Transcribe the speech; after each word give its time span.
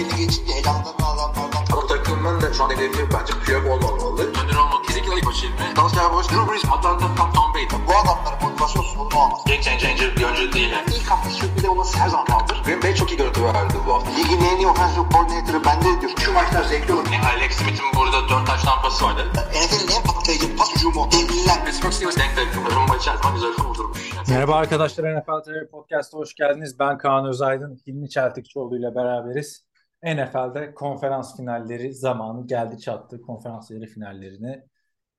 belli 0.00 0.16
geçince 0.16 0.52
heyecanlanan 0.52 0.94
adamlardan. 1.00 1.64
Ama 1.72 1.86
takımın 1.86 2.40
da 2.40 2.52
şu 2.52 2.64
an 2.64 2.70
hedefi 2.70 3.02
bence 3.14 3.32
Piyok 3.44 3.66
olmamalı. 3.66 4.22
Önder 4.22 4.56
olmak 4.56 4.84
kesinlikle 4.84 5.16
ilk 5.16 5.24
maçı 5.24 5.46
ilmi. 5.46 5.76
Dalsya 5.76 6.12
Boş, 6.12 6.26
Drew 6.30 6.52
Brees, 6.52 6.64
Atlanta, 6.64 7.06
Tom, 7.16 7.32
Tom 7.32 7.54
Brady. 7.54 7.76
Bu 7.88 7.92
adamların 8.00 8.42
motivasyon 8.42 8.82
sorunu 8.82 9.16
olmaz. 9.22 9.40
Game 9.46 9.62
changer 9.62 10.16
bir 10.16 10.24
oyuncu 10.24 10.52
değil. 10.52 10.70
Yani. 10.70 10.84
İlk 10.96 11.10
hafta 11.10 11.30
sürpriz 11.30 11.64
olması 11.64 11.98
her 11.98 12.08
zaman 12.08 12.26
kaldır. 12.26 12.62
Green 12.64 12.82
Bay 12.82 12.94
çok 12.94 13.10
iyi 13.12 13.16
görüntü 13.16 13.44
verdi 13.44 13.74
bu 13.86 13.94
hafta. 13.94 14.10
Ligin 14.10 14.40
en 14.44 14.56
iyi 14.56 14.66
offensive 14.66 15.04
coordinator'ı 15.12 15.64
bende 15.64 16.00
diyor. 16.00 16.12
Şu 16.24 16.32
maçlar 16.32 16.64
zevkli 16.64 16.92
olur. 16.92 17.06
Yani 17.12 17.26
Alex 17.26 17.52
Smith'in 17.52 17.86
burada 17.96 18.28
4 18.28 18.46
taş 18.46 18.62
tampası 18.62 19.04
vardı. 19.04 19.22
NFL'in 19.34 19.90
en 19.96 20.02
patlayıcı 20.02 20.56
pas 20.56 20.74
hücumu. 20.76 21.08
Devliler. 21.12 21.64
Pittsburgh 21.64 21.92
Steelers 21.92 22.16
denk 22.16 22.36
denk. 22.36 22.74
Rumba 22.76 22.96
içerisinde 22.96 23.32
güzel 23.34 23.52
kurdurmuş. 23.52 24.10
Merhaba 24.28 24.54
arkadaşlar 24.54 25.04
NFL 25.16 25.42
TV 25.44 25.70
Podcast'a 25.70 26.18
hoş 26.18 26.34
geldiniz. 26.34 26.78
Ben 26.78 26.98
Kaan 26.98 27.26
Özaydın, 27.26 27.80
Hilmi 27.86 28.10
Çeltikçioğlu 28.10 28.78
ile 28.78 28.94
beraberiz. 28.94 29.69
NFL'de 30.02 30.74
konferans 30.74 31.36
finalleri 31.36 31.94
zamanı 31.94 32.46
geldi 32.46 32.78
çattı. 32.78 33.22
Konferans 33.22 33.70
yarı 33.70 33.86
finallerini 33.86 34.62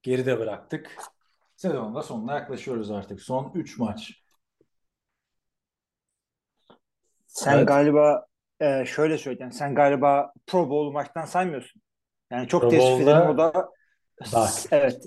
geride 0.03 0.39
bıraktık. 0.39 0.97
Sezonun 1.55 1.95
da 1.95 2.01
sonuna 2.03 2.33
yaklaşıyoruz 2.33 2.91
artık. 2.91 3.21
Son 3.21 3.51
3 3.55 3.77
maç. 3.77 4.21
Sen 7.27 7.57
Evet. 7.57 7.67
galiba 7.67 8.25
e, 8.59 8.85
şöyle 8.85 9.17
söyleyeceğim. 9.17 9.51
Sen 9.51 9.75
galiba 9.75 10.33
Pro 10.47 10.69
Bowl 10.69 10.93
maçtan 10.93 11.25
saymıyorsun. 11.25 11.81
Yani 12.31 12.47
çok 12.47 12.69
teessüf 12.69 13.01
ederim 13.01 13.29
o 13.29 13.37
da 13.37 13.69
Bak. 14.33 14.49
evet. 14.71 15.03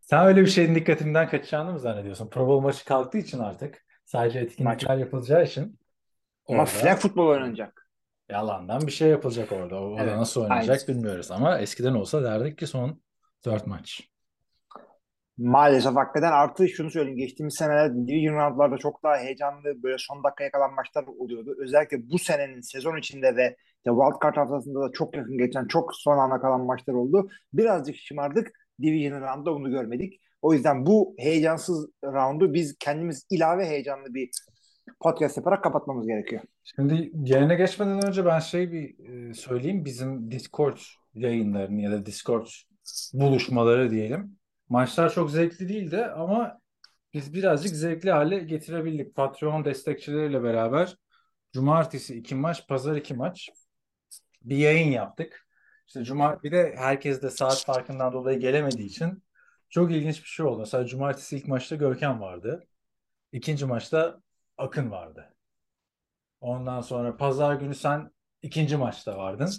Sen 0.00 0.26
öyle 0.26 0.40
bir 0.40 0.46
şeyin 0.46 0.74
dikkatimden 0.74 1.28
kaçacağını 1.28 1.72
mı 1.72 1.80
zannediyorsun? 1.80 2.28
Pro 2.30 2.46
Bowl 2.46 2.62
maçı 2.62 2.84
kalktığı 2.84 3.18
için 3.18 3.38
artık 3.38 3.84
sadece 4.04 4.38
etkinlikler 4.38 4.96
yapılacağı 4.96 5.44
için 5.44 5.78
Ama 6.48 6.58
orada 6.58 6.70
flag 6.70 6.98
futbol 6.98 7.26
oynanacak. 7.26 7.85
Yalandan 8.28 8.86
bir 8.86 8.92
şey 8.92 9.08
yapılacak 9.10 9.52
orada. 9.52 9.80
O 9.82 9.98
Evet, 9.98 10.08
da 10.08 10.16
nasıl 10.16 10.40
oynayacak 10.42 10.80
aynen. 10.80 10.88
bilmiyoruz 10.88 11.30
ama 11.30 11.58
eskiden 11.58 11.94
olsa 11.94 12.22
derdik 12.22 12.58
ki 12.58 12.66
son 12.66 13.02
4 13.44 13.66
maç. 13.66 14.08
Maalesef 15.38 15.94
hakikaten 15.96 16.32
artı 16.32 16.68
şunu 16.68 16.90
söyleyeyim. 16.90 17.18
Geçtiğimiz 17.18 17.54
seneler 17.54 17.94
division 17.94 18.34
roundlarda 18.34 18.78
çok 18.78 19.02
daha 19.02 19.16
heyecanlı 19.18 19.82
böyle 19.82 19.96
son 19.98 20.24
dakikaya 20.24 20.50
kalan 20.50 20.74
maçlar 20.74 21.04
oluyordu. 21.04 21.54
Özellikle 21.58 22.10
bu 22.10 22.18
senenin 22.18 22.60
sezon 22.60 22.96
içinde 22.96 23.36
ve 23.36 23.56
işte 23.76 23.90
wild 23.90 24.22
card 24.22 24.36
haftasında 24.36 24.80
da 24.80 24.92
çok 24.92 25.16
yakın 25.16 25.38
geçen 25.38 25.66
çok 25.66 25.94
son 25.94 26.18
ana 26.18 26.40
kalan 26.40 26.60
maçlar 26.60 26.94
oldu. 26.94 27.28
Birazcık 27.52 27.96
şımardık. 27.96 28.50
Division 28.82 29.20
roundda 29.20 29.54
bunu 29.54 29.70
görmedik. 29.70 30.20
O 30.42 30.52
yüzden 30.54 30.86
bu 30.86 31.14
heyecansız 31.18 31.88
roundu 32.04 32.54
biz 32.54 32.76
kendimiz 32.78 33.26
ilave 33.30 33.66
heyecanlı 33.66 34.14
bir 34.14 34.30
podcast 35.00 35.36
yaparak 35.36 35.64
kapatmamız 35.64 36.06
gerekiyor. 36.06 36.42
Şimdi 36.64 37.10
yerine 37.14 37.54
geçmeden 37.54 38.06
önce 38.06 38.24
ben 38.24 38.38
şey 38.38 38.72
bir 38.72 39.08
e, 39.08 39.34
söyleyeyim. 39.34 39.84
Bizim 39.84 40.30
Discord 40.30 40.78
yayınlarını 41.14 41.80
ya 41.80 41.90
da 41.90 42.06
Discord 42.06 42.46
buluşmaları 43.12 43.90
diyelim. 43.90 44.38
Maçlar 44.68 45.12
çok 45.12 45.30
zevkli 45.30 45.68
değildi 45.68 46.04
ama 46.04 46.60
biz 47.14 47.34
birazcık 47.34 47.76
zevkli 47.76 48.10
hale 48.10 48.38
getirebildik. 48.38 49.14
Patreon 49.14 49.64
destekçileriyle 49.64 50.42
beraber 50.42 50.96
cumartesi 51.52 52.14
iki 52.16 52.34
maç, 52.34 52.68
pazar 52.68 52.96
iki 52.96 53.14
maç 53.14 53.50
bir 54.42 54.56
yayın 54.56 54.90
yaptık. 54.90 55.46
İşte 55.86 56.04
cuma 56.04 56.42
bir 56.42 56.52
de 56.52 56.74
herkes 56.78 57.22
de 57.22 57.30
saat 57.30 57.64
farkından 57.64 58.12
dolayı 58.12 58.38
gelemediği 58.40 58.86
için 58.86 59.22
çok 59.70 59.90
ilginç 59.92 60.22
bir 60.22 60.28
şey 60.28 60.46
oldu. 60.46 60.58
Mesela 60.58 60.86
cumartesi 60.86 61.36
ilk 61.36 61.48
maçta 61.48 61.76
Görkem 61.76 62.20
vardı. 62.20 62.66
İkinci 63.32 63.66
maçta 63.66 64.20
Akın 64.58 64.90
vardı. 64.90 65.34
Ondan 66.40 66.80
sonra 66.80 67.16
pazar 67.16 67.54
günü 67.54 67.74
sen 67.74 68.10
ikinci 68.42 68.76
maçta 68.76 69.18
vardın. 69.18 69.50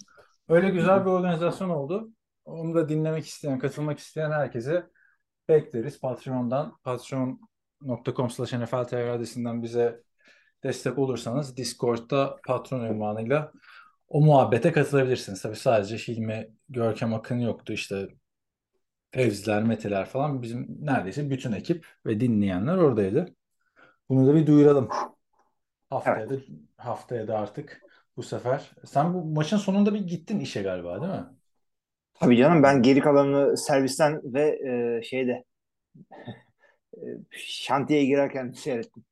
Öyle 0.50 0.70
güzel 0.70 1.06
bir 1.06 1.10
organizasyon 1.10 1.70
oldu. 1.70 2.10
Onu 2.46 2.76
da 2.76 2.90
dinlemek 2.90 3.26
isteyen, 3.26 3.60
katılmak 3.60 4.00
isteyen 4.00 4.32
herkese 4.32 4.90
bekleriz. 5.50 6.00
Patreon'dan, 6.00 6.78
patreon.com 6.84 8.30
slash 8.30 8.54
NFL 8.54 9.14
adresinden 9.14 9.64
bize 9.64 10.02
destek 10.64 10.98
olursanız 10.98 11.58
Discord'da 11.58 12.36
patron 12.48 12.86
ünvanıyla 12.86 13.52
o 14.08 14.22
muhabbete 14.22 14.72
katılabilirsiniz. 14.72 15.42
Tabii 15.42 15.56
sadece 15.56 15.98
Hilmi, 15.98 16.50
Görkem 16.70 17.14
Akın 17.14 17.40
yoktu. 17.40 17.74
İşte 17.74 18.08
Fevziler, 19.12 19.64
Meteler 19.64 20.06
falan 20.06 20.42
bizim 20.42 20.68
neredeyse 20.80 21.30
bütün 21.30 21.52
ekip 21.52 21.88
ve 22.06 22.20
dinleyenler 22.20 22.78
oradaydı. 22.78 23.36
Bunu 24.10 24.28
da 24.28 24.36
bir 24.36 24.48
duyuralım. 24.48 24.90
Haftaya 25.90 26.30
da 26.30 26.36
haftaya 26.78 27.28
da 27.28 27.40
artık 27.40 27.82
bu 28.18 28.24
sefer. 28.24 28.72
Sen 28.86 29.14
bu 29.14 29.26
maçın 29.26 29.58
sonunda 29.58 29.94
bir 29.94 30.00
gittin 30.00 30.40
işe 30.40 30.62
galiba 30.62 31.02
değil 31.02 31.14
mi? 31.14 31.26
Tabii 32.14 32.38
canım 32.38 32.64
ben 32.64 32.82
geri 32.82 33.00
kalanını 33.00 33.58
servisten 33.58 34.22
ve 34.34 34.60
e, 35.00 35.04
şeyde 35.04 35.44
e, 36.98 37.00
şantiyeye 37.32 38.06
girerken 38.06 38.52
seyrettim. 38.52 39.04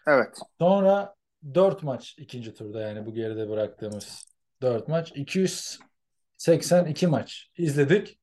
Evet. 0.07 0.37
Sonra 0.59 1.15
4 1.53 1.83
maç 1.83 2.15
ikinci 2.17 2.53
turda 2.53 2.81
yani 2.81 3.05
bu 3.05 3.13
geride 3.13 3.49
bıraktığımız 3.49 4.25
4 4.61 4.87
maç. 4.87 5.11
282 5.15 7.07
maç 7.07 7.51
izledik. 7.57 8.19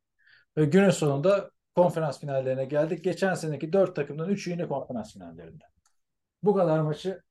Ve 0.57 0.65
günün 0.65 0.91
sonunda 0.91 1.51
konferans 1.75 2.21
finallerine 2.21 2.65
geldik. 2.65 3.05
Geçen 3.05 3.35
seneki 3.35 3.73
4 3.73 3.97
takımdan 3.97 4.31
3'ü 4.31 4.51
yine 4.51 4.69
konferans 4.69 5.13
finallerinde. 5.13 5.65
Bu 6.43 6.55
kadar 6.55 6.81
maçı 6.81 7.23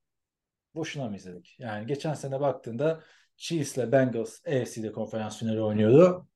boşuna 0.76 1.10
mı 1.10 1.16
izledik? 1.16 1.56
Yani 1.60 1.88
geçen 1.88 2.13
sene 2.13 2.40
baktığında 2.40 3.04
Chiefs'le 3.38 3.92
Bengals 3.92 4.48
AFC'de 4.48 4.92
konferans 4.92 5.40
finali 5.40 5.62
oynuyordu. 5.62 6.28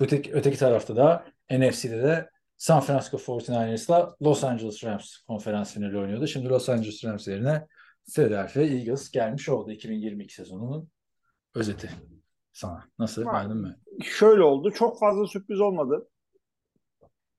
Öteki, 0.00 0.32
öteki 0.32 0.58
tarafta 0.58 0.96
da 0.96 1.24
NFC'de 1.50 2.02
de 2.02 2.30
San 2.56 2.80
Francisco 2.80 3.16
49ers'la 3.16 4.16
Los 4.22 4.44
Angeles 4.44 4.84
Rams 4.84 5.16
konferans 5.18 5.74
finali 5.74 5.98
oynuyordu. 5.98 6.26
Şimdi 6.26 6.48
Los 6.48 6.68
Angeles 6.68 7.04
Rams 7.04 7.28
yerine 7.28 7.66
Philadelphia 8.12 8.60
Eagles 8.60 9.10
gelmiş 9.10 9.48
oldu 9.48 9.70
2022 9.72 10.34
sezonunun 10.34 10.88
özeti 11.54 11.90
sana. 12.52 12.84
Nasıl? 12.98 13.26
Beğendin 13.26 13.56
mi? 13.56 13.76
Şöyle 14.02 14.42
oldu. 14.42 14.70
Çok 14.70 14.98
fazla 14.98 15.26
sürpriz 15.26 15.60
olmadı. 15.60 16.08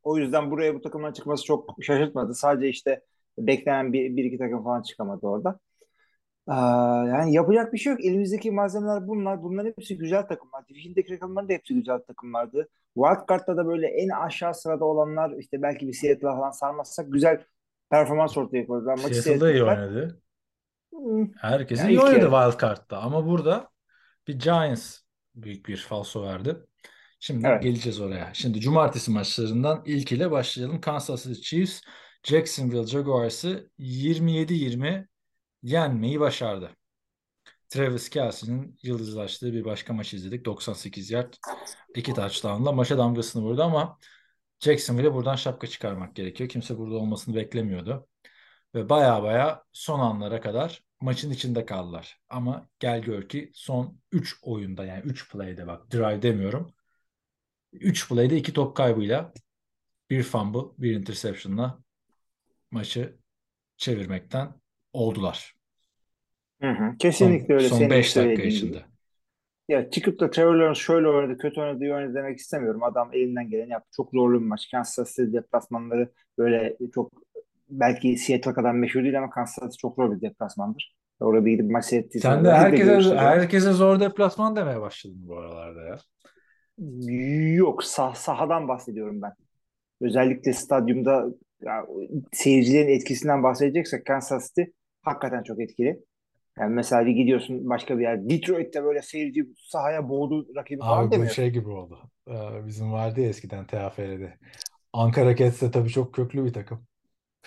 O 0.04 0.18
yüzden 0.18 0.52
buraya 0.52 0.76
bu 0.76 0.82
takımdan 0.82 1.12
çıkması 1.12 1.46
çok 1.46 1.76
şaşırtmadı. 1.82 2.34
Sadece 2.34 2.70
işte 2.70 3.02
beklenen 3.38 3.94
bir, 3.94 4.18
bir 4.18 4.24
iki 4.24 4.38
takım 4.38 4.64
falan 4.64 4.82
çıkamadı 4.82 5.28
orada. 5.28 5.60
Aa, 6.48 7.06
yani 7.08 7.34
yapacak 7.34 7.74
bir 7.74 7.78
şey 7.78 7.92
yok. 7.92 8.06
Elimizdeki 8.06 8.52
malzemeler 8.52 9.08
bunlar. 9.08 9.44
Bunların 9.44 9.74
hepsi 9.78 9.98
güzel 9.98 10.28
takımlar. 10.28 10.68
Division'daki 10.68 11.10
takımların 11.10 11.50
da 11.50 11.54
hepsi 11.54 11.74
güzel 11.74 12.00
takımlardı. 12.00 12.70
Wildcard'da 12.94 13.58
da 13.58 13.68
böyle 13.68 13.88
en 13.88 14.10
aşağı 14.10 14.54
sırada 14.54 14.86
olanlar 14.86 15.32
işte 15.40 15.62
belki 15.62 15.88
bir 15.88 15.94
Seattle'a 15.94 16.36
falan 16.36 16.52
sarmazsak 16.52 17.14
güzel 17.14 17.44
performans 17.90 18.38
ortaya 18.38 18.68
koydular. 18.68 18.98
Maçı 19.04 19.22
Seattle'da 19.22 19.52
iyi 19.52 19.64
oynadı. 19.64 20.22
Hmm, 20.96 21.28
Herkes 21.42 21.80
Yani 21.80 21.92
iyi 21.92 21.96
ilk 21.96 22.04
oynadı. 22.04 22.26
Wildcard'da 22.26 22.98
ama 23.02 23.26
burada 23.28 23.70
bir 24.28 24.40
Giants 24.40 24.98
büyük 25.36 25.66
bir 25.66 25.78
falso 25.78 26.24
verdi. 26.24 26.58
Şimdi 27.20 27.48
Evet. 27.48 27.64
geleceğiz 27.64 28.00
oraya. 28.00 28.34
Şimdi 28.34 28.60
cumartesi 28.60 29.12
maçlarından 29.12 29.84
ilkiyle 29.86 30.32
başlayalım. 30.32 30.82
Kansas 30.82 31.24
City 31.24 31.42
Chiefs 31.42 31.82
Jacksonville 32.24 32.88
Jaguars'ı 32.88 33.70
27-20 33.80 35.08
yenmeyi 35.64 36.20
başardı. 36.20 36.70
Travis 37.70 38.10
Kelce'nin 38.10 38.80
yıldızlaştığı 38.84 39.54
bir 39.54 39.66
başka 39.66 39.94
maç 39.94 40.14
izledik. 40.14 40.46
98 40.46 41.12
yard, 41.12 41.34
iki 41.96 42.14
touchdown'la 42.14 42.72
maça 42.72 42.98
damgasını 42.98 43.44
vurdu 43.44 43.64
ama 43.64 43.98
Jacksonville'e 44.60 45.14
buradan 45.14 45.36
şapka 45.36 45.68
çıkarmak 45.68 46.16
gerekiyor. 46.16 46.50
Kimse 46.50 46.78
burada 46.78 46.96
olmasını 46.96 47.36
beklemiyordu. 47.36 48.08
Ve 48.76 48.90
baya 48.90 49.24
baya 49.24 49.64
son 49.74 50.00
anlara 50.00 50.42
kadar 50.42 50.85
maçın 51.02 51.32
içinde 51.32 51.66
kaldılar. 51.66 52.20
Ama 52.30 52.70
gel 52.80 53.02
gör 53.02 53.30
ki 53.30 53.52
son 53.54 54.00
3 54.12 54.36
oyunda 54.42 54.86
yani 54.86 55.02
3 55.06 55.32
play'de 55.32 55.68
bak 55.68 55.92
drive 55.94 56.22
demiyorum. 56.22 56.74
3 57.74 58.10
play'de 58.10 58.38
2 58.38 58.54
top 58.54 58.78
kaybıyla 58.78 59.34
bir 60.10 60.24
fumble, 60.24 60.60
bir 60.78 60.96
interception'la 60.96 61.80
maçı 62.72 63.16
çevirmekten 63.78 64.54
oldular. 64.94 65.56
Hı 66.62 66.70
hı. 66.70 66.76
Son, 66.76 66.98
Kesinlikle 66.98 67.54
öyle. 67.54 67.70
son 67.70 67.78
Senin 67.78 67.90
5 67.90 68.16
dakika 68.16 68.34
gibi. 68.34 68.48
içinde. 68.48 68.86
Ya 69.70 69.90
çıkıp 69.90 70.20
da 70.20 70.30
Trevor 70.30 70.56
Lawrence 70.56 70.80
şöyle 70.80 71.08
oynadı, 71.08 71.38
kötü 71.38 71.62
oynadı, 71.62 71.84
iyi 71.84 71.94
oynadı 71.94 72.14
demek 72.14 72.38
istemiyorum. 72.40 72.84
Adam 72.84 73.10
elinden 73.14 73.50
geleni 73.50 73.72
yaptı. 73.72 73.90
Çok 73.96 74.12
zorlu 74.12 74.42
bir 74.42 74.46
maç. 74.46 74.72
Kansas 74.72 75.16
City 75.16 75.38
deplasmanları 75.38 76.10
böyle 76.38 76.78
çok 76.96 77.25
belki 77.70 78.18
Seattle 78.18 78.54
kadar 78.54 78.72
meşhur 78.74 79.04
değil 79.04 79.18
ama 79.18 79.30
Kansas 79.30 79.56
City 79.66 79.78
çok 79.82 79.96
zor 79.96 80.16
bir 80.18 80.22
deplasmandır. 80.22 80.96
Orada 81.20 81.46
bir 81.46 81.52
gidip 81.52 81.72
maç 81.72 81.86
seyrettiysen 81.86 82.30
Sen 82.36 82.46
de 82.46 82.52
herkese 82.54 82.84
görürsün. 82.86 83.18
herkese 83.18 83.72
zor 83.74 84.00
deplasman 84.00 84.56
demeye 84.56 84.82
başladın 84.82 85.28
bu 85.28 85.38
aralarda 85.38 85.82
ya. 85.82 85.98
Yok, 87.56 87.84
sah 87.84 88.16
sahadan 88.16 88.68
bahsediyorum 88.68 89.22
ben. 89.22 89.32
Özellikle 90.02 90.54
stadyumda 90.54 91.26
ya, 91.62 91.86
seyircilerin 92.34 92.90
etkisinden 92.90 93.44
bahsedeceksek 93.44 94.06
Kansas 94.06 94.48
City 94.50 94.62
hakikaten 95.02 95.44
çok 95.44 95.62
etkili. 95.62 96.00
Yani 96.60 96.74
mesela 96.76 97.06
bir 97.06 97.12
gidiyorsun 97.12 97.70
başka 97.70 97.98
bir 97.98 98.04
yer. 98.04 98.30
Detroit'te 98.30 98.84
böyle 98.84 99.02
seyirci 99.02 99.46
sahaya 99.58 100.10
boğdu 100.10 100.48
rakibi 100.56 100.80
falan 100.80 101.04
Abi 101.04 101.08
bu 101.08 101.12
demiyorsun. 101.12 101.36
şey 101.36 101.50
gibi 101.52 101.70
oldu. 101.70 102.00
Ee, 102.30 102.66
Bizim 102.68 102.92
vardı 102.94 103.22
ya 103.22 103.30
eskiden 103.30 103.68
TFF'de. 103.68 104.38
Ankara 104.94 105.36
Cats 105.36 105.62
de 105.62 105.72
tabii 105.72 105.90
çok 105.90 106.14
köklü 106.14 106.46
bir 106.46 106.54
takım. 106.54 106.88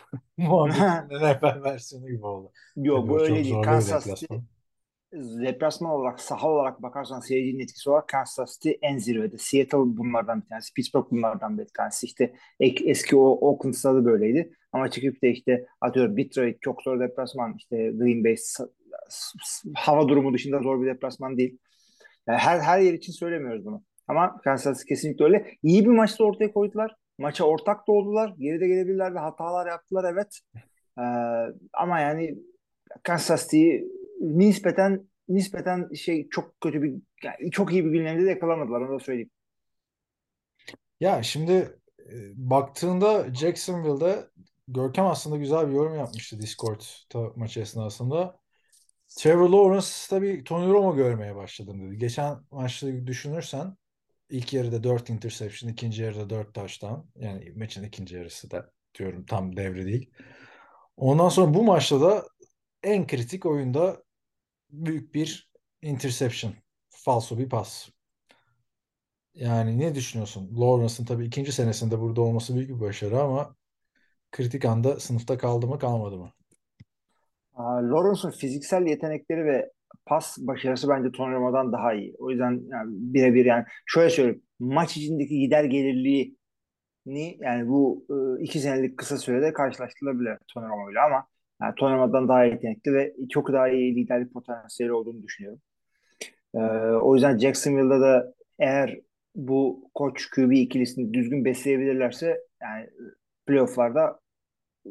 Muhabbetin 0.37 1.17
NFL 1.17 1.63
versiyonu 1.65 2.09
gibi 2.09 2.27
oldu. 2.27 2.53
Yok 2.77 2.99
Tabii 2.99 3.09
bu 3.09 3.21
öyle 3.23 3.35
değil. 3.35 3.63
Kansas 3.63 4.05
City 4.21 4.35
deplasman. 5.13 5.91
olarak 5.91 6.21
saha 6.21 6.51
olarak 6.51 6.83
bakarsan 6.83 7.21
seyircinin 7.21 7.63
etkisi 7.63 7.91
olarak 7.91 8.09
Kansas 8.09 8.55
City 8.55 8.71
en 8.83 8.99
zirvede. 8.99 9.39
Seattle 9.39 9.79
bunlardan 9.79 10.43
bir 10.43 10.47
tanesi. 10.47 10.75
Pittsburgh 10.75 11.11
bunlardan 11.11 11.59
bir 11.59 11.67
tanesi. 11.77 12.07
İşte 12.07 12.35
eski 12.61 13.17
o 13.17 13.21
Oakland 13.21 13.75
stadı 13.75 14.05
böyleydi. 14.05 14.53
Ama 14.73 14.91
çıkıp 14.91 15.23
da 15.23 15.27
işte 15.27 15.67
atıyorum 15.81 16.17
Detroit 16.17 16.63
çok 16.63 16.83
zor 16.83 17.01
deplasman. 17.01 17.55
İşte 17.59 17.77
Green 17.77 18.25
Bay 18.25 18.37
hava 19.75 20.09
durumu 20.09 20.35
dışında 20.35 20.59
zor 20.59 20.83
bir 20.83 20.87
deplasman 20.87 21.39
değil. 21.39 21.59
Yani 22.27 22.39
her 22.39 22.61
her 22.61 22.81
yer 22.81 22.93
için 22.93 23.13
söylemiyoruz 23.13 23.65
bunu. 23.65 23.83
Ama 24.09 24.41
Kansas 24.45 24.79
City 24.79 24.89
kesinlikle 24.89 25.25
öyle. 25.25 25.55
İyi 25.63 25.85
bir 25.85 25.91
maçta 25.91 26.25
ortaya 26.25 26.53
koydular. 26.53 26.97
Maça 27.19 27.45
ortak 27.45 27.89
da 27.89 27.93
oldular. 27.93 28.35
Geride 28.39 28.69
gelebilirlerdi. 28.69 29.19
Hatalar 29.19 29.67
yaptılar 29.67 30.13
evet. 30.13 30.41
Ee, 30.99 31.03
ama 31.73 32.01
yani 32.01 32.39
Kansas 33.03 33.43
City 33.43 33.79
nispeten 34.21 35.09
nispeten 35.29 35.93
şey 35.95 36.29
çok 36.29 36.61
kötü 36.61 36.83
bir 36.83 36.95
yani 37.25 37.51
çok 37.51 37.73
iyi 37.73 37.85
bir 37.85 37.91
günlerinde 37.91 38.25
de 38.25 38.31
yakalamadılar 38.31 38.81
onu 38.81 38.95
da 38.95 38.99
söyleyeyim. 39.05 39.31
Ya 41.01 41.23
şimdi 41.23 41.53
e, 41.99 42.15
baktığında 42.37 43.35
Jacksonville'de 43.35 44.29
Görkem 44.69 45.07
aslında 45.07 45.37
güzel 45.37 45.69
bir 45.69 45.73
yorum 45.73 45.95
yapmıştı 45.95 46.41
Discord 46.41 46.81
maçı 47.37 47.61
esnasında. 47.61 48.41
Trevor 49.17 49.49
Lawrence 49.49 49.87
tabii 50.11 50.45
Tony 50.45 50.73
Romo 50.73 50.97
görmeye 50.97 51.37
başladım 51.37 51.87
dedi. 51.87 51.99
Geçen 51.99 52.39
maçta 52.51 53.07
düşünürsen 53.07 53.77
ilk 54.31 54.53
yarıda 54.53 54.83
4 54.83 55.11
interception, 55.11 55.71
ikinci 55.71 56.03
yarıda 56.03 56.31
4 56.31 56.55
touchdown. 56.55 57.01
Yani 57.17 57.53
maçın 57.57 57.85
ikinci 57.85 58.17
yarısı 58.17 58.51
da 58.51 58.71
diyorum 58.99 59.27
tam 59.27 59.57
devre 59.57 59.87
değil. 59.87 60.11
Ondan 60.97 61.29
sonra 61.29 61.55
bu 61.55 61.63
maçta 61.65 62.01
da 62.01 62.25
en 62.83 63.07
kritik 63.07 63.47
oyunda 63.47 64.03
büyük 64.71 65.15
bir 65.15 65.51
interception. 65.83 66.55
Falso 66.91 67.39
bir 67.39 67.49
pas. 67.49 67.89
Yani 69.35 69.79
ne 69.79 69.95
düşünüyorsun? 69.95 70.61
Lawrence'ın 70.61 71.07
tabii 71.07 71.27
ikinci 71.27 71.53
senesinde 71.53 72.01
burada 72.01 72.21
olması 72.21 72.55
büyük 72.55 72.71
bir 72.71 72.81
başarı 72.81 73.21
ama 73.21 73.57
kritik 74.33 74.65
anda 74.65 75.01
sınıfta 75.01 75.39
kaldı 75.39 75.67
mı 75.67 75.79
kalmadı 75.79 76.17
mı? 76.17 76.33
Lawrence'ın 77.59 78.31
fiziksel 78.31 78.87
yetenekleri 78.87 79.45
ve 79.45 79.71
pas 80.09 80.39
başarısı 80.39 80.89
bence 80.89 81.13
Tony 81.13 81.35
Romo'dan 81.35 81.73
daha 81.73 81.95
iyi. 81.95 82.15
O 82.19 82.31
yüzden 82.31 82.61
yani 82.71 82.91
birebir 82.91 83.45
yani 83.45 83.65
şöyle 83.87 84.11
söyleyeyim 84.11 84.43
maç 84.59 84.97
içindeki 84.97 85.39
gider 85.39 85.65
gelirliğini 85.65 87.39
yani 87.41 87.69
bu 87.69 88.07
e, 88.11 88.43
iki 88.43 88.61
senelik 88.61 88.99
kısa 88.99 89.17
sürede 89.19 89.53
karşılaştırılabilir 89.53 90.39
Tony 90.55 90.69
Romo 90.69 90.91
ile 90.91 91.01
ama 91.01 91.27
yani 91.63 91.75
Tony 91.75 91.95
Romo'dan 91.95 92.29
daha 92.29 92.45
yetenekli 92.45 92.95
ve 92.95 93.15
çok 93.31 93.53
daha 93.53 93.69
iyi 93.69 93.97
liderlik 93.97 94.33
potansiyeli 94.33 94.93
olduğunu 94.93 95.23
düşünüyorum. 95.23 95.61
Ee, 96.55 96.59
o 97.03 97.15
yüzden 97.15 97.39
Jacksonville'da 97.39 98.01
da 98.01 98.35
eğer 98.59 99.01
bu 99.35 99.91
koç 99.95 100.31
QB 100.31 100.53
ikilisini 100.53 101.15
düzgün 101.15 101.45
besleyebilirlerse 101.45 102.41
yani 102.63 102.91
playoff'larda 103.47 104.21
e, 104.87 104.91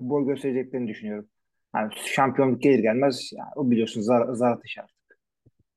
boy 0.00 0.26
göstereceklerini 0.26 0.88
düşünüyorum. 0.88 1.28
Yani 1.74 1.92
şampiyonluk 2.14 2.62
gelir 2.62 2.78
gelmez 2.78 3.30
yani 3.32 3.50
o 3.56 3.70
biliyorsun 3.70 4.00
zar, 4.00 4.34
zar 4.34 4.52
atışı 4.52 4.80
artık. 4.80 4.96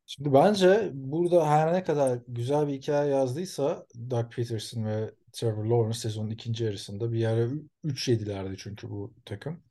Şimdi 0.06 0.34
bence 0.34 0.90
burada 0.94 1.48
her 1.48 1.74
ne 1.74 1.84
kadar 1.84 2.20
güzel 2.28 2.68
bir 2.68 2.74
hikaye 2.74 3.12
yazdıysa 3.12 3.86
Doug 4.10 4.34
Peterson 4.34 4.86
ve 4.86 5.12
Trevor 5.34 5.66
Lawrence 5.66 6.00
sezonun 6.00 6.30
ikinci 6.30 6.64
yarısında 6.64 7.12
bir 7.12 7.20
yere 7.20 7.48
3 7.84 8.08
yedilerdi 8.08 8.58
çünkü 8.58 8.90
bu 8.90 9.14
takım. 9.26 9.64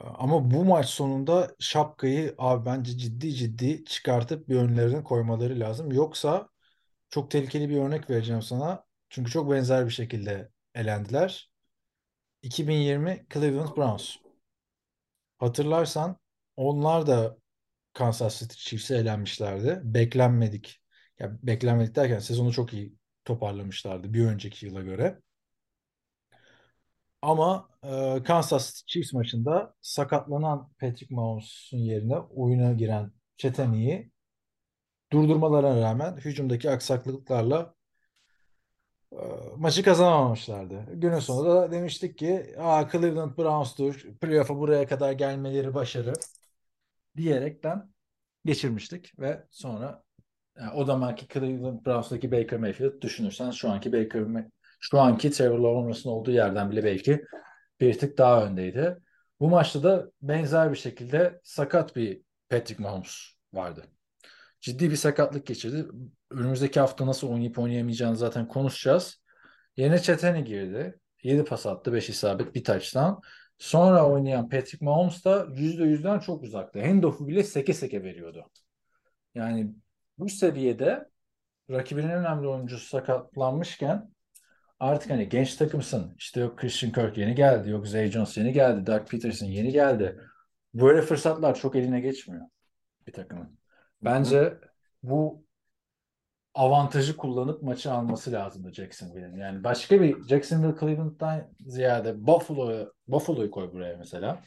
Ama 0.00 0.50
bu 0.50 0.64
maç 0.64 0.86
sonunda 0.86 1.54
şapkayı 1.58 2.34
abi 2.38 2.66
bence 2.66 2.98
ciddi 2.98 3.34
ciddi 3.34 3.84
çıkartıp 3.84 4.48
bir 4.48 4.56
önlerine 4.56 5.04
koymaları 5.04 5.60
lazım. 5.60 5.92
Yoksa 5.92 6.48
çok 7.10 7.30
tehlikeli 7.30 7.68
bir 7.68 7.76
örnek 7.76 8.10
vereceğim 8.10 8.42
sana. 8.42 8.84
Çünkü 9.08 9.30
çok 9.30 9.50
benzer 9.50 9.86
bir 9.86 9.90
şekilde 9.90 10.48
elendiler. 10.74 11.50
2020 12.42 13.26
Cleveland 13.34 13.76
Browns. 13.76 14.27
Hatırlarsan 15.38 16.16
onlar 16.56 17.06
da 17.06 17.36
Kansas 17.92 18.40
City 18.40 18.54
Chiefs'e 18.56 18.96
elenmişlerdi. 18.96 19.80
Beklenmedik. 19.84 20.80
Ya 21.18 21.38
beklenmedik 21.42 21.94
derken 21.96 22.18
sezonu 22.18 22.52
çok 22.52 22.72
iyi 22.72 22.94
toparlamışlardı 23.24 24.14
bir 24.14 24.24
önceki 24.26 24.66
yıla 24.66 24.82
göre. 24.82 25.20
Ama 27.22 27.68
e, 27.84 28.22
Kansas 28.22 28.74
City 28.74 28.92
Chiefs 28.92 29.12
maçında 29.12 29.74
sakatlanan 29.80 30.72
Patrick 30.80 31.14
Mahomes'un 31.14 31.78
yerine 31.78 32.18
oyuna 32.18 32.72
giren 32.72 33.12
Çeteni'yi 33.36 34.10
durdurmalarına 35.12 35.80
rağmen 35.80 36.16
hücumdaki 36.16 36.70
aksaklıklarla 36.70 37.74
maçı 39.56 39.82
kazanamamışlardı. 39.82 40.84
Günün 40.92 41.18
sonunda 41.18 41.54
da 41.54 41.72
demiştik 41.72 42.18
ki 42.18 42.54
Aa, 42.58 42.88
Cleveland 42.92 43.38
Browns'tur, 43.38 44.06
playoff'a 44.20 44.58
buraya 44.58 44.86
kadar 44.86 45.12
gelmeleri 45.12 45.74
başarı 45.74 46.12
diyerekten 47.16 47.92
geçirmiştik 48.44 49.18
ve 49.18 49.44
sonra 49.50 50.02
yani 50.58 50.72
o 50.72 50.84
zamanki 50.84 51.28
Cleveland 51.28 51.86
Browns'daki 51.86 52.32
Baker 52.32 52.58
Mayfield 52.58 53.02
düşünürsen 53.02 53.50
şu 53.50 53.70
anki 53.70 53.92
Baker 53.92 54.24
şu 54.80 55.00
anki 55.00 55.30
Trevor 55.30 55.58
Lawrence'ın 55.58 56.12
olduğu 56.12 56.30
yerden 56.30 56.70
bile 56.70 56.84
belki 56.84 57.24
bir 57.80 57.98
tık 57.98 58.18
daha 58.18 58.44
öndeydi. 58.44 58.98
Bu 59.40 59.48
maçta 59.48 59.82
da 59.82 60.10
benzer 60.22 60.70
bir 60.70 60.76
şekilde 60.76 61.40
sakat 61.44 61.96
bir 61.96 62.22
Patrick 62.48 62.82
Mahomes 62.82 63.14
vardı. 63.52 63.84
Ciddi 64.60 64.90
bir 64.90 64.96
sakatlık 64.96 65.46
geçirdi. 65.46 65.86
Önümüzdeki 66.30 66.80
hafta 66.80 67.06
nasıl 67.06 67.28
oynayıp 67.28 67.58
oynayamayacağını 67.58 68.16
zaten 68.16 68.48
konuşacağız. 68.48 69.22
Yine 69.76 69.98
Çeteni 69.98 70.44
girdi. 70.44 70.98
7 71.22 71.44
pas 71.44 71.66
attı, 71.66 71.92
5 71.92 72.08
isabet, 72.08 72.54
bir 72.54 72.64
touchdown. 72.64 73.20
Sonra 73.58 74.10
oynayan 74.10 74.48
Patrick 74.48 74.84
Mahomes 74.84 75.24
da 75.24 75.46
%100'den 75.54 76.18
çok 76.18 76.42
uzakta. 76.42 76.82
Handoff'u 76.82 77.28
bile 77.28 77.42
seke 77.42 77.74
seke 77.74 78.02
veriyordu. 78.02 78.50
Yani 79.34 79.74
bu 80.18 80.28
seviyede 80.28 81.08
rakibinin 81.70 82.10
önemli 82.10 82.48
oyuncusu 82.48 82.86
sakatlanmışken 82.86 84.10
artık 84.80 85.10
hani 85.10 85.28
genç 85.28 85.54
takımsın. 85.56 86.14
İşte 86.18 86.40
yok 86.40 86.58
Christian 86.58 86.92
Kirk 86.92 87.18
yeni 87.18 87.34
geldi. 87.34 87.70
Yok 87.70 87.88
Zay 87.88 88.10
Jones 88.10 88.36
yeni 88.36 88.52
geldi. 88.52 88.86
Doug 88.86 89.08
Peterson 89.08 89.46
yeni 89.46 89.72
geldi. 89.72 90.20
Böyle 90.74 91.02
fırsatlar 91.02 91.54
çok 91.54 91.76
eline 91.76 92.00
geçmiyor 92.00 92.46
bir 93.06 93.12
takımın. 93.12 93.58
Bence 94.02 94.58
bu 95.02 95.44
avantajı 96.54 97.16
kullanıp 97.16 97.62
maçı 97.62 97.92
alması 97.92 98.32
lazımdı 98.32 98.72
Jacksonville'in. 98.72 99.36
Yani 99.36 99.64
başka 99.64 100.00
bir 100.00 100.22
Jacksonville 100.22 100.80
Cleveland'dan 100.80 101.48
ziyade 101.66 102.26
Buffalo'yu 102.26 102.92
Buffalo'yu 103.08 103.50
koy 103.50 103.72
buraya 103.72 103.96
mesela. 103.96 104.42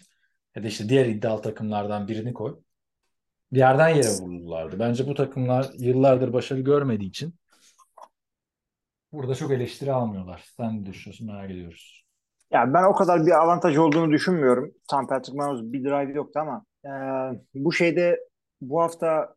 Ya 0.56 0.64
da 0.64 0.68
işte 0.68 0.90
diğer 0.90 1.06
iddialı 1.06 1.42
takımlardan 1.42 2.08
birini 2.08 2.34
koy. 2.34 2.60
Bir 3.52 3.58
yerden 3.58 3.90
yere 3.90 4.10
vurulurlardı. 4.10 4.80
Bence 4.80 5.08
bu 5.08 5.14
takımlar 5.14 5.72
yıllardır 5.78 6.34
başarı 6.34 6.60
görmediği 6.60 7.10
için 7.10 7.36
burada 9.12 9.36
çok 9.36 9.52
eleştiri 9.52 9.92
almıyorlar. 9.94 10.44
Sen 10.58 10.82
ne 10.82 10.86
düşünüyorsun 10.86 11.28
merak 11.28 11.52
ediyoruz. 11.52 12.06
Ya 12.52 12.74
ben 12.74 12.84
o 12.84 12.96
kadar 12.96 13.26
bir 13.26 13.32
avantaj 13.32 13.78
olduğunu 13.78 14.12
düşünmüyorum. 14.12 14.72
Tam 14.90 15.08
Patrick 15.08 15.38
Mahomes 15.38 15.74
bir 15.74 15.84
drive 15.84 16.14
yoktu 16.14 16.40
ama 16.40 16.66
e, 16.86 16.92
bu 17.56 17.74
şeyde 17.74 18.20
bu 18.62 18.82
hafta 18.82 19.36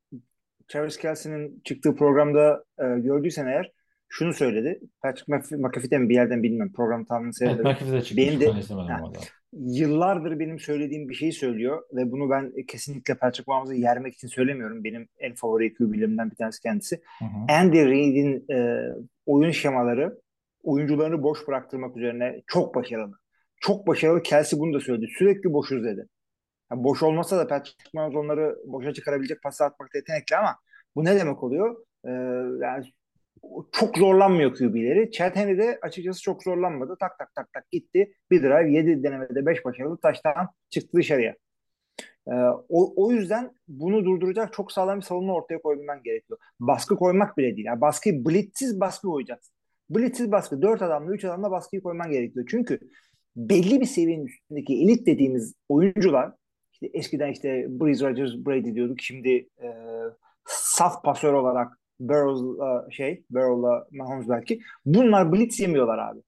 Travis 0.69 0.97
Kelsey'nin 0.97 1.61
çıktığı 1.65 1.95
programda 1.97 2.65
e, 2.79 2.85
gördüysen 3.01 3.47
eğer 3.47 3.73
şunu 4.09 4.33
söyledi. 4.33 4.81
Patrick 5.03 5.33
Mc- 5.33 5.57
McAfee'den 5.57 6.01
mi 6.03 6.09
bir 6.09 6.15
yerden 6.15 6.43
bilmiyorum. 6.43 6.73
Program 6.77 7.05
tamamını 7.05 7.29
Evet, 7.29 7.35
seyredelim. 7.37 7.65
belki 7.65 7.93
de 7.93 8.03
çıkmış. 8.03 8.27
Benim 8.27 8.41
de- 8.41 8.51
Ha. 8.83 9.01
Yıllardır 9.53 10.39
benim 10.39 10.59
söylediğim 10.59 11.09
bir 11.09 11.15
şeyi 11.15 11.33
söylüyor 11.33 11.83
ve 11.93 12.11
bunu 12.13 12.31
ben 12.31 12.53
kesinlikle 12.69 13.15
Patrick 13.15 13.45
Mahomes'u 13.53 13.75
yermek 13.75 14.15
için 14.15 14.29
söylemiyorum. 14.29 14.85
Benim 14.85 15.09
en 15.19 15.35
favori 15.35 15.75
QB'lerimden 15.75 16.31
bir 16.31 16.37
tanesi 16.37 16.63
kendisi. 16.63 17.01
Hı 17.19 17.25
hı. 17.25 17.53
Andy 17.61 17.85
Reid'in 17.85 18.53
e, 18.55 18.89
oyun 19.27 19.51
şemaları 19.51 20.19
oyuncularını 20.63 21.23
boş 21.23 21.49
bıraktırmak 21.49 21.97
üzerine 21.97 22.43
çok 22.47 22.75
başarılı. 22.75 23.13
Çok 23.61 23.87
başarılı. 23.87 24.23
Kelsey 24.23 24.59
bunu 24.61 24.75
da 24.75 24.81
söyledi. 24.81 25.07
Sürekli 25.19 25.53
boşuz 25.53 25.85
dedi. 25.85 26.07
Yani 26.75 26.85
boş 26.85 27.03
olmasa 27.03 27.39
da 27.39 27.47
Patrick 27.47 27.85
Mahomes 27.95 28.17
onları 28.17 28.59
boşa 28.67 28.93
çıkarabilecek 28.93 29.43
pası 29.43 29.65
atmakta 29.65 29.99
yetenekli 29.99 30.37
ama 30.37 30.57
bu 30.97 31.05
ne 31.05 31.17
demek 31.17 31.43
oluyor? 31.43 31.77
Ee, 32.05 32.11
yani 32.61 32.85
çok 33.73 33.99
zorlanmıyor 33.99 34.55
QB'leri. 34.55 35.11
Chad 35.11 35.37
Henne 35.37 35.59
de 35.59 35.79
açıkçası 35.83 36.23
çok 36.23 36.43
zorlanmadı. 36.43 36.97
Tak 37.01 37.19
tak 37.19 37.35
tak 37.35 37.53
tak 37.53 37.71
gitti. 37.71 38.15
Bir 38.31 38.43
drive 38.43 38.73
7 38.73 39.03
denemede 39.03 39.47
5 39.47 39.65
başarılı 39.65 39.97
taştan 39.97 40.49
çıktı 40.71 40.99
dışarıya. 40.99 41.35
Ee, 42.29 42.33
o, 42.69 43.05
o 43.05 43.13
yüzden 43.13 43.51
bunu 43.69 44.05
durduracak 44.05 44.53
çok 44.53 44.73
sağlam 44.73 45.01
bir 45.01 45.05
savunma 45.05 45.35
ortaya 45.35 45.63
koyman 45.63 46.03
gerekiyor. 46.03 46.39
Baskı 46.61 46.97
koymak 46.97 47.39
bile 47.39 47.57
değil. 47.57 47.67
Yani 47.67 47.81
baskı 47.81 48.11
blitzsiz 48.11 48.81
baskı 48.81 49.09
koyacaksın. 49.09 49.55
Blitzsiz 49.91 50.33
baskı. 50.33 50.63
4 50.63 50.83
adamla 50.83 51.13
3 51.13 51.25
adamla 51.25 51.51
baskıyı 51.51 51.83
koyman 51.83 52.11
gerekiyor. 52.11 52.47
Çünkü 52.51 52.81
belli 53.37 53.81
bir 53.81 53.87
seviyenin 53.87 54.27
üstündeki 54.27 54.83
elit 54.83 55.07
dediğimiz 55.07 55.55
oyuncular 55.69 56.33
işte 56.75 56.99
eskiden 56.99 57.33
işte 57.33 57.67
Breeze 57.69 58.09
Rodgers, 58.09 58.31
Brady 58.47 58.75
diyorduk. 58.75 59.01
Şimdi 59.01 59.49
e, 59.63 59.69
saf 60.45 61.05
pasör 61.05 61.33
olarak 61.33 61.79
Burrow'la 62.01 62.91
şey, 62.91 63.25
Burrow'la 63.31 63.87
Mahomes 63.93 64.29
belki. 64.29 64.61
Bunlar 64.87 65.33
blitz 65.33 65.61
yemiyorlar 65.61 65.99
abi. 65.99 66.21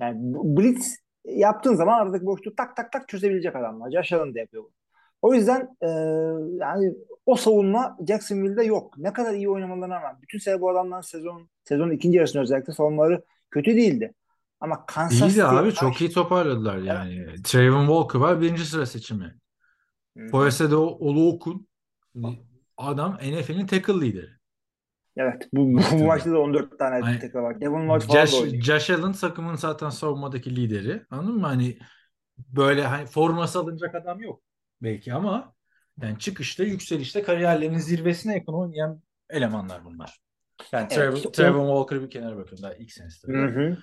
Yani 0.00 0.16
blitz 0.34 0.96
yaptığın 1.24 1.74
zaman 1.74 2.00
aradaki 2.00 2.26
boşluğu 2.26 2.54
tak 2.56 2.76
tak 2.76 2.92
tak 2.92 3.08
çözebilecek 3.08 3.56
adamlar. 3.56 3.90
Josh 3.90 4.12
Allen 4.12 4.34
de 4.34 4.40
yapıyor 4.40 4.62
bunu. 4.62 4.72
O 5.22 5.34
yüzden 5.34 5.76
e, 5.80 5.88
yani 6.60 6.94
o 7.26 7.36
savunma 7.36 7.96
Jacksonville'de 8.08 8.64
yok. 8.64 8.98
Ne 8.98 9.12
kadar 9.12 9.34
iyi 9.34 9.48
oynamalarına 9.48 9.94
rağmen. 9.94 10.22
Bütün 10.22 10.38
sene 10.38 10.60
bu 10.60 10.70
adamların 10.70 11.00
sezon 11.00 11.48
sezonun 11.64 11.90
ikinci 11.90 12.16
yarısında 12.16 12.42
özellikle 12.42 12.72
savunmaları 12.72 13.24
kötü 13.50 13.76
değildi. 13.76 14.14
Ama 14.60 14.86
Kansas 14.86 15.20
İyi 15.20 15.22
de 15.22 15.28
City 15.28 15.42
abi 15.42 15.72
çok 15.72 16.00
iyi 16.00 16.10
toparladılar 16.10 16.78
yani. 16.78 17.26
Trayvon 17.44 17.86
Walker 17.86 18.18
var 18.18 18.40
birinci 18.40 18.64
sıra 18.64 18.86
seçimi. 18.86 19.34
Foyes'e 20.30 20.76
Oluokun 20.76 21.68
adam 22.76 23.14
NFL'in 23.14 23.66
tackle 23.66 24.00
lideri. 24.00 24.30
Evet. 25.16 25.48
Bu, 25.52 25.74
bu, 25.74 25.80
bu 25.92 26.04
maçta 26.04 26.30
da 26.30 26.38
14 26.38 26.78
tane 26.78 27.04
Aynen. 27.04 27.20
tekrar 27.20 27.40
var. 27.40 27.60
Devon 27.60 27.88
Lloyd 27.88 28.02
falan 28.02 28.22
da 28.22 28.26
Josh, 28.26 28.40
oynuyor. 28.40 28.62
Josh 28.62 28.90
Allen 28.90 29.12
takımın 29.12 29.54
zaten 29.54 29.90
savunmadaki 29.90 30.56
lideri. 30.56 31.02
Anladın 31.10 31.34
mı? 31.34 31.46
Hani 31.46 31.78
böyle 32.38 32.86
hani 32.86 33.06
forması 33.06 33.58
alınacak 33.58 33.94
adam 33.94 34.20
yok 34.20 34.42
belki 34.82 35.14
ama 35.14 35.54
yani 36.02 36.18
çıkışta 36.18 36.64
yükselişte 36.64 37.22
kariyerlerinin 37.22 37.78
zirvesine 37.78 38.34
yakın 38.34 38.52
oynayan 38.52 39.02
elemanlar 39.30 39.84
bunlar. 39.84 40.20
Yani 40.72 40.88
Evet, 40.90 41.22
Trevor, 41.22 41.32
Trevor 41.32 41.66
Walker'ı 41.66 42.02
bir 42.02 42.10
kenara 42.10 42.36
bırakıyorum 42.36 42.62
daha 42.62 42.74
ilk 42.74 42.92
senesi. 42.92 43.28
Hı 43.28 43.46
hı. 43.46 43.76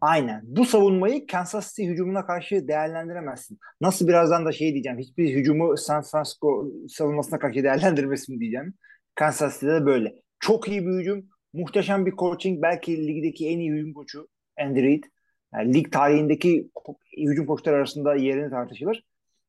Aynen. 0.00 0.42
Bu 0.44 0.64
savunmayı 0.64 1.26
Kansas 1.26 1.68
City 1.68 1.90
hücumuna 1.90 2.26
karşı 2.26 2.68
değerlendiremezsin. 2.68 3.58
Nasıl 3.80 4.08
birazdan 4.08 4.46
da 4.46 4.52
şey 4.52 4.72
diyeceğim. 4.72 4.98
Hiçbir 4.98 5.34
hücumu 5.34 5.76
San 5.76 6.02
Francisco 6.02 6.68
savunmasına 6.88 7.38
karşı 7.38 7.62
değerlendirmesin 7.64 8.40
diyeceğim. 8.40 8.74
Kansas 9.14 9.54
City'de 9.54 9.72
de 9.72 9.86
böyle. 9.86 10.14
Çok 10.40 10.68
iyi 10.68 10.86
bir 10.86 10.92
hücum. 10.92 11.28
Muhteşem 11.52 12.06
bir 12.06 12.12
coaching. 12.12 12.62
Belki 12.62 13.06
ligdeki 13.06 13.48
en 13.48 13.58
iyi 13.58 13.72
hücum 13.72 13.92
koçu 13.94 14.28
Andy 14.60 14.82
Reid. 14.82 15.04
Yani 15.54 15.74
lig 15.74 15.92
tarihindeki 15.92 16.70
hücum 17.16 17.46
koçları 17.46 17.76
arasında 17.76 18.14
yerini 18.14 18.50
tartışılır. 18.50 19.04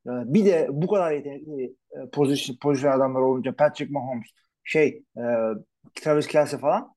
Ee, 0.07 0.09
Bir 0.09 0.45
de 0.45 0.67
bu 0.71 0.87
kadar 0.87 1.11
yetenekli 1.11 1.63
e, 1.91 2.09
pozisyon, 2.13 2.57
pozisyon 2.61 2.91
adamlar 2.91 3.21
olunca 3.21 3.55
Patrick 3.55 3.93
Mahomes, 3.93 4.27
şey, 4.63 5.03
e, 5.17 5.23
Travis 5.95 6.27
Kelsey 6.27 6.59
falan 6.59 6.94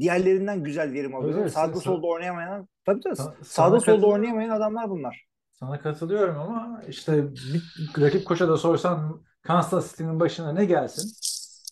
diğerlerinden 0.00 0.64
güzel 0.64 0.92
verim 0.92 1.14
alıyor. 1.14 1.38
evet, 1.38 1.52
sağda 1.52 1.76
sa- 1.76 1.80
solda 1.80 2.06
oynayamayan 2.06 2.68
tabii 2.84 3.00
tabii. 3.00 3.14
Sa- 3.14 3.44
sağda 3.44 3.80
sana 3.80 3.80
solda 3.80 4.06
oynayamayan 4.06 4.50
adamlar 4.50 4.90
bunlar. 4.90 5.24
Sana 5.52 5.80
katılıyorum 5.80 6.38
ama 6.38 6.82
işte 6.88 7.34
bir 7.34 8.02
rakip 8.02 8.26
koça 8.26 8.48
da 8.48 8.56
sorsan 8.56 9.24
Kansas 9.42 9.90
City'nin 9.90 10.20
başına 10.20 10.52
ne 10.52 10.64
gelsin 10.64 11.12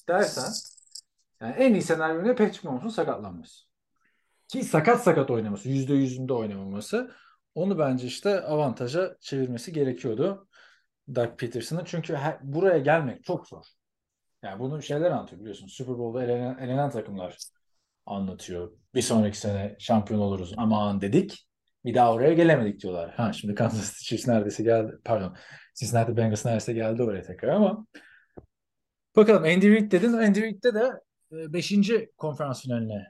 dersen 0.09 0.53
yani 1.41 1.55
en 1.55 1.73
iyi 1.75 1.83
senaryo 1.83 2.25
ne 2.25 2.35
Patrick 2.35 2.61
Mahomes'un 2.69 2.89
sakatlanması. 2.89 3.67
Ki 4.49 4.65
sakat 4.65 5.03
sakat 5.03 5.31
oynaması, 5.31 5.69
yüzde 5.69 5.95
yüzünde 5.95 6.33
oynamaması. 6.33 7.11
Onu 7.55 7.79
bence 7.79 8.07
işte 8.07 8.41
avantaja 8.41 9.17
çevirmesi 9.21 9.73
gerekiyordu 9.73 10.49
Doug 11.15 11.39
Peterson'ın. 11.39 11.85
Çünkü 11.85 12.15
her- 12.15 12.39
buraya 12.43 12.79
gelmek 12.79 13.25
çok 13.25 13.49
zor. 13.49 13.65
Yani 14.43 14.61
bunu 14.61 14.83
şeyler 14.83 15.11
anlatıyor 15.11 15.41
biliyorsun. 15.41 15.67
Super 15.67 15.99
Bowl'da 15.99 16.25
elenen, 16.25 16.59
elenen 16.59 16.91
takımlar 16.91 17.37
anlatıyor. 18.07 18.73
Bir 18.95 19.03
sonraki 19.03 19.39
sene 19.39 19.77
şampiyon 19.79 20.21
oluruz 20.21 20.55
aman 20.57 21.01
dedik. 21.01 21.49
Bir 21.85 21.95
daha 21.95 22.13
oraya 22.13 22.33
gelemedik 22.33 22.81
diyorlar. 22.83 23.15
Ha 23.15 23.33
şimdi 23.33 23.55
Kansas 23.55 23.93
City 23.93 24.05
Chiefs 24.05 24.29
neredeyse 24.29 24.63
geldi. 24.63 24.93
Pardon. 25.05 25.37
Cincinnati 25.75 26.17
Bengals 26.17 26.45
neredeyse 26.45 26.73
geldi 26.73 27.03
oraya 27.03 27.23
tekrar 27.23 27.49
ama 27.49 27.87
bakalım 29.17 29.45
Andy 29.45 29.71
Reid 29.71 29.93
dedin. 29.93 30.13
Andy 30.13 30.43
Reid'de 30.43 30.75
de 30.75 30.93
5. 31.33 31.73
konferans 32.17 32.63
finaline 32.63 33.07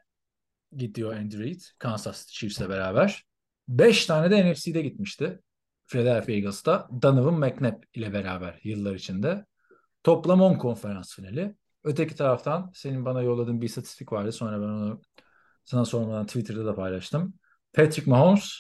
gidiyor 0.77 1.17
Andy 1.17 1.39
Reid. 1.39 1.61
Kansas 1.79 2.21
City 2.21 2.33
Chiefs'le 2.33 2.69
beraber. 2.69 3.25
5 3.69 4.07
tane 4.07 4.31
de 4.31 4.53
NFC'de 4.53 4.83
gitmişti. 4.83 5.41
Philadelphia 5.87 6.33
Eagles'ta 6.33 6.89
Donovan 7.03 7.35
McNabb 7.35 7.83
ile 7.95 8.13
beraber 8.13 8.61
yıllar 8.65 8.95
içinde. 8.95 9.45
Toplam 10.05 10.41
10 10.41 10.59
konferans 10.59 11.15
finali. 11.15 11.55
Öteki 11.87 12.15
taraftan 12.15 12.71
senin 12.75 13.05
bana 13.05 13.23
yolladığın 13.23 13.61
bir 13.61 13.67
istatistik 13.67 14.13
vardı. 14.13 14.33
Sonra 14.33 14.61
ben 14.61 14.69
onu 14.69 15.01
sana 15.65 15.85
sormadan 15.85 16.27
Twitter'da 16.27 16.67
da 16.67 16.75
paylaştım. 16.75 17.35
Patrick 17.73 18.11
Mahomes 18.11 18.53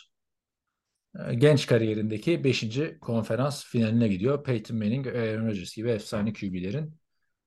e, 1.28 1.34
genç 1.34 1.66
kariyerindeki 1.66 2.44
5. 2.44 2.98
konferans 3.00 3.64
finaline 3.64 4.08
gidiyor. 4.08 4.44
Peyton 4.44 4.78
Manning, 4.78 5.06
Aaron 5.06 5.46
Rodgers 5.46 5.76
gibi 5.76 5.88
efsane 5.88 6.32
QB'lerin 6.32 6.94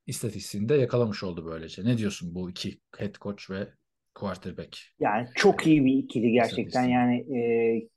istatistiğinde 0.08 0.76
yakalamış 0.76 1.24
oldu 1.24 1.46
böylece. 1.46 1.86
Ne 1.86 1.98
diyorsun 1.98 2.36
bu 2.36 2.50
iki 2.50 2.80
head 2.98 3.16
coach 3.16 3.50
ve 3.50 3.68
quarterback? 4.16 4.78
Yani 5.00 5.28
çok 5.36 5.68
iyi 5.68 5.86
bir 5.86 5.94
ikili 5.94 6.32
gerçekten. 6.32 6.84
Yani 6.84 7.38
e, 7.38 7.42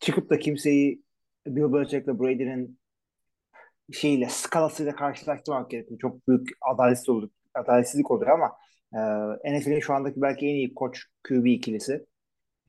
çıkıp 0.01 0.31
da 0.31 0.39
kimseyi 0.39 1.03
Bill 1.47 1.73
Belichick'le 1.73 2.21
Brady'nin 2.21 2.79
şeyle 3.93 4.29
skalasıyla 4.29 4.97
karşılaştırmak 4.97 5.71
gerekiyor. 5.71 6.01
Çok 6.01 6.29
büyük 6.29 6.49
adaletsizlik 6.61 7.09
olur, 7.09 7.31
adaletsizlik 7.55 8.11
oluyor 8.11 8.31
ama 8.31 8.53
e, 9.45 9.59
NFL'in 9.59 9.81
şu 9.81 9.95
andaki 9.95 10.23
belki 10.23 10.47
en 10.47 10.55
iyi 10.55 10.75
koç 10.75 11.05
QB 11.29 11.47
ikilisi. 11.47 12.07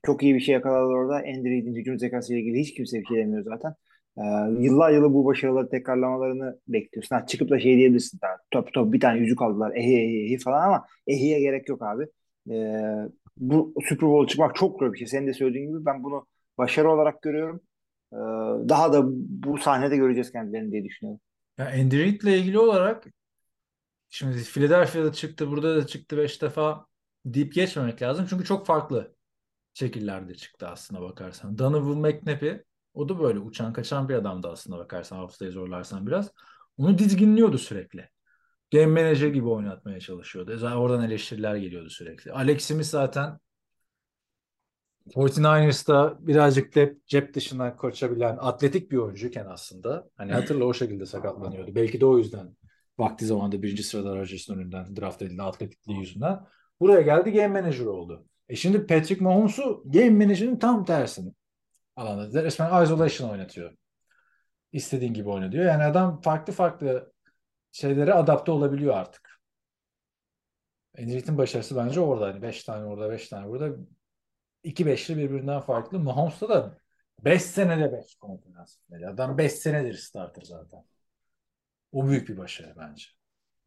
Çok 0.06 0.22
iyi 0.22 0.34
bir 0.34 0.40
şey 0.40 0.52
yakaladılar 0.52 0.94
orada. 0.94 1.16
Andy 1.16 1.50
Reid'in 1.50 1.76
hücum 1.76 1.98
zekası 1.98 2.32
ile 2.32 2.40
ilgili 2.40 2.60
hiç 2.60 2.74
kimse 2.74 3.00
bir 3.00 3.06
şey 3.06 3.16
demiyor 3.16 3.44
zaten. 3.44 3.74
Ee, 4.18 4.22
yıllar 4.62 4.92
yılı 4.92 5.14
bu 5.14 5.24
başarıları 5.26 5.68
tekrarlamalarını 5.70 6.60
bekliyorsun. 6.68 7.16
Ha, 7.16 7.26
çıkıp 7.26 7.50
da 7.50 7.60
şey 7.60 7.76
diyebilirsin. 7.76 8.18
Ha, 8.22 8.28
top 8.50 8.72
top 8.74 8.92
bir 8.92 9.00
tane 9.00 9.20
yüzük 9.20 9.42
aldılar. 9.42 9.72
Ehi 9.76 9.96
ehi 9.96 10.26
ehi 10.26 10.38
falan 10.38 10.66
ama 10.66 10.86
ehiye 11.06 11.40
gerek 11.40 11.68
yok 11.68 11.82
abi. 11.82 12.06
Ee, 12.50 13.08
bu 13.36 13.74
Super 13.88 14.08
Bowl 14.08 14.28
çıkmak 14.30 14.54
çok 14.56 14.78
zor 14.78 14.92
bir 14.92 14.98
şey. 14.98 15.06
Senin 15.06 15.26
de 15.26 15.32
söylediğin 15.32 15.68
gibi 15.68 15.86
ben 15.86 16.04
bunu 16.04 16.26
başarı 16.58 16.90
olarak 16.90 17.22
görüyorum. 17.22 17.60
Ee, 18.12 18.16
daha 18.68 18.92
da 18.92 19.02
bu 19.44 19.58
sahnede 19.58 19.96
göreceğiz 19.96 20.32
kendilerini 20.32 20.72
diye 20.72 20.84
düşünüyorum. 20.84 21.20
Ya 21.58 21.66
Andy 21.80 21.98
Reid'le 21.98 22.24
ilgili 22.24 22.58
olarak 22.58 23.04
şimdi 24.14 24.42
Philadelphia'da 24.42 25.12
çıktı, 25.12 25.50
burada 25.50 25.76
da 25.76 25.86
çıktı 25.86 26.16
5 26.16 26.42
defa 26.42 26.86
deyip 27.24 27.54
geçmemek 27.54 28.02
lazım. 28.02 28.26
Çünkü 28.30 28.44
çok 28.44 28.66
farklı 28.66 29.14
şekillerde 29.74 30.34
çıktı 30.34 30.68
aslına 30.68 31.00
bakarsan. 31.02 31.58
Donovan 31.58 31.98
McNabb'i 31.98 32.64
o 32.94 33.08
da 33.08 33.20
böyle 33.20 33.38
uçan 33.38 33.72
kaçan 33.72 34.08
bir 34.08 34.14
adamdı 34.14 34.48
aslına 34.48 34.78
bakarsan 34.78 35.16
haftayı 35.16 35.52
zorlarsan 35.52 36.06
biraz. 36.06 36.30
Onu 36.78 36.98
dizginliyordu 36.98 37.58
sürekli. 37.58 38.08
game 38.72 38.86
manager 38.86 39.28
gibi 39.28 39.48
oynatmaya 39.48 40.00
çalışıyordu. 40.00 40.58
Zaten 40.58 40.76
oradan 40.76 41.04
eleştiriler 41.04 41.56
geliyordu 41.56 41.90
sürekli. 41.90 42.32
Alex 42.32 42.64
Smith 42.64 42.86
zaten 42.86 43.38
49ers'ta 45.14 46.18
birazcık 46.20 46.74
da 46.74 46.90
cep 47.06 47.34
dışından 47.34 47.76
koşabilen 47.76 48.36
atletik 48.40 48.90
bir 48.90 48.96
oyuncuyken 48.96 49.46
aslında. 49.46 50.10
Hani 50.16 50.32
hatırla 50.32 50.64
o 50.64 50.74
şekilde 50.74 51.06
sakatlanıyordu. 51.06 51.74
Belki 51.74 52.00
de 52.00 52.06
o 52.06 52.18
yüzden 52.18 52.56
vakti 52.98 53.26
zamanında 53.26 53.62
birinci 53.62 53.82
sırada 53.82 54.16
Rodgers'ın 54.16 54.54
önünden 54.54 54.96
draft 54.96 55.22
edildi 55.22 55.42
atletikliği 55.42 55.98
yüzünden. 55.98 56.40
Buraya 56.80 57.00
geldi 57.00 57.32
game 57.32 57.60
manager 57.60 57.86
oldu. 57.86 58.26
E 58.48 58.56
şimdi 58.56 58.86
Patrick 58.86 59.24
Mahomes'u 59.24 59.82
game 59.86 60.10
manager'ın 60.10 60.58
tam 60.58 60.84
tersini 60.84 61.32
alanda. 61.96 62.44
Resmen 62.44 62.82
isolation 62.84 63.30
oynatıyor. 63.30 63.76
İstediğin 64.72 65.14
gibi 65.14 65.28
oynatıyor. 65.28 65.64
Yani 65.64 65.84
adam 65.84 66.20
farklı 66.20 66.52
farklı 66.52 67.12
şeylere 67.72 68.14
adapte 68.14 68.52
olabiliyor 68.52 68.94
artık. 68.94 69.40
Andrew'in 70.98 71.38
başarısı 71.38 71.76
bence 71.76 72.00
orada. 72.00 72.26
Hani 72.26 72.42
5 72.42 72.64
tane 72.64 72.84
orada 72.84 73.10
5 73.10 73.28
tane 73.28 73.48
burada. 73.48 73.76
İki 74.64 74.86
beşli 74.86 75.16
birbirinden 75.16 75.60
farklı. 75.60 75.98
Mahomes'ta 75.98 76.48
da 76.48 76.78
5 77.24 77.42
senede 77.42 77.92
5 77.92 78.14
konferans 78.14 78.78
finali. 78.86 79.08
Adam 79.08 79.38
5 79.38 79.52
senedir 79.52 79.94
starter 79.94 80.42
zaten. 80.42 80.84
O 81.94 82.08
büyük 82.08 82.28
bir 82.28 82.36
başarı 82.36 82.74
bence. 82.76 83.04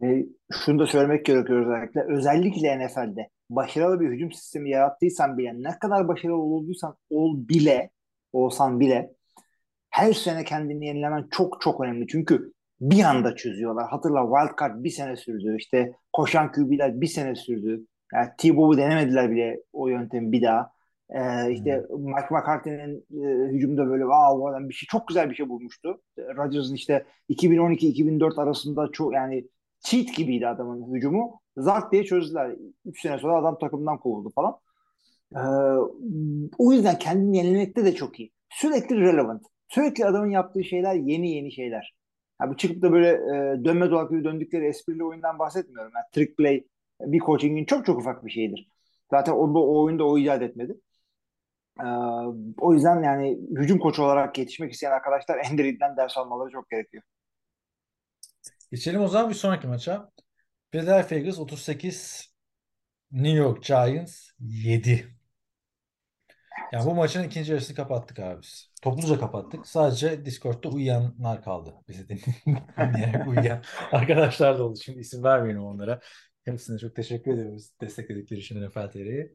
E, 0.03 0.25
şunu 0.51 0.79
da 0.79 0.87
söylemek 0.87 1.25
gerekiyor 1.25 1.65
özellikle. 1.65 2.01
Özellikle 2.17 2.85
NFL'de 2.85 3.29
başarılı 3.49 3.99
bir 3.99 4.09
hücum 4.09 4.31
sistemi 4.31 4.69
yarattıysan 4.69 5.37
bile 5.37 5.53
ne 5.53 5.79
kadar 5.79 6.07
başarılı 6.07 6.41
olduysan 6.41 6.95
ol 7.09 7.47
bile 7.47 7.89
olsan 8.33 8.79
bile 8.79 9.13
her 9.89 10.13
sene 10.13 10.43
kendini 10.43 10.85
yenilemen 10.85 11.27
çok 11.31 11.61
çok 11.61 11.81
önemli. 11.81 12.07
Çünkü 12.07 12.53
bir 12.81 13.03
anda 13.03 13.35
çözüyorlar. 13.35 13.89
Hatırla 13.89 14.21
wildcard 14.21 14.83
bir 14.83 14.89
sene 14.89 15.15
sürdü. 15.15 15.55
İşte 15.59 15.91
koşan 16.13 16.51
QB'ler 16.51 17.01
bir 17.01 17.07
sene 17.07 17.35
sürdü. 17.35 17.85
Yani 18.13 18.29
T-Bow'u 18.37 18.77
denemediler 18.77 19.31
bile 19.31 19.61
o 19.73 19.87
yöntemi 19.87 20.31
bir 20.31 20.41
daha. 20.41 20.76
Ee, 21.09 21.51
işte 21.51 21.85
hmm. 21.89 22.05
Mike 22.05 22.27
McCarthy'nin 22.31 23.05
e, 23.23 23.53
hücumda 23.53 23.87
böyle 23.87 24.03
wow, 24.03 24.49
adam 24.49 24.69
bir 24.69 24.73
şey 24.73 24.87
çok 24.87 25.07
güzel 25.07 25.29
bir 25.29 25.35
şey 25.35 25.49
bulmuştu. 25.49 26.01
Rodgers'ın 26.19 26.75
işte 26.75 27.05
2012-2004 27.29 28.41
arasında 28.41 28.91
çok 28.91 29.13
yani 29.13 29.47
cheat 29.79 30.15
gibiydi 30.15 30.47
adamın 30.47 30.93
hücumu. 30.93 31.41
Zart 31.57 31.91
diye 31.91 32.03
çözdüler. 32.03 32.55
3 32.85 33.01
sene 33.01 33.17
sonra 33.17 33.37
adam 33.37 33.59
takımdan 33.59 33.97
kovuldu 33.97 34.31
falan. 34.35 34.57
Ee, 35.35 35.39
o 36.57 36.73
yüzden 36.73 36.99
kendini 36.99 37.37
yenilemekte 37.37 37.85
de 37.85 37.95
çok 37.95 38.19
iyi. 38.19 38.31
Sürekli 38.49 39.01
relevant. 39.01 39.43
Sürekli 39.67 40.05
adamın 40.05 40.29
yaptığı 40.29 40.63
şeyler 40.63 40.95
yeni 40.95 41.31
yeni 41.31 41.51
şeyler. 41.51 41.95
Ya 42.41 42.49
bu 42.49 42.57
çıkıp 42.57 42.81
da 42.81 42.91
böyle 42.91 43.09
e, 43.09 43.65
dönme 43.65 43.91
dolap 43.91 44.09
gibi 44.09 44.23
döndükleri 44.23 44.65
esprili 44.67 45.03
oyundan 45.03 45.39
bahsetmiyorum. 45.39 45.91
Yani 45.95 46.05
trick 46.11 46.35
play 46.35 46.63
bir 47.01 47.19
coachingin 47.19 47.65
çok 47.65 47.85
çok 47.85 47.99
ufak 47.99 48.25
bir 48.25 48.31
şeyidir. 48.31 48.69
Zaten 49.11 49.33
o, 49.33 49.59
o 49.59 49.83
oyunda 49.83 50.07
o 50.07 50.17
icat 50.17 50.41
etmedi. 50.41 50.77
Ee, 51.79 51.87
o 52.57 52.73
yüzden 52.73 53.03
yani 53.03 53.37
hücum 53.57 53.79
koçu 53.79 54.03
olarak 54.03 54.37
yetişmek 54.37 54.73
isteyen 54.73 54.91
arkadaşlar 54.91 55.37
Enderid'den 55.51 55.97
ders 55.97 56.17
almaları 56.17 56.51
çok 56.51 56.69
gerekiyor. 56.69 57.03
Geçelim 58.71 59.01
o 59.01 59.07
zaman 59.07 59.29
bir 59.29 59.35
sonraki 59.35 59.67
maça. 59.67 60.11
Philadelphia 60.71 61.15
Eagles 61.15 61.39
38 61.39 62.33
New 63.11 63.37
York 63.37 63.63
Giants 63.63 64.29
7. 64.39 65.17
Yani 66.71 66.85
bu 66.85 66.95
maçın 66.95 67.23
ikinci 67.23 67.51
yarısını 67.51 67.75
kapattık 67.75 68.19
abi 68.19 68.41
biz. 68.41 68.71
Topluca 68.81 69.19
kapattık. 69.19 69.67
Sadece 69.67 70.25
Discord'da 70.25 70.69
uyuyanlar 70.69 71.43
kaldı. 71.43 71.73
Bizi 71.87 72.09
dinleyerek 72.77 73.27
uyuyan 73.27 73.63
arkadaşlar 73.91 74.59
da 74.59 74.63
oldu. 74.63 74.79
Şimdi 74.83 74.99
isim 74.99 75.23
vermeyelim 75.23 75.63
onlara. 75.63 75.99
Hepsine 76.45 76.77
çok 76.77 76.95
teşekkür 76.95 77.33
ediyoruz 77.33 77.69
destekledikleri 77.81 78.39
için 78.39 78.67
NFL 78.67 78.91
TR'yi. 78.91 79.33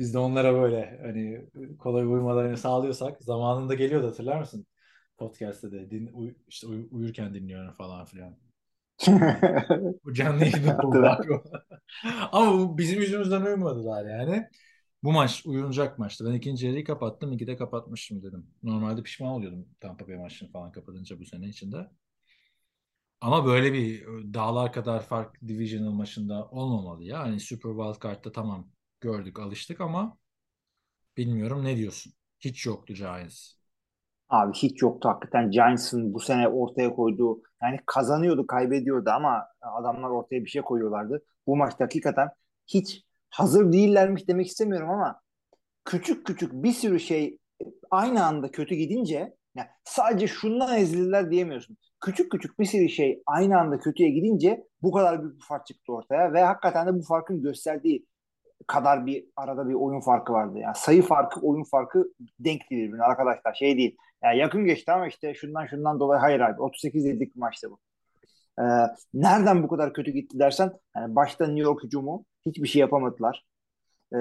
Biz 0.00 0.14
de 0.14 0.18
onlara 0.18 0.54
böyle 0.54 0.98
hani 1.02 1.46
kolay 1.78 2.02
uyumalarını 2.02 2.56
sağlıyorsak 2.56 3.22
zamanında 3.22 3.74
geliyordu 3.74 4.06
hatırlar 4.06 4.40
mısın? 4.40 4.66
Podcast'te 5.18 5.72
de 5.72 5.90
din, 5.90 6.10
uy, 6.12 6.34
işte 6.48 6.66
uy, 6.66 6.88
uyurken 6.90 7.34
dinliyorum 7.34 7.72
falan 7.72 8.04
filan. 8.04 8.36
bu 10.04 10.14
canlı 10.14 10.44
yayın 10.44 10.74
Ama 12.32 12.58
bu 12.58 12.78
bizim 12.78 13.00
yüzümüzden 13.00 13.42
uyumadılar 13.42 14.06
yani. 14.06 14.48
Bu 15.02 15.12
maç 15.12 15.42
uyunacak 15.46 15.98
maçtı. 15.98 16.26
Ben 16.26 16.32
ikinci 16.32 16.66
yarıyı 16.66 16.84
kapattım. 16.84 17.32
İki 17.32 17.46
de 17.46 17.56
kapatmıştım 17.56 18.22
dedim. 18.22 18.46
Normalde 18.62 19.02
pişman 19.02 19.30
oluyordum 19.30 19.68
Tampa 19.80 20.08
Bay 20.08 20.16
maçını 20.16 20.50
falan 20.50 20.72
kapatınca 20.72 21.20
bu 21.20 21.26
sene 21.26 21.48
içinde. 21.48 21.90
Ama 23.20 23.46
böyle 23.46 23.72
bir 23.72 24.06
dağlar 24.34 24.72
kadar 24.72 25.02
fark 25.02 25.40
divisional 25.48 25.92
maçında 25.92 26.48
olmamalı 26.48 27.04
ya. 27.04 27.18
Hani 27.18 27.40
Super 27.40 27.70
Wild 27.70 28.02
Card'da 28.02 28.32
tamam 28.32 28.70
gördük, 29.00 29.38
alıştık 29.38 29.80
ama 29.80 30.18
bilmiyorum 31.16 31.64
ne 31.64 31.76
diyorsun? 31.76 32.12
Hiç 32.40 32.66
yoktu 32.66 32.94
Giants. 32.94 33.52
Abi 34.28 34.52
hiç 34.54 34.82
yoktu 34.82 35.08
hakikaten 35.08 35.50
Giants'ın 35.50 36.14
bu 36.14 36.20
sene 36.20 36.48
ortaya 36.48 36.94
koyduğu 36.94 37.42
yani 37.62 37.80
kazanıyordu 37.86 38.46
kaybediyordu 38.46 39.10
ama 39.10 39.46
adamlar 39.62 40.10
ortaya 40.10 40.44
bir 40.44 40.50
şey 40.50 40.62
koyuyorlardı. 40.62 41.22
Bu 41.46 41.56
maçta 41.56 41.84
hakikaten 41.84 42.28
hiç 42.66 43.04
hazır 43.30 43.72
değillermiş 43.72 44.28
demek 44.28 44.46
istemiyorum 44.46 44.90
ama 44.90 45.20
küçük 45.84 46.26
küçük 46.26 46.52
bir 46.52 46.72
sürü 46.72 47.00
şey 47.00 47.38
aynı 47.90 48.26
anda 48.26 48.50
kötü 48.50 48.74
gidince 48.74 49.36
yani 49.54 49.68
sadece 49.84 50.26
şundan 50.28 50.78
ezildiler 50.78 51.30
diyemiyorsun. 51.30 51.76
Küçük 52.00 52.32
küçük 52.32 52.60
bir 52.60 52.64
sürü 52.64 52.88
şey 52.88 53.22
aynı 53.26 53.60
anda 53.60 53.78
kötüye 53.78 54.10
gidince 54.10 54.66
bu 54.82 54.92
kadar 54.92 55.22
büyük 55.22 55.36
bir 55.36 55.44
fark 55.44 55.66
çıktı 55.66 55.92
ortaya 55.92 56.32
ve 56.32 56.42
hakikaten 56.42 56.86
de 56.86 56.94
bu 56.94 57.02
farkın 57.02 57.42
gösterdiği 57.42 58.06
kadar 58.66 59.06
bir 59.06 59.24
arada 59.36 59.68
bir 59.68 59.74
oyun 59.74 60.00
farkı 60.00 60.32
vardı. 60.32 60.58
Yani 60.58 60.74
sayı 60.76 61.02
farkı, 61.02 61.40
oyun 61.40 61.64
farkı 61.64 62.04
denk 62.40 62.70
değil 62.70 62.82
birbirine 62.82 63.02
arkadaşlar. 63.02 63.54
Şey 63.54 63.76
değil. 63.76 63.96
Yani 64.24 64.38
yakın 64.38 64.64
geçti 64.64 64.92
ama 64.92 65.06
işte 65.06 65.34
şundan 65.34 65.66
şundan 65.66 66.00
dolayı 66.00 66.20
hayır 66.20 66.40
abi. 66.40 66.62
38 66.62 67.04
yedik 67.04 67.36
maçta 67.36 67.70
bu. 67.70 67.78
Ee, 68.60 68.62
nereden 69.14 69.62
bu 69.62 69.68
kadar 69.68 69.92
kötü 69.92 70.10
gitti 70.10 70.38
dersen 70.38 70.72
yani 70.96 71.16
başta 71.16 71.46
New 71.46 71.62
York 71.62 71.84
hücumu 71.84 72.24
hiçbir 72.46 72.68
şey 72.68 72.80
yapamadılar. 72.80 73.44
Ee, 74.12 74.16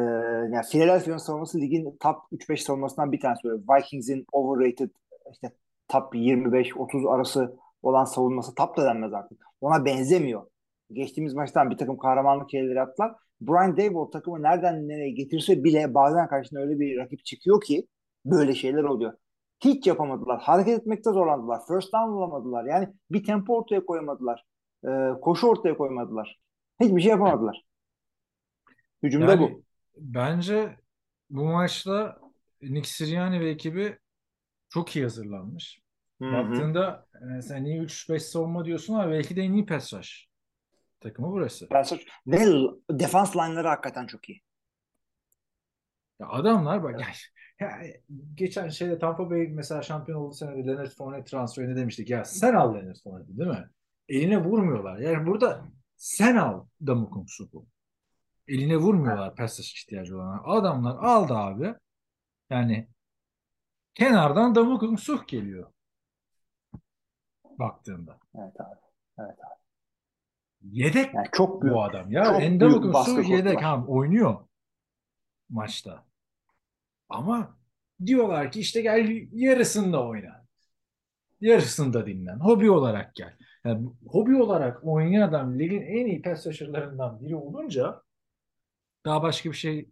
yani 0.53 0.65
Philadelphia'nın 0.71 1.17
savunması 1.17 1.57
ligin 1.61 1.97
top 1.99 2.17
3-5 2.31 2.57
savunmasından 2.57 3.11
bir 3.11 3.19
tanesi. 3.19 3.43
Böyle 3.43 3.63
Vikings'in 3.69 4.25
overrated 4.31 4.89
işte 5.31 5.51
top 5.87 6.15
25-30 6.15 7.09
arası 7.09 7.57
olan 7.83 8.05
savunması 8.05 8.55
top 8.55 8.77
da 8.77 8.85
denmez 8.85 9.13
artık. 9.13 9.45
Ona 9.61 9.85
benzemiyor. 9.85 10.45
Geçtiğimiz 10.93 11.33
maçtan 11.33 11.69
bir 11.69 11.77
takım 11.77 11.97
kahramanlık 11.97 12.51
şeyleri 12.51 12.81
attılar. 12.81 13.15
Brian 13.41 13.77
Daboll 13.77 14.11
takımı 14.11 14.43
nereden 14.43 14.87
nereye 14.87 15.11
getirse 15.11 15.63
bile 15.63 15.93
bazen 15.93 16.27
karşına 16.27 16.59
öyle 16.59 16.79
bir 16.79 16.97
rakip 16.97 17.25
çıkıyor 17.25 17.61
ki 17.61 17.87
böyle 18.25 18.55
şeyler 18.55 18.83
oluyor. 18.83 19.13
Hiç 19.63 19.87
yapamadılar. 19.87 20.41
Hareket 20.41 20.79
etmekte 20.79 21.11
zorlandılar. 21.11 21.59
First 21.67 21.93
down 21.93 22.11
bulamadılar. 22.11 22.65
Yani 22.65 22.89
bir 23.11 23.23
tempo 23.23 23.57
ortaya 23.57 23.85
koyamadılar. 23.85 24.45
Ee, 24.87 25.09
koşu 25.21 25.47
ortaya 25.47 25.77
koymadılar. 25.77 26.39
Hiçbir 26.81 27.01
şey 27.01 27.09
yapamadılar. 27.09 27.65
Hücumda 29.03 29.31
yani, 29.31 29.41
bu. 29.41 29.63
Bence 29.97 30.77
bu 31.29 31.43
maçta 31.43 32.19
Nick 32.61 32.87
Sirianni 32.87 33.39
ve 33.39 33.49
ekibi 33.49 33.97
çok 34.69 34.95
iyi 34.95 35.03
hazırlanmış. 35.03 35.81
Hı-hı. 36.21 36.33
Baktığında 36.33 37.07
e, 37.37 37.41
sen 37.41 37.65
iyi 37.65 37.81
3-5 37.81 38.19
savunma 38.19 38.65
diyorsun 38.65 38.93
ama 38.93 39.11
belki 39.11 39.35
de 39.35 39.41
en 39.41 39.53
iyi 39.53 39.65
pass 39.65 39.93
rush 39.93 40.28
takımı 40.99 41.31
burası. 41.31 41.69
Pass 41.69 41.93
Ve 42.27 42.45
defans 42.91 43.35
line'ları 43.35 43.67
hakikaten 43.67 44.07
çok 44.07 44.29
iyi. 44.29 44.41
Ya 46.19 46.27
adamlar 46.27 46.83
bak 46.83 46.99
ya, 46.99 47.07
ya, 47.59 47.81
geçen 48.35 48.69
şeyde 48.69 48.99
Tampa 48.99 49.29
Bay 49.29 49.47
mesela 49.47 49.81
şampiyon 49.81 50.19
oldu 50.19 50.33
senede 50.33 50.67
Leonard 50.67 50.91
Fournette 50.91 51.23
transferini 51.23 51.75
demiştik. 51.75 52.09
Ya 52.09 52.25
sen 52.25 52.53
al 52.53 52.75
Leonard 52.75 52.95
Fournette 53.03 53.37
değil 53.37 53.49
mi? 53.49 53.69
Eline 54.09 54.43
vurmuyorlar. 54.43 54.97
Yani 54.97 55.27
burada 55.27 55.65
sen 55.95 56.35
al 56.35 56.65
Damukung 56.87 57.29
Supu. 57.29 57.65
Eline 58.47 58.77
vurmuyorlar 58.77 59.35
pass 59.35 59.59
ihtiyacı 59.59 60.17
olan. 60.17 60.43
Adamlar 60.45 60.95
aldı 61.03 61.33
abi. 61.33 61.75
Yani 62.49 62.87
kenardan 63.95 64.55
Damukung 64.55 64.99
Suh 64.99 65.27
geliyor. 65.27 65.71
Baktığında. 67.59 68.19
Evet 68.35 68.61
abi. 68.61 68.79
Evet 69.19 69.39
abi. 69.39 69.58
Yedek 70.61 71.13
yani 71.13 71.27
çok 71.31 71.61
büyük, 71.61 71.75
bu 71.75 71.83
adam 71.83 72.11
ya. 72.11 72.23
Çok 72.23 72.41
Endamuk'un 72.41 73.03
su 73.03 73.21
yedek 73.21 73.63
ha, 73.63 73.85
oynuyor 73.87 74.37
maçta. 75.49 76.05
Ama 77.09 77.57
diyorlar 78.05 78.51
ki 78.51 78.59
işte 78.59 78.81
gel 78.81 79.27
yarısında 79.31 80.07
oyna. 80.07 80.45
Yarısında 81.41 82.05
dinlen. 82.05 82.39
Hobi 82.39 82.71
olarak 82.71 83.15
gel. 83.15 83.37
Yani 83.65 83.89
hobi 84.07 84.41
olarak 84.41 84.79
oynayan 84.83 85.27
adam 85.27 85.59
ligin 85.59 85.81
en 85.81 86.05
iyi 86.05 86.21
pass 86.21 86.47
rusher'larından 86.47 87.21
biri 87.21 87.35
olunca 87.35 88.01
daha 89.05 89.23
başka 89.23 89.49
bir 89.49 89.55
şey 89.55 89.89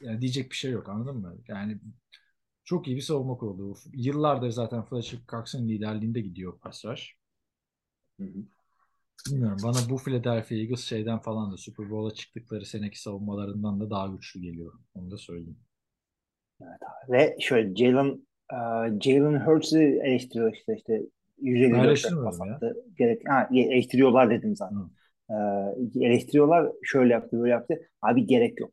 yani 0.00 0.20
diyecek 0.20 0.50
bir 0.50 0.56
şey 0.56 0.70
yok 0.70 0.88
anladın 0.88 1.16
mı? 1.16 1.36
Yani 1.48 1.78
çok 2.64 2.88
iyi 2.88 2.96
bir 2.96 3.02
savunma 3.02 3.36
kurulu. 3.36 3.76
Yıllardır 3.92 4.50
zaten 4.50 4.84
Fletcher 4.84 5.20
Cox'ın 5.28 5.68
liderliğinde 5.68 6.20
gidiyor 6.20 6.58
pass 6.58 6.84
rush. 6.84 7.16
Hı 8.20 8.24
hı. 8.24 8.55
Bilmiyorum. 9.30 9.58
Bana 9.64 9.76
bu 9.90 9.96
Philadelphia 9.96 10.54
Eagles 10.54 10.80
şeyden 10.80 11.18
falan 11.18 11.52
da 11.52 11.56
Super 11.56 11.90
Bowl'a 11.90 12.14
çıktıkları 12.14 12.66
seneki 12.66 13.00
savunmalarından 13.00 13.80
da 13.80 13.90
daha 13.90 14.06
güçlü 14.06 14.40
geliyor. 14.40 14.72
Onu 14.94 15.10
da 15.10 15.16
söyleyeyim. 15.16 15.58
Ve 17.08 17.36
şöyle 17.40 17.74
Jalen 17.76 18.26
e, 18.52 18.56
Jalen 19.00 19.46
Hurts'ı 19.46 19.78
eleştiriyor 19.78 20.52
işte 20.52 20.76
işte 20.76 21.02
154 21.40 21.86
Eleştirmiyorum 21.86 22.38
pas 22.38 22.48
ya. 22.48 22.54
attı. 22.54 22.76
Gerek, 22.98 23.28
ha, 23.28 23.48
eleştiriyorlar 23.54 24.30
dedim 24.30 24.56
zaten. 24.56 24.90
E, 25.30 25.34
eleştiriyorlar 26.06 26.72
şöyle 26.82 27.12
yaptı 27.12 27.38
böyle 27.40 27.50
yaptı. 27.50 27.80
Abi 28.02 28.26
gerek 28.26 28.60
yok. 28.60 28.70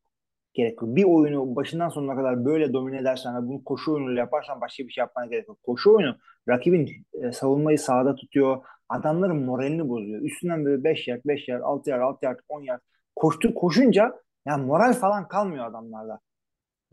Gerek 0.53 0.81
yok. 0.81 0.95
Bir 0.95 1.03
oyunu 1.03 1.55
başından 1.55 1.89
sonuna 1.89 2.15
kadar 2.15 2.45
böyle 2.45 2.73
domine 2.73 2.97
edersen 2.97 3.47
bunu 3.47 3.63
koşu 3.63 3.93
oyunuyla 3.93 4.19
yaparsan 4.19 4.61
başka 4.61 4.83
bir 4.83 4.91
şey 4.91 5.01
yapmana 5.01 5.25
gerek 5.25 5.47
yok. 5.47 5.63
Koşu 5.63 5.95
oyunu 5.95 6.15
rakibin 6.49 6.89
e, 7.13 7.31
savunmayı 7.31 7.79
sağda 7.79 8.15
tutuyor. 8.15 8.63
Adamların 8.93 9.45
moralini 9.45 9.89
bozuyor. 9.89 10.21
Üstünden 10.21 10.65
böyle 10.65 10.83
5 10.83 11.07
yard, 11.07 11.21
5 11.25 11.47
yard, 11.47 11.61
6 11.61 11.89
yard, 11.89 12.01
6 12.01 12.25
yard, 12.25 12.39
10 12.49 12.61
yard 12.61 12.81
koştu 13.15 13.53
koşunca 13.53 14.13
yani 14.45 14.65
moral 14.65 14.93
falan 14.93 15.27
kalmıyor 15.27 15.65
adamlarda. 15.65 16.19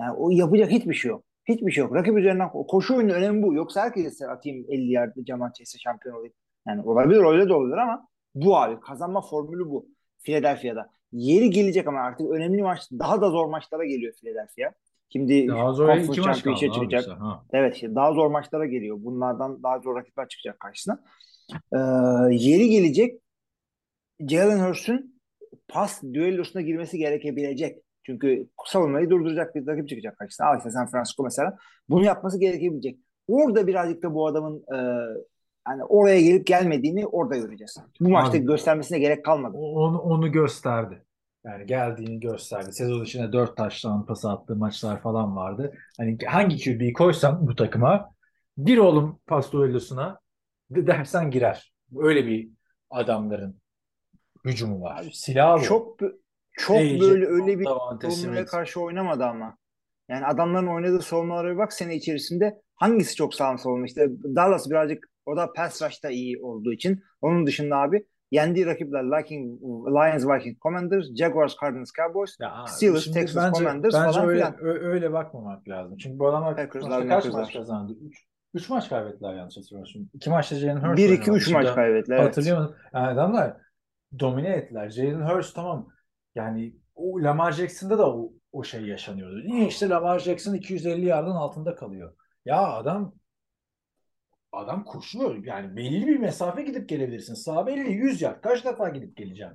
Yani 0.00 0.12
o 0.12 0.30
yapacak 0.30 0.70
hiçbir 0.70 0.94
şey 0.94 1.08
yok. 1.08 1.24
Hiçbir 1.48 1.72
şey 1.72 1.84
yok. 1.84 1.94
Rakip 1.94 2.18
üzerinden 2.18 2.50
koşu 2.50 2.96
oyunun 2.96 3.14
önemi 3.14 3.42
bu. 3.42 3.54
Yoksa 3.54 3.82
herkes 3.82 4.22
atayım 4.22 4.66
50 4.68 4.92
yerde 4.92 5.24
Jamal 5.24 5.52
Chase 5.52 5.78
şampiyon 5.78 6.16
olayım. 6.16 6.34
Yani 6.68 6.82
olabilir 6.82 7.24
öyle 7.24 7.48
de 7.48 7.54
olabilir 7.54 7.76
ama 7.76 8.08
bu 8.34 8.56
abi 8.56 8.80
kazanma 8.80 9.20
formülü 9.20 9.70
bu. 9.70 9.86
Philadelphia'da. 10.22 10.90
Yeri 11.12 11.50
gelecek 11.50 11.86
ama 11.86 12.00
artık 12.00 12.30
önemli 12.30 12.62
maç 12.62 12.90
daha 12.92 13.20
da 13.20 13.30
zor 13.30 13.46
maçlara 13.46 13.84
geliyor 13.84 14.12
Philadelphia. 14.20 14.72
Şimdi 15.12 15.48
Daha 15.48 15.72
zor 15.72 15.96
iki 15.96 16.06
maç 16.06 16.16
kaldı 16.16 16.26
Championship'e 16.26 16.66
abi 16.66 16.74
çıkacak. 16.74 17.00
işte. 17.00 17.14
Evet 17.52 17.74
işte 17.74 17.94
daha 17.94 18.12
zor 18.12 18.30
maçlara 18.30 18.66
geliyor. 18.66 18.96
Bunlardan 19.00 19.62
daha 19.62 19.78
zor 19.78 19.96
rakipler 19.96 20.28
çıkacak 20.28 20.60
karşısına. 20.60 21.02
Ee, 21.72 21.78
yeri 22.34 22.68
gelecek 22.68 23.20
Jalen 24.28 24.68
Hurst'un 24.68 25.20
pas 25.68 26.02
düellosuna 26.02 26.62
girmesi 26.62 26.98
gerekebilecek. 26.98 27.78
Çünkü 28.02 28.48
savunmayı 28.66 29.10
durduracak 29.10 29.54
bir 29.54 29.66
rakip 29.66 29.88
çıkacak 29.88 30.18
karşısına. 30.18 30.46
Al 30.46 30.58
işte 30.58 30.70
San 30.70 30.90
Francisco 30.90 31.24
mesela. 31.24 31.56
Bunu 31.88 32.04
yapması 32.04 32.40
gerekebilecek. 32.40 32.98
Orada 33.28 33.66
birazcık 33.66 34.02
da 34.02 34.14
bu 34.14 34.26
adamın 34.26 34.58
e, 34.58 34.78
hani 35.64 35.84
oraya 35.84 36.20
gelip 36.20 36.46
gelmediğini 36.46 37.06
orada 37.06 37.36
göreceğiz. 37.36 37.76
Bu 38.00 38.08
maçta 38.08 38.38
Abi- 38.38 38.46
göstermesine 38.46 38.98
gerek 38.98 39.24
kalmadı. 39.24 39.56
Onu, 39.56 39.98
onu 39.98 40.32
gösterdi. 40.32 41.02
Yani 41.44 41.66
geldiğini 41.66 42.20
gösterdi. 42.20 42.72
Sezon 42.72 43.04
içinde 43.04 43.32
4 43.32 43.56
taştan 43.56 44.06
pas 44.06 44.24
attığı 44.24 44.56
maçlar 44.56 45.02
falan 45.02 45.36
vardı. 45.36 45.72
Hani 45.98 46.18
hangi 46.26 46.64
QB'yi 46.64 46.92
koysan 46.92 47.46
bu 47.46 47.54
takıma 47.54 48.10
gir 48.64 48.78
oğlum 48.78 49.18
pas 49.26 49.52
duellosuna 49.52 50.20
dersen 50.70 51.30
girer. 51.30 51.72
Öyle 51.96 52.26
bir 52.26 52.50
adamların 52.90 53.60
hücumu 54.44 54.80
var. 54.80 55.10
Silahı 55.12 55.60
bu. 55.60 55.64
Çok 55.64 56.00
çok 56.52 56.76
AJ, 56.76 57.00
böyle 57.00 57.26
öyle 57.26 57.58
bir 57.58 57.64
savunmaya 57.64 58.46
karşı 58.46 58.80
oynamadı 58.80 59.24
ama. 59.24 59.56
Yani 60.08 60.26
adamların 60.26 60.66
oynadığı 60.66 61.02
savunmalara 61.02 61.56
bak 61.56 61.72
sene 61.72 61.96
içerisinde 61.96 62.60
hangisi 62.74 63.14
çok 63.14 63.34
sağlam 63.34 63.58
savunma? 63.58 63.86
İşte 63.86 64.08
Dallas 64.10 64.70
birazcık 64.70 65.06
o 65.26 65.36
da 65.36 65.52
pass 65.52 65.82
rush'ta 65.82 66.10
iyi 66.10 66.42
olduğu 66.42 66.72
için. 66.72 67.02
Onun 67.20 67.46
dışında 67.46 67.76
abi 67.76 68.06
yendiği 68.30 68.66
rakipler 68.66 69.04
Liking, 69.04 69.62
Lions, 69.62 70.26
Vikings, 70.26 70.58
Commanders, 70.58 71.06
Jaguars, 71.16 71.56
Cardinals, 71.60 71.90
Cowboys, 71.92 72.36
Ya, 72.40 72.64
Steelers, 72.66 73.12
Texas, 73.12 73.36
bence, 73.36 73.58
Commanders 73.58 73.94
bence 73.94 74.12
falan 74.12 74.28
öyle, 74.28 74.38
filan. 74.38 74.64
öyle 74.64 75.12
bakmamak 75.12 75.68
lazım. 75.68 75.96
Çünkü 75.96 76.18
bu 76.18 76.28
adamlar 76.28 76.56
Packers'lar, 76.56 77.08
kaç 77.08 77.26
maç 77.26 77.52
kazandı? 77.52 77.92
3 78.02 78.29
3 78.54 78.68
maç 78.68 78.88
kaybettiler 78.88 79.34
yanlış 79.34 79.56
hatırlamıyorsun. 79.56 80.10
2 80.14 80.30
maçta 80.30 80.56
Jalen 80.56 80.76
Hurts 80.76 80.98
1 80.98 81.10
2 81.10 81.30
oynadı. 81.30 81.42
3 81.42 81.50
maç 81.50 81.74
kaybettiler. 81.74 82.16
Evet. 82.16 82.26
Hatırlayamadım. 82.26 82.76
Yani 82.94 83.06
adamlar 83.06 83.56
domine 84.18 84.48
ettiler. 84.48 84.90
Jalen 84.90 85.28
Hurts 85.28 85.52
tamam. 85.52 85.88
Yani 86.34 86.76
o 86.94 87.22
Lamar 87.22 87.52
Jackson'da 87.52 87.98
da 87.98 88.16
o, 88.16 88.32
o 88.52 88.64
şey 88.64 88.86
yaşanıyordu. 88.86 89.42
Niye 89.44 89.66
işte 89.66 89.88
Lamar 89.88 90.18
Jackson 90.18 90.54
250 90.54 91.06
yardın 91.06 91.30
altında 91.30 91.74
kalıyor. 91.74 92.14
Ya 92.44 92.72
adam 92.72 93.14
adam 94.52 94.84
koşuyor. 94.84 95.44
Yani 95.44 95.76
belli 95.76 96.06
bir 96.06 96.18
mesafe 96.18 96.62
gidip 96.62 96.88
gelebilirsin. 96.88 97.34
Sağ 97.34 97.66
belli 97.66 97.92
100 97.92 98.22
yard. 98.22 98.40
Kaç 98.42 98.64
defa 98.64 98.88
gidip 98.88 99.16
geleceğim 99.16 99.52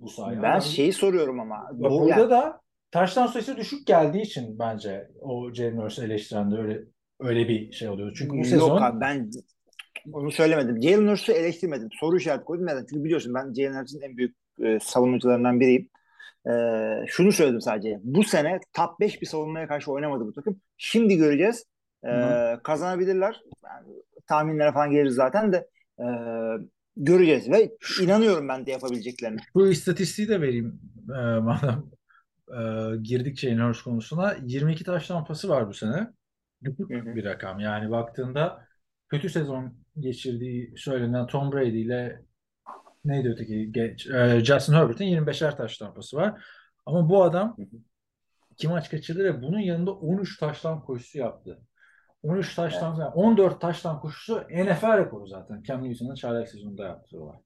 bu 0.00 0.08
sahaya? 0.08 0.42
Ben 0.42 0.50
Adam- 0.50 0.62
şeyi 0.62 0.92
soruyorum 0.92 1.40
ama. 1.40 1.68
Bak 1.72 1.90
Bu, 1.90 2.00
burada 2.00 2.20
yani, 2.20 2.30
da 2.30 2.60
taştan 2.90 3.26
sayısı 3.26 3.56
düşük 3.56 3.86
geldiği 3.86 4.22
için 4.22 4.58
bence 4.58 5.10
o 5.20 5.52
Jalen 5.52 5.76
Hurts'u 5.76 6.04
eleştiren 6.04 6.50
de 6.50 6.56
öyle 6.56 6.84
öyle 7.20 7.48
bir 7.48 7.72
şey 7.72 7.88
oluyor. 7.88 8.12
Çünkü 8.18 8.32
bu 8.32 8.36
Yok 8.36 8.46
sezon 8.46 8.82
abi 8.82 9.00
ben 9.00 9.30
onu 10.12 10.30
söylemedim. 10.30 10.82
Jalen 10.82 11.08
Hurts'u 11.08 11.32
eleştirmedim. 11.32 11.88
Soru 12.00 12.16
işareti 12.16 12.44
koydum. 12.44 12.66
Neden? 12.66 12.86
Çünkü 12.90 13.04
biliyorsun 13.04 13.34
ben 13.34 13.52
Jalen 13.54 13.80
Hurts'un 13.80 14.00
en 14.00 14.16
büyük 14.16 14.36
e, 14.64 14.78
savunucularından 14.82 15.60
biriyim. 15.60 15.88
E, 16.46 16.52
şunu 17.06 17.32
söyledim 17.32 17.60
sadece. 17.60 18.00
Bu 18.02 18.24
sene 18.24 18.60
top 18.72 19.00
5 19.00 19.22
bir 19.22 19.26
savunmaya 19.26 19.68
karşı 19.68 19.92
oynamadı 19.92 20.26
bu 20.26 20.32
takım. 20.32 20.60
Şimdi 20.76 21.16
göreceğiz. 21.16 21.64
E, 22.04 22.12
kazanabilirler. 22.62 23.40
Yani, 23.64 24.02
tahminlere 24.26 24.72
falan 24.72 24.90
geliriz 24.90 25.14
zaten 25.14 25.52
de 25.52 25.68
e, 25.98 26.06
göreceğiz 26.96 27.50
ve 27.50 27.70
inanıyorum 28.02 28.48
ben 28.48 28.66
de 28.66 28.70
yapabileceklerine. 28.70 29.40
bu 29.54 29.68
istatistiği 29.68 30.28
de 30.28 30.40
vereyim 30.40 30.80
e, 31.08 31.38
madem 31.38 31.84
e, 32.48 32.60
girdik 33.02 33.38
Jalen 33.38 33.68
Hurts 33.68 33.82
konusuna. 33.82 34.36
22 34.42 34.84
taştan 34.84 35.24
pası 35.24 35.48
var 35.48 35.68
bu 35.68 35.74
sene. 35.74 36.06
Düşük 36.64 36.90
Hı 36.90 36.94
hı. 36.94 37.16
bir 37.16 37.24
rakam. 37.24 37.60
Yani 37.60 37.90
baktığında 37.90 38.66
kötü 39.08 39.28
sezon 39.30 39.74
geçirdiği 39.98 40.74
söylenen 40.76 41.26
Tom 41.26 41.52
Brady 41.52 41.82
ile 41.82 42.22
neydi 43.04 43.28
öteki? 43.28 43.72
Geç, 43.72 44.06
e, 44.06 44.40
Justin 44.44 44.72
Herbert'in 44.72 45.04
25'er 45.04 45.56
taş 45.56 45.78
tampası 45.78 46.16
var. 46.16 46.42
Ama 46.86 47.08
bu 47.08 47.22
adam 47.22 47.56
iki 48.50 48.68
maç 48.68 48.90
kaçırdı 48.90 49.24
ve 49.24 49.42
bunun 49.42 49.58
yanında 49.58 49.92
13 49.92 50.38
taştan 50.38 50.80
koşusu 50.80 51.18
yaptı. 51.18 51.60
13 52.22 52.54
taştan, 52.54 52.94
yani 52.94 53.10
14 53.14 53.60
taştan 53.60 54.00
koşusu 54.00 54.40
NFL 54.50 54.98
rekoru 54.98 55.26
zaten. 55.26 55.62
Cam 55.62 55.84
Newton'ın 55.84 56.14
çaylak 56.14 56.48
sezonunda 56.48 56.84
yaptığı 56.84 57.22
olay. 57.22 57.36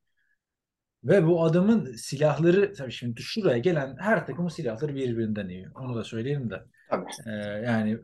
Ve 1.04 1.26
bu 1.26 1.44
adamın 1.44 1.92
silahları 1.92 2.72
tabii 2.72 2.92
şimdi 2.92 3.22
şuraya 3.22 3.58
gelen 3.58 3.96
her 3.98 4.26
takımın 4.26 4.48
silahları 4.48 4.94
birbirinden 4.94 5.48
iyi. 5.48 5.66
Onu 5.74 5.94
da 5.94 6.04
söyleyelim 6.04 6.50
de. 6.50 6.62
Tabii. 6.90 7.06
Ee, 7.26 7.30
yani 7.66 7.98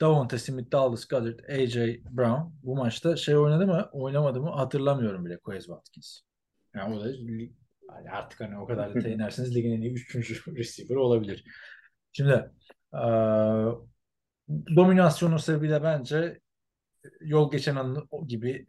Davante 0.00 0.38
Smith, 0.38 0.72
Dallas 0.72 1.08
Goedert, 1.08 1.50
AJ 1.50 1.76
Brown 2.10 2.52
bu 2.62 2.76
maçta 2.76 3.16
şey 3.16 3.36
oynadı 3.36 3.66
mı 3.66 3.88
oynamadı 3.92 4.40
mı 4.40 4.50
hatırlamıyorum 4.50 5.26
bile 5.26 5.38
Quez 5.38 5.64
Watkins. 5.64 6.20
Yani 6.74 6.94
o 6.94 7.04
da 7.04 7.10
yani 7.10 8.10
artık 8.10 8.40
hani 8.40 8.58
o 8.58 8.66
kadar 8.66 9.04
da 9.04 9.08
inerseniz 9.08 9.56
ligin 9.56 9.72
en 9.72 9.80
iyi 9.80 9.92
üçüncü 9.92 10.34
receiver 10.56 10.96
olabilir. 10.96 11.44
Şimdi 12.12 12.50
eee 12.94 13.72
dominasyonu 14.48 15.38
sebebiyle 15.38 15.82
bence 15.82 16.40
yol 17.20 17.50
geçen 17.50 17.96
o 18.10 18.26
gibi 18.26 18.66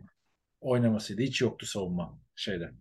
oynamasıydı. 0.62 1.22
Hiç 1.22 1.42
yoktu 1.42 1.66
savunma 1.66 2.20
şeyde. 2.36 2.72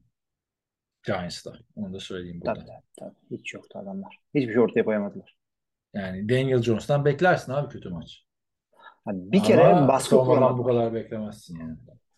Giants'ta. 1.02 1.52
Onu 1.76 1.92
da 1.94 2.00
söyleyeyim 2.00 2.40
burada. 2.40 2.60
Tabii, 2.60 2.70
tabii. 2.98 3.38
Hiç 3.38 3.54
yoktu 3.54 3.78
adamlar. 3.78 4.18
Hiçbir 4.34 4.52
şey 4.52 4.60
ortaya 4.60 4.84
koyamadılar. 4.84 5.36
Yani 5.94 6.28
Daniel 6.28 6.62
Jones'tan 6.62 7.04
beklersin 7.04 7.52
abi 7.52 7.68
kötü 7.68 7.88
maç. 7.88 8.25
Yani 9.06 9.32
bir 9.32 9.42
kere 9.42 9.64
Ama 9.64 9.88
baskı 9.88 10.08
savunmadan 10.10 10.34
kuramadılar. 10.34 10.58
bu 10.58 10.64
kadar 10.68 10.94
beklemezsin 10.94 11.58
yani. 11.60 11.76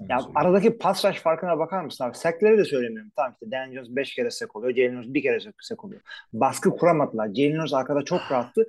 Ya 0.08 0.18
söyleyeyim. 0.18 0.32
aradaki 0.34 0.78
pas 0.78 1.04
rush 1.04 1.20
farkına 1.20 1.58
bakar 1.58 1.84
mısın 1.84 2.04
abi? 2.04 2.16
Sackleri 2.16 2.58
de 2.58 2.64
söylemiyorum. 2.64 3.10
Tamam 3.16 3.32
işte 3.32 3.50
Dan 3.50 3.72
Jones 3.74 3.88
5 3.90 4.14
kere 4.14 4.30
sack 4.30 4.56
oluyor. 4.56 4.74
Jalen 4.76 4.96
Hurts 4.96 5.08
bir 5.14 5.22
kere 5.22 5.38
sack 5.60 5.84
oluyor. 5.84 6.00
Baskı 6.32 6.70
kuramadılar. 6.70 7.34
Jalen 7.34 7.60
Hurts 7.60 7.74
arkada 7.74 8.04
çok 8.04 8.20
rahattı. 8.32 8.68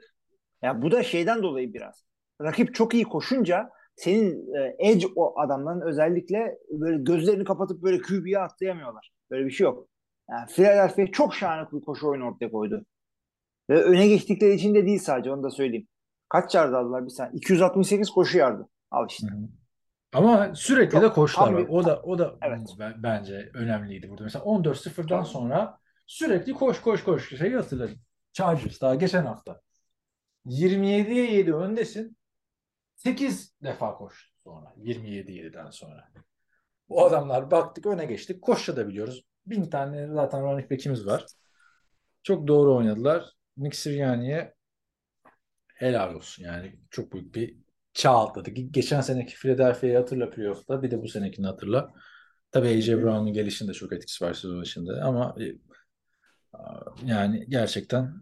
Ya 0.62 0.82
bu 0.82 0.92
da 0.92 1.04
şeyden 1.04 1.44
dolayı 1.44 1.74
biraz. 1.74 2.06
Rakip 2.42 2.76
çok 2.76 2.94
iyi 2.94 3.04
koşunca 3.04 3.70
senin 3.96 4.54
e, 4.56 4.76
edge 4.80 5.08
o 5.16 5.40
adamların 5.40 5.82
özellikle 5.82 6.58
böyle 6.72 7.04
gözlerini 7.04 7.44
kapatıp 7.44 7.84
böyle 7.84 8.02
QB'ye 8.02 8.40
atlayamıyorlar. 8.40 9.12
Böyle 9.32 9.46
bir 9.46 9.52
şey 9.52 9.64
yok. 9.66 9.88
Yani 10.30 10.48
Philadelphia 10.48 11.12
çok 11.12 11.36
şahane 11.36 11.68
bir 11.74 11.82
koşu 11.86 12.08
oyunu 12.08 12.26
ortaya 12.28 12.52
koydu. 12.52 12.86
Ve 13.70 13.84
öne 13.84 14.08
geçtikleri 14.08 14.54
için 14.54 14.76
de 14.76 14.86
değil 14.86 15.00
sadece 15.00 15.32
onu 15.32 15.44
da 15.44 15.50
söyleyeyim. 15.50 15.88
Kaç 16.30 16.56
yard 16.56 16.74
aldılar 16.74 17.06
bir 17.06 17.10
saniye? 17.10 17.34
268 17.38 18.10
koşu 18.10 18.38
yardı. 18.38 18.68
Al 18.92 19.08
işte. 19.10 19.28
Hı 19.28 19.36
hı. 19.36 19.48
Ama 20.14 20.56
sürekli 20.56 20.92
Çok- 20.92 21.02
de 21.04 21.10
koştular. 21.14 21.58
bir- 21.58 21.68
O 21.70 21.86
da 21.86 22.02
o 22.02 22.20
da 22.20 22.36
Evet. 22.42 22.60
b- 22.80 22.94
bence 22.98 23.52
önemliydi 23.54 24.10
burada. 24.10 24.24
Mesela 24.24 24.46
14-0'dan 24.46 25.20
Tabii. 25.24 25.30
sonra 25.32 25.78
sürekli 26.08 26.54
koş 26.54 26.82
koş 26.82 27.04
koş 27.04 27.38
şeyi 27.38 27.56
hatırladım. 27.56 27.98
Chargers 28.34 28.82
daha 28.82 28.96
geçen 28.96 29.26
hafta. 29.26 29.62
27'ye 30.46 31.32
7 31.34 31.54
öndesin. 31.56 32.18
8 32.96 33.54
defa 33.64 33.96
koş 33.98 34.32
sonra. 34.44 34.74
27-7'den 34.78 35.70
sonra. 35.70 36.10
Bu 36.90 37.06
adamlar 37.06 37.52
baktık 37.52 37.86
öne 37.86 38.06
geçtik. 38.06 38.42
Koşabiliyoruz. 38.42 39.24
Bin 39.46 39.70
tane 39.70 40.08
zaten 40.08 40.42
running 40.44 40.72
back'imiz 40.72 41.06
var. 41.08 41.26
Çok 42.24 42.48
doğru 42.48 42.76
oynadılar. 42.76 43.34
Nick 43.58 43.78
Sirianni'ye 43.78 44.54
helal 45.80 46.16
olsun 46.16 46.44
yani. 46.44 46.76
Çok 46.92 47.14
büyük 47.14 47.36
bir 47.36 47.58
çağ 47.94 48.20
atladı. 48.20 48.50
Ge- 48.50 48.72
Geçen 48.72 49.02
seneki 49.02 49.36
Philadelphia'yı 49.36 49.98
hatırla 49.98 50.30
playoff'ta. 50.30 50.82
Bir 50.84 50.92
de 50.92 51.02
bu 51.02 51.08
senekini 51.08 51.46
hatırla. 51.46 51.94
Tabii 52.52 52.68
AJ 52.68 52.90
Brown'un 52.90 53.34
gelişinde 53.34 53.74
çok 53.74 53.94
etkisi 53.94 54.26
var 54.26 54.34
sezon 54.34 54.62
içinde 54.62 55.02
ama 55.02 55.36
e, 55.40 55.46
yani 57.06 57.46
gerçekten 57.50 58.14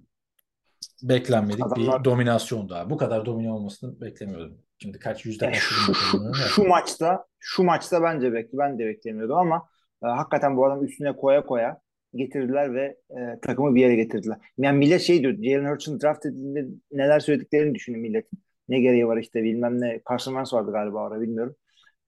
beklenmedik 1.04 1.66
Adamlar- 1.66 2.00
bir 2.00 2.06
dominasyon 2.06 2.70
daha. 2.70 2.90
Bu 2.90 2.98
kadar 2.98 3.26
domine 3.26 3.52
olmasını 3.52 4.02
beklemiyordum. 4.02 4.58
Şimdi 4.82 5.00
kaç 5.00 5.26
yüzde 5.26 5.46
Yani 5.46 5.56
şu, 5.56 5.94
şu, 5.94 6.34
şu 6.34 6.64
maçta 6.68 7.26
şu 7.40 7.64
maçta 7.64 8.04
bence 8.04 8.34
bekli 8.34 8.58
ben 8.58 8.80
de 8.80 8.86
beklemiyordum 8.86 9.38
ama 9.38 9.70
e, 10.04 10.08
hakikaten 10.08 10.58
bu 10.58 10.66
adam 10.66 10.86
üstüne 10.86 11.16
koya 11.16 11.46
koya 11.46 11.80
getirdiler 12.16 12.74
ve 12.74 12.98
e, 13.10 13.40
takımı 13.42 13.76
bir 13.76 13.82
yere 13.82 13.96
getirdiler. 13.96 14.38
Yani 14.58 14.78
millet 14.78 15.02
şey 15.02 15.22
diyor 15.22 15.34
Jalen 15.34 15.72
Hurts'un 15.72 16.02
draft 16.02 16.26
edildiğinde 16.26 16.66
neler 16.92 17.20
söylediklerini 17.20 17.76
düşünün 17.76 18.00
milletin. 18.00 18.40
Ne 18.70 18.80
gereği 18.80 19.08
var 19.08 19.18
işte 19.18 19.44
bilmem 19.44 19.82
ne. 19.82 20.02
Carson 20.10 20.32
Wentz 20.32 20.54
vardı 20.54 20.72
galiba 20.72 21.04
orada 21.04 21.22
bilmiyorum. 21.22 21.56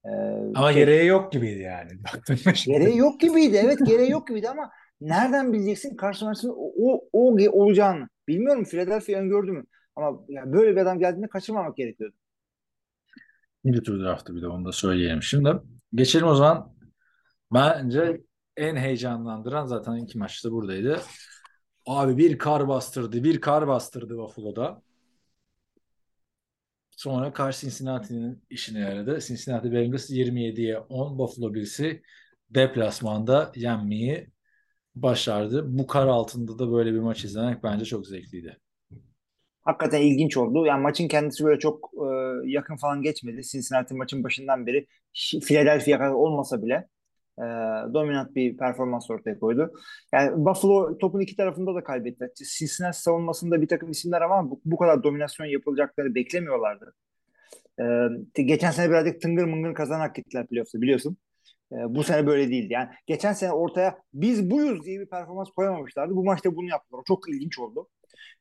E, 0.06 0.10
Ama 0.56 0.74
şey- 0.74 0.86
gereği 0.86 1.08
yok 1.08 1.32
gibiydi 1.32 1.60
yani. 1.60 1.92
Gereği 2.66 2.98
yok 2.98 3.20
gibiydi. 3.20 3.62
Evet 3.64 3.80
gereği 3.86 4.12
yok 4.12 4.28
gibiydi 4.28 4.50
ama 4.50 4.70
nereden 5.02 5.54
bileceksin 5.54 5.98
Carson 6.02 6.34
Wentz'in 6.34 6.50
o, 6.50 6.72
o, 6.78 7.08
o 7.14 7.50
olacağını? 7.64 8.10
Bilmiyorum 8.28 8.64
Philadelphia 8.64 9.20
öngördü 9.20 9.52
mü? 9.52 9.64
Ama 9.96 10.20
ya 10.30 10.54
böyle 10.54 10.72
bir 10.72 10.82
adam 10.82 11.00
geldiğinde 11.00 11.28
kaçırmamak 11.28 11.78
gerekiyordu. 11.78 12.16
İkinci 13.64 13.84
tur 13.84 14.00
draftı 14.00 14.36
bir 14.36 14.42
de 14.42 14.48
onu 14.48 14.66
da 14.66 14.72
söyleyelim. 14.72 15.24
Şimdi 15.24 15.50
geçelim 15.94 16.28
o 16.28 16.36
zaman. 16.36 16.74
Bence 17.54 18.22
en 18.60 18.76
heyecanlandıran 18.76 19.65
zaten 19.65 19.95
iki 19.95 20.17
maçta 20.17 20.52
buradaydı. 20.52 21.02
Abi 21.86 22.17
bir 22.17 22.38
kar 22.38 22.67
bastırdı. 22.67 23.24
Bir 23.24 23.41
kar 23.41 23.67
bastırdı 23.67 24.17
Buffalo'da. 24.17 24.82
Sonra 26.91 27.34
karşı 27.34 27.62
Cincinnati'nin 27.62 28.43
işine 28.50 28.80
yaradı. 28.80 29.19
Cincinnati 29.22 29.72
Bengals 29.72 30.10
27'ye 30.10 30.80
10 30.80 31.17
Buffalo 31.19 31.54
Bills'i 31.54 32.02
deplasmanda 32.50 33.52
yenmeyi 33.56 34.28
başardı. 34.95 35.78
Bu 35.78 35.88
kar 35.88 36.08
altında 36.08 36.60
da 36.60 36.72
böyle 36.72 36.93
bir 36.93 37.00
maç 37.00 37.26
izlemek 37.26 37.63
bence 37.63 37.86
çok 37.86 38.08
zevkliydi. 38.08 38.58
Hakikaten 39.62 40.02
ilginç 40.02 40.38
oldu. 40.38 40.65
Yani 40.65 40.82
maçın 40.82 41.08
kendisi 41.08 41.43
böyle 41.45 41.60
çok 41.60 41.91
e, 41.93 42.08
yakın 42.50 42.78
falan 42.78 43.02
geçmedi. 43.02 43.41
Cincinnati 43.43 43.93
maçın 43.93 44.24
başından 44.24 44.67
beri 44.67 44.88
Philadelphia 45.41 45.98
kadar 45.98 46.12
olmasa 46.12 46.63
bile 46.63 46.88
e, 47.39 47.45
dominant 47.93 48.36
bir 48.36 48.58
performans 48.58 49.12
ortaya 49.12 49.39
koydu. 49.39 49.73
Yani 50.13 50.45
Buffalo 50.45 50.97
topun 50.97 51.19
iki 51.19 51.36
tarafında 51.36 51.75
da 51.75 51.84
kaybetti. 51.84 52.28
Cincinnati 52.58 53.02
savunmasında 53.02 53.62
bir 53.62 53.67
takım 53.67 53.91
isimler 53.91 54.21
ama 54.21 54.52
bu, 54.52 54.62
bu 54.65 54.78
kadar 54.78 55.04
dominasyon 55.04 55.47
yapılacakları 55.47 56.15
beklemiyorlardı. 56.15 56.93
E, 58.38 58.43
geçen 58.43 58.71
sene 58.71 58.89
birazcık 58.89 59.21
tıngır 59.21 59.45
mıngır 59.45 59.73
kazanak 59.73 60.15
gittiler 60.15 60.47
playoff'ta 60.47 60.82
biliyorsun. 60.82 61.17
E, 61.71 61.75
bu 61.75 62.04
sene 62.04 62.28
böyle 62.28 62.49
değildi. 62.49 62.73
Yani 62.73 62.89
geçen 63.08 63.34
sene 63.34 63.52
ortaya 63.52 63.97
biz 64.13 64.52
buyuz 64.52 64.86
diye 64.86 64.99
bir 64.99 65.10
performans 65.10 65.49
koyamamışlardı. 65.49 66.15
Bu 66.15 66.23
maçta 66.23 66.56
bunu 66.56 66.69
yaptılar. 66.69 66.99
O 66.99 67.04
çok 67.04 67.30
ilginç 67.30 67.60
oldu. 67.60 67.88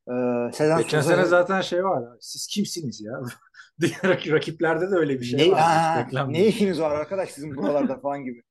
E, 0.09 0.13
Sezen 0.53 0.79
Geçen 0.79 1.01
Souza- 1.01 1.15
sene 1.15 1.25
zaten 1.25 1.61
şey 1.61 1.85
var. 1.85 2.03
ya, 2.03 2.09
Siz 2.21 2.47
kimsiniz 2.47 3.01
ya? 3.01 3.13
Diğer 3.81 4.31
rakiplerde 4.33 4.91
de 4.91 4.95
öyle 4.95 5.21
bir 5.21 5.25
şey 5.25 5.49
ne, 5.49 5.53
var. 5.53 5.61
ha, 5.61 6.27
ne 6.29 6.47
işiniz 6.47 6.81
var 6.81 6.91
arkadaş 6.97 7.31
sizin 7.31 7.57
buralarda 7.57 8.01
falan 8.01 8.25
gibi. 8.25 8.43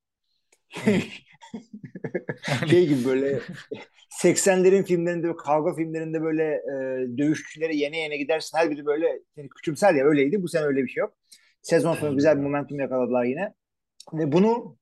Şey 2.69 2.87
gibi 2.87 3.05
böyle 3.05 3.39
80'lerin 4.23 4.83
filmlerinde 4.83 5.35
kavga 5.35 5.73
filmlerinde 5.73 6.21
böyle 6.21 6.43
e, 6.43 6.73
dövüşçüleri 7.17 7.77
yene 7.77 7.97
yene 7.97 8.17
gidersin 8.17 8.57
her 8.57 8.71
biri 8.71 8.85
böyle 8.85 9.19
seni 9.35 9.49
küçümser 9.49 9.93
ya 9.93 10.05
öyleydi. 10.05 10.43
Bu 10.43 10.47
sene 10.47 10.65
öyle 10.65 10.83
bir 10.83 10.87
şey 10.87 11.01
yok. 11.01 11.13
Sezon 11.61 11.93
sonu 11.93 12.15
güzel 12.15 12.37
bir 12.37 12.43
momentum 12.43 12.79
yakaladılar 12.79 13.23
yine. 13.23 13.53
Ve 14.13 14.31
bunu 14.31 14.77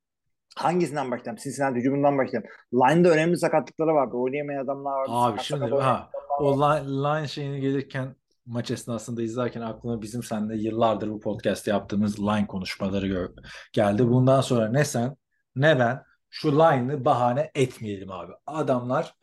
hangisinden 0.55 1.11
başlayalım? 1.11 1.41
Cincinnati 1.43 1.79
hücumundan 1.79 2.17
başlayalım. 2.17 2.49
Line'da 2.73 3.09
önemli 3.09 3.37
sakatlıkları 3.37 3.93
vardı. 3.93 4.15
Oynayamayan 4.15 4.63
adamlar 4.63 4.91
vardı. 4.91 5.11
Abi 5.11 5.31
Sakat 5.31 5.45
şimdi 5.45 5.75
ha 5.75 6.09
o 6.39 6.61
line, 6.61 6.87
line 6.87 7.27
şeyini 7.27 7.61
gelirken 7.61 8.15
maç 8.45 8.71
esnasında 8.71 9.21
izlerken 9.21 9.61
aklıma 9.61 10.01
bizim 10.01 10.23
seninle 10.23 10.57
yıllardır 10.57 11.09
bu 11.09 11.19
podcast 11.19 11.67
yaptığımız 11.67 12.19
line 12.19 12.47
konuşmaları 12.47 13.31
geldi. 13.73 14.07
Bundan 14.07 14.41
sonra 14.41 14.69
ne 14.69 14.85
sen 14.85 15.15
ne 15.55 15.79
ben 15.79 16.03
şu 16.29 16.51
line'ı 16.51 17.05
bahane 17.05 17.51
etmeyelim 17.55 18.11
abi. 18.11 18.33
Adamlar 18.45 19.15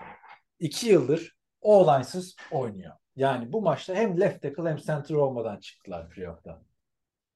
iki 0.58 0.88
yıldır 0.88 1.36
o-line'sız 1.60 2.36
oynuyor. 2.50 2.92
Yani 3.16 3.52
bu 3.52 3.62
maçta 3.62 3.94
hem 3.94 4.20
left 4.20 4.42
tackle 4.42 4.70
hem 4.70 4.76
center 4.76 5.14
olmadan 5.14 5.60
çıktılar 5.60 6.08
playoff'ta. 6.08 6.62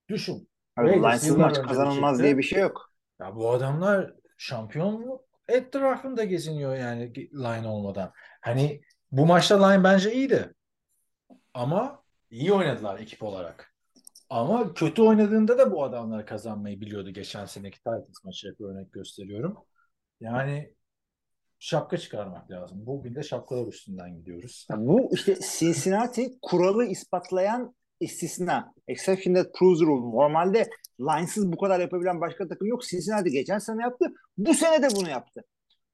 Düşün. 0.09 0.49
Abi, 0.77 0.89
line'sız 0.89 1.37
maç 1.37 1.63
kazanılmaz 1.63 2.23
diye 2.23 2.39
bir 2.39 2.43
şey 2.43 2.61
yok. 2.61 2.93
Ya 3.21 3.37
bu 3.37 3.51
adamlar 3.51 4.13
şampiyonluk 4.39 5.25
etrafında 5.49 6.25
geziniyor 6.25 6.77
yani 6.77 7.15
line 7.15 7.69
olmadan. 7.69 8.13
Hani 8.41 8.83
bu 9.13 9.27
maçta 9.27 9.67
line 9.67 9.85
bence 9.85 10.13
iyiydi. 10.13 10.55
Ama 11.55 12.03
iyi 12.31 12.53
oynadılar 12.53 12.99
ekip 12.99 13.23
olarak. 13.23 13.76
Ama 14.31 14.75
kötü 14.75 15.03
oynadığında 15.03 15.59
da 15.59 15.73
bu 15.73 15.85
adamlar 15.85 16.27
kazanmayı 16.27 16.81
biliyordu. 16.81 17.11
Geçen 17.11 17.45
seneki 17.47 17.79
Titans 17.79 18.25
maçı 18.25 18.49
hep 18.49 18.61
örnek 18.61 18.93
gösteriyorum. 18.93 19.57
Yani 20.21 20.75
şapka 21.59 21.99
çıkarmak 21.99 22.51
lazım. 22.51 22.87
Bugün 22.87 23.15
de 23.15 23.23
şapkalar 23.23 23.67
üstünden 23.67 24.17
gidiyoruz. 24.17 24.67
Ya 24.71 24.77
bu 24.79 25.11
işte 25.15 25.37
Cincinnati 25.59 26.39
kuralı 26.43 26.85
ispatlayan 26.85 27.75
istisna. 28.01 28.75
Exception 28.89 29.35
that 29.35 29.55
proves 29.55 29.81
rule. 29.81 30.17
Normalde 30.17 30.71
line'sız 31.01 31.53
bu 31.53 31.57
kadar 31.57 31.81
yapabilen 31.81 32.21
başka 32.21 32.49
takım 32.49 32.69
yok. 32.69 32.83
Cincinnati 32.83 33.31
geçen 33.31 33.59
sene 33.59 33.83
yaptı. 33.83 34.07
Bu 34.39 34.55
sene 34.55 34.83
de 34.83 34.89
bunu 34.97 35.09
yaptı. 35.09 35.41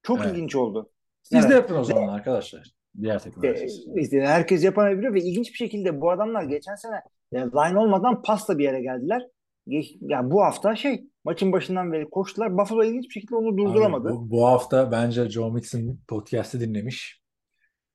Çok 0.02 0.20
Evet. 0.20 0.32
ilginç 0.32 0.56
oldu. 0.56 0.90
Siz 1.22 1.38
Evet. 1.38 1.50
de 1.50 1.54
yapın 1.54 1.76
o 1.76 1.84
zaman 1.84 2.08
arkadaşlar. 2.08 2.72
Diğer 3.00 3.18
takımlar. 3.18 3.56
İşte, 3.96 4.20
herkes 4.20 4.64
yapamayabiliyor 4.64 5.14
ve 5.14 5.20
ilginç 5.20 5.52
bir 5.52 5.56
şekilde 5.56 6.00
bu 6.00 6.10
adamlar 6.10 6.42
geçen 6.42 6.74
sene 6.74 6.96
e, 7.32 7.38
line 7.38 7.78
olmadan 7.78 8.22
pasla 8.22 8.58
bir 8.58 8.64
yere 8.64 8.82
geldiler. 8.82 9.26
Geç, 9.68 9.96
yani 10.00 10.30
bu 10.30 10.42
hafta 10.42 10.76
şey 10.76 11.04
maçın 11.24 11.52
başından 11.52 11.92
beri 11.92 12.10
koştular. 12.10 12.58
Buffalo 12.58 12.84
ilginç 12.84 13.04
bir 13.04 13.12
şekilde 13.12 13.36
onu 13.36 13.56
durduramadı. 13.58 14.08
Abi 14.08 14.16
bu, 14.16 14.30
bu 14.30 14.46
hafta 14.46 14.92
bence 14.92 15.28
Joe 15.28 15.50
Mixon 15.50 15.98
podcast'ı 16.08 16.60
dinlemiş. 16.60 17.22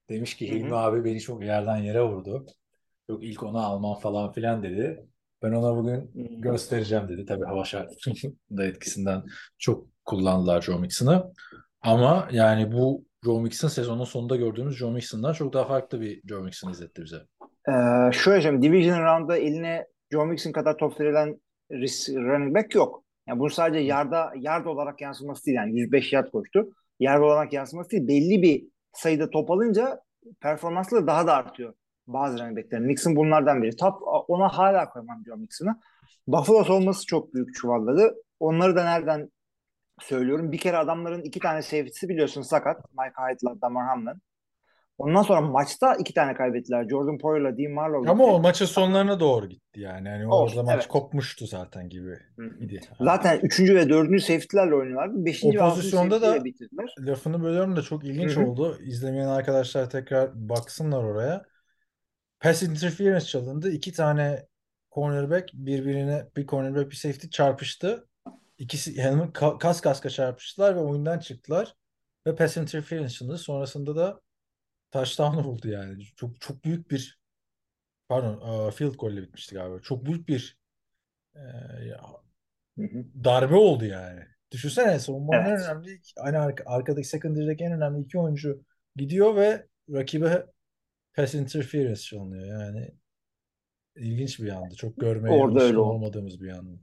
Demiş 0.09 0.35
ki. 0.35 0.51
Hilmi 0.51 0.75
abi 0.75 1.05
beni 1.05 1.19
çok 1.19 1.43
yerden 1.43 1.77
yere 1.77 2.01
vurdu. 2.01 2.45
Yok 3.09 3.23
ilk 3.23 3.43
onu 3.43 3.65
almam 3.65 3.99
falan 3.99 4.31
filan 4.31 4.63
dedi. 4.63 5.05
Ben 5.43 5.51
ona 5.51 5.75
bugün 5.75 6.11
göstereceğim 6.41 7.07
dedi. 7.07 7.25
Tabii 7.25 7.45
hava 7.45 7.63
şartlarının 7.63 8.39
da 8.57 8.65
etkisinden 8.65 9.23
çok 9.57 9.87
kullandılar 10.05 10.61
Joe 10.61 10.79
Mixon'ı. 10.79 11.33
Ama 11.81 12.27
yani 12.31 12.71
bu 12.71 13.06
Joe 13.27 13.41
Mixon 13.41 13.67
sezonun 13.67 14.03
sonunda 14.03 14.35
gördüğümüz 14.35 14.77
Joe 14.77 14.91
Mixon'dan 14.91 15.33
çok 15.33 15.53
daha 15.53 15.65
farklı 15.65 16.01
bir 16.01 16.21
Joe 16.27 16.41
Mixon 16.41 16.71
izletti 16.71 17.01
bize. 17.01 17.17
Ee, 17.45 18.11
şöyle 18.11 18.41
söyleyeyim. 18.41 18.61
Division 18.61 19.03
round'da 19.03 19.37
eline 19.37 19.87
Joe 20.11 20.25
Mixon 20.25 20.51
kadar 20.51 20.77
top 20.77 20.99
verilen 20.99 21.41
running 21.71 22.55
back 22.55 22.75
yok. 22.75 23.03
Yani 23.27 23.39
bu 23.39 23.49
sadece 23.49 23.79
yarda 23.79 24.33
yard 24.35 24.65
olarak 24.65 25.01
yansıması 25.01 25.45
değil. 25.45 25.55
Yani 25.55 25.79
105 25.79 26.13
yard 26.13 26.31
koştu. 26.31 26.69
Yard 26.99 27.21
olarak 27.21 27.53
yansıması 27.53 27.91
değil. 27.91 28.07
Belli 28.07 28.41
bir 28.41 28.67
sayıda 28.93 29.29
top 29.29 29.51
alınca 29.51 29.99
performansları 30.41 31.07
daha 31.07 31.27
da 31.27 31.35
artıyor 31.35 31.73
bazı 32.07 32.39
running 32.39 32.57
backlerin. 32.57 32.85
Mixon 32.85 33.15
bunlardan 33.15 33.63
biri. 33.63 33.75
Top 33.75 33.95
ona 34.27 34.47
hala 34.47 34.89
koymam 34.89 35.23
Joe 35.25 35.37
Mixon'ı. 35.37 35.79
Buffalo 36.27 36.63
savunması 36.63 37.05
çok 37.05 37.33
büyük 37.33 37.55
çuvalladı. 37.55 38.15
Onları 38.39 38.75
da 38.75 38.83
nereden 38.83 39.29
söylüyorum? 39.99 40.51
Bir 40.51 40.57
kere 40.57 40.77
adamların 40.77 41.21
iki 41.21 41.39
tane 41.39 41.61
safety'si 41.61 42.09
biliyorsun 42.09 42.41
sakat. 42.41 42.77
Mike 42.93 43.13
Hyde'la 43.17 43.61
Damar 43.61 43.85
Hamlin. 43.87 44.21
Ondan 44.97 45.21
sonra 45.21 45.41
maçta 45.41 45.95
iki 45.95 46.13
tane 46.13 46.33
kaybettiler. 46.33 46.89
Jordan 46.89 47.17
Poyer'la 47.17 47.57
Dean 47.57 47.71
Marlowe 47.71 48.09
Ama 48.09 48.23
gitti. 48.23 48.35
o 48.35 48.39
maçın 48.39 48.65
sonlarına 48.65 49.19
doğru 49.19 49.49
gitti 49.49 49.79
yani. 49.79 50.09
Hani 50.09 50.27
Olsun, 50.27 50.57
orada 50.57 50.63
maç 50.63 50.75
evet. 50.75 50.87
kopmuştu 50.87 51.47
zaten 51.47 51.89
gibi. 51.89 52.19
İdi. 52.59 52.81
Zaten 53.01 53.39
üçüncü 53.39 53.75
ve 53.75 53.89
dördüncü 53.89 54.23
safety'lerle 54.23 54.75
oynuyorlardı. 54.75 55.25
Beşinci 55.25 55.61
O 55.61 55.69
pozisyonda 55.69 56.21
da- 56.21 56.45
bitirdiler. 56.45 56.95
Lafını 56.99 57.43
bölüyorum 57.43 57.75
da 57.75 57.81
çok 57.81 58.03
ilginç 58.03 58.35
Hı 58.35 58.41
hı. 58.41 58.45
oldu. 58.45 58.77
İzlemeyen 58.81 59.27
arkadaşlar 59.27 59.89
tekrar 59.89 60.49
baksınlar 60.49 61.03
oraya. 61.03 61.45
Pass 62.39 62.63
interference 62.63 63.25
çalındı. 63.25 63.71
İki 63.71 63.91
tane 63.91 64.45
cornerback 64.91 65.49
birbirine 65.53 66.25
bir 66.37 66.47
cornerback 66.47 66.91
bir 66.91 66.95
safety 66.95 67.27
çarpıştı. 67.27 68.07
İkisi 68.57 68.99
yani 68.99 69.21
ka- 69.23 69.57
kas 69.59 69.81
kaska 69.81 70.09
çarpıştılar 70.09 70.75
ve 70.75 70.79
oyundan 70.79 71.19
çıktılar. 71.19 71.75
Ve 72.27 72.35
pass 72.35 72.57
interference 72.57 73.09
çalındı. 73.13 73.37
Sonrasında 73.37 73.95
da 73.95 74.21
touchdown'u 74.91 75.43
buldu 75.45 75.67
yani. 75.69 76.03
Çok 76.17 76.41
çok 76.41 76.65
büyük 76.65 76.91
bir 76.91 77.19
pardon 78.09 78.67
e, 78.69 78.71
field 78.71 78.95
goal 78.95 79.13
ile 79.13 79.21
bitmişti 79.23 79.55
galiba. 79.55 79.81
Çok 79.81 80.05
büyük 80.05 80.29
bir 80.29 80.59
e, 81.35 81.39
ya, 81.85 82.01
Hı 82.77 82.81
hı. 82.83 83.05
darbe 83.23 83.55
oldu 83.55 83.85
yani. 83.85 84.21
Düşünsene 84.51 84.99
savunmanın 84.99 85.45
en 85.45 85.51
Evet. 85.51 85.61
önemli 85.65 85.99
hani 86.19 86.37
arka, 86.37 86.63
arkadaki 86.67 87.07
secondary'deki 87.07 87.63
en 87.63 87.71
önemli 87.73 88.01
iki 88.03 88.19
oyuncu 88.19 88.63
gidiyor 88.95 89.35
ve 89.35 89.67
rakibe 89.91 90.45
pass 91.15 91.35
interference 91.35 92.01
çalınıyor 92.01 92.47
yani. 92.61 92.91
ilginç 93.95 94.39
bir 94.39 94.45
yandı. 94.47 94.75
Çok 94.75 94.99
görmeye 94.99 95.35
Orada 95.35 95.59
öyle 95.61 95.77
oldu. 95.77 95.79
olmadığımız 95.79 96.41
bir 96.41 96.47
yandı. 96.47 96.79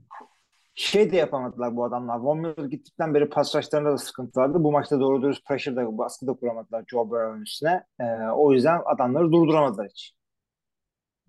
Şey 0.75 1.11
de 1.11 1.15
yapamadılar 1.15 1.75
bu 1.75 1.85
adamlar. 1.85 2.19
Von 2.19 2.39
Miller 2.39 2.65
gittikten 2.65 3.13
beri 3.13 3.29
pas 3.29 3.55
rushlarında 3.55 3.91
da 3.91 3.97
sıkıntı 3.97 4.39
vardı. 4.39 4.57
Bu 4.59 4.71
maçta 4.71 4.99
doğru 4.99 5.21
dürüst 5.21 5.45
pressure'da 5.45 5.97
baskı 5.97 6.27
da 6.27 6.33
kuramadılar 6.33 6.83
Joe 6.87 7.09
Burrow'un 7.09 7.41
üstüne. 7.41 7.83
Ee, 7.99 8.03
o 8.35 8.53
yüzden 8.53 8.81
adamları 8.85 9.31
durduramadılar 9.31 9.87
hiç. 9.89 10.13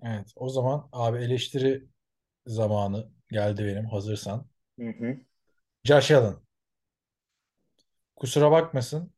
Evet, 0.03 0.33
o 0.37 0.49
zaman 0.49 0.89
abi 0.93 1.19
eleştiri 1.19 1.89
zamanı 2.47 3.09
geldi 3.31 3.65
benim 3.65 3.87
hazırsan. 3.87 4.47
Hı 4.79 4.89
hı. 4.89 5.17
Josh 5.85 6.11
Allen. 6.11 6.37
Kusura 8.17 8.51
bakmasın. 8.51 9.13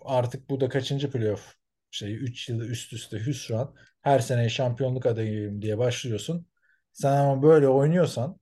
Artık 0.00 0.50
bu 0.50 0.60
da 0.60 0.68
kaçıncı 0.68 1.10
playoff 1.10 1.54
şeyi 1.90 2.16
3 2.16 2.48
yıl 2.48 2.60
üst 2.60 2.92
üste 2.92 3.18
hüsran. 3.18 3.74
Her 4.02 4.18
sene 4.18 4.48
şampiyonluk 4.48 5.06
adayıyım 5.06 5.62
diye 5.62 5.78
başlıyorsun. 5.78 6.46
Sen 6.92 7.16
ama 7.16 7.42
böyle 7.42 7.68
oynuyorsan 7.68 8.38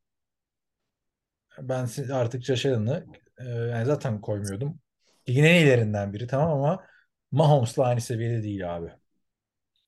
ben 1.59 1.89
artık 2.13 2.43
Josh 2.43 2.67
Allen'ı 2.67 3.07
e, 3.39 3.45
yani 3.45 3.85
zaten 3.85 4.21
koymuyordum. 4.21 4.81
Ligin 5.29 5.45
en 5.45 5.55
iyilerinden 5.55 6.13
biri 6.13 6.27
tamam 6.27 6.53
ama 6.53 6.87
Mahomes'la 7.31 7.85
aynı 7.85 8.01
seviyede 8.01 8.43
değil 8.43 8.77
abi. 8.77 8.93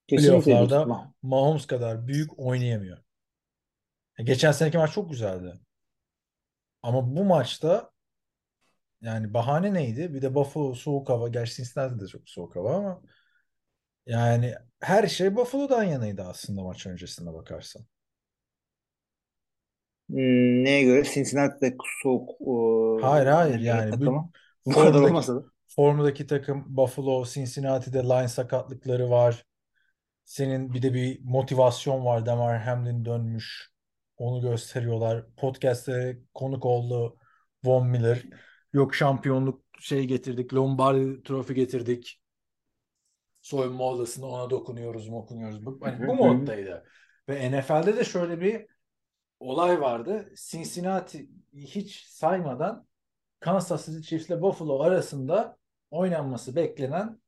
Playoff'larda. 0.08 1.12
Mahomes 1.22 1.66
kadar 1.66 2.06
büyük 2.06 2.38
oynayamıyor. 2.38 2.98
Geçen 4.18 4.52
seneki 4.52 4.78
maç 4.78 4.92
çok 4.92 5.10
güzeldi. 5.10 5.52
Ama 6.82 7.16
bu 7.16 7.24
maçta 7.24 7.90
yani 9.00 9.34
bahane 9.34 9.74
neydi? 9.74 10.14
Bir 10.14 10.22
de 10.22 10.34
Buffalo 10.34 10.74
soğuk 10.74 11.08
hava. 11.08 11.28
Gerçi 11.28 11.54
Cincinnati 11.54 12.00
de 12.00 12.06
çok 12.06 12.28
soğuk 12.28 12.56
hava 12.56 12.76
ama 12.76 13.02
yani 14.06 14.54
her 14.80 15.08
şey 15.08 15.36
Buffalo'dan 15.36 15.82
yanaydı 15.82 16.22
aslında 16.22 16.62
maç 16.62 16.86
öncesine 16.86 17.32
bakarsan. 17.34 17.86
Hmm, 20.10 20.64
neye 20.64 20.82
göre? 20.84 21.04
Cincinnati'de 21.04 21.76
soğuk 22.02 22.30
e, 22.40 23.06
Hayır 23.06 23.26
hayır 23.26 23.60
yani 23.60 23.92
bu 23.92 23.98
takımı. 23.98 24.30
Bu 24.66 24.74
kadar 24.76 24.92
formdaki, 24.92 25.06
olmasa 25.06 25.36
da. 25.36 25.44
formdaki 25.68 26.26
takım 26.26 26.64
Buffalo, 26.76 27.24
Cincinnati'de 27.24 27.98
line 28.04 28.28
sakatlıkları 28.28 29.10
var. 29.10 29.44
Senin 30.24 30.74
bir 30.74 30.82
de 30.82 30.94
bir 30.94 31.20
motivasyon 31.24 32.04
var. 32.04 32.26
Damar 32.26 32.62
Hamlin 32.62 33.04
dönmüş. 33.04 33.70
Onu 34.16 34.40
gösteriyorlar. 34.40 35.26
Podcast'te 35.36 36.18
konuk 36.34 36.64
oldu 36.64 37.18
Von 37.64 37.86
Miller. 37.86 38.22
Yok 38.72 38.94
şampiyonluk 38.94 39.64
şey 39.80 40.04
getirdik. 40.04 40.54
Lombardi 40.54 41.22
Trophy 41.22 41.54
getirdik. 41.54 42.20
Soyunma 43.40 43.84
odasında 43.84 44.26
ona 44.26 44.50
dokunuyoruz, 44.50 45.08
okunuyoruz. 45.08 45.66
Bu, 45.66 45.78
hani 45.82 46.08
bu 46.08 46.14
moddaydı. 46.14 46.84
Ve 47.28 47.50
NFL'de 47.50 47.96
de 47.96 48.04
şöyle 48.04 48.40
bir 48.40 48.66
olay 49.40 49.80
vardı. 49.80 50.28
Cincinnati 50.50 51.30
hiç 51.54 52.06
saymadan 52.06 52.86
Kansas 53.40 53.86
City 53.86 54.00
Chiefs 54.00 54.26
ile 54.26 54.42
Buffalo 54.42 54.80
arasında 54.82 55.56
oynanması 55.90 56.56
beklenen 56.56 57.20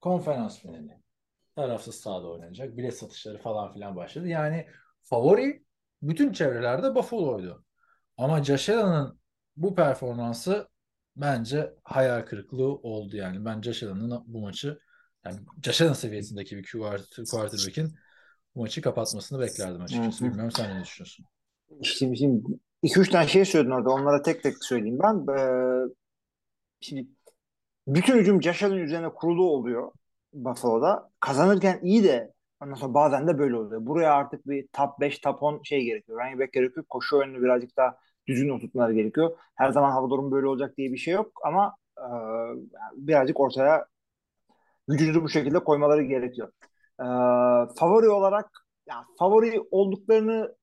konferans 0.00 0.58
finali. 0.58 0.98
Tarafsız 1.56 1.94
sahada 1.94 2.28
oynanacak. 2.28 2.76
Bilet 2.76 2.98
satışları 2.98 3.38
falan 3.38 3.72
filan 3.72 3.96
başladı. 3.96 4.28
Yani 4.28 4.66
favori 5.02 5.64
bütün 6.02 6.32
çevrelerde 6.32 6.94
Buffalo'ydu. 6.94 7.64
Ama 8.16 8.44
Josh 8.44 8.68
Allen'ın 8.68 9.20
bu 9.56 9.74
performansı 9.74 10.68
bence 11.16 11.74
hayal 11.84 12.22
kırıklığı 12.22 12.74
oldu 12.74 13.16
yani. 13.16 13.44
Ben 13.44 13.62
Josh 13.62 13.82
Allen'ın 13.82 14.24
bu 14.26 14.40
maçı 14.40 14.78
yani 15.24 15.40
Josh 15.62 15.82
Allen 15.82 15.92
seviyesindeki 15.92 16.56
bir 16.56 16.62
quarter- 16.64 17.30
quarterback'in 17.30 17.94
bu 18.54 18.60
maçı 18.60 18.82
kapatmasını 18.82 19.40
beklerdim 19.40 19.82
açıkçası. 19.82 20.24
Bilmiyorum 20.24 20.50
sen 20.56 20.78
ne 20.78 20.82
düşünüyorsun? 20.84 21.26
Şimdi, 21.82 22.16
şimdi 22.16 22.42
iki 22.82 23.00
üç 23.00 23.08
tane 23.10 23.26
şey 23.26 23.44
söyledin 23.44 23.70
orada. 23.70 23.90
Onlara 23.90 24.22
tek 24.22 24.42
tek 24.42 24.64
söyleyeyim 24.64 24.98
ben. 25.02 25.34
Ee, 25.38 25.88
şimdi 26.80 27.08
bütün 27.86 28.16
hücum 28.18 28.40
Allen 28.62 28.76
üzerine 28.76 29.08
kurulu 29.08 29.50
oluyor 29.50 29.92
Buffalo'da. 30.32 31.10
Kazanırken 31.20 31.80
iyi 31.82 32.04
de 32.04 32.32
ondan 32.60 32.74
sonra 32.74 32.94
bazen 32.94 33.28
de 33.28 33.38
böyle 33.38 33.56
oluyor. 33.56 33.86
Buraya 33.86 34.14
artık 34.14 34.48
bir 34.48 34.68
top 34.72 35.00
5, 35.00 35.18
top 35.18 35.42
10 35.42 35.62
şey 35.62 35.84
gerekiyor. 35.84 36.20
Running 36.20 36.40
back 36.40 36.52
gerekiyor. 36.52 36.86
Koşu 36.88 37.18
oyununu 37.18 37.42
birazcık 37.42 37.76
daha 37.76 37.96
düzgün 38.26 38.48
oturtmaları 38.48 38.94
gerekiyor. 38.94 39.36
Her 39.54 39.70
zaman 39.70 39.90
hava 39.90 40.10
durumu 40.10 40.30
böyle 40.32 40.46
olacak 40.46 40.76
diye 40.76 40.92
bir 40.92 40.98
şey 40.98 41.14
yok 41.14 41.32
ama 41.44 41.76
e, 41.98 42.06
birazcık 42.96 43.40
ortaya 43.40 43.86
gücünüzü 44.88 45.22
bu 45.22 45.28
şekilde 45.28 45.58
koymaları 45.58 46.02
gerekiyor. 46.02 46.52
E, 47.00 47.06
favori 47.76 48.08
olarak 48.08 48.66
ya 48.88 49.04
favori 49.18 49.60
olduklarını 49.70 50.57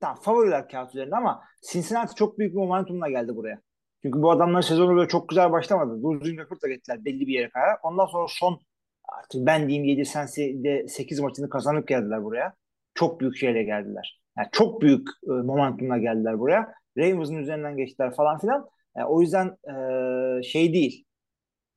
tamam 0.00 0.22
favoriler 0.22 0.68
kağıt 0.68 0.94
üzerinde 0.94 1.16
ama 1.16 1.42
Cincinnati 1.72 2.14
çok 2.14 2.38
büyük 2.38 2.52
bir 2.52 2.58
momentumla 2.58 3.08
geldi 3.08 3.36
buraya. 3.36 3.60
Çünkü 4.02 4.22
bu 4.22 4.30
adamlar 4.30 4.62
sezonu 4.62 4.96
böyle 4.96 5.08
çok 5.08 5.28
güzel 5.28 5.52
başlamadı. 5.52 6.02
Losing 6.02 6.40
record'a 6.40 6.68
gittiler 6.68 7.04
belli 7.04 7.26
bir 7.26 7.32
yere 7.32 7.48
kadar. 7.50 7.76
Ondan 7.82 8.06
sonra 8.06 8.26
son 8.28 8.60
artık 9.08 9.46
ben 9.46 9.68
diyeyim 9.68 9.84
7 9.84 10.04
sensi 10.04 10.62
8 10.88 11.20
maçını 11.20 11.48
kazanıp 11.48 11.88
geldiler 11.88 12.24
buraya. 12.24 12.54
Çok 12.94 13.20
büyük 13.20 13.36
şeyle 13.36 13.62
geldiler. 13.62 14.20
Yani 14.38 14.48
çok 14.52 14.82
büyük 14.82 15.08
e, 15.24 15.30
momentumla 15.30 15.98
geldiler 15.98 16.38
buraya. 16.38 16.72
Ravens'ın 16.98 17.36
üzerinden 17.36 17.76
geçtiler 17.76 18.14
falan 18.14 18.38
filan. 18.38 18.68
E, 18.96 19.04
o 19.04 19.20
yüzden 19.20 19.46
e, 19.46 20.42
şey 20.42 20.72
değil. 20.72 21.04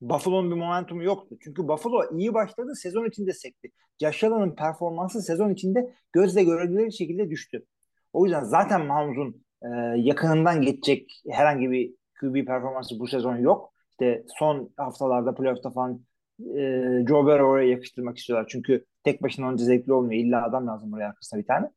Buffalo'nun 0.02 0.52
bir 0.52 0.56
momentumu 0.56 1.04
yoktu. 1.04 1.38
Çünkü 1.44 1.68
Buffalo 1.68 2.18
iyi 2.18 2.34
başladı, 2.34 2.76
sezon 2.76 3.06
içinde 3.06 3.34
sekti. 3.34 3.72
Josh 4.02 4.24
performansı 4.58 5.22
sezon 5.22 5.50
içinde 5.54 5.94
gözle 6.12 6.44
görülebilir 6.44 6.92
şekilde 6.92 7.30
düştü. 7.30 7.66
O 8.14 8.26
yüzden 8.26 8.44
zaten 8.44 8.86
Mahmut'un 8.86 9.46
e, 9.62 9.68
yakınından 9.98 10.62
geçecek 10.62 11.22
herhangi 11.30 11.72
bir 11.72 11.94
QB 12.20 12.46
performansı 12.46 13.00
bu 13.00 13.08
sezon 13.08 13.38
yok. 13.38 13.74
İşte 13.92 14.24
son 14.28 14.74
haftalarda 14.78 15.36
playoff'ta 15.36 15.70
falan 15.72 16.06
e, 16.40 16.62
Joe 17.08 17.26
Burrow 17.26 17.44
oraya 17.44 17.70
yakıştırmak 17.70 18.18
istiyorlar. 18.18 18.48
Çünkü 18.50 18.86
tek 19.04 19.24
başına 19.24 19.50
önce 19.50 19.64
zevkli 19.64 19.94
olmuyor. 19.94 20.22
İlla 20.22 20.46
adam 20.46 20.68
lazım 20.68 20.92
buraya 20.92 21.10
arkasına 21.10 21.40
bir 21.40 21.46
tane. 21.46 21.72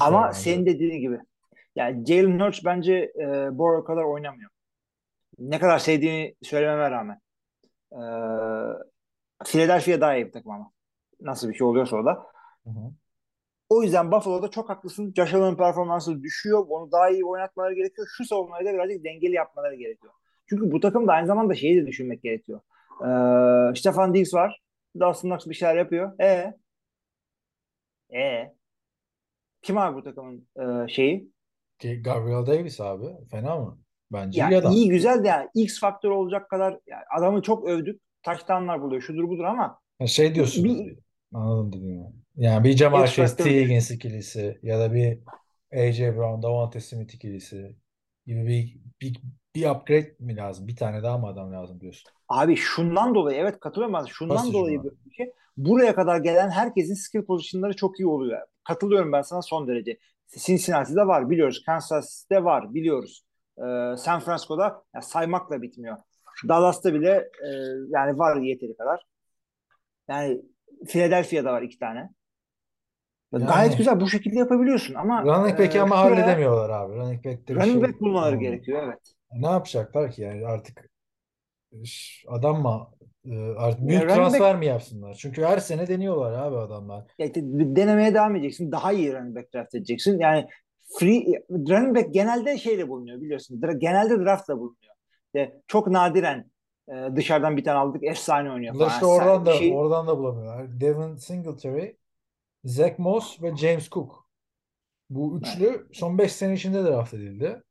Ama 0.00 0.26
bence. 0.26 0.38
senin 0.38 0.66
dediğin 0.66 1.00
gibi 1.00 1.18
yani 1.76 2.06
Jalen 2.06 2.40
Hurts 2.40 2.64
bence 2.64 3.12
e, 3.20 3.58
Burrow 3.58 3.86
kadar 3.86 4.02
oynamıyor. 4.02 4.50
Ne 5.38 5.58
kadar 5.58 5.78
sevdiğini 5.78 6.34
söylememe 6.42 6.90
rağmen. 6.90 7.20
E, 7.92 8.02
Philadelphia 9.44 10.00
daha 10.00 10.16
iyi 10.16 10.26
bir 10.26 10.32
takım 10.32 10.52
ama. 10.52 10.70
Nasıl 11.20 11.48
bir 11.48 11.54
şey 11.54 11.66
oluyorsa 11.66 11.96
o 11.96 12.04
da. 12.04 12.26
Hı 12.64 12.70
hı. 12.70 12.92
O 13.72 13.82
yüzden 13.82 14.12
Buffalo'da 14.12 14.50
çok 14.50 14.68
haklısın. 14.68 15.12
Josh 15.16 15.34
Allen'ın 15.34 15.56
performansı 15.56 16.22
düşüyor. 16.22 16.64
Onu 16.68 16.92
daha 16.92 17.10
iyi 17.10 17.24
oynatmaları 17.24 17.74
gerekiyor. 17.74 18.06
Şu 18.16 18.24
savunmayı 18.24 18.66
da 18.66 18.72
birazcık 18.72 19.04
dengeli 19.04 19.34
yapmaları 19.34 19.74
gerekiyor. 19.74 20.12
Çünkü 20.48 20.72
bu 20.72 20.80
takım 20.80 21.08
da 21.08 21.12
aynı 21.12 21.26
zamanda 21.26 21.54
şeyi 21.54 21.82
de 21.82 21.86
düşünmek 21.86 22.22
gerekiyor. 22.22 22.60
Ee, 23.00 23.74
Stefan 23.74 24.14
Diggs 24.14 24.34
var. 24.34 24.60
Dawson 25.00 25.28
Knox 25.28 25.46
bir 25.46 25.54
şeyler 25.54 25.76
yapıyor. 25.76 26.20
E 26.20 26.54
e 28.16 28.54
kim 29.62 29.78
abi 29.78 29.96
bu 29.96 30.02
takımın 30.02 30.48
e, 30.56 30.88
şeyi? 30.88 31.32
Gabriel 32.04 32.46
Davis 32.46 32.80
abi. 32.80 33.06
Fena 33.30 33.56
mı? 33.56 33.78
Bence 34.12 34.38
iyi 34.38 34.40
Yani 34.40 34.56
adam. 34.56 34.72
iyi 34.72 34.88
güzel 34.88 35.24
de 35.24 35.28
yani 35.28 35.48
X 35.54 35.80
faktör 35.80 36.10
olacak 36.10 36.50
kadar 36.50 36.78
yani 36.86 37.02
adamı 37.18 37.42
çok 37.42 37.68
övdük. 37.68 38.02
Touchdownlar 38.22 38.82
buluyor. 38.82 39.02
Şudur 39.02 39.28
budur 39.28 39.44
ama 39.44 39.78
Ha, 39.98 40.06
şey 40.06 40.34
diyorsun. 40.34 40.64
Bir- 40.64 40.98
Anladım 41.34 41.72
dediğimi. 41.72 42.21
Yani 42.36 42.64
bir 42.64 42.76
Jamal 42.76 43.04
X 43.04 43.14
Chase, 43.14 43.36
T. 43.36 43.44
faktör- 43.44 43.64
Higgins 43.64 43.90
ikilisi 43.90 44.58
ya 44.62 44.80
da 44.80 44.94
bir 44.94 45.18
A.J. 45.72 46.16
Brown, 46.16 46.42
Davante 46.42 46.80
Smith 46.80 47.14
ikilisi 47.14 47.76
gibi 48.26 48.46
bir, 48.46 48.76
bir, 49.00 49.20
bir 49.54 49.70
upgrade 49.70 50.16
mi 50.18 50.36
lazım? 50.36 50.68
Bir 50.68 50.76
tane 50.76 51.02
daha 51.02 51.18
mı 51.18 51.26
adam 51.26 51.52
lazım 51.52 51.80
diyorsun? 51.80 52.10
Abi 52.28 52.56
şundan 52.56 53.14
dolayı 53.14 53.38
evet 53.38 53.60
katılıyorum 53.60 53.94
ben. 53.94 54.04
Şundan 54.04 54.36
Pas 54.36 54.52
dolayı 54.52 54.78
hücumu. 54.78 54.84
böyle 54.84 54.96
bir 55.06 55.14
şey. 55.14 55.32
Buraya 55.56 55.94
kadar 55.94 56.16
gelen 56.18 56.50
herkesin 56.50 56.94
skill 56.94 57.24
pozisyonları 57.24 57.76
çok 57.76 58.00
iyi 58.00 58.06
oluyor. 58.06 58.40
Katılıyorum 58.64 59.12
ben 59.12 59.22
sana 59.22 59.42
son 59.42 59.68
derece. 59.68 59.98
Cincinnati'de 60.38 61.06
var 61.06 61.30
biliyoruz. 61.30 61.62
Kansas'te 61.66 62.44
var 62.44 62.74
biliyoruz. 62.74 63.24
Ee, 63.58 63.96
San 63.96 64.20
Francisco'da 64.20 64.84
ya 64.94 65.00
saymakla 65.00 65.62
bitmiyor. 65.62 65.96
Dallas'ta 66.48 66.94
bile 66.94 67.10
e, 67.44 67.48
yani 67.88 68.18
var 68.18 68.36
yeteri 68.36 68.76
kadar. 68.76 69.00
Yani 70.08 70.42
Philadelphia'da 70.88 71.52
var 71.52 71.62
iki 71.62 71.78
tane. 71.78 72.10
Yani- 73.32 73.46
Gayet 73.46 73.78
güzel 73.78 74.00
bu 74.00 74.08
şekilde 74.08 74.38
yapabiliyorsun 74.38 74.94
ama 74.94 75.22
Running 75.22 75.58
back'i 75.58 75.78
e, 75.78 75.80
ama 75.80 75.98
halledemiyorlar 75.98 76.70
abi. 76.70 76.94
Running 76.94 77.24
back'te 77.24 77.54
bir 77.54 77.60
Running 77.60 77.72
şey 77.72 77.82
back 77.82 78.00
bulmaları 78.00 78.28
olmadı. 78.36 78.44
gerekiyor 78.44 78.82
evet. 78.84 79.12
Ne 79.32 79.46
yapacaklar 79.46 80.10
ki 80.12 80.22
yani 80.22 80.46
artık 80.46 80.90
adam 82.28 82.62
mı 82.62 82.86
e, 83.24 83.36
artık 83.56 83.88
büyük 83.88 84.02
running 84.02 84.16
transfer 84.16 84.56
mi 84.56 84.66
yapsınlar? 84.66 85.14
Çünkü 85.14 85.42
her 85.42 85.58
sene 85.58 85.88
deniyorlar 85.88 86.32
abi 86.32 86.56
adamlar. 86.56 87.04
Ya 87.18 87.26
işte 87.26 87.40
denemeye 87.44 88.14
devam 88.14 88.36
edeceksin. 88.36 88.72
Daha 88.72 88.92
iyi 88.92 89.12
running 89.14 89.36
back 89.36 89.54
draft 89.54 89.74
edeceksin. 89.74 90.18
Yani 90.18 90.46
free 90.98 91.24
running 91.50 91.96
back 91.96 92.14
genelde 92.14 92.58
şeyle 92.58 92.88
bulunuyor 92.88 93.20
biliyorsun. 93.20 93.60
Genelde 93.78 94.20
draftla 94.24 94.54
bulunuyor. 94.54 94.94
İşte 95.26 95.60
çok 95.66 95.86
nadiren 95.86 96.50
e, 96.88 97.16
dışarıdan 97.16 97.56
bir 97.56 97.64
tane 97.64 97.78
aldık 97.78 98.04
efsane 98.04 98.50
oynuyor 98.52 98.74
Bunlar 98.74 98.86
işte 98.90 99.06
oradan 99.06 99.46
da 99.46 99.52
Şey- 99.52 99.72
oradan 99.74 100.06
da 100.06 100.18
bulamıyorlar. 100.18 100.80
Devin 100.80 101.16
Singletary, 101.16 101.92
Zach 102.64 102.98
Moss 102.98 103.42
ve 103.42 103.56
James 103.56 103.90
Cook. 103.90 104.28
Bu 105.10 105.38
üçlü 105.38 105.88
son 105.92 106.18
5 106.18 106.32
sene 106.32 106.54
içinde 106.54 106.84
draft 106.84 107.14
edildi. 107.14 107.62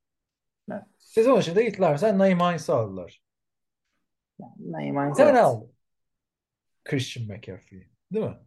Evet. 0.71 0.83
Sezon 0.97 1.35
başında 1.35 1.61
gittiler 1.61 1.91
mesela 1.91 2.17
Naim 2.17 2.39
Hines'ı 2.39 2.75
aldılar. 2.75 3.21
Naim 4.59 4.95
Hines, 4.95 5.17
Sen 5.17 5.27
evet. 5.27 5.43
aldın. 5.43 5.71
Christian 6.83 7.27
McCaffrey'i. 7.27 7.89
Değil 8.11 8.25
mi? 8.25 8.37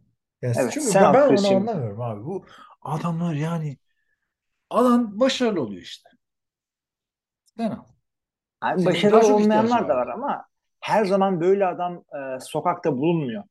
Yani 0.41 0.55
Evet, 0.59 0.71
çünkü 0.73 0.95
ben, 0.95 1.03
al 1.03 1.13
ben 1.13 1.37
onu 1.37 1.47
anlamıyorum 1.47 2.01
abi. 2.01 2.25
Bu 2.25 2.45
adamlar 2.81 3.33
yani 3.33 3.77
alan 4.69 5.19
başarılı 5.19 5.61
oluyor 5.61 5.81
işte. 5.81 6.09
Sen 7.57 7.71
al. 7.71 7.85
Abi 8.61 8.85
başarılı 8.85 9.35
olmayanlar 9.35 9.89
da 9.89 9.95
var 9.95 10.07
ama 10.07 10.45
her 10.79 11.05
zaman 11.05 11.41
böyle 11.41 11.65
adam 11.65 11.93
e, 11.93 12.39
sokakta 12.39 12.91
bulunmuyor. 12.91 13.43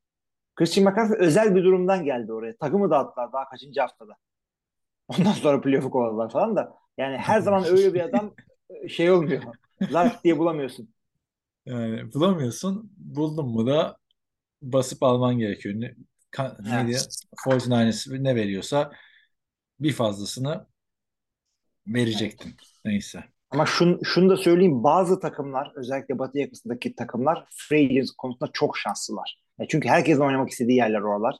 Christian 0.56 0.84
McCaffrey 0.84 1.18
özel 1.18 1.54
bir 1.54 1.64
durumdan 1.64 2.04
geldi 2.04 2.32
oraya. 2.32 2.56
Takımı 2.56 2.90
dağıttılar 2.90 3.32
daha 3.32 3.48
kaçıncı 3.48 3.80
haftada. 3.80 4.16
Ondan 5.08 5.32
sonra 5.32 5.60
playoff'u 5.60 5.90
kovaladılar 5.90 6.30
falan 6.30 6.56
da. 6.56 6.74
Yani 6.98 7.16
her 7.16 7.40
zaman 7.40 7.64
öyle 7.64 7.94
bir 7.94 8.00
adam 8.00 8.34
e, 8.70 8.88
şey 8.88 9.10
olmuyor. 9.10 9.42
Lak 9.92 10.24
diye 10.24 10.38
bulamıyorsun. 10.38 10.94
Yani 11.66 12.12
bulamıyorsun. 12.12 12.92
Buldun 12.96 13.48
mu 13.48 13.66
da 13.66 13.96
basıp 14.62 15.02
alman 15.02 15.38
gerekiyor. 15.38 15.74
Ne, 15.78 15.94
ka, 16.30 16.56
Evet. 16.60 16.84
neydi? 16.84 16.98
49ers 17.36 18.24
ne 18.24 18.36
veriyorsa 18.36 18.92
bir 19.80 19.92
fazlasını 19.92 20.66
verecektin. 21.86 22.54
Neyse. 22.84 23.24
Ama 23.50 23.66
şun, 23.66 24.00
şunu 24.04 24.30
da 24.30 24.36
söyleyeyim 24.36 24.84
bazı 24.84 25.20
takımlar 25.20 25.72
özellikle 25.74 26.18
batı 26.18 26.38
yakasındaki 26.38 26.94
takımlar 26.94 27.46
free 27.50 27.84
agents 27.84 28.10
konusunda 28.10 28.50
çok 28.52 28.78
şanslılar. 28.78 29.43
Ya 29.58 29.66
çünkü 29.68 29.88
herkesin 29.88 30.20
oynamak 30.20 30.50
istediği 30.50 30.76
yerler 30.76 31.00
oralar. 31.00 31.36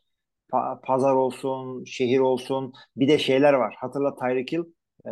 Pa- 0.53 0.81
pazar 0.81 1.15
olsun, 1.15 1.85
şehir 1.85 2.19
olsun. 2.19 2.73
Bir 2.97 3.09
de 3.09 3.19
şeyler 3.19 3.53
var. 3.53 3.75
Hatırla 3.79 4.17
Tyreek 4.17 4.53
Hill 4.53 4.65
e, 5.07 5.11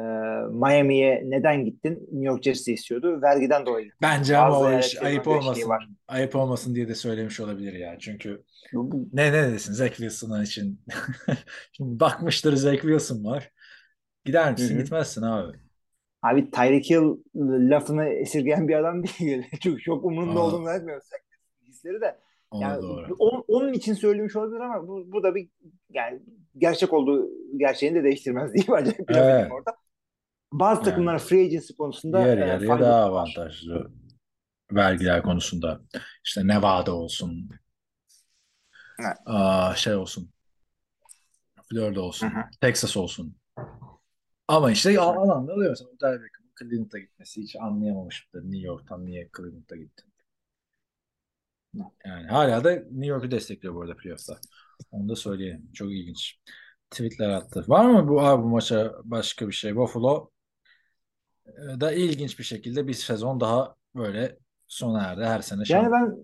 Miami'ye 0.50 1.22
neden 1.24 1.64
gittin? 1.64 1.92
New 1.92 2.24
York 2.24 2.42
Jets'i 2.42 2.72
istiyordu. 2.72 3.22
Vergiden 3.22 3.66
dolayı. 3.66 3.90
Bence 4.02 4.36
ama 4.36 4.58
o 4.60 4.78
iş 4.78 5.02
ayıp 5.02 5.28
olmasın. 5.28 5.68
var. 5.68 5.88
Ayıp 6.08 6.36
olmasın 6.36 6.74
diye 6.74 6.88
de 6.88 6.94
söylemiş 6.94 7.40
olabilir 7.40 7.72
ya. 7.72 7.96
Çünkü 7.98 8.42
ne 9.12 9.32
ne 9.32 9.52
desin 9.52 9.72
Zach 9.72 9.90
Wilson 9.96 10.42
için. 10.42 10.80
Şimdi 11.72 12.00
bakmıştır 12.00 12.56
Zach 12.56 12.80
Wilson 12.80 13.24
var. 13.24 13.50
Gider 14.24 14.52
misin? 14.52 14.74
Hı 14.74 14.78
hı. 14.78 14.82
Gitmezsin 14.82 15.22
abi. 15.22 15.56
Abi 16.22 16.50
Tyreek 16.50 16.90
Hill 16.90 17.16
lafını 17.70 18.08
esirgeyen 18.08 18.68
bir 18.68 18.74
adam 18.74 19.02
değil. 19.20 19.44
Çünkü 19.62 19.82
çok 19.82 20.04
umurunda 20.04 20.40
olduğunu 20.40 20.64
zannetmiyorum. 20.64 21.02
Hisleri 21.68 22.00
de. 22.00 22.18
Yani 22.60 22.82
doğru. 22.82 23.14
on- 23.18 23.44
onun 23.48 23.72
için 23.72 23.94
söylemiş 23.94 24.36
olabilir 24.36 24.60
ama 24.60 24.88
bu, 24.88 25.12
bu 25.12 25.22
da 25.22 25.34
bir 25.34 25.48
yani 25.90 26.22
gerçek 26.58 26.92
olduğu 26.92 27.28
gerçeğini 27.56 27.96
de 27.98 28.04
değiştirmez 28.04 28.54
bir 28.54 28.68
laf 28.68 28.94
Evet. 29.08 29.52
orada. 29.52 29.76
Bazı 30.52 30.80
Yani. 30.80 30.84
takımlar 30.84 31.18
free 31.18 31.44
agency 31.44 31.72
konusunda 31.72 32.20
Yarı 32.20 32.40
e, 32.40 32.46
yarıya 32.46 32.68
faydası 32.68 32.90
daha 32.90 33.12
var. 33.12 33.18
avantajlı 33.20 33.90
vergiler 34.72 35.22
konusunda. 35.22 35.80
İşte 36.24 36.46
Nevada 36.46 36.94
olsun. 36.94 37.48
Evet. 39.00 39.16
Aa, 39.26 39.74
şey 39.74 39.94
olsun. 39.94 40.30
Florida 41.70 42.00
olsun. 42.00 42.26
Hı 42.30 42.38
hı. 42.38 42.42
Texas 42.60 42.96
olsun. 42.96 43.36
Ama 44.48 44.70
işte 44.70 45.00
al- 45.00 45.16
alanda 45.16 45.52
Odell 45.52 45.68
Beckham'ın 46.22 46.52
Cleveland'a 46.60 46.98
gitmesi 46.98 47.42
hiç 47.42 47.56
anlayamamıştır. 47.56 48.42
New 48.42 48.66
York'tan 48.66 49.06
niye 49.06 49.28
Cleveland'a 49.36 49.76
gitti. 49.76 50.04
Yani 52.06 52.26
hala 52.26 52.64
da 52.64 52.70
New 52.70 53.06
York'u 53.06 53.30
destekliyor 53.30 53.74
bu 53.74 53.82
arada 53.82 53.96
playoff'ta. 53.96 54.38
Onu 54.90 55.08
da 55.08 55.16
söyleyelim. 55.16 55.72
Çok 55.74 55.92
ilginç. 55.92 56.38
Tweetler 56.90 57.28
attı. 57.30 57.64
Var 57.68 57.84
mı 57.84 58.08
bu 58.08 58.20
abi 58.22 58.42
bu 58.42 58.48
maça 58.48 58.94
başka 59.04 59.48
bir 59.48 59.52
şey? 59.52 59.76
Buffalo 59.76 60.30
e, 61.46 61.80
da 61.80 61.92
ilginç 61.92 62.38
bir 62.38 62.44
şekilde 62.44 62.88
bir 62.88 62.94
sezon 62.94 63.40
daha 63.40 63.74
böyle 63.94 64.38
sona 64.66 65.02
erdi. 65.02 65.24
Her 65.24 65.40
sene 65.40 65.62
Yani 65.68 65.92
ben 65.92 66.16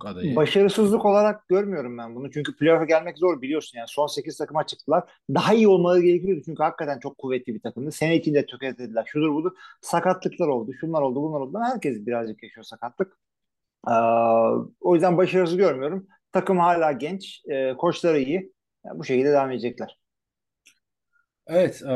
adayı. 0.00 0.36
başarısızlık 0.36 1.04
olarak 1.04 1.48
görmüyorum 1.48 1.98
ben 1.98 2.14
bunu. 2.14 2.30
Çünkü 2.30 2.56
playoff'a 2.56 2.84
gelmek 2.84 3.18
zor 3.18 3.42
biliyorsun 3.42 3.78
yani. 3.78 3.88
Son 3.88 4.06
8 4.06 4.36
takıma 4.36 4.66
çıktılar. 4.66 5.04
Daha 5.34 5.54
iyi 5.54 5.68
olmaları 5.68 6.00
gerekiyordu 6.00 6.42
çünkü 6.44 6.62
hakikaten 6.62 6.98
çok 6.98 7.18
kuvvetli 7.18 7.54
bir 7.54 7.60
takımdı. 7.60 7.92
Sene 7.92 8.16
içinde 8.16 8.46
tökezlediler. 8.46 9.04
Şudur 9.06 9.34
budur. 9.34 9.52
Sakatlıklar 9.80 10.48
oldu. 10.48 10.72
Şunlar 10.80 11.02
oldu 11.02 11.22
bunlar 11.22 11.40
oldu. 11.40 11.58
Herkes 11.62 12.06
birazcık 12.06 12.42
yaşıyor 12.42 12.64
sakatlık. 12.64 13.18
Ee, 13.88 13.92
o 14.80 14.94
yüzden 14.94 15.16
başarısız 15.16 15.56
görmüyorum. 15.56 16.06
Takım 16.32 16.58
hala 16.58 16.92
genç. 16.92 17.42
E, 17.48 17.76
koçları 17.76 18.18
iyi. 18.18 18.52
Yani 18.84 18.98
bu 18.98 19.04
şekilde 19.04 19.28
devam 19.28 19.50
edecekler. 19.50 19.98
Evet, 21.46 21.82
e, 21.82 21.88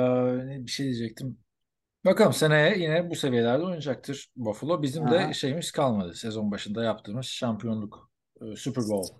bir 0.67 0.71
şey 0.71 0.87
diyecektim. 0.87 1.39
Bakalım 2.05 2.33
seneye 2.33 2.79
yine 2.79 3.11
bu 3.11 3.15
seviyelerde 3.15 3.63
oynayacaktır 3.63 4.29
Buffalo. 4.37 4.83
Bizim 4.83 5.11
de 5.11 5.19
Aha. 5.19 5.33
şeyimiz 5.33 5.73
kalmadı. 5.73 6.15
Sezon 6.15 6.51
başında 6.51 6.85
yaptığımız 6.85 7.27
şampiyonluk 7.27 8.11
e, 8.41 8.57
Super 8.57 8.85
Bowl 8.85 9.15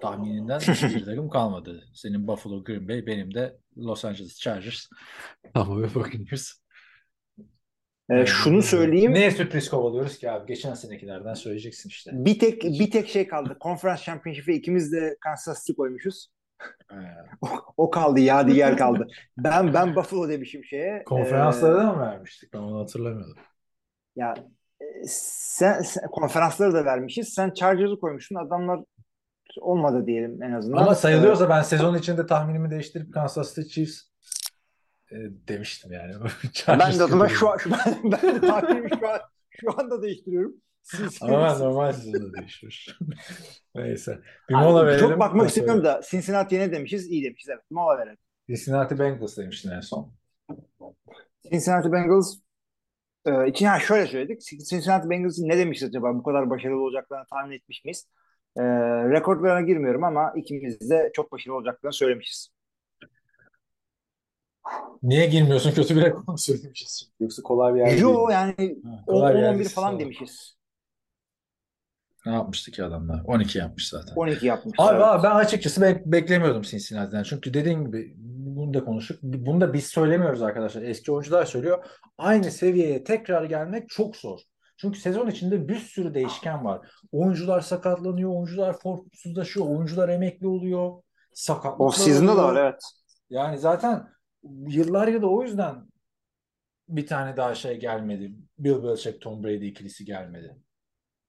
tahmininden 0.00 0.58
hiçbir 0.60 1.04
takım 1.04 1.28
kalmadı. 1.30 1.84
Senin 1.94 2.28
Buffalo, 2.28 2.64
Green 2.64 2.88
Bay, 2.88 3.06
benim 3.06 3.34
de 3.34 3.58
Los 3.76 4.04
Angeles 4.04 4.40
Chargers. 4.40 4.86
Tamam 5.54 5.82
ve 5.82 5.94
Buccaneers. 5.94 6.52
Ee, 8.10 8.26
şunu 8.26 8.62
söyleyeyim. 8.62 9.14
Neye 9.14 9.30
sürpriz 9.30 9.70
kovalıyoruz 9.70 10.18
ki 10.18 10.30
abi? 10.30 10.46
Geçen 10.46 10.74
senekilerden 10.74 11.34
söyleyeceksin 11.34 11.88
işte. 11.88 12.10
Bir 12.14 12.38
tek 12.38 12.62
bir 12.62 12.90
tek 12.90 13.08
şey 13.08 13.26
kaldı. 13.28 13.56
Konferans 13.60 14.02
Championship'e 14.02 14.54
ikimiz 14.54 14.92
de 14.92 15.16
Kansas 15.20 15.60
City 15.66 15.76
koymuşuz. 15.76 16.28
Ee, 16.92 16.94
O, 17.40 17.48
o 17.76 17.90
kaldı 17.90 18.20
ya 18.20 18.48
diğer 18.48 18.76
kaldı. 18.76 19.06
Ben 19.38 19.74
ben 19.74 19.96
Buffalo 19.96 20.28
demişim 20.28 20.64
şeye. 20.64 21.02
konferanslara 21.04 21.74
Ee, 21.82 21.86
da 21.86 21.92
mı 21.92 22.00
vermiştik? 22.00 22.52
Ben 22.52 22.58
onu 22.58 22.80
hatırlamıyordum. 22.80 23.36
ya 24.16 24.34
e, 24.80 24.84
sen, 25.08 25.80
sen- 25.82 26.06
konferansları 26.10 26.72
da 26.74 26.84
vermişiz. 26.84 27.28
Sen 27.34 27.50
Chargers'ı 27.54 28.00
koymuşsun. 28.00 28.36
Adamlar 28.36 28.80
olmadı 29.60 30.06
diyelim 30.06 30.42
en 30.42 30.52
azından. 30.52 30.76
Ama 30.82 30.92
Ee, 30.92 30.94
sayılıyorsa 30.94 31.48
ben 31.50 31.62
sezon 31.62 31.98
içinde 31.98 32.26
tahminimi 32.26 32.70
değiştirip 32.70 33.14
Kansas 33.14 33.54
City 33.54 33.68
Chiefs 33.68 34.00
e, 34.02 34.06
demiştim 35.48 35.92
yani. 35.92 36.14
ben 36.68 36.98
de 36.98 37.04
o 37.04 37.08
zaman 37.08 37.26
şu 37.26 37.50
an 37.50 37.56
şu, 37.56 37.70
ben, 37.70 38.12
ben 38.12 38.34
de 38.34 38.40
takvimi 38.40 38.90
şu 39.00 39.08
an 39.08 39.20
şu 39.50 39.80
anda 39.80 40.02
değiştiriyorum. 40.02 40.54
Ama 41.20 41.58
normal 41.58 41.92
sezonda 41.92 42.38
değiştir. 42.38 42.98
Neyse. 43.74 44.18
Bir 44.48 44.54
Abi, 44.54 44.64
mola 44.64 44.86
verelim. 44.86 45.08
Çok 45.08 45.18
bakmak 45.18 45.48
istemiyorum 45.48 45.84
da 45.84 46.00
Cincinnati'ye 46.10 46.60
ne 46.60 46.72
demişiz? 46.72 47.06
İyi 47.10 47.24
demişiz. 47.24 47.48
Evet. 47.48 47.62
Mola 47.70 47.98
verelim. 47.98 48.18
Cincinnati 48.46 48.98
Bengals 48.98 49.36
demiştin 49.36 49.70
en 49.70 49.80
son. 49.80 50.12
Cincinnati 51.50 51.92
Bengals 51.92 52.36
e, 53.26 53.48
için 53.48 53.66
ha 53.66 53.80
şöyle 53.80 54.06
söyledik. 54.06 54.40
Cincinnati 54.40 55.10
Bengals'ın 55.10 55.48
ne 55.48 55.58
demişiz 55.58 55.88
acaba? 55.88 56.14
Bu 56.14 56.22
kadar 56.22 56.50
başarılı 56.50 56.82
olacaklarını 56.82 57.26
tahmin 57.26 57.56
etmiş 57.56 57.84
miyiz? 57.84 58.08
E, 58.56 58.62
rekorlarına 59.10 59.60
girmiyorum 59.60 60.04
ama 60.04 60.32
ikimiz 60.36 60.90
de 60.90 61.10
çok 61.14 61.32
başarılı 61.32 61.56
olacaklarını 61.56 61.92
söylemişiz. 61.92 62.55
Niye 65.06 65.26
girmiyorsun? 65.26 65.70
Kötü 65.72 65.96
bir 65.96 66.02
reklam 66.02 66.38
söylemişiz. 66.38 67.10
Yoksa 67.20 67.42
kolay 67.42 67.74
bir 67.74 67.78
yer 67.78 67.90
değil. 67.90 68.00
Yo 68.02 68.28
yani 68.28 68.54
Ha, 68.84 69.04
kolay 69.06 69.34
bir 69.34 69.38
yer 69.38 69.52
10-11 69.52 69.58
değil. 69.58 69.68
falan 69.70 69.92
Sağ 69.92 69.98
demişiz. 70.00 70.56
Ne 72.26 72.32
yapmıştı 72.32 72.70
ki 72.70 72.84
adamlar? 72.84 73.22
12 73.24 73.58
yapmış 73.58 73.88
zaten. 73.88 74.14
12 74.14 74.46
yapmışlar. 74.46 74.86
Abi, 74.88 74.94
evet. 74.96 75.04
abi 75.06 75.22
ben 75.22 75.30
açıkçası 75.34 75.80
bek- 75.80 76.02
beklemiyordum 76.12 76.62
Cincinnati'den. 76.62 77.22
Çünkü 77.22 77.54
dediğin 77.54 77.84
gibi 77.84 78.14
bunu 78.18 78.74
da 78.74 78.84
konuştuk. 78.84 79.18
Bunu 79.22 79.60
da 79.60 79.72
biz 79.72 79.86
söylemiyoruz 79.86 80.42
arkadaşlar. 80.42 80.82
Eski 80.82 81.12
oyuncular 81.12 81.44
söylüyor. 81.44 81.84
Aynı 82.18 82.50
seviyeye 82.50 83.04
tekrar 83.04 83.44
gelmek 83.44 83.88
çok 83.88 84.16
zor. 84.16 84.40
Çünkü 84.76 84.98
sezon 85.00 85.26
içinde 85.26 85.68
bir 85.68 85.78
sürü 85.78 86.14
değişken 86.14 86.64
var. 86.64 86.88
Oyuncular 87.12 87.60
sakatlanıyor, 87.60 88.30
oyuncular 88.30 88.78
formsuzlaşıyor, 88.78 89.66
oyuncular 89.66 90.08
emekli 90.08 90.46
oluyor. 90.46 90.92
Sakatlıklar 91.34 91.86
Off-season'da 91.86 92.36
da 92.36 92.46
oluyor. 92.46 92.54
var 92.54 92.62
evet. 92.64 92.80
Yani 93.30 93.58
zaten 93.58 94.08
yıllar 94.68 95.08
yılı 95.08 95.30
o 95.30 95.42
yüzden 95.42 95.86
bir 96.88 97.06
tane 97.06 97.36
daha 97.36 97.54
şey 97.54 97.80
gelmedi. 97.80 98.32
Bill 98.58 98.82
Belichick, 98.82 99.20
Tom 99.20 99.44
Brady 99.44 99.68
ikilisi 99.68 100.04
gelmedi. 100.04 100.56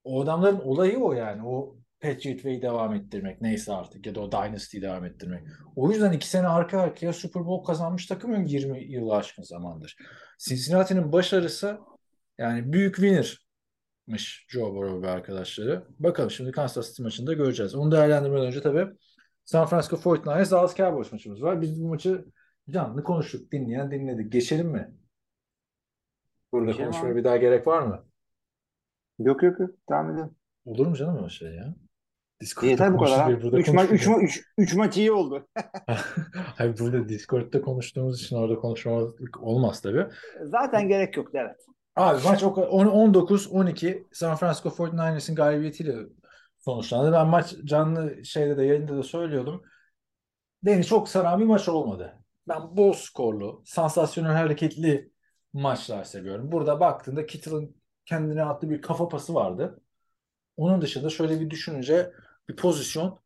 O 0.03 0.21
adamların 0.21 0.59
olayı 0.59 0.97
o 0.99 1.13
yani. 1.13 1.47
O 1.47 1.77
Patriot 1.99 2.35
Way'i 2.35 2.61
devam 2.61 2.93
ettirmek 2.93 3.41
neyse 3.41 3.73
artık 3.73 4.05
ya 4.05 4.15
da 4.15 4.21
o 4.21 4.31
Dynasty'yi 4.31 4.83
devam 4.83 5.05
ettirmek. 5.05 5.43
O 5.75 5.91
yüzden 5.91 6.11
iki 6.11 6.29
sene 6.29 6.47
arka 6.47 6.79
arkaya 6.79 7.13
Super 7.13 7.45
Bowl 7.45 7.67
kazanmış 7.67 8.05
takım 8.05 8.31
yok 8.31 8.51
20 8.51 8.83
yılı 8.83 9.15
aşkın 9.15 9.43
zamandır. 9.43 9.97
Cincinnati'nin 10.39 11.11
başarısı 11.11 11.79
yani 12.37 12.73
büyük 12.73 12.95
winner'mış 12.95 14.45
Joe 14.49 14.75
Burrow 14.75 15.07
ve 15.07 15.11
arkadaşları. 15.11 15.87
Bakalım 15.99 16.31
şimdi 16.31 16.51
Kansas 16.51 16.89
City 16.89 17.03
maçında 17.03 17.33
göreceğiz. 17.33 17.75
Onu 17.75 17.91
değerlendirmeden 17.91 18.45
önce 18.45 18.61
tabii 18.61 18.87
San 19.45 19.65
Francisco 19.65 19.95
49ers 19.95 20.51
Dallas 20.51 20.75
Cowboys 20.75 21.11
maçımız 21.11 21.41
var. 21.41 21.61
Biz 21.61 21.81
bu 21.81 21.87
maçı 21.87 22.25
canlı 22.69 23.03
konuştuk. 23.03 23.51
Dinleyen 23.51 23.91
dinledik. 23.91 24.31
Geçelim 24.31 24.67
mi? 24.67 24.95
Burada 26.51 26.71
Geçelim 26.71 26.91
konuşmaya 26.91 27.11
abi. 27.11 27.19
bir 27.19 27.23
daha 27.23 27.37
gerek 27.37 27.67
var 27.67 27.81
mı? 27.81 28.05
Yok 29.19 29.43
yok 29.43 29.59
yok. 29.59 29.69
Devam 29.89 30.11
edelim. 30.11 30.35
Olur 30.65 30.87
mu 30.87 30.95
canım 30.95 31.23
o 31.23 31.29
şey 31.29 31.55
ya? 31.55 31.75
Discord'da 32.41 32.69
Yeter 32.69 32.93
bu 32.93 32.97
kadar. 32.97 33.43
burada 33.43 33.59
Üç, 33.59 33.67
ma 33.69 33.85
üç, 33.85 34.07
ma 34.07 34.17
üç, 34.21 34.43
üç 34.57 34.73
maç 34.75 34.97
iyi 34.97 35.11
oldu. 35.11 35.47
Hayır 36.33 36.79
burada 36.79 37.09
Discord'da 37.09 37.61
konuştuğumuz 37.61 38.21
için 38.23 38.35
orada 38.35 38.55
konuşmamak 38.55 39.13
olmaz 39.39 39.81
tabii. 39.81 40.07
Zaten 40.43 40.87
gerek 40.87 41.17
yoktu 41.17 41.37
evet. 41.41 41.55
Abi 41.95 42.23
maç 42.23 42.43
o 42.43 42.53
kadar- 42.53 42.67
on- 42.67 43.13
19-12 43.13 44.03
San 44.11 44.35
Francisco 44.35 44.69
49ers'in 44.69 45.35
galibiyetiyle 45.35 45.95
sonuçlandı. 46.57 47.11
Ben 47.11 47.27
maç 47.27 47.55
canlı 47.63 48.25
şeyde 48.25 48.57
de 48.57 48.63
yayında 48.63 48.97
da 48.97 49.03
söylüyordum. 49.03 49.63
Beni 50.63 50.83
çok 50.85 51.09
saran 51.09 51.39
bir 51.39 51.45
maç 51.45 51.69
olmadı. 51.69 52.13
Ben 52.47 52.77
bol 52.77 52.93
skorlu, 52.93 53.63
sansasyonel 53.65 54.31
hareketli 54.33 55.11
maçlar 55.53 56.03
seviyorum. 56.03 56.51
Burada 56.51 56.79
baktığında 56.79 57.25
Kittle'ın 57.25 57.75
kendine 58.05 58.43
attığı 58.43 58.69
bir 58.69 58.81
kafa 58.81 59.09
pası 59.09 59.33
vardı. 59.33 59.81
Onun 60.57 60.81
dışında 60.81 61.09
şöyle 61.09 61.39
bir 61.41 61.49
düşününce 61.49 62.13
bir 62.49 62.55
pozisyon 62.55 63.19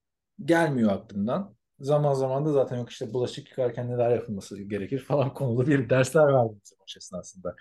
gelmiyor 0.46 0.92
aklımdan. 0.92 1.56
Zaman 1.80 2.14
zaman 2.14 2.46
da 2.46 2.52
zaten 2.54 2.78
yok 2.78 2.90
işte 2.90 3.14
bulaşık 3.14 3.50
yıkarken 3.50 3.90
neler 3.92 4.12
yapılması 4.12 4.62
gerekir 4.64 5.00
falan 5.00 5.34
konulu 5.34 5.68
bir 5.68 5.90
dersler 5.90 6.34
verdim 6.34 6.62
bize 6.66 6.76
maç 6.80 6.98
esnasında. 6.98 7.56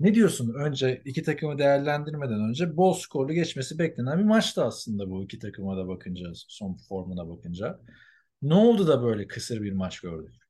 Ne 0.00 0.14
diyorsun? 0.14 0.54
Önce 0.54 1.02
iki 1.04 1.22
takımı 1.22 1.58
değerlendirmeden 1.58 2.48
önce 2.48 2.76
bol 2.76 2.92
skorlu 2.94 3.32
geçmesi 3.32 3.78
beklenen 3.78 4.18
bir 4.18 4.24
maçtı 4.24 4.64
aslında 4.64 5.10
bu 5.10 5.24
iki 5.24 5.38
takıma 5.38 5.76
da 5.76 5.88
bakınca, 5.88 6.26
son 6.34 6.76
formuna 6.88 7.28
bakınca. 7.28 7.80
Ne 8.42 8.54
oldu 8.54 8.88
da 8.88 9.02
böyle 9.02 9.26
kısır 9.26 9.62
bir 9.62 9.72
maç 9.72 10.00
gördük? 10.00 10.45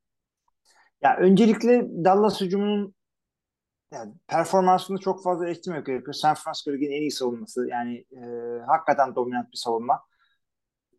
Ya 1.02 1.16
öncelikle 1.16 2.04
Dallas 2.04 2.40
hücumunun 2.40 2.94
yani 3.92 4.14
performansını 4.28 4.98
çok 4.98 5.22
fazla 5.24 5.46
eleştirmemek 5.46 5.86
gerekiyor. 5.86 6.14
San 6.14 6.34
Francisco 6.34 6.72
Lig'in 6.72 6.90
en 6.92 7.00
iyi 7.00 7.10
savunması. 7.10 7.68
Yani 7.68 8.04
e, 8.12 8.20
hakikaten 8.66 9.14
dominant 9.14 9.52
bir 9.52 9.56
savunma. 9.56 10.02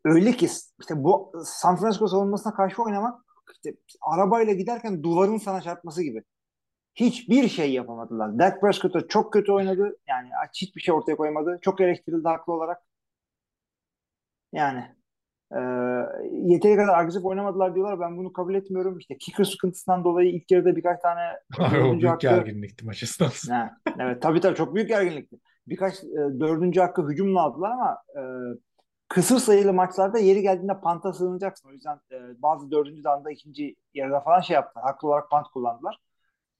Öyle 0.04 0.32
ki 0.32 0.48
işte 0.80 1.04
bu 1.04 1.32
San 1.44 1.76
Francisco 1.76 2.08
savunmasına 2.08 2.54
karşı 2.54 2.82
oynamak 2.82 3.24
işte 3.52 3.74
arabayla 4.02 4.52
giderken 4.52 5.02
duvarın 5.02 5.38
sana 5.38 5.60
çarpması 5.60 6.02
gibi. 6.02 6.22
Hiçbir 6.94 7.48
şey 7.48 7.72
yapamadılar. 7.72 8.38
Dak 8.38 8.60
Prescott 8.60 9.10
çok 9.10 9.32
kötü 9.32 9.52
oynadı. 9.52 9.96
Yani 10.08 10.30
hiçbir 10.54 10.80
şey 10.80 10.94
ortaya 10.94 11.16
koymadı. 11.16 11.58
Çok 11.62 11.80
eleştirildi 11.80 12.28
haklı 12.28 12.52
olarak. 12.52 12.82
Yani 14.52 14.96
e, 15.52 15.60
yeteri 16.32 16.76
kadar 16.76 16.98
agresif 16.98 17.24
oynamadılar 17.24 17.74
diyorlar. 17.74 18.00
Ben 18.00 18.16
bunu 18.16 18.32
kabul 18.32 18.54
etmiyorum. 18.54 18.98
İşte 18.98 19.18
kicker 19.18 19.44
sıkıntısından 19.44 20.04
dolayı 20.04 20.30
ilk 20.30 20.50
yarıda 20.50 20.76
birkaç 20.76 21.00
tane 21.02 21.20
o 21.58 21.92
büyük 21.92 22.04
hakkı 22.04 22.26
gerginlikti 22.26 22.86
maç 22.86 23.02
esnasında. 23.02 23.56
Ha, 23.56 23.70
evet 23.98 24.22
tabii 24.22 24.40
tabii 24.40 24.56
çok 24.56 24.74
büyük 24.74 24.88
gerginlikti. 24.88 25.36
Birkaç 25.66 26.04
e, 26.04 26.40
dördüncü 26.40 26.80
hakkı 26.80 27.08
hücumla 27.08 27.42
aldılar 27.42 27.70
ama 27.70 27.98
e, 28.16 28.22
kısır 29.08 29.38
sayılı 29.38 29.72
maçlarda 29.72 30.18
yeri 30.18 30.42
geldiğinde 30.42 30.80
panta 30.80 31.12
sığınacaksın. 31.12 31.68
O 31.68 31.72
yüzden 31.72 32.00
e, 32.12 32.42
bazı 32.42 32.70
dördüncü 32.70 33.04
danda 33.04 33.30
ikinci 33.30 33.76
yarıda 33.94 34.20
falan 34.20 34.40
şey 34.40 34.54
yaptılar. 34.54 34.84
Haklı 34.84 35.08
olarak 35.08 35.30
pant 35.30 35.46
kullandılar. 35.48 35.98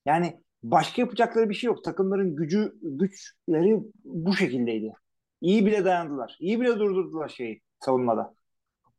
Yani 0.07 0.43
başka 0.63 1.03
yapacakları 1.03 1.51
bir 1.51 1.55
şey 1.55 1.69
yok. 1.69 1.85
Takımların 1.85 2.37
gücü 2.37 2.75
güçleri 2.83 3.83
bu 4.05 4.35
şekildeydi. 4.35 4.93
İyi 5.41 5.67
bile 5.67 5.85
dayandılar. 5.85 6.37
İyi 6.41 6.61
bile 6.61 6.79
durdurdular 6.79 7.29
şeyi 7.29 7.61
savunmada. 7.81 8.35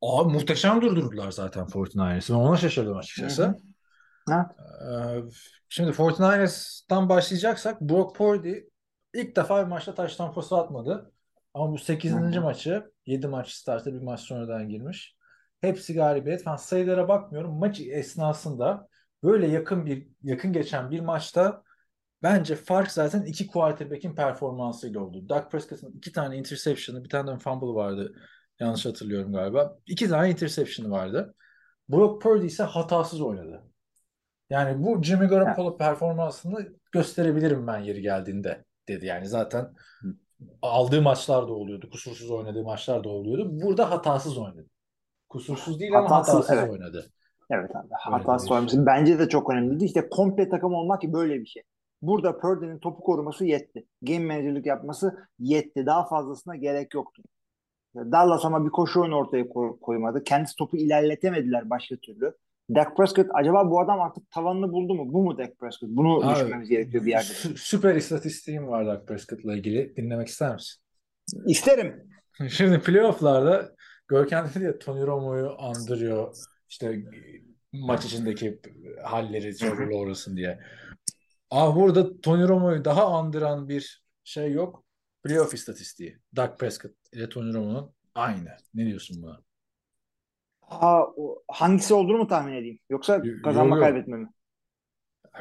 Abi 0.01 0.33
muhteşem 0.33 0.81
durdurdular 0.81 1.31
zaten 1.31 1.65
49ers'ı. 1.67 2.33
Ben 2.33 2.39
ona 2.39 2.57
şaşırdım 2.57 2.97
açıkçası. 2.97 3.55
Hı? 4.29 4.33
Ee, 4.33 5.23
Şimdi 5.69 5.91
49ers'tan 5.91 7.09
başlayacaksak 7.09 7.81
Brock 7.81 8.15
Purdy 8.15 8.53
ilk 9.13 9.35
defa 9.35 9.63
bir 9.63 9.69
maçta 9.69 9.93
taş 9.95 10.15
tampası 10.15 10.57
atmadı. 10.57 11.11
Ama 11.53 11.71
bu 11.71 11.77
8. 11.77 12.13
Hı 12.13 12.17
hı. 12.17 12.41
maçı 12.41 12.91
7 13.05 13.27
maç 13.27 13.51
startı 13.51 13.93
bir 13.93 14.01
maç 14.01 14.19
sonradan 14.19 14.69
girmiş. 14.69 15.15
Hepsi 15.61 15.93
galibiyet. 15.93 16.45
Ben 16.45 16.55
sayılara 16.55 17.07
bakmıyorum. 17.07 17.59
Maç 17.59 17.79
esnasında 17.79 18.87
böyle 19.23 19.47
yakın 19.47 19.85
bir 19.85 20.07
yakın 20.23 20.53
geçen 20.53 20.91
bir 20.91 20.99
maçta 20.99 21.63
bence 22.23 22.55
fark 22.55 22.91
zaten 22.91 23.21
iki 23.21 23.47
quarterback'in 23.47 24.15
performansıyla 24.15 25.01
oldu. 25.01 25.29
Dak 25.29 25.51
Prescott'ın 25.51 25.91
iki 25.97 26.11
tane 26.11 26.37
interception'ı, 26.37 27.03
bir 27.03 27.09
tane 27.09 27.31
de 27.31 27.37
fumble 27.37 27.75
vardı. 27.75 28.13
Yanlış 28.59 28.85
hatırlıyorum 28.85 29.33
galiba. 29.33 29.77
İki 29.85 30.09
tane 30.09 30.29
interception'ı 30.29 30.91
vardı. 30.91 31.35
Brock 31.89 32.21
Purdy 32.21 32.45
ise 32.45 32.63
hatasız 32.63 33.21
oynadı. 33.21 33.63
Yani 34.49 34.83
bu 34.83 35.03
Jimmy 35.03 35.27
Garoppolo 35.27 35.77
performansını 35.77 36.73
gösterebilirim 36.91 37.67
ben 37.67 37.79
yeri 37.79 38.01
geldiğinde 38.01 38.65
dedi. 38.87 39.05
Yani 39.05 39.27
zaten 39.27 39.73
aldığı 40.61 41.01
maçlar 41.01 41.47
da 41.47 41.53
oluyordu. 41.53 41.89
Kusursuz 41.91 42.31
oynadığı 42.31 42.63
maçlar 42.63 43.03
da 43.03 43.09
oluyordu. 43.09 43.49
Burada 43.51 43.91
hatasız 43.91 44.37
oynadı. 44.37 44.65
Kusursuz 45.29 45.79
değil 45.79 45.97
ama 45.97 46.09
Hatasız, 46.09 46.49
evet. 46.49 46.69
oynadı. 46.69 47.09
Evet 47.49 47.75
abi. 47.75 47.87
Hatasız 47.91 48.47
bir 48.47 48.53
oynaması 48.53 48.85
bence 48.85 49.19
de 49.19 49.29
çok 49.29 49.49
önemliydi. 49.49 49.85
İşte 49.85 50.09
komple 50.09 50.49
takım 50.49 50.73
olmak 50.73 51.03
böyle 51.03 51.39
bir 51.39 51.45
şey. 51.45 51.63
Burada 52.01 52.37
Purdy'nin 52.37 52.79
topu 52.79 53.01
koruması 53.01 53.45
yetti. 53.45 53.85
Game 54.01 54.25
manager'lık 54.25 54.65
yapması 54.65 55.27
yetti. 55.39 55.85
Daha 55.85 56.07
fazlasına 56.07 56.55
gerek 56.55 56.93
yoktu. 56.93 57.23
Dallas 57.95 58.45
ama 58.45 58.65
bir 58.65 58.69
koşu 58.69 59.01
oyunu 59.01 59.15
ortaya 59.15 59.49
koy- 59.49 59.79
koymadı. 59.79 60.23
Kendisi 60.23 60.55
topu 60.55 60.77
ilerletemediler 60.77 61.69
başka 61.69 61.95
türlü. 61.95 62.33
Dak 62.75 62.97
Prescott 62.97 63.27
acaba 63.33 63.71
bu 63.71 63.81
adam 63.81 64.01
artık 64.01 64.31
tavanını 64.31 64.71
buldu 64.71 64.95
mu? 64.95 65.13
Bu 65.13 65.23
mu 65.23 65.37
Dak 65.37 65.59
Prescott? 65.59 65.89
Bunu 65.89 66.25
Abi, 66.27 66.35
düşünmemiz 66.35 66.69
gerekiyor 66.69 67.05
bir 67.05 67.11
yerde. 67.11 67.23
sü- 67.23 67.57
süper 67.57 67.95
istatistiğim 67.95 68.67
var 68.67 68.85
Dak 68.85 69.07
Prescott'la 69.07 69.55
ilgili. 69.55 69.95
Dinlemek 69.95 70.27
ister 70.27 70.53
misin? 70.53 70.81
İsterim. 71.45 72.09
Şimdi 72.49 72.79
playoff'larda 72.79 73.71
Görkem 74.07 74.49
dedi 74.55 74.63
ya 74.63 74.79
Tony 74.79 75.05
Romo'yu 75.05 75.55
andırıyor. 75.59 76.35
İşte 76.69 77.03
maç 77.73 78.05
içindeki 78.05 78.59
halleri 79.03 79.55
Trevor 79.55 79.87
Lawrence'ın 79.91 80.37
diye. 80.37 80.59
Abi 81.51 81.79
burada 81.79 82.21
Tony 82.21 82.47
Romo'yu 82.47 82.85
daha 82.85 83.05
andıran 83.05 83.69
bir 83.69 84.03
şey 84.23 84.51
yok. 84.51 84.83
Playoff 85.23 85.53
istatistiği. 85.53 86.17
Dak 86.35 86.59
Prescott 86.59 86.93
ile 87.13 87.29
Tony 87.29 87.53
Romo'nun 87.53 87.91
aynı. 88.15 88.49
Ne 88.73 88.85
diyorsun 88.85 89.23
buna? 89.23 89.41
Ha, 90.61 91.05
hangisi 91.47 91.93
olduğunu 91.93 92.17
mu 92.17 92.27
tahmin 92.27 92.53
edeyim? 92.53 92.79
Yoksa 92.89 93.15
Yo- 93.23 93.41
kazanma 93.43 93.75
yo, 93.75 93.81
yo. 93.81 93.87
kaybetme 93.87 94.17
mi? 94.17 94.29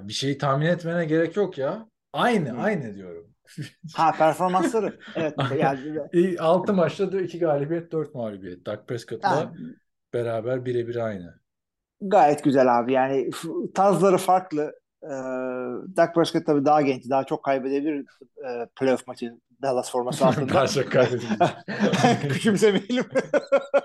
Bir 0.02 0.12
şeyi 0.12 0.38
tahmin 0.38 0.66
etmene 0.66 1.04
gerek 1.04 1.36
yok 1.36 1.58
ya. 1.58 1.88
Aynı, 2.12 2.50
Hı. 2.50 2.56
aynı 2.58 2.94
diyorum. 2.94 3.34
Ha 3.94 4.12
performansları. 4.18 4.98
Evet. 5.16 5.34
Yani, 5.58 6.36
6 6.40 6.72
maçta 6.74 7.12
da 7.12 7.20
2 7.20 7.38
galibiyet, 7.38 7.92
4 7.92 8.14
mağlubiyet. 8.14 8.66
Dak 8.66 8.88
Prescott'la 8.88 9.30
Ha, 9.30 9.52
beraber 10.14 10.64
birebir 10.64 10.96
aynı. 10.96 11.40
gayet 12.00 12.44
güzel 12.44 12.78
abi. 12.78 12.92
Yani 12.92 13.30
tarzları 13.74 14.18
farklı. 14.18 14.72
Ee, 15.02 15.08
Dak 15.96 16.14
Prescott 16.14 16.46
tabii 16.46 16.64
daha 16.64 16.82
genç. 16.82 17.10
Daha 17.10 17.24
çok 17.24 17.44
kaybedebilir 17.44 18.06
e, 18.48 18.66
playoff 18.80 19.06
maçı 19.06 19.38
Dallas 19.62 19.90
forması 19.90 20.26
altında. 20.26 20.66
Çok 20.66 20.92
kaybedilmiş. 20.92 21.38
Küçümsemeyelim. 22.28 23.04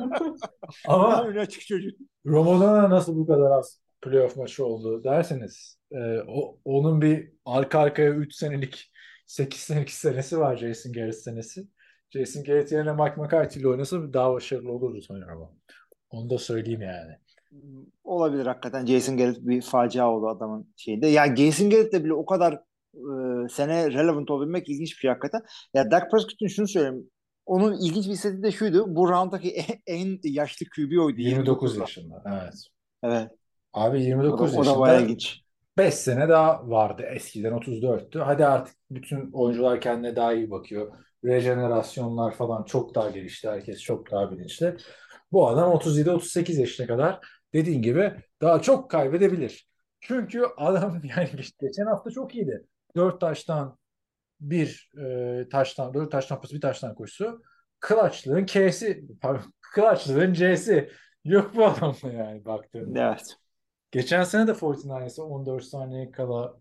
Ama 0.88 1.16
açık 1.40 1.62
çocuk. 1.62 2.00
Romo'da 2.26 2.90
nasıl 2.90 3.18
bu 3.18 3.28
kadar 3.28 3.52
az 3.52 3.82
playoff 4.02 4.38
maçı 4.38 4.66
oldu 4.66 5.04
derseniz 5.04 5.78
e, 5.92 6.20
o, 6.28 6.58
onun 6.66 7.02
bir 7.02 7.32
arka 7.46 7.80
arkaya 7.80 8.10
3 8.12 8.36
senelik 8.36 8.92
8 9.26 9.60
senelik 9.60 9.90
senesi 9.90 10.40
var 10.40 10.58
Jason 10.58 10.94
Garrett 10.94 11.16
senesi. 11.16 11.68
Jason 12.10 12.44
Garrett 12.44 12.72
yerine 12.72 12.92
Mike 12.92 13.16
McCarthy 13.18 13.62
ile 13.62 13.68
oynasa 13.68 14.14
daha 14.14 14.34
başarılı 14.34 14.72
olurdu 14.72 15.00
Tony 15.08 15.22
Romo. 15.22 15.52
Onu 16.10 16.30
da 16.30 16.38
söyleyeyim 16.38 16.82
yani. 16.82 17.12
Olabilir 18.04 18.46
hakikaten. 18.46 18.86
Jason 18.86 19.18
Garrett 19.18 19.40
bir 19.40 19.62
facia 19.62 20.10
oldu 20.12 20.28
adamın 20.28 20.74
şeyinde. 20.76 21.08
Ya 21.08 21.36
Jason 21.36 21.70
Garrett'le 21.70 22.04
bile 22.04 22.14
o 22.14 22.26
kadar 22.26 22.64
e, 22.94 23.50
sene 23.50 23.92
relevant 23.92 24.32
olabilmek 24.32 24.70
ilginç 24.70 24.92
bir 24.92 24.98
şey 24.98 25.10
hakikaten. 25.10 25.42
Ya 25.74 25.92
Dak 25.92 26.12
Prescott'un 26.12 26.48
şunu 26.48 26.68
söyleyeyim. 26.68 27.10
Onun 27.46 27.74
ilginç 27.74 28.08
bir 28.08 28.12
istatistiği 28.12 28.44
de 28.44 28.52
şuydu. 28.52 28.96
Bu 28.96 29.10
rounddaki 29.10 29.52
en, 29.52 29.80
en 29.88 30.20
yaşlı 30.24 30.66
QB 30.76 31.00
oydu. 31.00 31.22
29 31.22 31.76
29'da. 31.76 31.80
yaşında. 31.80 32.24
Evet. 32.26 32.54
Evet. 33.04 33.32
Abi 33.74 33.98
O 33.98 34.02
da, 34.02 34.04
29 34.04 34.58
o 34.58 34.66
da 34.66 34.80
bayağı 34.80 35.02
ilginç. 35.02 35.44
5 35.78 35.94
sene 35.94 36.30
daha 36.30 36.70
vardı. 36.70 37.04
Eskiden 37.16 37.54
34'tü. 37.54 38.20
Hadi 38.20 38.46
artık 38.46 38.76
bütün 38.92 39.32
oyuncular 39.32 39.82
kendine 39.82 40.16
daha 40.16 40.34
iyi 40.34 40.52
bakıyor. 40.52 40.94
Rejenerasyonlar 41.26 42.36
falan 42.36 42.64
çok 42.64 42.96
daha 42.96 43.10
gelişti. 43.10 43.50
Herkes 43.50 43.82
çok 43.82 44.12
daha 44.12 44.32
bilinçli. 44.32 44.78
Bu 45.32 45.48
adam 45.48 45.74
37-38 45.74 46.60
yaşına 46.60 46.88
kadar 46.88 47.20
dediğin 47.54 47.82
gibi 47.82 48.14
daha 48.42 48.62
çok 48.62 48.92
kaybedebilir. 48.92 49.68
Çünkü 50.02 50.44
adam 50.58 51.02
yani 51.18 51.30
geçen 51.62 51.86
hafta 51.86 52.12
çok 52.12 52.36
iyiydi. 52.36 52.68
4 52.96 53.22
taştan 53.22 53.78
bir 54.40 54.92
e, 55.00 55.50
taştan, 55.50 55.94
4 55.94 56.12
taştan 56.12 56.42
pası 56.42 56.56
bir 56.56 56.62
taştan 56.62 56.96
koşusu. 56.96 57.42
Kılaçlığın 57.80 58.46
K'si, 58.46 59.06
pardon, 59.22 59.54
Kılaçlığın 59.62 60.34
C'si. 60.34 60.90
Yok 61.24 61.56
bu 61.56 61.66
adamla 61.66 62.12
yani 62.14 62.46
baktığında. 62.46 63.08
Evet. 63.10 63.36
Geçen 63.92 64.24
sene 64.24 64.48
de 64.48 64.52
49ers'ı 64.52 65.24
14 65.24 65.64
saniye 65.64 66.12
kala 66.12 66.54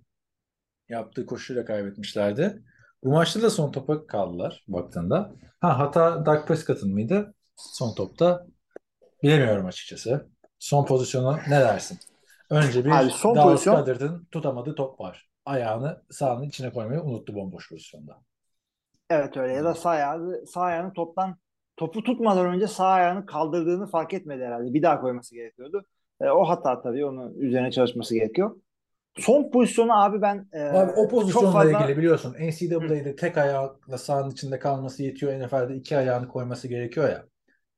yaptığı 0.88 1.26
koşuyla 1.26 1.64
kaybetmişlerdi. 1.64 2.62
Bu 3.04 3.12
maçta 3.12 3.42
da 3.42 3.50
son 3.50 3.72
topa 3.72 4.06
kaldılar 4.06 4.64
baktığında. 4.68 5.32
Ha 5.60 5.78
hata 5.78 6.26
Dak 6.26 6.48
Prescott'ın 6.48 6.92
mıydı? 6.92 7.34
son 7.56 7.94
topta 7.94 8.46
bilemiyorum 9.22 9.66
açıkçası. 9.66 10.28
Son 10.58 10.84
pozisyona 10.86 11.36
ne 11.48 11.60
dersin? 11.60 11.98
Önce 12.50 12.84
bir 12.84 12.90
Abi 12.90 13.10
son 13.10 13.36
Dallas 13.36 13.46
pozisyon- 13.52 13.76
Goedert'ın 13.76 14.28
tutamadığı 14.32 14.74
top 14.74 15.00
var. 15.00 15.30
Ayağını 15.44 16.02
sahanın 16.10 16.42
içine 16.42 16.72
koymayı 16.72 17.02
unuttu 17.02 17.34
bomboş 17.34 17.68
pozisyonda. 17.68 18.18
Evet 19.10 19.36
öyle 19.36 19.52
ya 19.52 19.64
da 19.64 19.74
sağ 19.74 19.90
ayağı, 19.90 20.46
sağ 20.46 20.60
ayağını 20.60 20.92
toptan 20.92 21.36
topu 21.76 22.02
tutmadan 22.02 22.46
önce 22.46 22.66
sağ 22.66 22.86
ayağını 22.86 23.26
kaldırdığını 23.26 23.86
fark 23.86 24.14
etmedi 24.14 24.44
herhalde. 24.44 24.74
Bir 24.74 24.82
daha 24.82 25.00
koyması 25.00 25.34
gerekiyordu. 25.34 25.84
E, 26.20 26.28
o 26.28 26.44
hata 26.44 26.82
tabii 26.82 27.04
onun 27.04 27.34
üzerine 27.34 27.70
çalışması 27.70 28.14
gerekiyor. 28.14 28.56
Son 29.18 29.50
pozisyonu 29.50 30.02
abi 30.04 30.22
ben 30.22 30.48
e, 30.52 30.60
Abi 30.62 30.92
o 30.92 31.08
pozisyonla 31.08 31.50
fazla 31.50 31.80
ilgili 31.80 31.98
biliyorsun 31.98 32.36
NCAA'de 32.40 33.16
tek 33.16 33.38
ayakla 33.38 33.98
sahanın 33.98 34.30
içinde 34.30 34.58
kalması 34.58 35.02
yetiyor. 35.02 35.40
NFL'de 35.40 35.76
iki 35.76 35.96
ayağını 35.96 36.28
koyması 36.28 36.68
gerekiyor 36.68 37.08
ya. 37.08 37.24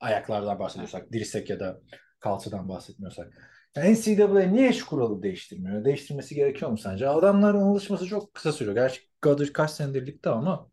Ayaklardan 0.00 0.58
bahsediyorsak, 0.58 1.12
dirsek 1.12 1.50
ya 1.50 1.60
da 1.60 1.80
kalçadan 2.20 2.68
bahsetmiyorsak. 2.68 3.53
Ya 3.76 3.84
NCAA 3.84 4.42
niye 4.42 4.72
şu 4.72 4.86
kuralı 4.86 5.22
değiştirmiyor? 5.22 5.84
Değiştirmesi 5.84 6.34
gerekiyor 6.34 6.70
mu 6.70 6.78
sence? 6.78 7.08
Adamların 7.08 7.60
alışması 7.60 8.06
çok 8.06 8.34
kısa 8.34 8.52
sürüyor. 8.52 8.74
Gerçi 8.74 9.00
Goddard 9.22 9.48
kaç 9.48 9.70
senedir 9.70 10.06
ligde 10.06 10.30
ama 10.30 10.70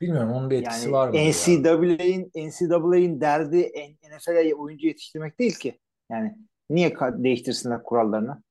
bilmiyorum 0.00 0.32
onun 0.32 0.50
bir 0.50 0.62
etkisi 0.62 0.84
yani 0.84 0.92
var 0.92 1.08
mı? 1.08 1.16
ya? 1.16 1.30
NCAA'in 1.30 2.30
NCAA'in 2.36 3.20
derdi 3.20 3.72
NFL'e 4.16 4.54
oyuncu 4.54 4.86
yetiştirmek 4.86 5.38
değil 5.38 5.54
ki. 5.54 5.78
Yani 6.10 6.36
niye 6.70 6.96
değiştirsinler 7.00 7.82
kurallarını? 7.82 8.42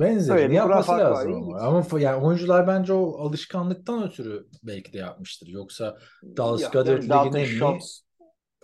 Benzerini 0.00 0.42
Öyle 0.42 0.54
yapması 0.54 0.92
var, 0.92 0.98
lazım 0.98 1.32
iyi. 1.32 1.56
ama. 1.56 2.00
Yani 2.00 2.24
oyuncular 2.24 2.66
bence 2.66 2.92
o 2.92 3.18
alışkanlıktan 3.18 4.02
ötürü 4.08 4.46
belki 4.62 4.92
de 4.92 4.98
yapmıştır. 4.98 5.46
Yoksa 5.46 5.98
Dallas 6.36 6.62
Yok, 6.62 6.72
Goedert 6.72 6.88
yani 6.88 7.02
ligin 7.02 7.10
Dalton 7.10 7.38
en 7.38 7.44
iyi 7.44 7.46
Schultz. 7.46 8.05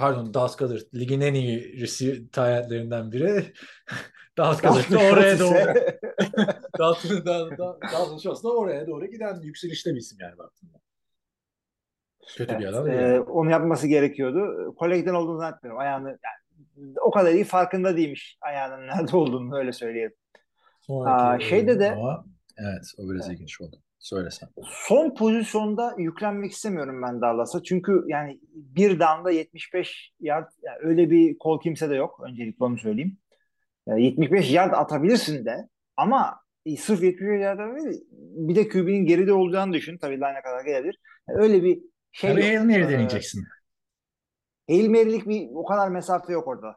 Pardon 0.02 0.34
Dallas 0.34 0.56
Goedert 0.56 0.94
ligin 0.94 1.20
en 1.20 1.34
iyi 1.34 1.86
tayendlerinden 2.32 3.12
biri. 3.12 3.44
Dallas 4.38 4.62
da 4.62 4.98
oraya 4.98 5.38
doğru. 5.38 5.74
Dalton, 6.78 7.26
Dalton, 7.26 7.80
Dalton 7.92 8.18
Schultz 8.18 8.44
da 8.44 8.48
oraya 8.48 8.86
doğru 8.86 9.06
giden 9.06 9.40
yükselişte 9.42 9.90
bir 9.90 9.96
isim 9.96 10.18
yani 10.20 10.38
baktığında. 10.38 10.78
Kötü 12.36 12.58
bir 12.58 12.64
Evet, 12.64 12.74
adam 12.74 12.86
değil. 12.86 12.98
e, 12.98 13.02
yani. 13.02 13.20
onu 13.20 13.50
yapması 13.50 13.86
gerekiyordu. 13.86 14.74
Kolejden 14.74 15.14
olduğunu 15.14 15.38
zannetmiyorum. 15.38 15.80
Ayağını 15.80 16.08
yani, 16.08 16.94
o 17.00 17.10
kadar 17.10 17.32
iyi 17.32 17.44
farkında 17.44 17.96
değilmiş 17.96 18.38
ayağının 18.40 18.86
nerede 18.86 19.16
olduğunu 19.16 19.56
öyle 19.56 19.72
söyleyelim. 19.72 20.14
Sonraki 20.80 21.14
Aa, 21.44 21.48
şeyde 21.48 21.80
de- 21.80 21.92
ama 21.92 22.24
evet 22.58 22.84
o 22.98 23.10
biraz 23.10 23.30
ilginç 23.30 23.60
oldu. 23.60 23.76
Söylesen. 24.02 24.48
Son 24.64 25.14
pozisyonda 25.14 25.94
yüklenmek 25.98 26.52
istemiyorum 26.52 27.02
ben 27.02 27.20
Dallas'a. 27.20 27.62
Çünkü 27.62 28.04
yani 28.06 28.40
bir 28.54 29.00
down'da 29.00 29.30
75 29.30 30.12
yard 30.20 30.50
yani 30.62 30.76
öyle 30.80 31.10
bir 31.10 31.38
kol 31.38 31.60
kimse 31.60 31.90
de 31.90 31.94
yok. 31.94 32.20
Öncelikle 32.28 32.64
onu 32.64 32.78
söyleyeyim. 32.78 33.16
Yani 33.86 34.04
75 34.04 34.52
yard 34.52 34.72
atabilirsin 34.72 35.44
de 35.44 35.68
ama 35.96 36.40
e, 36.66 36.76
sırf 36.76 37.02
75 37.02 37.42
yard 37.42 37.58
değil, 37.58 38.00
bir 38.10 38.54
de 38.54 38.68
QB'nin 38.68 39.06
geride 39.06 39.32
olacağını 39.32 39.72
düşün. 39.72 39.98
Tabii 39.98 40.16
line'e 40.16 40.42
kadar 40.42 40.64
gelebilir. 40.64 40.98
Yani 41.28 41.38
öyle 41.42 41.62
bir 41.62 41.82
şey 42.12 42.30
Tabii. 42.30 42.42
Hail 42.42 42.64
Mary 42.64 42.82
Ee, 42.82 42.88
deneyeceksin. 42.88 43.44
Hail 44.68 44.88
Mary'lik 44.90 45.28
bir 45.28 45.48
o 45.54 45.64
kadar 45.64 45.88
mesafe 45.88 46.32
yok 46.32 46.48
orada. 46.48 46.76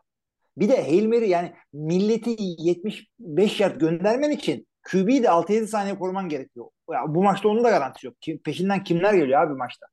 Bir 0.58 0.70
de 0.70 0.84
Hail 0.84 1.08
Mary 1.08 1.30
yani 1.30 1.54
milleti 1.74 2.36
75 2.40 3.60
yard 3.60 3.80
göndermen 3.80 4.32
için 4.32 4.68
QB'yi 4.92 5.24
de 5.24 5.28
6-7 5.28 5.68
saniye 5.68 5.96
koruman 5.96 6.30
gerekiyor. 6.30 6.66
Ya 6.92 7.00
bu 7.08 7.24
maçta 7.24 7.50
onun 7.50 7.64
da 7.64 7.70
garantisi 7.70 8.08
yok. 8.08 8.16
Kim, 8.22 8.38
peşinden 8.38 8.84
kimler 8.84 9.14
geliyor 9.14 9.42
abi 9.42 9.54
maçta? 9.54 9.88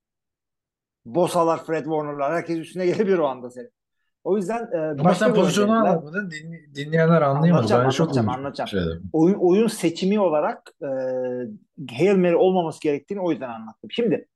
Bosalar, 1.04 1.64
Fred 1.64 1.84
Warner'lar 1.84 2.32
herkes 2.32 2.58
üstüne 2.58 2.86
gelebilir 2.86 3.18
o 3.18 3.26
anda 3.28 3.50
senin. 3.50 3.70
O 4.24 4.36
yüzden 4.36 4.68
e, 4.72 4.78
Ama 4.78 5.04
başka 5.04 5.24
sen 5.24 5.34
pozisyonu 5.34 5.72
anlamadın. 5.72 6.30
Din, 6.30 6.74
dinleyenler 6.74 7.22
anlayamadı. 7.22 7.74
Anlatacağım, 7.74 7.90
çok 7.90 8.08
anlatacağım, 8.08 8.28
anlatacağım. 8.28 8.68
şeydi. 8.68 9.00
oyun, 9.12 9.34
oyun 9.34 9.66
seçimi 9.66 10.20
olarak 10.20 10.70
e, 10.82 10.86
Hail 11.96 12.16
Mary 12.16 12.36
olmaması 12.36 12.80
gerektiğini 12.80 13.20
o 13.20 13.30
yüzden 13.30 13.48
anlattım. 13.48 13.90
Şimdi 13.90 14.28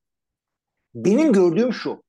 benim 0.95 1.33
gördüğüm 1.33 1.73
şu. 1.73 2.03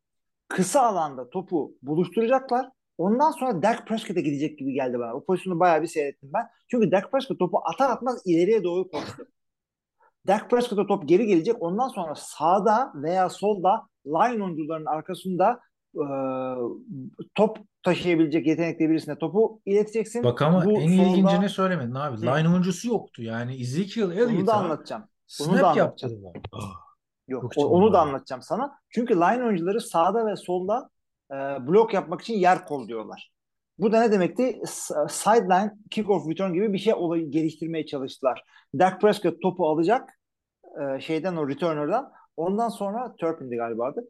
Kısa 0.48 0.82
alanda 0.82 1.30
topu 1.30 1.74
buluşturacaklar. 1.82 2.70
Ondan 2.98 3.32
sonra 3.32 3.62
Dak 3.62 3.88
Prescott'a 3.88 4.20
gidecek 4.20 4.60
gibi 4.60 4.74
geldi 4.74 5.00
bana. 5.00 5.14
O 5.14 5.26
pozisyonu 5.26 5.60
bayağı 5.60 5.82
bir 5.82 5.88
seyrettim 5.88 6.30
ben. 6.34 6.48
Çünkü 6.72 6.92
Dak 6.92 7.12
Prescott 7.12 7.40
topu 7.40 7.60
atar 7.74 7.90
atmaz 7.90 8.22
ileriye 8.26 8.64
doğru 8.64 8.90
koştu. 8.90 9.28
Dak 10.28 10.50
Prescott'a 10.50 10.88
top 10.88 11.08
geri 11.08 11.26
gelecek. 11.26 11.56
Ondan 11.60 11.88
sonra 11.88 12.16
sağda 12.16 12.92
veya 12.96 13.30
solda 13.30 13.88
line 14.06 14.44
oyuncularının 14.44 14.86
arkasında 14.86 15.60
e, 15.96 16.06
top 17.36 17.58
taşıyabilecek 17.84 18.48
yetenekli 18.48 18.90
birisine 18.90 19.18
topu 19.18 19.62
ileteceksin. 19.66 20.24
Bak 20.24 20.42
ama 20.42 20.66
Bu 20.66 20.72
en 20.72 20.88
solda- 20.88 21.08
ilgincini 21.08 21.50
söylemedin 21.50 21.96
abi. 21.96 22.22
Line 22.22 22.50
oyuncusu 22.50 22.88
yoktu. 22.88 23.24
Yani 23.24 23.62
Ezekiel 23.62 24.06
Onu 24.06 24.16
da 24.16 24.22
Elliott'a 24.22 24.54
anlatacağım. 24.54 25.04
Bunu 25.40 25.54
da 25.54 25.58
snap 25.58 25.78
anlatacağım. 25.78 26.14
Yok, 27.28 27.52
o- 27.58 27.68
onu 27.68 27.94
da 27.94 28.02
anlatacağım 28.02 28.42
sana. 28.42 28.80
Çünkü 28.90 29.16
line 29.16 29.44
oyuncuları 29.44 29.82
sağda 29.82 30.26
ve 30.26 30.36
solda 30.36 30.90
e, 31.32 31.36
blok 31.68 31.94
yapmak 31.94 32.22
için 32.22 32.34
yer 32.34 32.66
kolluyorlar. 32.66 33.32
Bu 33.80 33.92
da 33.92 34.00
ne 34.02 34.12
demekti? 34.12 34.62
Sideline 35.10 35.74
kick-off 35.92 36.32
return 36.32 36.54
gibi 36.54 36.74
bir 36.74 36.78
şey 36.78 36.94
olayı 36.94 37.32
geliştirmeye 37.32 37.86
çalıştılar. 37.86 38.44
Dak 38.80 39.02
Prescott 39.02 39.42
topu 39.42 39.70
alacak 39.70 40.17
e, 40.82 41.00
şeyden 41.00 41.36
o 41.36 41.50
returner'dan. 41.50 42.12
Ondan 42.38 42.70
sonra 42.70 43.16
Turpin'di 43.16 43.56
galiba 43.56 43.86
adı. 43.86 44.08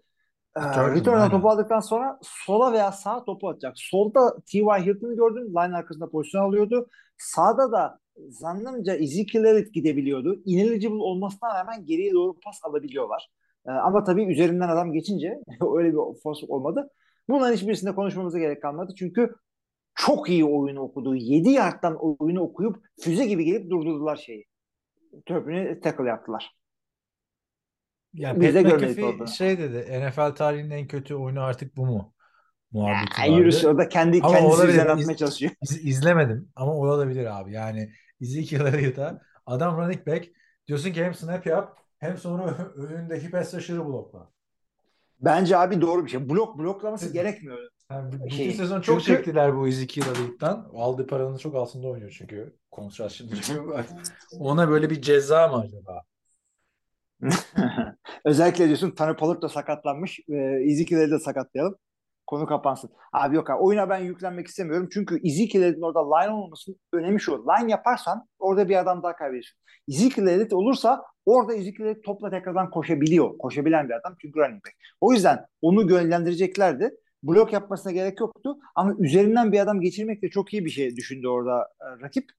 E, 0.57 0.61
returner'dan 0.95 1.31
topu 1.31 1.49
aldıktan 1.49 1.79
sonra 1.79 2.19
sola 2.21 2.73
veya 2.73 2.91
sağa 2.91 3.23
topu 3.23 3.49
atacak. 3.49 3.73
Solda 3.75 4.35
T.Y. 4.51 4.85
Hilton'u 4.85 5.15
gördüm. 5.15 5.47
Line 5.49 5.75
arkasında 5.75 6.09
pozisyon 6.09 6.41
alıyordu. 6.41 6.87
Sağda 7.17 7.71
da 7.71 7.99
zannımca 8.29 8.95
Ezekiel 8.95 9.43
Elliott 9.43 9.73
gidebiliyordu. 9.73 10.41
Ineligible 10.45 11.03
olmasına 11.03 11.59
rağmen 11.59 11.85
geriye 11.85 12.13
doğru 12.13 12.39
pas 12.39 12.59
alabiliyorlar. 12.63 13.29
Ee, 13.67 13.71
ama 13.71 14.03
tabii 14.03 14.31
üzerinden 14.31 14.69
adam 14.69 14.93
geçince 14.93 15.39
öyle 15.75 15.89
bir 15.89 16.19
force 16.23 16.45
olmadı. 16.47 16.89
Bunların 17.29 17.53
hiçbirisinde 17.53 17.95
konuşmamıza 17.95 18.39
gerek 18.39 18.61
kalmadı. 18.61 18.93
Çünkü 18.97 19.35
çok 19.95 20.29
iyi 20.29 20.45
oyunu 20.45 20.79
okudu. 20.81 21.15
7 21.15 21.49
yardtan 21.49 21.97
oyunu 22.19 22.41
okuyup 22.41 22.77
füze 23.01 23.25
gibi 23.25 23.45
gelip 23.45 23.69
durdurdular 23.69 24.15
şeyi. 24.15 24.45
Turpin'i 25.25 25.79
tackle 25.79 26.07
yaptılar. 26.09 26.57
Yani 28.13 28.41
Biz 28.41 28.55
de 28.55 28.63
Pat 28.63 28.71
görmedik 28.71 29.03
orada. 29.05 29.27
şey 29.27 29.57
dedi. 29.59 29.99
NFL 30.09 30.35
tarihinin 30.35 30.69
en 30.71 30.87
kötü 30.87 31.15
oyunu 31.15 31.41
artık 31.43 31.77
bu 31.77 31.85
mu? 31.85 32.13
Muhabbeti 32.71 33.31
yürüyüş 33.31 33.55
vardı. 33.55 33.67
orada 33.67 33.89
kendi 33.89 34.19
Ama 34.21 34.33
kendisi 34.33 34.55
olabilir. 34.55 34.73
üzerine 34.73 34.91
atmaya 34.91 35.17
çalışıyor. 35.17 35.51
İz- 35.61 35.85
izlemedim 35.85 36.51
ama 36.55 36.71
olabilir 36.73 37.39
abi. 37.39 37.53
Yani 37.53 37.91
Ezekiel 38.21 38.61
Elliott'a 38.61 39.21
adam 39.45 39.77
running 39.77 40.07
back 40.07 40.27
diyorsun 40.67 40.91
ki 40.91 41.03
hem 41.03 41.13
snap 41.13 41.45
yap 41.45 41.77
hem 41.99 42.17
sonra 42.17 42.57
önündeki 42.75 43.31
pass 43.31 43.53
rusher'ı 43.53 43.85
blokla. 43.85 44.31
Bence 45.19 45.57
abi 45.57 45.81
doğru 45.81 46.05
bir 46.05 46.09
şey. 46.09 46.29
Blok 46.29 46.57
bloklaması 46.59 47.13
gerekmiyor. 47.13 47.69
Yani 47.91 48.11
bütün 48.11 48.27
Şey, 48.27 48.51
sezon 48.51 48.81
çok 48.81 49.01
çünkü- 49.01 49.17
çektiler 49.17 49.55
bu 49.55 49.67
Ezekiel 49.67 50.05
Elliott'tan. 50.07 50.69
Aldığı 50.75 51.07
paranın 51.07 51.37
çok 51.37 51.55
altında 51.55 51.87
oynuyor 51.87 52.15
çünkü. 52.17 52.55
Kontrat 52.71 53.11
şimdi. 53.11 53.35
Ona 54.39 54.69
böyle 54.69 54.89
bir 54.89 55.01
ceza 55.01 55.47
mı 55.47 55.57
acaba? 55.57 56.01
Özellikle 58.25 58.65
diyorsun 58.65 58.91
Tanı 58.91 59.15
Pollard 59.15 59.41
da 59.41 59.49
sakatlanmış. 59.49 60.19
E, 60.29 60.35
Ezekiel'i 60.71 61.11
de 61.11 61.19
sakatlayalım. 61.19 61.75
Konu 62.27 62.45
kapansın. 62.45 62.89
Abi 63.13 63.35
yok 63.35 63.49
abi. 63.49 63.57
Oyuna 63.57 63.89
ben 63.89 63.97
yüklenmek 63.97 64.47
istemiyorum. 64.47 64.89
Çünkü 64.93 65.19
Ezekiel'in 65.27 65.81
orada 65.81 66.15
line 66.15 66.33
olmasının 66.33 66.79
önemi 66.93 67.21
şu. 67.21 67.31
Line 67.45 67.71
yaparsan 67.71 68.27
orada 68.39 68.69
bir 68.69 68.75
adam 68.75 69.03
daha 69.03 69.15
kaybediyorsun. 69.15 69.57
Ezekiel 69.89 70.47
olursa 70.51 71.03
orada 71.25 71.53
Ezekiel 71.55 71.95
topla 72.05 72.29
tekrardan 72.29 72.69
koşabiliyor. 72.69 73.37
Koşabilen 73.37 73.89
bir 73.89 73.93
adam 73.93 74.15
çünkü 74.21 74.39
running 74.39 74.65
back. 74.65 74.75
O 75.01 75.13
yüzden 75.13 75.45
onu 75.61 75.91
yönlendireceklerdi. 75.91 76.91
Blok 77.23 77.53
yapmasına 77.53 77.91
gerek 77.91 78.19
yoktu. 78.19 78.57
Ama 78.75 78.95
üzerinden 78.99 79.51
bir 79.51 79.59
adam 79.59 79.81
geçirmek 79.81 80.21
de 80.21 80.29
çok 80.29 80.53
iyi 80.53 80.65
bir 80.65 80.69
şey 80.69 80.95
düşündü 80.95 81.27
orada 81.27 81.67
e, 81.81 82.01
rakip. 82.01 82.31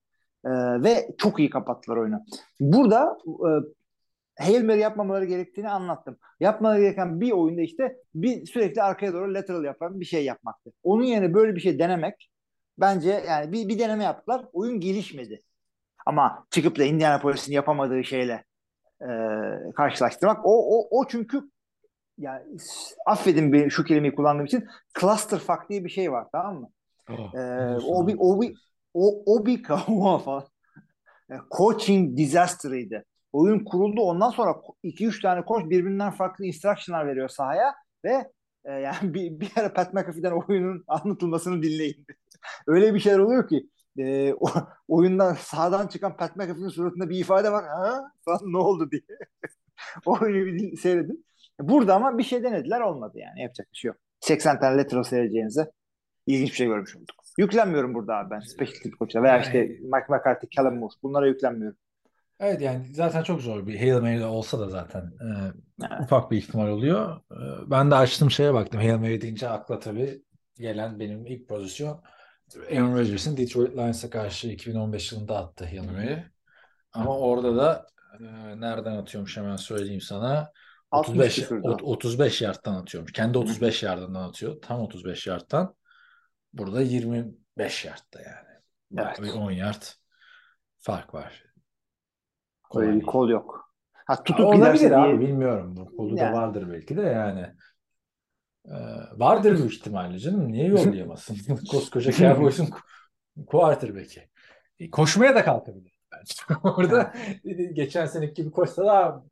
E, 0.45 0.51
ve 0.83 1.09
çok 1.19 1.39
iyi 1.39 1.51
kapattılar 1.51 1.97
oyunu. 1.97 2.25
Burada 2.61 3.19
e, 3.27 3.51
Hail 4.45 4.65
Mary 4.65 4.81
yapmamaları 4.81 5.25
gerektiğini 5.25 5.69
anlattım. 5.69 6.19
Yapmaları 6.41 6.81
gereken 6.81 7.21
bir 7.21 7.33
oyunda 7.33 7.63
işte 7.63 7.97
bir 8.15 8.47
sürekli 8.47 8.83
arkaya 8.83 9.13
doğru 9.13 9.35
lateral 9.35 9.65
yapan 9.65 10.01
bir 10.01 10.05
şey 10.05 10.25
yapmaktı. 10.25 10.73
Onun 10.83 11.05
yerine 11.05 11.35
böyle 11.35 11.55
bir 11.55 11.61
şey 11.61 11.79
denemek 11.79 12.31
bence 12.79 13.25
yani 13.29 13.53
bir, 13.53 13.69
bir 13.69 13.79
deneme 13.79 14.05
yaptılar. 14.05 14.45
Oyun 14.53 14.81
gelişmedi. 14.81 15.41
Ama 16.07 16.47
çıkıp 16.51 16.79
da 16.79 16.85
Indianapolis'in 16.85 17.53
yapamadığı 17.53 18.05
şeyle 18.05 18.45
e, 19.03 19.09
karşılaştırmak 19.77 20.47
o, 20.47 20.79
o, 20.79 21.01
o 21.01 21.09
çünkü 21.09 21.43
yani 22.19 22.43
affedin 23.07 23.53
bir 23.53 23.71
şu 23.71 23.85
kelimeyi 23.85 24.15
kullandığım 24.15 24.47
için 24.47 24.67
clusterfuck 25.01 25.69
diye 25.71 25.85
bir 25.85 25.91
şey 25.91 26.13
var 26.13 26.27
tamam 26.33 26.61
mı? 26.61 26.71
Ee, 27.35 27.77
o 27.87 28.07
bir 28.07 28.17
o 28.19 28.41
bir 28.41 28.57
o, 28.95 29.23
o 29.27 29.47
bir 29.47 29.63
kavga 29.63 30.19
falan. 30.19 30.45
E, 31.31 31.35
Coaching 31.59 32.17
disaster'ıydı. 32.17 33.05
Oyun 33.33 33.65
kuruldu. 33.65 34.01
Ondan 34.01 34.31
sonra 34.31 34.57
2-3 34.85 35.23
tane 35.23 35.45
koç 35.45 35.71
birbirinden 35.71 36.11
farklı 36.11 36.45
instruction'lar 36.45 37.07
veriyor 37.07 37.29
sahaya 37.29 37.75
ve 38.05 38.33
e, 38.65 38.73
yani 38.73 39.15
bir, 39.15 39.41
bir 39.41 39.51
ara 39.57 39.73
Pat 39.73 39.95
McAfee'den 39.95 40.33
oyunun 40.49 40.85
anlatılmasını 40.89 41.63
dinleyin. 41.63 42.07
Öyle 42.67 42.95
bir 42.95 43.01
şeyler 43.01 43.19
oluyor 43.19 43.49
ki 43.49 43.69
e, 43.99 44.35
o, 44.35 44.47
oyundan 44.89 45.35
sağdan 45.35 45.87
çıkan 45.87 46.17
Pat 46.17 46.37
McAfee'nin 46.37 46.69
suratında 46.69 47.11
bir 47.11 47.19
ifade 47.19 47.53
var. 47.53 47.65
Ha? 47.69 48.13
Falan 48.25 48.41
ne 48.45 48.59
oldu 48.59 48.91
diye. 48.91 49.03
o 50.07 50.19
oyunu 50.21 50.47
bir 50.47 50.59
din- 50.59 50.77
seyredin. 50.77 51.28
Burada 51.61 51.95
ama 51.95 52.19
bir 52.19 52.23
şey 52.23 52.43
denediler 52.43 52.81
olmadı 52.81 53.19
yani. 53.19 53.43
Yapacak 53.43 53.69
bir 53.73 53.77
şey 53.79 53.89
yok. 53.89 53.97
80 54.21 54.61
tane 54.61 54.77
lateral 54.77 55.03
seyredeceğinize 55.03 55.71
ilginç 56.27 56.51
bir 56.51 56.55
şey 56.57 56.67
görmüş 56.67 56.97
olduk. 56.97 57.17
Yüklenmiyorum 57.39 57.95
burada 57.95 58.17
abi 58.17 58.31
ben. 58.31 58.41
Special 58.41 58.81
team 58.83 58.95
koçlara 58.99 59.23
veya 59.25 59.35
Yani- 59.35 59.45
işte 59.45 59.59
Mike 59.63 60.07
McCarthy, 60.09 60.49
Callum 60.57 60.79
Moore. 60.79 60.95
Bunlara 61.03 61.27
yüklenmiyorum. 61.27 61.79
Evet 62.41 62.61
yani 62.61 62.87
zaten 62.93 63.23
çok 63.23 63.41
zor 63.41 63.67
bir 63.67 63.79
Hail 63.79 64.01
Mary 64.01 64.25
olsa 64.25 64.59
da 64.61 64.69
zaten 64.69 65.01
e, 65.01 65.27
Evet. 65.81 66.01
ufak 66.01 66.31
bir 66.31 66.37
ihtimal 66.37 66.69
oluyor. 66.69 67.17
E, 67.33 67.37
ben 67.71 67.91
de 67.91 67.95
açtım 67.95 68.31
şeye 68.31 68.55
baktım. 68.55 68.81
Hail 68.81 68.97
Mary 68.99 69.21
deyince 69.21 69.49
akla 69.49 69.79
tabii 69.79 70.23
gelen 70.57 71.01
benim 71.01 71.27
ilk 71.27 71.49
pozisyon 71.49 72.03
Aaron 72.73 72.99
Rodgers'ın 72.99 73.37
Detroit 73.37 73.77
Lions'a 73.77 74.11
karşı 74.11 74.49
2015 74.49 75.13
yılında 75.13 75.37
attı 75.37 75.65
Hail 75.65 75.91
Mary. 75.91 76.17
Ama 76.93 77.19
orada 77.19 77.57
da 77.57 77.87
e, 78.21 78.25
nereden 78.61 78.97
atıyormuş 78.97 79.37
hemen 79.37 79.57
söyleyeyim 79.57 80.01
sana. 80.01 80.53
60 80.91 81.11
35 81.11 81.35
küsürdü 81.35 81.69
o. 81.69 81.71
ot- 81.71 81.83
35 81.83 82.43
yardtan 82.43 82.75
atıyormuş. 82.75 83.13
Kendi 83.13 83.39
35 83.39 83.83
yardından 83.83 84.29
atıyor. 84.29 84.61
Tam 84.63 84.81
35 84.81 85.27
yardtan. 85.27 85.75
Burada 86.53 86.81
25 86.83 87.85
yardta 87.85 88.21
yani. 88.21 88.49
Evet. 88.99 89.23
bir 89.23 89.33
10 89.33 89.51
yard 89.51 89.83
fark 90.79 91.15
var. 91.15 91.45
Öyle 92.75 92.91
Kolay 92.91 93.01
bir 93.01 93.07
kol 93.07 93.29
yok. 93.29 93.75
Ha, 93.93 94.15
Ha, 94.15 94.23
tutup 94.25 94.47
Olabilir 94.47 94.75
giderse 94.75 94.97
abi 94.97 95.21
bilmiyorum. 95.21 95.77
Bu 95.77 95.97
kolu 95.97 96.17
da 96.17 96.21
Yani. 96.23 96.37
vardır 96.37 96.71
belki 96.73 96.97
de 96.97 97.03
yani. 97.03 97.47
Ee, 98.67 98.73
vardır 99.13 99.59
büyük 99.59 99.73
ihtimalle 99.73 100.19
canım. 100.19 100.53
Niye 100.53 100.67
yollayamasın? 100.67 101.57
Koskoca 101.71 102.13
Cowboys'un 102.13 102.69
quarterback'i. 103.47 104.29
E, 104.79 104.91
Koşmaya 104.91 105.35
da 105.35 105.45
kalkabilir. 105.45 105.99
bence. 106.13 106.35
Orada 106.69 107.13
geçen 107.73 108.07
seneki 108.07 108.35
gibi 108.35 108.51
koşsa 108.51 108.85
daha 108.87 109.25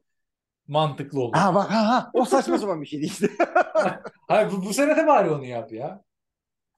mantıklı 0.68 1.20
olur. 1.20 1.36
Ha 1.36 1.54
bak 1.54 1.70
ha 1.70 1.88
ha 1.88 2.10
o 2.12 2.24
saçma 2.24 2.58
sapan 2.58 2.82
bir 2.82 2.86
şey 2.86 3.00
değil 3.00 3.12
işte. 3.12 3.28
Hayır, 4.28 4.52
bu, 4.52 4.64
bu 4.64 4.72
sene 4.72 4.96
de 4.96 5.06
bari 5.06 5.30
onu 5.30 5.44
yap 5.44 5.72
ya. 5.72 6.02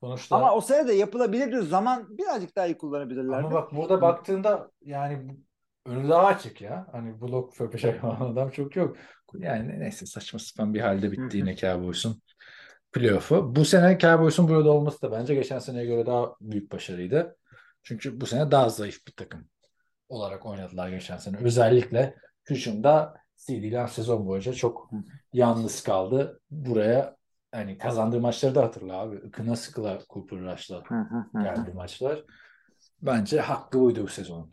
Sonuçta. 0.00 0.36
Ama 0.36 0.54
o 0.54 0.60
sene 0.60 0.88
de 0.88 0.92
yapılabilirdi. 0.92 1.62
Zaman 1.62 2.18
birazcık 2.18 2.56
daha 2.56 2.66
iyi 2.66 2.78
kullanabilirlerdi. 2.78 3.46
Ama 3.46 3.52
bak 3.52 3.72
burada 3.72 4.02
baktığında 4.02 4.70
yani 4.82 5.36
önü 5.86 6.08
daha 6.08 6.26
açık 6.26 6.60
ya. 6.60 6.86
Hani 6.92 7.20
blok 7.20 7.54
föpeş 7.54 7.84
adam 8.02 8.50
çok 8.50 8.76
yok. 8.76 8.96
Yani 9.34 9.80
neyse 9.80 10.06
saçma 10.06 10.38
sapan 10.38 10.74
bir 10.74 10.80
halde 10.80 11.12
bitti 11.12 11.36
yine 11.36 11.56
Cowboys'un 11.56 12.22
playoff'u. 12.92 13.56
Bu 13.56 13.64
sene 13.64 13.98
Cowboys'un 13.98 14.48
burada 14.48 14.70
olması 14.70 15.02
da 15.02 15.12
bence 15.12 15.34
geçen 15.34 15.58
seneye 15.58 15.86
göre 15.86 16.06
daha 16.06 16.34
büyük 16.40 16.72
başarıydı. 16.72 17.36
Çünkü 17.82 18.20
bu 18.20 18.26
sene 18.26 18.50
daha 18.50 18.68
zayıf 18.68 19.06
bir 19.06 19.12
takım 19.12 19.48
olarak 20.08 20.46
oynadılar 20.46 20.88
geçen 20.88 21.16
sene. 21.16 21.36
Özellikle 21.36 22.14
hücumda 22.50 23.14
CD 23.38 23.72
Lamb 23.72 23.88
sezon 23.88 24.26
boyunca 24.26 24.52
çok 24.52 24.90
yalnız 25.32 25.82
kaldı. 25.82 26.40
Buraya 26.50 27.16
hani 27.52 27.78
kazandığı 27.78 28.20
maçları 28.20 28.54
da 28.54 28.62
hatırla 28.62 28.98
abi. 28.98 29.16
Ikına 29.16 29.56
sıkıla 29.56 29.98
Cooper 30.10 30.38
Rush'la 30.38 30.82
geldi 31.42 31.72
maçlar. 31.74 32.24
Bence 33.02 33.40
haklı 33.40 33.80
buydu 33.80 34.02
bu 34.02 34.08
sezon. 34.08 34.50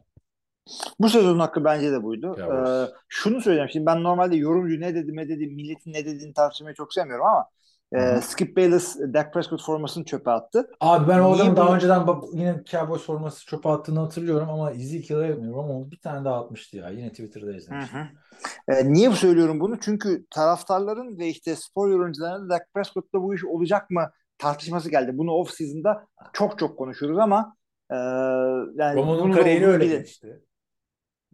Bu 0.99 1.09
sezonun 1.09 1.39
hakkı 1.39 1.63
bence 1.63 1.91
de 1.91 2.03
buydu. 2.03 2.35
Ee, 2.39 2.87
şunu 3.07 3.41
söyleyeceğim. 3.41 3.69
Şimdi 3.69 3.85
ben 3.85 4.03
normalde 4.03 4.35
yorumcu 4.35 4.81
ne 4.81 4.95
dedi 4.95 5.15
ne 5.15 5.29
dedi 5.29 5.47
milletin 5.47 5.93
ne 5.93 6.05
dediğini 6.05 6.33
tartışmayı 6.33 6.75
çok 6.75 6.93
sevmiyorum 6.93 7.25
ama 7.25 7.45
e, 7.93 7.99
Hı 7.99 8.15
hı. 8.15 8.21
Skip 8.21 8.57
Bayless 8.57 8.99
Dak 9.13 9.33
Prescott 9.33 9.63
formasını 9.63 10.05
çöpe 10.05 10.31
attı. 10.31 10.69
Abi 10.79 11.07
ben 11.07 11.19
o 11.19 11.33
Niye 11.33 11.35
adamın 11.35 11.55
daha 11.57 11.75
önceden 11.75 12.07
yine 12.33 12.63
Cowboys 12.65 13.05
forması 13.05 13.45
çöpe 13.45 13.69
attığını 13.69 13.99
hatırlıyorum 13.99 14.49
ama 14.49 14.71
Ezekiel'e 14.71 15.27
yapmıyorum 15.27 15.59
ama 15.59 15.91
bir 15.91 15.99
tane 15.99 16.25
daha 16.25 16.43
atmıştı 16.43 16.77
ya. 16.77 16.89
Yine 16.89 17.09
Twitter'da 17.09 17.47
Hı 17.47 17.55
izlemiştim. 17.55 17.99
hı. 17.99 18.73
E, 18.73 18.93
niye 18.93 19.11
söylüyorum 19.11 19.59
bunu? 19.59 19.79
Çünkü 19.79 20.25
taraftarların 20.29 21.17
ve 21.19 21.27
işte 21.27 21.55
spor 21.55 21.89
yorumcularının 21.89 22.49
Dak 22.49 22.73
Prescott'ta 22.73 23.21
bu 23.21 23.35
iş 23.35 23.45
olacak 23.45 23.89
mı 23.89 24.11
tartışması 24.37 24.89
geldi. 24.89 25.11
Bunu 25.13 25.31
off 25.31 25.51
season'da 25.51 26.07
çok 26.33 26.59
çok 26.59 26.77
konuşuruz 26.77 27.19
ama 27.19 27.55
e, 27.91 27.95
yani 27.95 28.95
da 28.97 29.31
kariyeri 29.31 29.67
öyle 29.67 29.85
bilin. 29.85 29.97
geçti. 29.97 30.41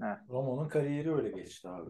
Evet. 0.03 0.17
Romo'nun 0.29 0.69
kariyeri 0.69 1.15
öyle 1.15 1.29
geçti 1.29 1.69
abi. 1.69 1.89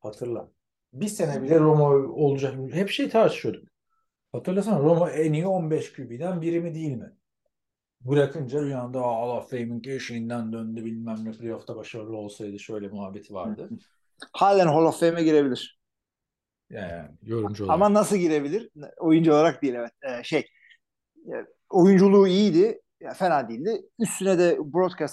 Hatırla. 0.00 0.48
Bir 0.92 1.08
sene 1.08 1.42
bile 1.42 1.60
Romo 1.60 1.84
olacak. 2.24 2.54
Hep 2.72 2.90
şey 2.90 3.08
tartışıyorduk. 3.08 3.68
Hatırlasana 4.36 4.78
Romo 4.78 5.08
en 5.08 5.32
iyi 5.32 5.46
15 5.46 5.92
QB'den 5.92 6.42
biri 6.42 6.60
mi 6.60 6.74
değil 6.74 6.92
mi? 6.96 7.12
Bırakınca 8.00 8.62
rüyanda 8.62 9.00
"Aa, 9.00 9.16
Hall 9.22 9.36
of 9.36 9.50
Fame'in 9.50 9.82
eşiğinden 9.90 10.52
döndü 10.52 10.84
bilmem 10.84 11.16
ne 11.24 11.30
playoff'ta 11.32 11.76
başarılı 11.76 12.16
olsaydı 12.16 12.58
şöyle 12.58 12.88
muhabbeti 12.88 13.34
vardı. 13.34 13.68
Halen 14.32 14.66
Hall 14.66 14.84
of 14.84 15.00
Fame'e 15.00 15.22
girebilir. 15.22 15.80
Yani 16.70 17.08
yorumcu 17.22 17.64
olarak. 17.64 17.74
Ama 17.74 17.94
nasıl 17.94 18.16
girebilir? 18.16 18.70
Oyuncu 18.98 19.32
olarak 19.32 19.62
değil 19.62 19.74
evet. 19.74 19.92
Ee, 20.02 20.24
şey 20.24 20.46
oyunculuğu 21.70 22.28
iyiydi. 22.28 22.80
Ya, 23.00 23.14
fena 23.14 23.48
değildi. 23.48 23.82
Üstüne 23.98 24.38
de 24.38 24.58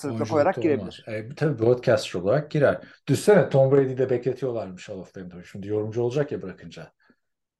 Oyunculuk 0.10 0.32
koyarak 0.32 0.58
da 0.58 0.62
girebilir. 0.62 1.06
olmaz. 1.08 1.30
E, 1.32 1.36
tabii 1.36 1.60
broadcaster 1.60 2.20
olarak 2.20 2.52
girer. 2.52 2.82
Düşünsene 3.08 3.50
Tom 3.50 3.72
Brady'yi 3.72 3.98
de 3.98 4.10
bekletiyorlarmış 4.10 4.90
Hall 4.90 4.98
of 4.98 5.14
Fame'de. 5.14 5.44
Şimdi 5.44 5.68
yorumcu 5.68 6.02
olacak 6.02 6.32
ya 6.32 6.42
bırakınca. 6.42 6.92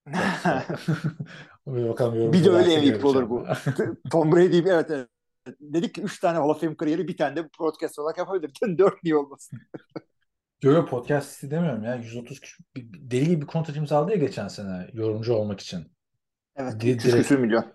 Bir 1.68 1.90
bakalım 1.90 2.34
bir 2.34 2.46
de 2.46 2.50
öyle 2.50 2.80
girmiş 2.80 3.04
olur 3.04 3.30
bu. 3.30 3.46
Tom 4.12 4.32
Brady 4.36 4.58
evet, 4.58 4.92
evet. 4.92 5.08
Dedik 5.60 5.96
ki 5.96 6.02
3 6.02 6.20
tane 6.20 6.38
Hall 6.38 6.50
of 6.50 6.62
Fame 6.62 6.78
kariyeri 6.78 7.08
bir 7.08 7.18
tane 7.18 7.36
de 7.36 7.50
broadcaster 7.60 8.04
olarak 8.04 8.18
yapabilir. 8.18 8.52
4 8.78 8.94
niye 9.04 9.16
olmasın? 9.16 9.60
Yo 10.64 10.72
yo 10.72 10.86
podcast 10.86 11.44
demiyorum 11.44 11.84
ya. 11.84 11.96
130 11.96 12.40
küsur- 12.40 12.64
bir- 12.76 12.94
bir- 12.94 13.12
deli 13.12 13.28
gibi 13.28 13.42
bir 13.42 13.48
kontrat 13.48 13.78
imzaladı 13.78 14.12
ya 14.12 14.18
geçen 14.18 14.48
sene 14.48 14.90
yorumcu 14.94 15.34
olmak 15.34 15.60
için. 15.60 15.92
Evet. 16.56 16.82
Di- 16.82 16.92
300 16.92 17.14
direkt- 17.14 17.40
milyon. 17.42 17.66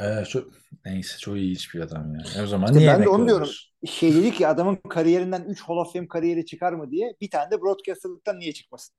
Ee, 0.00 0.24
çok, 0.28 0.48
neyse 0.84 1.18
çok 1.18 1.36
ilginç 1.36 1.74
bir 1.74 1.80
adam 1.80 2.14
ya. 2.14 2.20
E 2.38 2.42
o 2.42 2.46
zaman 2.46 2.66
İşte 2.66 2.78
niye 2.78 2.88
ben 2.92 3.02
de 3.04 3.08
onu 3.08 3.28
diyorum. 3.28 3.48
Şey 3.86 4.14
dedik 4.14 4.34
ki 4.34 4.46
adamın 4.48 4.76
kariyerinden 4.88 5.44
3 5.44 5.62
Hall 5.62 5.76
of 5.76 5.92
Fame 5.92 6.08
kariyeri 6.08 6.46
çıkar 6.46 6.72
mı 6.72 6.90
diye 6.90 7.16
bir 7.20 7.30
tane 7.30 7.50
de 7.50 7.60
broadcasterlıktan 7.60 8.38
niye 8.38 8.52
çıkmasın? 8.52 8.96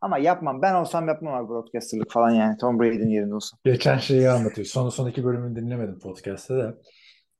Ama 0.00 0.18
yapmam. 0.18 0.62
Ben 0.62 0.74
olsam 0.74 1.08
yapmam 1.08 1.34
abi 1.34 1.48
broadcasterlık 1.48 2.10
falan 2.10 2.30
yani. 2.30 2.56
Tom 2.56 2.80
Brady'nin 2.80 3.10
yerinde 3.10 3.34
olsam. 3.34 3.58
Geçen 3.64 3.98
şeyi 3.98 4.30
anlatıyor. 4.30 4.66
Son, 4.66 4.88
son 4.88 5.08
iki 5.08 5.24
bölümünü 5.24 5.56
dinlemedim 5.56 5.98
podcast'ta 5.98 6.58
da. 6.58 6.74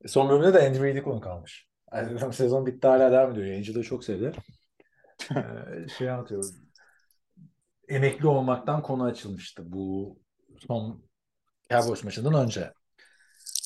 Son 0.07 0.29
bölümde 0.29 0.55
de 0.55 0.69
Andy 0.69 0.83
Reid'i 0.83 1.03
konu 1.03 1.21
kalmış. 1.21 1.69
Yani 1.95 2.33
sezon 2.33 2.67
bitti 2.67 2.87
hala 2.87 3.13
devam 3.13 3.33
ediyor. 3.33 3.47
Yayıncılığı 3.47 3.83
çok 3.83 4.05
sevdi. 4.05 4.33
Ee, 5.37 5.89
şey 5.99 6.11
anlatıyor. 6.11 6.45
Emekli 7.89 8.27
olmaktan 8.27 8.83
konu 8.83 9.05
açılmıştı 9.05 9.73
bu 9.73 10.17
son 10.67 11.05
Cowboys 11.71 12.05
maçından 12.05 12.35
önce. 12.35 12.73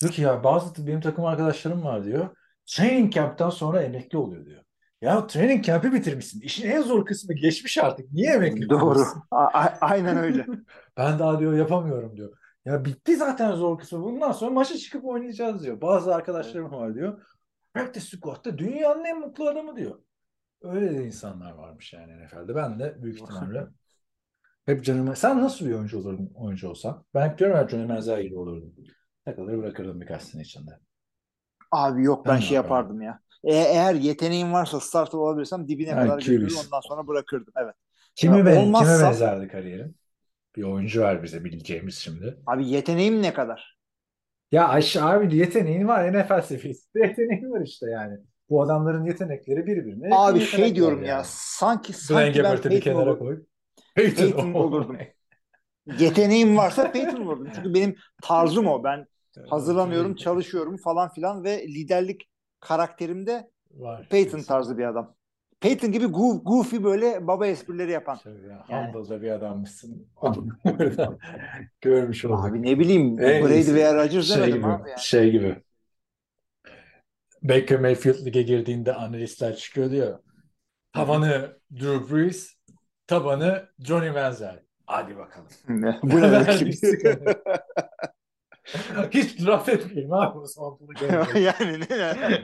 Diyor 0.01 0.13
ki 0.13 0.23
ya 0.23 0.45
bazı 0.45 0.87
benim 0.87 1.01
takım 1.01 1.25
arkadaşlarım 1.25 1.85
var 1.85 2.05
diyor. 2.05 2.37
Training 2.67 3.13
camp'ten 3.13 3.51
sonra 3.51 3.83
emekli 3.83 4.19
oluyor 4.19 4.47
diyor. 4.47 4.62
Ya 5.03 5.27
training 5.27 5.65
camp'i 5.65 5.93
bitirmişsin. 5.93 6.41
İşin 6.41 6.71
en 6.71 6.83
zor 6.83 7.07
kısmı 7.07 7.35
geçmiş 7.35 7.79
artık. 7.79 8.13
Niye 8.13 8.33
emekli 8.33 8.71
Doğru. 8.71 9.05
A- 9.31 9.69
aynen 9.81 10.17
öyle. 10.17 10.47
Ben 10.97 11.19
daha 11.19 11.39
diyor 11.41 11.55
yapamıyorum 11.55 12.17
diyor. 12.17 12.39
Ya 12.65 12.85
bitti 12.85 13.17
zaten 13.17 13.53
zor 13.53 13.79
kısmı. 13.79 14.03
Bundan 14.03 14.33
sonra 14.33 14.51
maça 14.51 14.77
çıkıp 14.77 15.05
oynayacağız 15.05 15.63
diyor. 15.63 15.81
Bazı 15.81 16.15
arkadaşlarım 16.15 16.73
var 16.73 16.95
diyor. 16.95 17.23
Practice 17.75 18.07
squad'da 18.07 18.59
dünyanın 18.59 19.05
en 19.05 19.21
mutlu 19.21 19.49
adamı 19.49 19.77
diyor. 19.77 19.99
Öyle 20.63 20.91
de 20.91 21.07
insanlar 21.07 21.53
varmış 21.53 21.93
yani 21.93 22.25
NFL'de. 22.25 22.55
Ben 22.55 22.79
de 22.79 23.03
büyük 23.03 23.21
ihtimalle 23.21 23.67
hep 24.67 24.85
canıma... 24.85 25.17
Sen 25.17 25.43
nasıl 25.43 25.67
bir 25.67 25.73
oyuncu 25.75 25.99
olurdun 25.99 26.33
oyuncu 26.35 26.69
olsan? 26.69 27.05
Ben 27.15 27.29
hep 27.29 27.39
diyorum 27.39 27.57
ya 27.57 27.69
Johnny 27.69 27.87
Manziel 27.87 28.23
gibi 28.23 28.39
olurdum. 28.39 28.75
Takılır 29.25 29.59
bırakırdım 29.59 30.01
birkaç 30.01 30.23
sene 30.23 30.43
içinde. 30.43 30.79
Abi 31.71 32.05
yok 32.05 32.27
ben 32.27 32.35
Ben 32.35 32.41
şey 32.41 32.55
yapardım 32.55 33.03
ya. 33.03 33.21
E- 33.45 33.55
eğer 33.55 33.95
yeteneğim 33.95 34.53
varsa 34.53 34.81
starter 34.81 35.19
olabilirsem 35.19 35.69
dibine 35.69 35.89
Yani 35.89 36.07
kadar 36.09 36.19
götürür 36.19 36.55
ondan 36.67 36.81
sonra 36.81 37.07
bırakırdım. 37.07 37.53
Evet. 37.57 37.75
Kimi, 38.15 38.39
Ya 38.39 38.47
ben, 38.47 38.57
olmazsa- 38.57 38.97
kime 38.97 39.09
benzerdi 39.09 39.49
kariyerin? 39.49 39.97
Bir 40.57 40.63
oyuncu 40.63 41.01
var 41.03 41.23
bize 41.23 41.45
bileceğimiz 41.45 41.95
şimdi. 41.95 42.39
Abi 42.47 42.69
yeteneğim 42.69 43.23
ne 43.23 43.35
kadar? 43.35 43.79
Ya 44.53 44.69
Ayşe 44.69 45.03
abi 45.03 45.37
yeteneğin 45.37 45.89
var 45.89 46.13
NFL 46.13 46.43
seviyesinde 46.43 46.99
yeteneğin 47.07 47.51
var 47.53 47.61
işte 47.61 47.91
yani. 47.91 48.19
Bu 48.51 48.63
adamların 48.63 49.05
yetenekleri 49.05 49.67
birbirine. 49.67 50.09
Abi 50.17 50.39
yetenekler 50.39 50.59
şey 50.67 50.77
diyorum 50.77 51.03
ya 51.03 51.09
yani. 51.09 51.25
sanki 51.29 51.93
Blaine 51.93 51.99
sanki 52.03 52.35
ben 52.39 52.43
Gabbert'ı 52.43 52.71
bir 52.71 52.81
Peyton 52.81 52.91
kenara 52.93 53.11
olur- 53.11 53.19
koy. 53.19 53.43
Peyton 53.95 54.53
olurdum. 54.55 54.97
Yeteneğim 55.99 56.57
varsa 56.57 56.93
Peyton 56.93 57.21
olurdum. 57.21 57.49
Çünkü 57.55 57.75
benim 57.75 57.97
tarzım 58.23 58.67
o. 58.67 58.85
Ben 58.85 59.07
hazırlanıyorum, 59.49 60.15
çalışıyorum 60.17 60.77
falan 60.77 61.09
filan 61.13 61.45
ve 61.45 61.69
liderlik 61.69 62.23
karakterimde 62.63 63.51
Var. 63.71 64.09
Peyton 64.11 64.41
tarzı 64.41 64.79
bir 64.79 64.85
adam. 64.85 65.15
Peyton 65.61 65.93
gibi 65.93 66.07
goof, 66.07 66.45
goofy 66.45 66.77
böyle 66.85 67.27
baba 67.27 67.47
esprileri 67.47 67.91
yapan. 67.91 68.17
Şöyle 68.17 68.47
ya, 68.49 68.65
Yani. 68.69 68.87
Humble'da 68.87 69.23
bir 69.23 69.31
adammışsın. 69.31 70.09
Görmüş 71.81 72.25
olduk. 72.25 72.45
Abi 72.45 72.63
ne 72.63 72.79
bileyim 72.79 73.21
En 73.21 73.45
Brady 73.45 73.75
veya 73.75 73.95
Rodgers 73.95 74.27
şey 74.27 74.37
demedim 74.37 74.57
gibi, 74.57 74.67
abi 74.67 74.91
yani. 74.91 75.01
şey 75.01 75.31
gibi. 75.31 75.63
Baker 77.43 77.81
Mayfield 77.81 78.27
lige 78.27 78.43
girdiğinde 78.43 78.95
analistler 78.95 79.57
çıkıyordu 79.57 79.95
ya. 79.95 80.21
Tavanı 80.93 81.59
Drew 81.81 82.15
Brees, 82.15 82.57
tabanı 83.07 83.69
Johnny 83.79 84.11
Manziel. 84.11 84.63
Hadi 84.87 85.17
bakalım. 85.17 85.49
Bu 86.03 86.21
ne 86.21 86.33
demek. 86.33 86.63
Hiç 89.11 89.41
draft 89.47 89.69
etmeyeyim 89.69 90.13
abi 90.13 90.39
o 90.57 90.79
görecek. 91.01 91.35
yani 91.37 91.81
ne? 91.91 91.97
Yani 91.97 92.43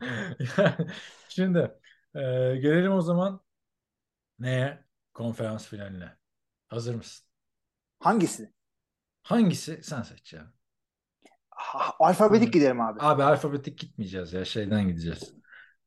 Şimdi 1.28 1.58
e, 2.14 2.20
gelelim 2.56 2.92
o 2.92 3.00
zaman 3.00 3.40
neye? 4.38 4.84
Konferans 5.14 5.66
finaline. 5.68 6.16
Hazır 6.68 6.94
mısın? 6.94 7.26
Hangisi? 8.00 8.52
Hangisi? 9.22 9.82
Sen 9.82 10.02
seç 10.02 10.32
ya. 10.32 10.52
Ha, 11.50 11.94
Alfabetik 11.98 12.52
gidelim 12.52 12.80
abi. 12.80 13.00
Abi 13.02 13.22
alfabetik 13.22 13.78
gitmeyeceğiz 13.78 14.32
ya. 14.32 14.44
Şeyden 14.44 14.88
gideceğiz. 14.88 15.34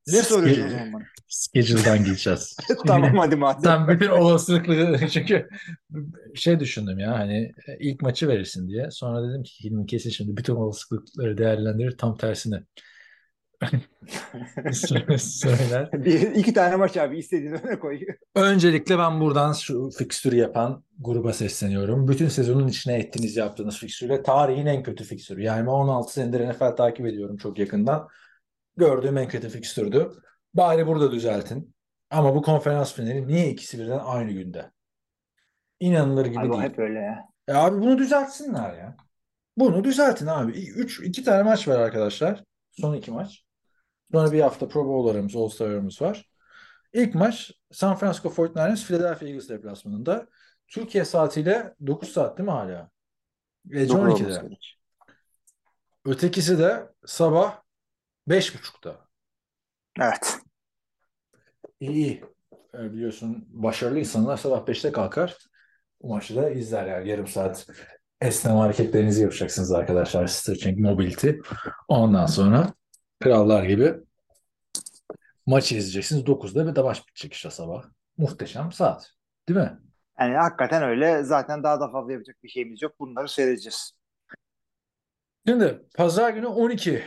Ne 0.08 0.22
soruyorsun 0.22 0.66
o 0.66 0.70
zaman 0.70 0.94
bana? 0.94 1.04
Schedule'dan 1.28 2.04
gideceğiz. 2.04 2.58
tamam 2.88 3.18
hadi 3.18 3.36
madem. 3.36 3.64
Sen 3.64 3.88
bütün 3.88 4.10
olasılıkları 4.10 5.10
çünkü 5.12 5.50
şey 6.36 6.60
düşündüm 6.60 7.00
ya 7.00 7.20
hani 7.20 7.52
ilk 7.80 8.02
maçı 8.02 8.28
verirsin 8.28 8.70
diye. 8.70 8.92
Sonra 8.92 9.30
dedim 9.30 9.44
ki 9.44 9.64
Hilmi 9.64 9.86
kesin 9.86 10.10
şimdi 10.10 10.38
bütün 10.38 10.56
olasılıkları 10.56 11.38
değerlendirir 11.38 11.98
tam 11.98 12.18
tersine. 12.18 12.64
Söyler. 15.18 15.90
Bir, 15.94 16.22
iki 16.22 16.54
tane 16.54 16.76
maç 16.76 16.98
abi 16.98 17.18
istediğin 17.18 17.52
öne 17.52 17.80
koy. 17.80 18.00
Öncelikle 18.36 18.98
ben 18.98 19.20
buradan 19.20 19.54
şu 19.54 19.90
fikstürü 19.98 20.36
yapan 20.36 20.84
gruba 21.00 21.34
sesleniyorum. 21.34 22.08
Bütün 22.08 22.28
sezonun 22.28 22.68
içine 22.68 22.98
ettiğiniz 23.00 23.38
yaptığınız 23.38 23.78
fikstürle 23.78 24.24
tarihin 24.24 24.66
en 24.66 24.84
kötü 24.84 25.04
fikstürü. 25.04 25.44
Yani 25.44 25.62
ben 25.62 25.72
16 25.72 26.14
senedir 26.14 26.50
NFL 26.50 26.76
takip 26.76 27.06
ediyorum 27.06 27.38
çok 27.38 27.60
yakından. 27.60 28.08
Gördüğüm 28.78 29.18
en 29.18 29.28
kötü 29.28 29.50
fikstürdü. 29.50 30.12
Bari 30.54 30.88
burada 30.88 31.12
düzeltin. 31.12 31.76
Ama 32.10 32.36
bu 32.36 32.42
konferans 32.42 32.94
finali 32.94 33.28
niye 33.28 33.50
ikisi 33.50 33.80
birden 33.80 34.00
aynı 34.04 34.32
günde? 34.32 34.72
İnanılır 35.80 36.26
gibi 36.26 36.40
Abi 36.40 36.50
değil. 36.52 36.62
hep 36.62 36.80
öyle 36.80 37.00
ya. 37.00 37.26
E 37.48 37.54
abi 37.54 37.82
bunu 37.82 37.98
düzeltsinler 37.98 38.74
ya. 38.74 38.98
Bunu 39.58 39.84
düzeltin 39.84 40.28
abi. 40.28 40.52
Üç, 40.52 41.00
iki 41.00 41.24
tane 41.24 41.44
maç 41.44 41.68
var 41.68 41.80
arkadaşlar. 41.80 42.44
Son 42.72 42.94
iki 42.94 43.12
maç. 43.12 43.44
Sonra 44.12 44.32
bir 44.32 44.42
hafta 44.42 44.68
Pro 44.68 44.86
Bowl'larımız, 44.86 45.36
All-Star'larımız 45.36 46.02
var. 46.02 46.30
İlk 46.94 47.16
maç 47.16 47.52
San 47.72 47.96
Francisco 47.96 48.30
49ers 48.30 48.86
Philadelphia 48.86 49.26
Eagles 49.26 49.50
deplasmanında. 49.50 50.28
Türkiye 50.68 51.06
saatiyle 51.06 51.74
9 51.88 52.10
saat 52.10 52.38
değil 52.38 52.48
mi 52.50 52.52
hala? 52.54 52.90
Gece 53.68 53.90
Dokuz 53.94 54.04
12'de. 54.04 54.24
olması 54.24 54.42
gerek. 54.42 54.78
Ötekisi 56.06 56.60
de 56.60 56.90
sabah 57.06 57.62
5.30'da. 58.28 59.08
Evet. 60.00 60.40
İyi 61.80 61.92
iyi. 61.92 62.24
E, 62.74 62.94
biliyorsun 62.94 63.46
başarılı 63.50 64.00
insanlar 64.00 64.38
sabah 64.38 64.66
5'te 64.66 64.92
kalkar. 64.92 65.38
Bu 66.02 66.08
maçı 66.08 66.36
da 66.36 66.50
izler 66.50 66.86
yani 66.86 67.10
yarım 67.10 67.28
saat 67.28 67.68
esneme 68.22 68.60
hareketlerinizi 68.60 69.22
yapacaksınız 69.22 69.72
arkadaşlar. 69.72 70.28
Stretching, 70.28 70.80
mobility. 70.80 71.30
Ondan 71.88 72.26
sonra 72.26 72.74
krallar 73.20 73.64
gibi 73.64 73.94
maçı 75.46 75.76
izleyeceksiniz. 75.76 76.24
9'da 76.24 76.68
bir 76.68 76.76
de 76.76 76.82
maç 76.82 77.08
bitecek 77.08 77.34
işte 77.34 77.52
sabah. 77.52 77.84
Muhteşem 78.18 78.72
saat. 78.72 79.12
Değil 79.50 79.60
mi? 79.60 79.80
Yani 80.20 80.36
hakikaten 80.36 80.84
öyle. 80.84 81.24
Zaten 81.24 81.64
daha 81.64 81.80
da 81.80 81.92
fazla 81.92 82.14
yapacak 82.14 82.44
bir 82.44 82.50
şeyimiz 82.50 82.82
yok. 82.82 83.00
Bunları 83.00 83.30
seyredeceğiz. 83.30 83.92
Şimdi 85.48 85.86
pazar 85.96 86.30
günü 86.30 86.48
12 86.48 87.04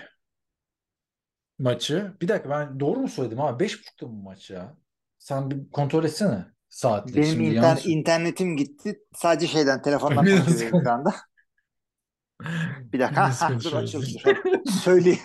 maçı. 1.60 2.12
Bir 2.22 2.28
dakika 2.28 2.50
ben 2.50 2.80
doğru 2.80 3.00
mu 3.00 3.08
söyledim 3.08 3.40
abi? 3.40 3.64
5.30'da 3.64 4.06
mı 4.06 4.22
maç 4.22 4.50
ya? 4.50 4.76
Sen 5.18 5.50
bir 5.50 5.70
kontrol 5.70 6.04
etsene 6.04 6.46
saatleri. 6.68 7.16
Benim 7.16 7.26
Şimdi 7.26 7.44
inter- 7.44 7.54
yanlış- 7.54 7.86
internetim 7.86 8.56
gitti. 8.56 9.00
Sadece 9.14 9.46
şeyden 9.46 9.82
telefondan 9.82 10.26
ediyorum 10.26 10.82
şu 10.84 10.90
anda. 10.90 11.14
Bir 12.92 13.00
dakika. 13.00 13.30
Dur 13.64 13.72
açıldı. 13.72 14.06
Söyleyeyim. 14.82 15.18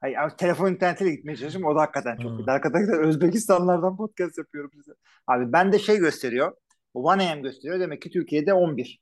Hayır, 0.00 0.16
ama 0.16 0.36
telefon 0.36 0.72
internetiyle 0.72 1.14
gitmeye 1.14 1.36
çalışıyorum. 1.36 1.70
O 1.72 1.76
da 1.76 1.80
hakikaten 1.80 2.16
çok 2.16 2.38
kötü. 2.38 2.50
Arkadaşlar 2.50 2.98
Özbekistanlardan 2.98 3.96
podcast 3.96 4.38
yapıyorum 4.38 4.70
size. 4.74 4.92
Abi 5.26 5.52
ben 5.52 5.72
de 5.72 5.78
şey 5.78 5.98
gösteriyor. 5.98 6.56
1 6.96 7.00
AM 7.30 7.42
gösteriyor. 7.42 7.80
Demek 7.80 8.02
ki 8.02 8.10
Türkiye'de 8.10 8.54
11. 8.54 9.00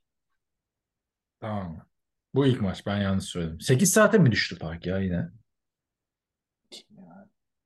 Tamam. 1.40 1.86
Bu 2.34 2.46
ilk 2.46 2.60
maç 2.60 2.86
ben 2.86 2.96
yanlış 2.96 3.24
söyledim. 3.24 3.60
8 3.60 3.92
saate 3.92 4.18
mi 4.18 4.30
düştü 4.32 4.58
fark 4.58 4.86
ya 4.86 4.98
yine? 4.98 5.28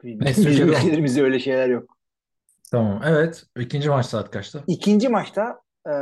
On. 0.04 0.26
ülkelerimizde 0.68 1.22
öyle 1.22 1.38
şeyler 1.38 1.68
yok. 1.68 1.96
Tamam. 2.70 3.00
Evet. 3.06 3.44
İkinci 3.58 3.88
maç 3.88 4.06
saat 4.06 4.30
kaçta? 4.30 4.62
İkinci 4.66 5.08
maçta 5.08 5.60
e, 5.86 5.92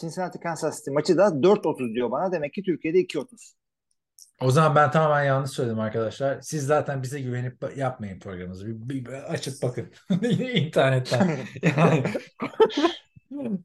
Cincinnati 0.00 0.40
Kansas 0.40 0.78
City 0.78 0.90
maçı 0.90 1.16
da 1.16 1.26
4.30 1.26 1.94
diyor 1.94 2.10
bana. 2.10 2.32
Demek 2.32 2.52
ki 2.54 2.62
Türkiye'de 2.62 2.98
2.30. 2.98 3.52
O 4.40 4.50
zaman 4.50 4.74
ben 4.74 4.90
tamamen 4.90 5.24
yanlış 5.24 5.50
söyledim 5.50 5.80
arkadaşlar. 5.80 6.40
Siz 6.40 6.66
zaten 6.66 7.02
bize 7.02 7.20
güvenip 7.20 7.56
yapmayın 7.76 8.20
programınızı. 8.20 8.66
Bir, 8.66 8.88
bir- 8.88 9.04
bir 9.04 9.12
açıp 9.12 9.62
bakın. 9.62 9.90
İnternetten. 10.54 11.38
Yani 11.76 12.04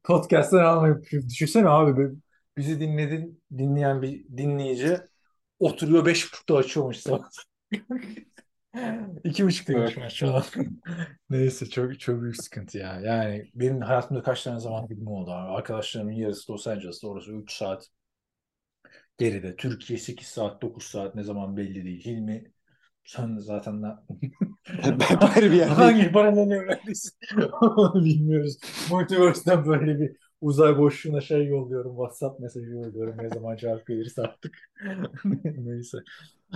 podcast'tan 0.04 0.64
almayın. 0.64 1.04
Düşünsene 1.30 1.70
abi 1.70 2.12
bizi 2.58 2.80
dinledin, 2.80 3.42
dinleyen 3.58 4.02
bir 4.02 4.26
dinleyici 4.38 4.98
oturuyor 5.60 6.06
beş 6.06 6.26
buçukta 6.34 6.56
açıyormuş 6.56 6.98
sabah. 6.98 7.30
İki 9.24 9.46
buçuktaymış 9.46 9.98
maç 9.98 10.14
şu 10.14 10.36
an. 10.36 10.44
Neyse 11.30 11.70
çok 11.70 12.00
çok 12.00 12.22
büyük 12.22 12.38
sıkıntı 12.44 12.78
ya. 12.78 13.00
Yani 13.00 13.52
benim 13.56 13.82
hayatımda 13.82 14.24
kaç 14.24 14.44
tane 14.44 14.60
zaman 14.60 14.88
gibi 14.88 15.10
oldu 15.10 15.32
abi. 15.32 15.52
Arkadaşlarımın 15.52 16.12
yarısı 16.12 16.52
Los 16.54 16.68
Angeles'ta 16.68 17.08
orası 17.08 17.32
3 17.32 17.54
saat 17.54 17.88
geride. 19.18 19.56
Türkiye 19.56 20.00
8 20.00 20.28
saat 20.28 20.62
9 20.62 20.84
saat 20.84 21.16
ne 21.16 21.24
zaman 21.24 21.58
belli 21.58 21.86
değil. 21.86 22.06
Hilmi 22.06 22.52
sen 23.04 23.38
zaten 23.38 23.82
ne... 23.82 23.88
Bari 25.22 25.52
bir 25.52 25.58
yerde. 25.58 25.74
Hangi 25.74 26.12
paralel 26.12 26.52
evrendesin? 26.52 27.14
Onu 27.62 28.06
bilmiyoruz. 28.06 28.58
Multiverse'den 28.92 29.66
böyle 29.66 30.00
bir 30.00 30.18
uzay 30.42 30.78
boşluğuna 30.78 31.22
şey 31.22 31.48
yolluyorum. 31.48 31.92
WhatsApp 31.92 32.40
mesajı 32.40 32.70
yolluyorum. 32.70 33.18
Ne 33.18 33.30
zaman 33.30 33.56
cevap 33.58 33.88
gelirse 33.88 34.22
artık. 34.22 34.58
Neyse. 35.44 35.98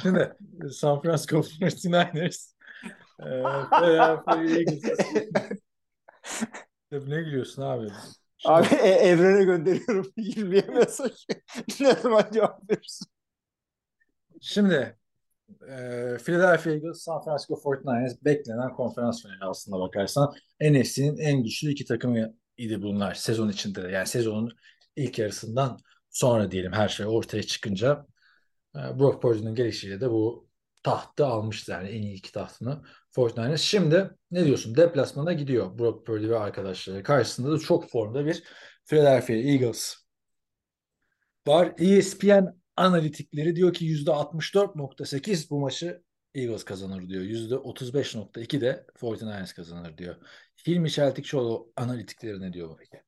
Şimdi 0.02 0.34
San 0.72 1.02
Francisco 1.02 1.38
49ers 1.38 2.52
e, 3.20 3.26
Philadelphia 3.70 4.36
Eagles. 4.44 4.84
ne 7.08 7.22
gülüyorsun 7.22 7.62
abi? 7.62 7.88
Şimdi- 8.38 8.54
Abi 8.54 8.68
e- 8.76 9.08
evrene 9.10 9.44
gönderiyorum 9.44 10.12
20'ye 10.18 10.62
mesaj. 10.62 11.12
ne 11.80 11.94
zaman 11.94 12.26
cevap 12.34 12.70
verirsin? 12.72 13.08
Şimdi 14.42 14.98
e, 15.70 16.18
Philadelphia 16.26 16.70
Eagles, 16.72 17.02
San 17.04 17.22
Francisco 17.24 17.54
49ers 17.56 18.26
beklenen 18.26 18.74
konferans 18.74 19.22
finali 19.24 19.38
aslında 19.42 19.80
bakarsan. 19.80 20.34
NFC'nin 20.62 21.18
en 21.18 21.44
güçlü 21.44 21.70
iki 21.70 21.86
takımı 21.86 22.34
idi 22.58 22.82
bunlar 22.82 23.14
sezon 23.14 23.50
içinde 23.50 23.84
de. 23.84 23.92
Yani 23.92 24.08
sezonun 24.08 24.52
ilk 24.96 25.20
yarısından 25.20 25.78
sonra 26.10 26.52
diyelim 26.52 26.74
her 26.74 26.90
şey 26.90 27.06
ortaya 27.06 27.44
çıkınca 27.44 28.06
Brock 28.76 29.22
Purdy'nin 29.22 29.56
gelişiyle 29.56 30.02
de 30.02 30.12
bu 30.12 30.50
tahtı 30.84 31.26
almıştı 31.26 31.72
yani 31.72 31.90
en 31.90 32.02
iyi 32.02 32.16
iki 32.16 32.32
tahtını 32.32 32.84
49ers. 33.16 33.58
Şimdi 33.58 34.12
ne 34.32 34.46
diyorsun? 34.46 34.76
Deplasmana 34.76 35.34
gidiyor 35.34 35.80
Brock 35.80 36.06
Purdy 36.06 36.30
ve 36.30 36.40
arkadaşları. 36.40 37.04
Karşısında 37.04 37.52
da 37.52 37.60
çok 37.60 37.90
formda 37.90 38.26
bir 38.26 38.44
Philadelphia 38.86 39.34
Eagles 39.34 39.96
var. 41.48 41.74
ESPN 41.78 42.46
analitikleri 42.76 43.56
diyor 43.56 43.74
ki 43.74 43.86
%64.8 43.86 45.50
bu 45.50 45.60
maçı 45.60 46.04
Eagles 46.36 46.64
kazanır 46.64 47.10
diyor. 47.10 47.24
%35.2 47.24 48.62
de 48.62 48.86
49ers 49.02 49.56
kazanır 49.56 49.98
diyor. 49.98 50.16
Hilmi 50.68 50.92
Çeltikçioğlu 50.92 51.72
analitikleri 51.76 52.42
ne 52.42 52.54
diyor 52.54 52.78
peki? 52.80 53.04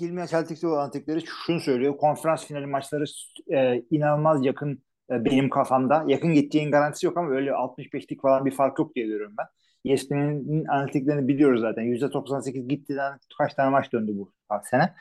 Hilmi 0.00 0.28
Çeltik'te 0.28 0.66
olan 0.66 0.84
antikleri 0.84 1.24
şunu 1.46 1.60
söylüyor. 1.60 1.96
Konferans 1.96 2.46
finali 2.46 2.66
maçları 2.66 3.04
e, 3.50 3.84
inanılmaz 3.90 4.44
yakın 4.44 4.82
benim 5.10 5.50
kafamda. 5.50 6.04
Yakın 6.06 6.34
gittiğin 6.34 6.70
garantisi 6.70 7.06
yok 7.06 7.16
ama 7.16 7.30
öyle 7.30 7.50
65'lik 7.50 8.22
falan 8.22 8.44
bir 8.44 8.50
fark 8.54 8.78
yok 8.78 8.94
diye 8.94 9.06
görüyorum 9.06 9.34
ben. 9.38 9.46
ESPN'in 9.84 10.64
analitiklerini 10.64 11.28
biliyoruz 11.28 11.60
zaten. 11.60 11.82
%98 11.82 12.68
gittiden 12.68 13.18
kaç 13.38 13.54
tane 13.54 13.70
maç 13.70 13.92
döndü 13.92 14.12
bu 14.14 14.32
sene. 14.70 14.94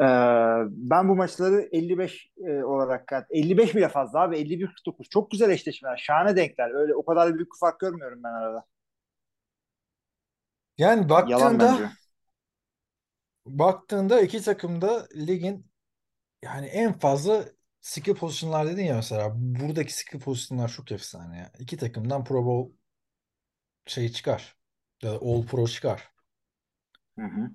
Ee, 0.00 0.04
ben 0.68 1.08
bu 1.08 1.16
maçları 1.16 1.68
55 1.72 2.30
e, 2.46 2.62
olarak 2.62 3.12
55 3.30 3.74
bile 3.74 3.88
fazla 3.88 4.20
abi 4.20 4.36
51-49 4.36 5.08
çok 5.10 5.30
güzel 5.30 5.50
eşleşmeler 5.50 5.96
şahane 5.96 6.36
denkler 6.36 6.74
öyle 6.74 6.94
o 6.94 7.04
kadar 7.04 7.34
büyük 7.34 7.52
bir 7.52 7.58
fark 7.60 7.80
görmüyorum 7.80 8.20
ben 8.24 8.32
arada. 8.32 8.64
Yani 10.78 11.00
Yalan 11.00 11.10
baktığında 11.10 11.72
bence. 11.72 11.90
baktığında 13.46 14.20
iki 14.20 14.42
takım 14.42 14.80
da 14.80 15.06
ligin 15.16 15.66
yani 16.44 16.66
en 16.66 16.98
fazla 16.98 17.44
skill 17.82 18.14
pozisyonlar 18.14 18.66
dedin 18.66 18.84
ya 18.84 18.96
mesela 18.96 19.32
buradaki 19.34 19.94
skill 19.94 20.20
pozisyonlar 20.20 20.68
çok 20.68 20.92
efsane 20.92 21.38
ya. 21.38 21.50
İki 21.58 21.76
takımdan 21.76 22.24
Pro 22.24 22.44
Bowl 22.44 22.74
şey 23.86 24.08
çıkar. 24.08 24.56
Ya 25.02 25.12
da 25.12 25.16
All 25.16 25.46
Pro 25.46 25.66
çıkar. 25.66 26.10
Hı 27.18 27.24
hı. 27.24 27.50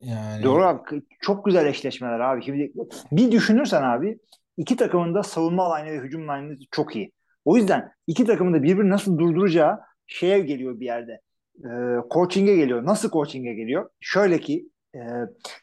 Yani 0.00 0.42
Doğru 0.42 0.64
abi. 0.64 1.02
Çok 1.20 1.44
güzel 1.44 1.66
eşleşmeler 1.66 2.20
abi. 2.20 2.44
Şimdi 2.44 2.72
bir 3.12 3.32
düşünürsen 3.32 3.82
abi 3.82 4.18
iki 4.56 4.76
takımın 4.76 5.14
da 5.14 5.22
savunma 5.22 5.76
line'ı 5.76 5.92
ve 5.92 6.04
hücum 6.04 6.22
line'ı 6.22 6.58
çok 6.70 6.96
iyi. 6.96 7.12
O 7.44 7.56
yüzden 7.56 7.92
iki 8.06 8.24
takımın 8.24 8.54
da 8.54 8.62
birbirini 8.62 8.90
nasıl 8.90 9.18
durduracağı 9.18 9.80
şeye 10.06 10.40
geliyor 10.40 10.80
bir 10.80 10.86
yerde. 10.86 11.20
E, 11.58 11.68
coaching'e 12.10 12.56
geliyor. 12.56 12.84
Nasıl 12.86 13.10
coaching'e 13.10 13.54
geliyor? 13.54 13.90
Şöyle 14.00 14.40
ki 14.40 14.68
e, 14.94 15.00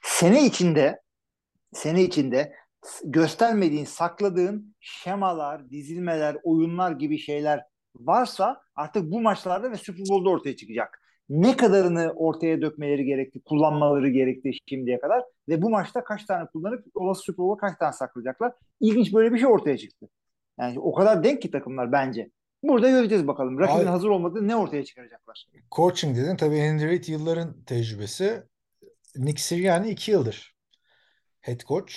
sene 0.01 0.45
içinde 0.45 1.01
sene 1.73 2.03
içinde 2.03 2.53
göstermediğin, 3.03 3.85
sakladığın 3.85 4.75
şemalar, 4.79 5.69
dizilmeler, 5.69 6.37
oyunlar 6.43 6.91
gibi 6.91 7.17
şeyler 7.17 7.63
varsa 7.95 8.61
artık 8.75 9.11
bu 9.11 9.21
maçlarda 9.21 9.71
ve 9.71 9.77
Super 9.77 10.05
Bowl'da 10.09 10.29
ortaya 10.29 10.55
çıkacak. 10.55 11.01
Ne 11.29 11.57
kadarını 11.57 12.13
ortaya 12.15 12.61
dökmeleri 12.61 13.05
gerekti, 13.05 13.41
kullanmaları 13.45 14.09
gerekti 14.09 14.51
şimdiye 14.69 14.99
kadar 14.99 15.23
ve 15.49 15.61
bu 15.61 15.69
maçta 15.69 16.03
kaç 16.03 16.25
tane 16.25 16.45
kullanıp 16.45 16.85
olası 16.95 17.21
Super 17.21 17.37
Bowl'a 17.37 17.57
kaç 17.57 17.77
tane 17.79 17.93
saklayacaklar? 17.93 18.53
İlginç 18.79 19.13
böyle 19.13 19.33
bir 19.33 19.39
şey 19.39 19.47
ortaya 19.47 19.77
çıktı. 19.77 20.09
Yani 20.59 20.79
o 20.79 20.93
kadar 20.93 21.23
denk 21.23 21.41
ki 21.41 21.51
takımlar 21.51 21.91
bence. 21.91 22.29
Burada 22.63 22.89
göreceğiz 22.89 23.27
bakalım. 23.27 23.59
Rakibin 23.59 23.79
Abi- 23.79 23.89
hazır 23.89 24.09
olmadığı 24.09 24.47
ne 24.47 24.55
ortaya 24.55 24.85
çıkaracaklar. 24.85 25.47
coaching 25.75 26.17
dedin 26.17 26.35
tabii 26.35 26.61
Andy 26.61 26.85
Reid 26.85 27.03
yılların 27.07 27.63
tecrübesi. 27.63 28.43
Nick 29.15 29.41
Sirianni 29.41 29.89
iki 29.89 30.11
yıldır 30.11 30.55
head 31.39 31.59
coach. 31.59 31.93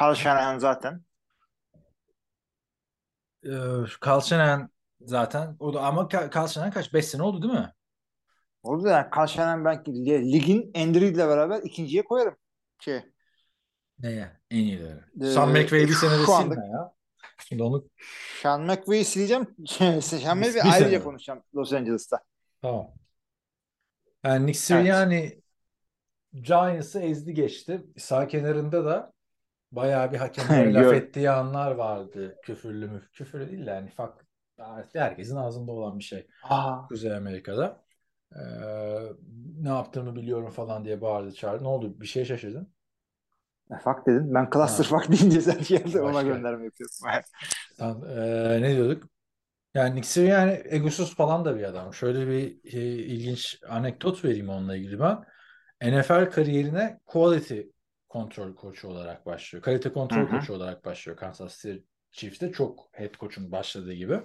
Carl 0.00 0.14
Shanahan 0.14 0.58
zaten. 0.58 1.02
Ee, 3.44 3.50
Carl 4.06 4.20
Shanahan 4.20 4.70
zaten 5.00 5.56
o 5.60 5.74
da 5.74 5.80
ama 5.80 6.08
Carl 6.12 6.46
Shanahan 6.46 6.70
kaç? 6.72 6.94
5 6.94 7.04
sene 7.06 7.22
oldu 7.22 7.42
değil 7.42 7.54
mi? 7.54 7.72
Orada 8.62 8.90
yani 8.90 9.06
Carl 9.16 9.26
Shanahan 9.26 9.64
ben 9.64 9.84
ligin 10.32 10.72
Andy 10.74 11.00
Reid'le 11.00 11.18
beraber 11.18 11.62
ikinciye 11.62 12.04
koyarım. 12.04 12.36
Şey, 12.80 13.02
Neye? 13.98 14.40
En 14.50 14.56
iyileri. 14.58 15.00
Ee, 15.22 15.26
Sean 15.26 15.48
McVay'i 15.48 15.88
bir 15.88 15.92
şu 15.92 15.98
senede 15.98 16.14
anda- 16.32 16.54
silme 16.54 16.66
ya. 16.68 16.92
Şimdi 17.48 17.62
onu 17.62 17.88
Sean 18.42 18.62
McVay'i 18.62 19.04
sileceğim. 19.04 19.46
Sean 20.02 20.38
McVay 20.38 20.54
Bir 20.54 20.72
ayrıca 20.72 20.90
sene. 20.90 21.02
konuşacağım 21.02 21.42
Los 21.54 21.72
Angeles'ta. 21.72 22.20
tamam. 22.62 22.90
Yani 24.24 24.46
Nick 24.46 24.58
Sirianni 24.58 25.42
Giants'ı 26.32 27.00
ezdi 27.00 27.34
geçti. 27.34 27.86
Sağ 27.98 28.26
kenarında 28.28 28.84
da 28.84 29.12
bayağı 29.72 30.12
bir 30.12 30.16
hakemlere 30.24 30.74
laf 30.74 30.92
ettiği 30.92 31.30
anlar 31.30 31.70
vardı. 31.70 32.36
Küfürlü 32.42 32.88
mü? 32.88 33.02
Küfür 33.12 33.48
değil 33.48 33.66
de 33.66 33.70
yani 33.70 33.90
fak 33.90 34.26
herkesin 34.92 35.36
ağzında 35.36 35.72
olan 35.72 35.98
bir 35.98 36.04
şey. 36.04 36.26
Aa, 36.42 36.86
Kuzey 36.88 37.16
Amerika'da. 37.16 37.84
Ee, 38.32 38.38
ne 39.60 39.68
yaptığımı 39.68 40.16
biliyorum 40.16 40.50
falan 40.50 40.84
diye 40.84 41.00
bağırdı 41.00 41.34
çağırdı. 41.34 41.64
Ne 41.64 41.68
oldu? 41.68 42.00
Bir 42.00 42.06
şey 42.06 42.24
şaşırdın. 42.24 42.68
fuck 43.84 44.06
dedin. 44.06 44.34
Ben 44.34 44.48
cluster 44.54 44.84
Ha. 44.84 44.98
fuck 44.98 45.12
deyince 45.12 45.40
sen 45.40 45.58
geldi 45.68 46.00
ona 46.00 46.22
gönderme 46.22 46.64
yapıyorsun. 46.64 47.08
Sen, 47.78 48.02
ee, 48.16 48.62
ne 48.62 48.76
diyorduk? 48.76 49.08
Yani 49.74 49.94
Nick 49.94 50.08
Sirianni 50.08 50.62
egosuz 50.64 51.14
falan 51.14 51.44
da 51.44 51.56
bir 51.56 51.62
adam. 51.62 51.94
Şöyle 51.94 52.28
bir 52.28 52.58
e, 52.64 52.82
ilginç 52.82 53.60
anekdot 53.68 54.24
vereyim 54.24 54.48
onunla 54.48 54.76
ilgili 54.76 55.00
ben. 55.00 55.24
NFL 55.82 56.30
kariyerine 56.30 57.00
quality 57.06 57.60
kontrol 58.08 58.54
koçu 58.54 58.88
olarak 58.88 59.26
başlıyor. 59.26 59.62
Kalite 59.62 59.92
kontrol 59.92 60.18
Hı 60.18 60.22
hı. 60.22 60.30
koçu 60.30 60.54
olarak 60.54 60.84
başlıyor 60.84 61.18
Kansas 61.18 61.62
City 61.62 61.78
Chiefs'te. 62.12 62.52
Çok 62.52 62.88
head 62.92 63.14
coach'un 63.14 63.52
başladığı 63.52 63.92
gibi. 63.92 64.20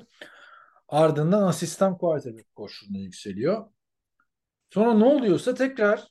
Ardından 0.88 1.44
asistan 1.44 1.98
quarterback 1.98 2.56
koçluğuna 2.56 2.98
yükseliyor. 2.98 3.66
Sonra 4.70 4.94
ne 4.94 5.06
oluyorsa 5.06 5.54
tekrar 5.54 6.08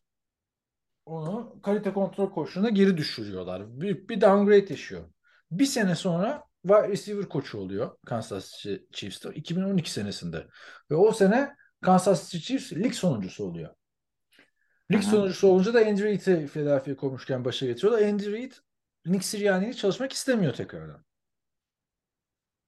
onu 1.06 1.60
kalite 1.62 1.92
kontrol 1.92 2.30
koçluğuna 2.30 2.68
geri 2.68 2.96
düşürüyorlar. 2.96 3.80
Bir, 3.80 4.08
bir 4.08 4.20
downgrade 4.20 4.66
yaşıyor. 4.70 5.08
Bir 5.50 5.66
sene 5.66 5.94
sonra 5.94 6.44
wide 6.62 6.88
receiver 6.88 7.28
koçu 7.28 7.58
oluyor 7.58 7.96
Kansas 8.06 8.50
City 8.62 8.84
Chiefs'te 8.92 9.34
2012 9.34 9.92
senesinde. 9.92 10.46
Ve 10.90 10.94
o 10.94 11.12
sene 11.12 11.56
Kansas 11.80 12.30
City 12.30 12.46
Chiefs 12.46 12.72
lig 12.72 12.94
sonuncusu 12.94 13.44
oluyor. 13.44 13.74
Lig 14.92 15.02
sonuncusu 15.02 15.48
olunca 15.48 15.74
da 15.74 15.78
Andy 15.78 16.02
Reid'i 16.02 16.46
Philadelphia 16.46 16.96
kovmuşken 16.96 17.44
başa 17.44 17.66
getiriyorlar. 17.66 18.08
Andy 18.08 18.32
Reid 18.32 18.52
Nick 19.06 19.24
Sirianni'yle 19.26 19.72
çalışmak 19.72 20.12
istemiyor 20.12 20.54
tekrardan. 20.54 21.04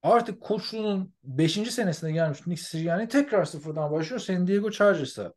Artık 0.03 0.41
koçluğunun 0.41 1.15
5. 1.25 1.53
senesine 1.53 2.13
gelmiş 2.13 2.47
Nick 2.47 2.63
Sirianni 2.63 3.09
tekrar 3.09 3.45
sıfırdan 3.45 3.93
başlıyor. 3.93 4.21
San 4.21 4.47
Diego 4.47 4.71
Chargers'a 4.71 5.33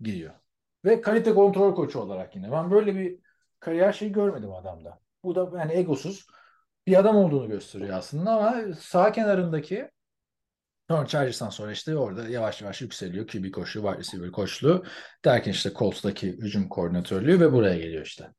giriyor. 0.00 0.34
Ve 0.84 1.00
kalite 1.00 1.34
kontrol 1.34 1.74
koçu 1.74 2.00
olarak 2.00 2.36
yine. 2.36 2.52
Ben 2.52 2.70
böyle 2.70 2.94
bir 2.94 3.18
kariyer 3.60 3.92
şeyi 3.92 4.12
görmedim 4.12 4.52
adamda. 4.54 5.00
Bu 5.24 5.34
da 5.34 5.58
yani 5.58 5.72
egosuz 5.72 6.26
bir 6.86 6.98
adam 6.98 7.16
olduğunu 7.16 7.48
gösteriyor 7.48 7.96
aslında 7.96 8.30
ama 8.30 8.74
sağ 8.80 9.12
kenarındaki 9.12 9.90
sonra 10.90 11.06
Chargers'tan 11.06 11.50
sonra 11.50 11.72
işte 11.72 11.96
orada 11.96 12.28
yavaş 12.28 12.62
yavaş 12.62 12.80
yükseliyor. 12.80 13.26
QB 13.26 13.52
koşuyor, 13.52 13.86
wide 13.86 13.98
receiver 13.98 14.32
koçluğu. 14.32 14.84
Derken 15.24 15.50
işte 15.50 15.70
Colts'taki 15.70 16.28
hücum 16.28 16.68
koordinatörlüğü 16.68 17.40
ve 17.40 17.52
buraya 17.52 17.78
geliyor 17.78 18.06
işte. 18.06 18.30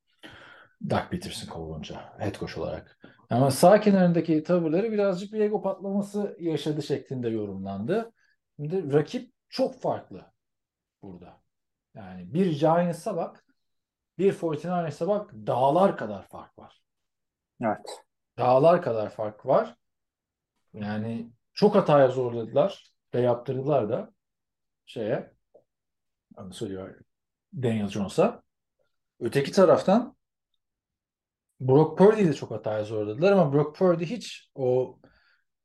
Doug 0.89 1.09
Peterson 1.11 1.47
kovulunca 1.47 2.13
head 2.19 2.35
coach 2.35 2.57
olarak. 2.57 2.97
Ama 3.29 3.51
sağ 3.51 3.79
kenarındaki 3.79 4.43
tavırları 4.43 4.91
birazcık 4.91 5.33
bir 5.33 5.39
ego 5.39 5.61
patlaması 5.61 6.37
yaşadı 6.39 6.83
şeklinde 6.83 7.29
yorumlandı. 7.29 8.11
Şimdi 8.55 8.93
rakip 8.93 9.33
çok 9.49 9.81
farklı 9.81 10.25
burada. 11.01 11.41
Yani 11.95 12.33
bir 12.33 12.59
Giants'a 12.59 13.15
bak, 13.15 13.45
bir 14.17 14.33
49ers'a 14.33 15.07
bak 15.07 15.31
dağlar 15.33 15.97
kadar 15.97 16.27
fark 16.27 16.59
var. 16.59 16.81
Evet. 17.61 18.03
Dağlar 18.37 18.81
kadar 18.81 19.09
fark 19.09 19.45
var. 19.45 19.75
Yani 20.73 21.31
çok 21.53 21.75
hataya 21.75 22.07
zorladılar 22.07 22.93
ve 23.13 23.21
yaptırdılar 23.21 23.89
da 23.89 24.13
şeye 24.85 25.33
söylüyor 26.51 26.99
Daniel 27.53 27.87
Jones'a. 27.87 28.43
Öteki 29.19 29.51
taraftan 29.51 30.15
Brock 31.59 31.97
Purdy'yi 31.97 32.27
de 32.27 32.33
çok 32.33 32.51
hataya 32.51 32.83
zorladılar 32.83 33.31
ama 33.31 33.53
Brock 33.53 33.77
Purdy 33.77 34.05
hiç 34.05 34.51
o 34.55 34.99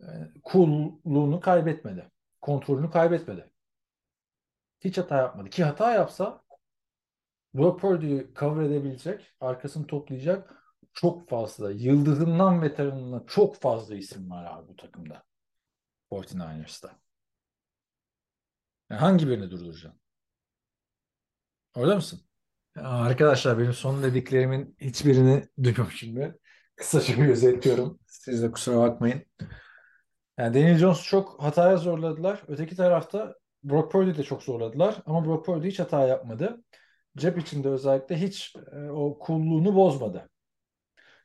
e, 0.00 0.06
cool'luğunu 0.52 1.40
kaybetmedi. 1.40 2.10
Kontrolünü 2.40 2.90
kaybetmedi. 2.90 3.50
Hiç 4.80 4.98
hata 4.98 5.16
yapmadı. 5.16 5.50
Ki 5.50 5.64
hata 5.64 5.92
yapsa 5.92 6.42
Brock 7.54 7.80
Purdy'yi 7.80 8.32
cover 8.34 8.62
edebilecek, 8.62 9.34
arkasını 9.40 9.86
toplayacak 9.86 10.54
çok 10.92 11.28
fazla, 11.28 11.70
yıldızından 11.70 12.62
veteranına 12.62 13.22
çok 13.26 13.56
fazla 13.56 13.94
isim 13.94 14.30
var 14.30 14.44
abi 14.44 14.68
bu 14.68 14.76
takımda. 14.76 15.22
49ers'ta. 16.10 16.98
Yani 18.90 19.00
hangi 19.00 19.28
birini 19.28 19.50
durduracaksın? 19.50 20.00
Orada 21.74 21.94
mısın? 21.94 22.20
Arkadaşlar 22.76 23.58
benim 23.58 23.72
son 23.72 24.02
dediklerimin 24.02 24.76
hiçbirini 24.80 25.48
duymamışım 25.62 26.16
ben. 26.16 26.38
Kısaca 26.76 27.16
bir 27.16 27.28
özetliyorum. 27.28 27.98
Siz 28.06 28.42
de 28.42 28.50
kusura 28.50 28.78
bakmayın. 28.78 29.22
Yani 30.38 30.54
Daniel 30.54 30.78
Jones 30.78 31.02
çok 31.02 31.42
hataya 31.42 31.76
zorladılar. 31.76 32.42
Öteki 32.48 32.76
tarafta 32.76 33.34
Brock 33.64 33.92
Purdy 33.92 34.18
de 34.18 34.22
çok 34.22 34.42
zorladılar. 34.42 35.02
Ama 35.06 35.26
Brock 35.26 35.46
Purdy 35.46 35.68
hiç 35.68 35.78
hata 35.78 36.06
yapmadı. 36.06 36.64
Cep 37.16 37.38
içinde 37.38 37.68
özellikle 37.68 38.20
hiç 38.20 38.56
e, 38.72 38.90
o 38.90 39.18
coolluğunu 39.26 39.74
bozmadı. 39.74 40.30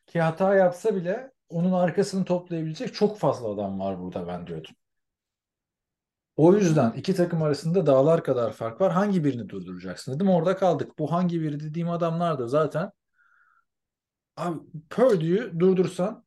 Ki 0.07 0.21
hata 0.21 0.55
yapsa 0.55 0.95
bile 0.95 1.31
onun 1.51 1.71
arkasını 1.71 2.25
toplayabilecek 2.25 2.93
çok 2.93 3.19
fazla 3.19 3.49
adam 3.49 3.79
var 3.79 3.99
burada 3.99 4.27
ben 4.27 4.47
diyordum. 4.47 4.75
O 6.35 6.55
yüzden 6.55 6.91
iki 6.91 7.15
takım 7.15 7.41
arasında 7.41 7.85
dağlar 7.85 8.23
kadar 8.23 8.53
fark 8.53 8.81
var. 8.81 8.91
Hangi 8.91 9.23
birini 9.23 9.49
durduracaksın 9.49 10.15
dedim. 10.15 10.29
Orada 10.29 10.57
kaldık. 10.57 10.99
Bu 10.99 11.11
hangi 11.11 11.41
biri 11.41 11.59
dediğim 11.59 11.89
adamlar 11.89 12.39
da 12.39 12.47
zaten 12.47 12.91
abi 14.37 14.59
Purdy'yi 14.89 15.59
durdursan 15.59 16.25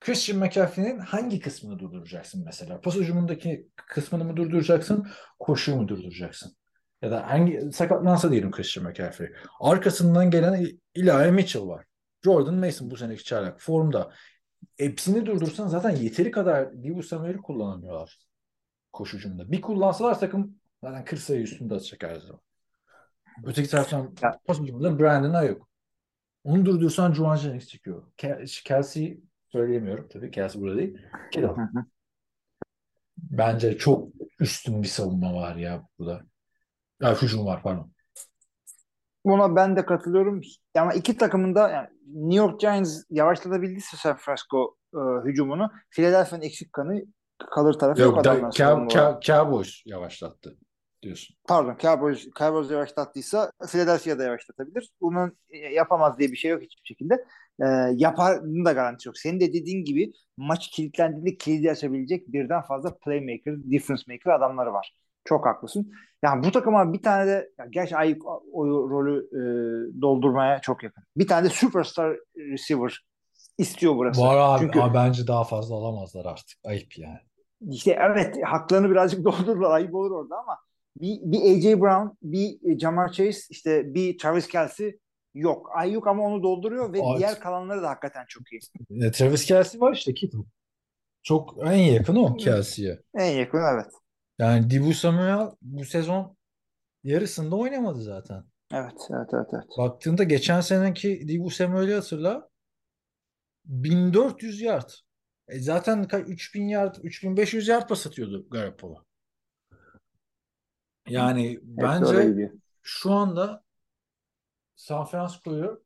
Christian 0.00 0.38
McCaffrey'nin 0.38 0.98
hangi 0.98 1.40
kısmını 1.40 1.78
durduracaksın 1.78 2.44
mesela? 2.44 2.80
Pas 2.80 2.94
hücumundaki 2.94 3.68
kısmını 3.76 4.24
mı 4.24 4.36
durduracaksın? 4.36 5.08
Koşuyu 5.38 5.76
mu 5.76 5.88
durduracaksın? 5.88 6.56
Ya 7.02 7.10
da 7.10 7.30
hangi 7.30 7.72
sakatlansa 7.72 8.30
diyelim 8.30 8.50
Christian 8.50 8.86
McCaffrey. 8.86 9.28
Arkasından 9.60 10.30
gelen 10.30 10.66
Eli 10.94 11.32
Mitchell 11.32 11.66
var. 11.66 11.86
Jordan 12.24 12.54
Mason 12.54 12.90
bu 12.90 12.96
seneki 12.96 13.24
çaylak 13.24 13.60
formda. 13.60 14.12
Hepsini 14.78 15.26
durdursan 15.26 15.68
zaten 15.68 15.90
yeteri 15.90 16.30
kadar 16.30 16.82
Dibu 16.82 17.02
Samuel'i 17.02 17.36
kullanamıyorlar 17.38 18.18
koşucumda. 18.92 19.52
Bir 19.52 19.60
kullansalar 19.60 20.20
takım 20.20 20.60
Zaten 20.84 21.04
40 21.04 21.20
sayı 21.20 21.40
üstünde 21.42 21.74
atacak 21.74 22.02
her 22.02 22.16
zaman. 22.16 22.40
Öteki 23.44 23.70
taraftan 23.70 24.14
Ya. 24.22 24.38
possible'da 24.44 24.98
Brandon 24.98 25.34
Ayuk. 25.34 25.68
Onu 26.44 26.66
durdursan 26.66 27.12
Juwan 27.12 27.36
Jennings 27.36 27.66
çıkıyor. 27.68 28.12
Ke- 28.18 28.62
Kelsey 28.64 29.20
söyleyemiyorum 29.48 30.08
tabii. 30.08 30.30
Kelsey 30.30 30.60
burada 30.62 30.76
değil. 30.78 30.98
Kittle. 31.32 31.48
Bence 33.18 33.78
çok 33.78 34.08
üstün 34.40 34.82
bir 34.82 34.88
savunma 34.88 35.34
var 35.34 35.56
ya 35.56 35.86
burada. 35.98 36.22
Ya 37.00 37.22
hücum 37.22 37.46
var 37.46 37.62
pardon. 37.62 37.92
Buna 39.24 39.56
ben 39.56 39.76
de 39.76 39.86
katılıyorum. 39.86 40.40
Ama 40.74 40.92
iki 40.94 41.16
takımın 41.16 41.54
da 41.54 41.68
yani 41.68 41.88
New 42.06 42.36
York 42.36 42.60
Giants 42.60 43.02
yavaşlatabildiyse 43.10 43.96
San 43.96 44.16
Francisco 44.16 44.76
e, 44.94 44.98
hücumunu 45.24 45.70
Philadelphia'nın 45.90 46.42
eksik 46.42 46.72
kanı 46.72 47.02
kalır 47.50 47.74
tarafı 47.74 48.00
yok, 48.00 48.16
Yok, 48.16 48.24
da, 48.24 48.34
olarak. 48.34 48.52
Cow- 48.52 49.20
Cowboys 49.22 49.82
yavaşlattı 49.86 50.58
diyorsun. 51.02 51.36
Pardon 51.48 51.76
Cowboys, 51.80 52.28
Cowboys 52.38 52.70
yavaşlattıysa 52.70 53.52
Philadelphia 53.68 54.18
da 54.18 54.24
yavaşlatabilir. 54.24 54.90
Bunun 55.00 55.36
e, 55.50 55.56
yapamaz 55.58 56.18
diye 56.18 56.32
bir 56.32 56.36
şey 56.36 56.50
yok 56.50 56.62
hiçbir 56.62 56.86
şekilde. 56.86 57.14
E, 57.62 57.66
yaparının 57.94 58.64
da 58.64 58.72
garantisi 58.72 59.08
yok. 59.08 59.18
Senin 59.18 59.40
de 59.40 59.52
dediğin 59.52 59.84
gibi 59.84 60.12
maç 60.36 60.70
kilitlendiğinde 60.70 61.36
kilidi 61.36 61.70
açabilecek 61.70 62.32
birden 62.32 62.62
fazla 62.62 62.98
playmaker, 62.98 63.70
difference 63.70 64.02
maker 64.08 64.30
adamları 64.30 64.72
var. 64.72 64.94
Çok 65.24 65.46
haklısın. 65.46 65.92
Yani 66.22 66.44
bu 66.44 66.52
takıma 66.52 66.92
bir 66.92 67.02
tane 67.02 67.26
de 67.26 67.50
ya 67.58 67.66
gerçi 67.70 67.96
Ayık 67.96 68.22
o 68.52 68.66
rolü 68.66 69.28
e, 69.32 69.42
doldurmaya 70.00 70.60
çok 70.60 70.82
yakın. 70.82 71.04
Bir 71.16 71.26
tane 71.26 71.44
de 71.44 71.50
superstar 71.50 72.16
receiver 72.36 73.04
istiyor 73.58 73.96
burası. 73.96 74.20
Var 74.20 74.36
abi, 74.36 74.60
Çünkü 74.60 74.80
abi 74.80 74.94
bence 74.94 75.26
daha 75.26 75.44
fazla 75.44 75.74
alamazlar 75.74 76.24
artık. 76.24 76.58
Ayıp 76.64 76.98
yani. 76.98 77.18
işte 77.70 77.98
evet 78.00 78.36
haklarını 78.44 78.90
birazcık 78.90 79.24
doldururlar. 79.24 79.70
Ayıp 79.70 79.94
olur 79.94 80.10
orada 80.10 80.36
ama 80.38 80.58
bir, 81.00 81.18
bir 81.22 81.38
AJ 81.38 81.80
Brown, 81.80 82.08
bir 82.22 82.78
Jamar 82.78 83.12
Chase, 83.12 83.40
işte 83.50 83.94
bir 83.94 84.18
Travis 84.18 84.48
Kelsey 84.48 84.98
yok. 85.34 85.70
Ayuk 85.74 86.06
ama 86.06 86.22
onu 86.22 86.42
dolduruyor 86.42 86.92
ve 86.92 87.02
Ay- 87.02 87.18
diğer 87.18 87.40
kalanları 87.40 87.82
da 87.82 87.88
hakikaten 87.88 88.24
çok 88.28 88.42
iyi. 88.52 88.60
E, 89.04 89.10
Travis 89.10 89.44
Kelsey 89.44 89.80
var 89.80 89.92
işte 89.92 90.14
Kittle. 90.14 90.38
Çok 91.22 91.56
en 91.64 91.72
yakın 91.72 92.16
o 92.16 92.36
Kelsey'ye. 92.36 92.98
En 93.14 93.38
yakın 93.38 93.58
evet. 93.74 93.99
Yani 94.40 94.70
Dibu 94.70 94.94
Samuel 94.94 95.48
bu 95.62 95.84
sezon 95.84 96.36
yarısında 97.04 97.56
oynamadı 97.56 98.02
zaten. 98.02 98.44
Evet, 98.72 99.08
evet, 99.10 99.28
evet, 99.32 99.46
evet. 99.52 99.64
Baktığında 99.78 100.24
geçen 100.24 100.60
seneki 100.60 101.28
Dibu 101.28 101.50
Samuel'i 101.50 101.94
hatırla. 101.94 102.48
1400 103.64 104.60
yard. 104.60 104.90
E 105.48 105.60
zaten 105.60 106.04
ka- 106.04 106.24
3000 106.24 106.68
yard, 106.68 106.96
3500 107.02 107.68
yard 107.68 107.88
pas 107.88 108.06
atıyordu 108.06 108.46
Garoppolo. 108.50 109.04
Yani 111.08 111.50
Hepsi 111.50 111.62
bence 111.62 112.52
şu 112.82 113.12
anda 113.12 113.64
San 114.76 115.04
Francisco'yu 115.04 115.84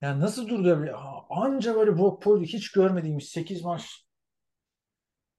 yani 0.00 0.20
nasıl 0.20 0.48
durdurabilir? 0.48 0.94
Anca 1.30 1.74
böyle 1.74 1.98
Brock 1.98 2.22
Purdy 2.22 2.44
hiç 2.44 2.72
görmediğimiz 2.72 3.24
8 3.24 3.62
maç 3.64 4.06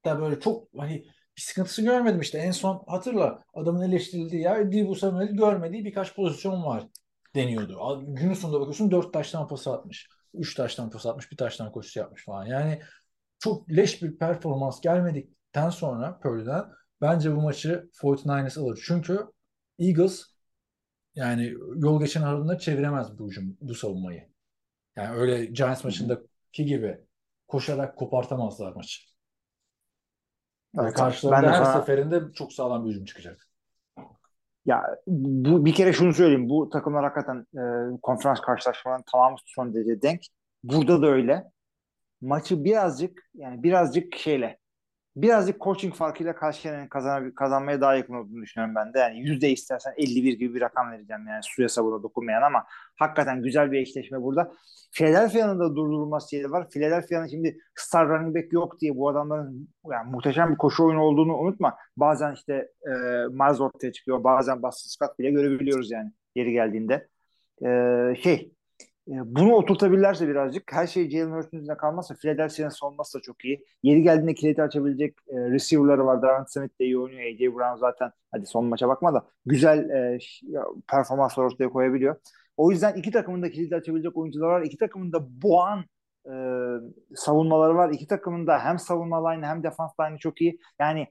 da 0.05 0.19
böyle 0.21 0.39
çok 0.39 0.67
hani 0.77 1.05
bir 1.37 1.41
sıkıntısı 1.41 1.81
görmedim 1.81 2.21
işte. 2.21 2.37
En 2.37 2.51
son 2.51 2.83
hatırla 2.87 3.43
adamın 3.53 3.81
eleştirildiği 3.81 4.41
yer 4.41 4.71
Dibu 4.71 4.95
Samuel'i 4.95 5.35
görmediği 5.35 5.85
birkaç 5.85 6.15
pozisyon 6.15 6.63
var 6.63 6.87
deniyordu. 7.35 8.03
Günün 8.07 8.33
sonunda 8.33 8.59
bakıyorsun 8.59 8.91
4 8.91 9.13
taştan 9.13 9.47
pas 9.47 9.67
atmış. 9.67 10.09
3 10.33 10.55
taştan 10.55 10.89
pas 10.89 11.05
atmış. 11.05 11.31
Bir 11.31 11.37
taştan 11.37 11.71
koşusu 11.71 11.99
yapmış 11.99 12.25
falan. 12.25 12.45
Yani 12.45 12.81
çok 13.39 13.69
leş 13.71 14.01
bir 14.03 14.17
performans 14.17 14.81
gelmedikten 14.81 15.69
sonra 15.69 16.19
Purdy'den 16.19 16.65
bence 17.01 17.35
bu 17.35 17.41
maçı 17.41 17.89
49ers 17.93 18.59
alır. 18.59 18.83
Çünkü 18.85 19.19
Eagles 19.79 20.23
yani 21.15 21.53
yol 21.75 21.99
geçen 21.99 22.21
ardından 22.21 22.57
çeviremez 22.57 23.19
bu 23.19 23.27
hücum, 23.27 23.57
bu 23.61 23.75
savunmayı. 23.75 24.29
Yani 24.95 25.15
öyle 25.15 25.45
Giants 25.45 25.83
maçındaki 25.83 26.65
gibi 26.65 26.97
koşarak 27.47 27.97
kopartamazlar 27.97 28.73
maçı. 28.73 29.12
Evet, 30.79 30.93
karşılarında 30.93 31.41
ben 31.47 31.53
de 31.53 31.57
her 31.57 31.63
sana- 31.63 31.79
seferinde 31.79 32.21
çok 32.33 32.53
sağlam 32.53 32.85
bir 32.85 32.89
hücum 32.89 33.05
çıkacak. 33.05 33.47
Ya 34.65 34.83
bu 35.07 35.65
bir 35.65 35.73
kere 35.73 35.93
şunu 35.93 36.13
söyleyeyim. 36.13 36.49
Bu 36.49 36.69
takımlar 36.69 37.03
hakikaten 37.03 37.45
e, 37.55 37.63
konferans 38.01 38.41
karşılaşmalarının 38.41 39.05
tamamı 39.11 39.35
son 39.45 39.73
derece 39.73 40.01
denk. 40.01 40.21
Burada 40.63 41.01
da 41.01 41.07
öyle. 41.07 41.43
Maçı 42.21 42.63
birazcık 42.63 43.29
yani 43.33 43.63
birazcık 43.63 44.15
şeyle 44.15 44.57
birazcık 45.15 45.61
coaching 45.61 45.95
farkıyla 45.95 46.35
karşı 46.35 46.87
kazan 46.89 47.31
kazanmaya 47.31 47.81
daha 47.81 47.95
yakın 47.95 48.13
olduğunu 48.13 48.41
düşünüyorum 48.41 48.75
ben 48.75 48.93
de. 48.93 48.99
Yani 48.99 49.19
yüzde 49.19 49.51
istersen 49.51 49.93
51 49.97 50.33
gibi 50.33 50.55
bir 50.55 50.61
rakam 50.61 50.91
vereceğim 50.91 51.27
yani 51.27 51.43
suya 51.43 51.69
sabuna 51.69 52.03
dokunmayan 52.03 52.41
ama 52.41 52.65
hakikaten 52.95 53.43
güzel 53.43 53.71
bir 53.71 53.79
eşleşme 53.79 54.21
burada. 54.21 54.51
Philadelphia'nın 54.91 55.59
da 55.59 55.75
durdurulması 55.75 56.35
yeri 56.35 56.51
var. 56.51 56.69
Philadelphia'nın 56.69 57.27
şimdi 57.27 57.57
star 57.75 58.09
running 58.09 58.35
back 58.35 58.53
yok 58.53 58.79
diye 58.81 58.95
bu 58.95 59.09
adamların 59.09 59.69
yani 59.91 60.11
muhteşem 60.11 60.51
bir 60.51 60.57
koşu 60.57 60.85
oyunu 60.85 61.01
olduğunu 61.01 61.37
unutma. 61.37 61.77
Bazen 61.97 62.33
işte 62.33 62.53
e, 62.87 62.91
Miles 63.29 63.61
ortaya 63.61 63.91
çıkıyor. 63.91 64.23
Bazen 64.23 64.63
Boston 64.63 64.89
Scott 64.89 65.19
bile 65.19 65.31
görebiliyoruz 65.31 65.91
yani 65.91 66.11
yeri 66.35 66.51
geldiğinde. 66.51 67.07
E, 67.65 67.67
şey 68.23 68.53
bunu 69.07 69.53
oturtabilirlerse 69.53 70.27
birazcık 70.27 70.73
her 70.73 70.87
şey 70.87 71.09
Jalen 71.09 71.31
Hurts'un 71.31 71.57
üzerine 71.57 71.77
kalmazsa 71.77 72.15
Philadelphia'nın 72.15 72.69
savunması 72.69 73.17
da 73.17 73.21
çok 73.21 73.45
iyi. 73.45 73.65
Yeri 73.83 74.03
geldiğinde 74.03 74.33
kilidi 74.33 74.61
açabilecek 74.63 75.17
e, 75.27 75.35
receiver'ları 75.35 76.05
var. 76.05 76.21
Darren 76.21 76.43
Smith 76.43 76.79
de 76.79 76.85
iyi 76.85 76.99
oynuyor. 76.99 77.21
AJ 77.21 77.39
Brown 77.39 77.79
zaten 77.79 78.11
hadi 78.31 78.45
son 78.45 78.65
maça 78.65 78.87
bakma 78.87 79.13
da 79.13 79.25
güzel 79.45 79.89
e, 79.89 80.19
performanslar 80.87 81.43
ortaya 81.43 81.69
koyabiliyor. 81.69 82.15
O 82.57 82.71
yüzden 82.71 82.93
iki 82.95 83.11
takımın 83.11 83.41
da 83.41 83.51
kilidi 83.51 83.75
açabilecek 83.75 84.17
oyuncular 84.17 84.47
var. 84.47 84.61
İki 84.61 84.77
takımın 84.77 85.13
da 85.13 85.41
boğan 85.41 85.85
e, 86.25 86.33
savunmaları 87.15 87.75
var. 87.75 87.89
İki 87.89 88.07
takımın 88.07 88.47
da 88.47 88.59
hem 88.59 88.79
savunma 88.79 89.29
line 89.29 89.45
hem 89.45 89.63
defans 89.63 89.91
line'ı 89.99 90.17
çok 90.17 90.41
iyi. 90.41 90.59
Yani 90.79 91.07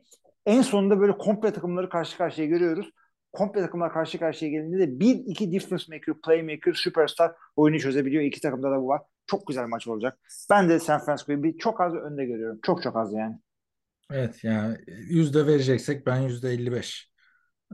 en 0.46 0.62
sonunda 0.62 1.00
böyle 1.00 1.18
komple 1.18 1.52
takımları 1.52 1.88
karşı 1.88 2.18
karşıya 2.18 2.46
görüyoruz. 2.46 2.90
Komple 3.32 3.60
takımlar 3.60 3.92
karşı 3.92 4.18
karşıya 4.18 4.50
gelince 4.50 4.78
de 4.78 5.00
bir 5.00 5.14
iki 5.14 5.52
difference 5.52 5.84
maker, 5.88 6.14
playmaker, 6.24 6.72
superstar 6.72 7.32
oyunu 7.56 7.80
çözebiliyor. 7.80 8.22
İki 8.22 8.40
takımda 8.40 8.70
da 8.70 8.80
bu 8.82 8.88
var. 8.88 9.02
Çok 9.26 9.46
güzel 9.46 9.66
maç 9.66 9.88
olacak. 9.88 10.18
Ben 10.50 10.68
de 10.68 10.80
San 10.80 11.04
Francisco'yu 11.04 11.42
bir 11.42 11.58
çok 11.58 11.80
az 11.80 11.94
önde 11.94 12.24
görüyorum. 12.24 12.58
Çok 12.62 12.82
çok 12.82 12.96
az 12.96 13.12
yani. 13.12 13.38
Evet 14.10 14.44
yani 14.44 14.78
yüzde 14.86 15.46
vereceksek 15.46 16.06
ben 16.06 16.20
yüzde 16.20 16.50
55 16.52 17.12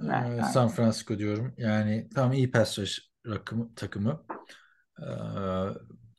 Evet, 0.03 0.11
Ee, 0.13 0.29
evet. 0.29 0.45
San 0.45 0.69
Francisco 0.69 1.19
diyorum. 1.19 1.55
Yani 1.59 2.09
tam 2.15 2.33
iyi 2.33 2.51
pass 2.51 2.79
rakımı, 3.27 3.75
takımı. 3.75 4.25
Ee, 5.01 5.05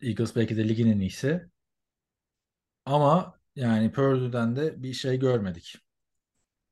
Eagles 0.02 0.36
belki 0.36 0.58
de 0.58 0.70
ligin 0.70 0.92
en 0.92 1.00
iyisi. 1.00 1.50
Ama 2.86 3.40
yani 3.56 3.92
Purdue'den 3.92 4.56
de 4.56 4.84
bir 4.84 4.94
şey 4.94 5.20
görmedik. 5.20 5.76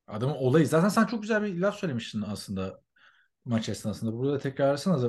Adamın 0.08 0.34
olayı. 0.34 0.68
Zaten 0.68 0.90
sen 0.90 1.06
çok 1.06 1.22
güzel 1.22 1.44
bir 1.44 1.60
laf 1.60 1.76
söylemiştin 1.76 2.24
aslında 2.32 2.82
maç 3.46 3.70
esnasında. 3.70 4.14
Burada 4.14 4.34
da 4.34 4.40
tekrarlasanız 4.40 5.06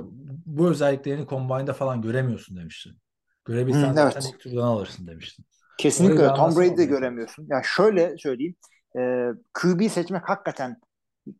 bu 0.46 0.68
özelliklerini 0.68 1.26
Combine'da 1.26 1.72
falan 1.72 2.02
göremiyorsun 2.02 2.56
demiştin. 2.56 2.98
Görebilsen 3.44 3.92
zaten 3.92 4.20
evet. 4.20 4.30
ilk 4.34 4.40
turdan 4.40 4.66
alırsın 4.66 5.06
demiştin. 5.06 5.44
Kesinlikle 5.78 6.22
öyle. 6.22 6.34
Tom 6.34 6.56
Brady'de 6.56 6.84
göremiyorsun. 6.84 7.46
Ya 7.50 7.62
şöyle 7.64 8.18
söyleyeyim. 8.18 8.54
E, 8.98 9.28
QB 9.54 9.88
seçmek 9.90 10.28
hakikaten 10.28 10.80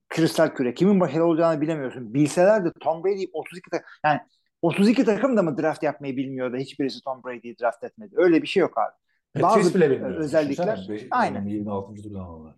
kristal 0.09 0.49
küre. 0.49 0.75
Kimin 0.75 1.01
başarılı 1.01 1.25
olacağını 1.25 1.61
bilemiyorsun. 1.61 2.15
Bilseler 2.15 2.65
de 2.65 2.73
Tom 2.81 3.05
Brady 3.05 3.25
32 3.33 3.71
takım 3.71 3.87
yani 4.05 4.21
32 4.63 5.05
takım 5.05 5.37
da 5.37 5.43
mı 5.43 5.59
draft 5.59 5.83
yapmayı 5.83 6.17
bilmiyor 6.17 6.53
da 6.53 6.57
hiçbirisi 6.57 7.01
Tom 7.05 7.23
Brady'yi 7.25 7.59
draft 7.59 7.85
etmedi. 7.85 8.15
Öyle 8.17 8.43
bir 8.43 8.47
şey 8.47 8.61
yok 8.61 8.79
abi. 8.79 8.95
Patriots 9.35 9.67
Bazı 9.67 9.75
bile 9.75 9.91
bilmiyor. 9.91 10.17
özellikler- 10.17 10.89
beş- 10.89 11.07
Aynen. 11.11 11.47
26. 11.47 12.03
turdan 12.03 12.21
aldılar. 12.21 12.55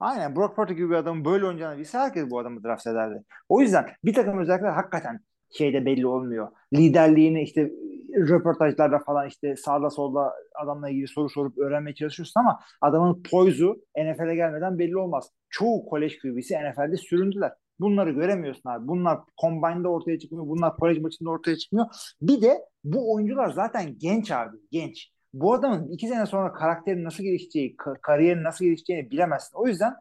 Aynen 0.00 0.36
Brock 0.36 0.56
Purdy 0.56 0.72
gibi 0.74 0.90
bir 0.90 0.94
adamın 0.94 1.24
böyle 1.24 1.44
oynayacağını 1.44 1.78
bilse 1.78 1.98
herkes 1.98 2.30
bu 2.30 2.38
adamı 2.38 2.64
draft 2.64 2.86
ederdi. 2.86 3.24
O 3.48 3.60
yüzden 3.60 3.86
bir 4.04 4.14
takım 4.14 4.38
özellikler 4.38 4.70
hakikaten 4.72 5.20
şeyde 5.50 5.86
belli 5.86 6.06
olmuyor. 6.06 6.48
Liderliğini 6.74 7.42
işte 7.42 7.70
röportajlarda 8.16 8.98
falan 8.98 9.28
işte 9.28 9.56
sağda 9.56 9.90
solda 9.90 10.32
adamla 10.54 10.90
ilgili 10.90 11.08
soru 11.08 11.28
sorup 11.28 11.58
öğrenmeye 11.58 11.94
çalışıyorsun 11.94 12.40
ama 12.40 12.60
adamın 12.80 13.22
poyzu 13.30 13.82
NFL'e 13.98 14.34
gelmeden 14.34 14.78
belli 14.78 14.96
olmaz. 14.96 15.30
Çoğu 15.50 15.86
kolej 15.86 16.18
QB'si 16.18 16.54
NFL'de 16.54 16.96
süründüler. 16.96 17.52
Bunları 17.80 18.10
göremiyorsun 18.10 18.70
abi. 18.70 18.88
Bunlar 18.88 19.18
combine'da 19.40 19.88
ortaya 19.88 20.18
çıkmıyor. 20.18 20.46
Bunlar 20.46 20.76
kolej 20.76 20.98
maçında 20.98 21.30
ortaya 21.30 21.56
çıkmıyor. 21.56 21.86
Bir 22.20 22.42
de 22.42 22.58
bu 22.84 23.14
oyuncular 23.14 23.50
zaten 23.50 23.98
genç 23.98 24.30
abi. 24.30 24.56
Genç. 24.70 25.15
Bu 25.40 25.54
adamın 25.54 25.88
iki 25.88 26.08
sene 26.08 26.26
sonra 26.26 26.52
karakterin 26.52 27.04
nasıl 27.04 27.22
gelişeceği, 27.22 27.76
ka- 27.76 28.00
kariyerin 28.00 28.44
nasıl 28.44 28.64
gelişeceğini 28.64 29.10
bilemezsin. 29.10 29.56
O 29.58 29.66
yüzden 29.66 29.94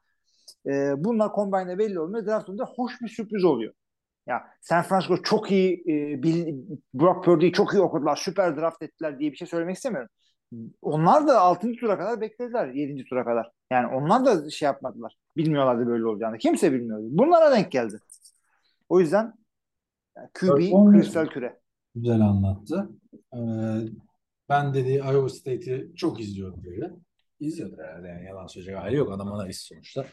e, 0.68 0.94
bunlar 0.98 1.36
combine'de 1.36 1.78
belli 1.78 2.00
olmuyor. 2.00 2.26
Draftında 2.26 2.66
hoş 2.66 3.02
bir 3.02 3.08
sürpriz 3.08 3.44
oluyor. 3.44 3.74
Ya 4.28 4.44
San 4.62 4.84
Francisco 4.84 5.22
çok 5.22 5.52
iyi 5.52 5.84
e, 5.88 6.24
bil, 6.24 6.56
Brock 6.94 7.26
Purdy'yi 7.26 7.52
çok 7.52 7.74
iyi 7.74 7.82
okudular. 7.82 8.16
Süper 8.16 8.58
draft 8.58 8.82
ettiler 8.82 9.20
diye 9.20 9.32
bir 9.32 9.38
şey 9.38 9.48
söylemek 9.48 9.76
istemiyorum. 9.76 10.10
onlar 10.82 11.28
da 11.28 11.40
6. 11.40 11.72
tura 11.80 11.98
kadar 11.98 12.22
beklediler 12.22 12.68
7. 12.68 13.06
tura 13.06 13.26
kadar. 13.26 13.52
Yani 13.72 13.96
onlar 13.96 14.26
da 14.26 14.50
şey 14.50 14.66
yapmadılar. 14.66 15.18
Bilmiyorlardı 15.38 15.88
böyle 15.88 16.06
olacağını. 16.06 16.38
Kimse 16.38 16.74
bilmiyordu. 16.74 17.06
Bunlara 17.10 17.52
denk 17.52 17.72
geldi. 17.72 18.00
O 18.90 19.00
yüzden 19.00 19.34
QB 20.34 20.92
kristal 20.92 21.28
küre. 21.28 21.60
Güzel 21.96 22.22
anlattı. 22.22 22.90
Ee, 23.34 23.38
ben 24.50 24.74
dediği 24.74 24.98
Iowa 24.98 25.30
State'i 25.30 25.96
çok 25.96 26.20
izliyorum 26.20 26.64
böyle. 26.64 26.92
İzliyordur 27.40 27.78
herhalde 27.78 28.08
yani 28.08 28.26
yalan 28.26 28.48
söyleyecek 28.48 28.78
hali 28.78 28.96
yok. 28.96 29.12
Adam 29.12 29.34
analist 29.34 29.62
sonuçta. 29.62 30.06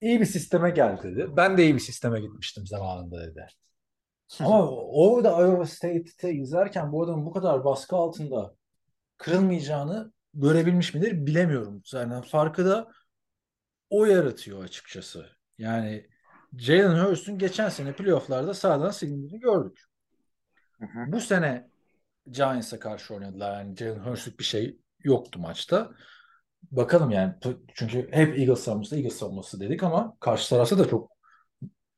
İyi 0.00 0.20
bir 0.20 0.26
sisteme 0.26 0.70
geldi 0.70 1.02
dedi. 1.02 1.36
Ben 1.36 1.58
de 1.58 1.64
iyi 1.64 1.74
bir 1.74 1.80
sisteme 1.80 2.20
gitmiştim 2.20 2.66
zamanında 2.66 3.26
dedi. 3.26 3.46
Ama 4.40 4.70
o 4.70 5.24
da 5.24 5.30
Iowa 5.30 5.66
State'te 5.66 6.32
izlerken 6.32 6.92
bu 6.92 7.04
adamın 7.04 7.26
bu 7.26 7.32
kadar 7.32 7.64
baskı 7.64 7.96
altında 7.96 8.54
kırılmayacağını 9.16 10.12
görebilmiş 10.34 10.94
midir 10.94 11.26
bilemiyorum. 11.26 11.82
Yani 11.92 12.26
farkı 12.26 12.64
da 12.64 12.88
o 13.90 14.04
yaratıyor 14.04 14.64
açıkçası. 14.64 15.26
Yani 15.58 16.06
Jalen 16.58 17.04
Hurst'un 17.04 17.38
geçen 17.38 17.68
sene 17.68 17.92
playofflarda 17.92 18.54
sağdan 18.54 18.90
silindiğini 18.90 19.40
gördük. 19.40 19.80
Hı 20.78 20.84
hı. 20.86 21.12
Bu 21.12 21.20
sene 21.20 21.70
Giants'a 22.30 22.78
karşı 22.78 23.14
oynadılar. 23.14 23.58
Yani 23.60 23.76
Jalen 23.76 23.98
Hurst'luk 24.00 24.38
bir 24.38 24.44
şey 24.44 24.78
yoktu 25.04 25.38
maçta. 25.38 25.90
Bakalım 26.72 27.10
yani. 27.10 27.34
Çünkü 27.74 28.08
hep 28.12 28.38
Eagles 28.38 28.60
savunması, 28.60 28.96
Eagles 28.96 29.16
savunması 29.16 29.60
dedik 29.60 29.82
ama 29.82 30.16
karşı 30.20 30.50
tarafta 30.50 30.78
da 30.78 30.88
çok 30.88 31.10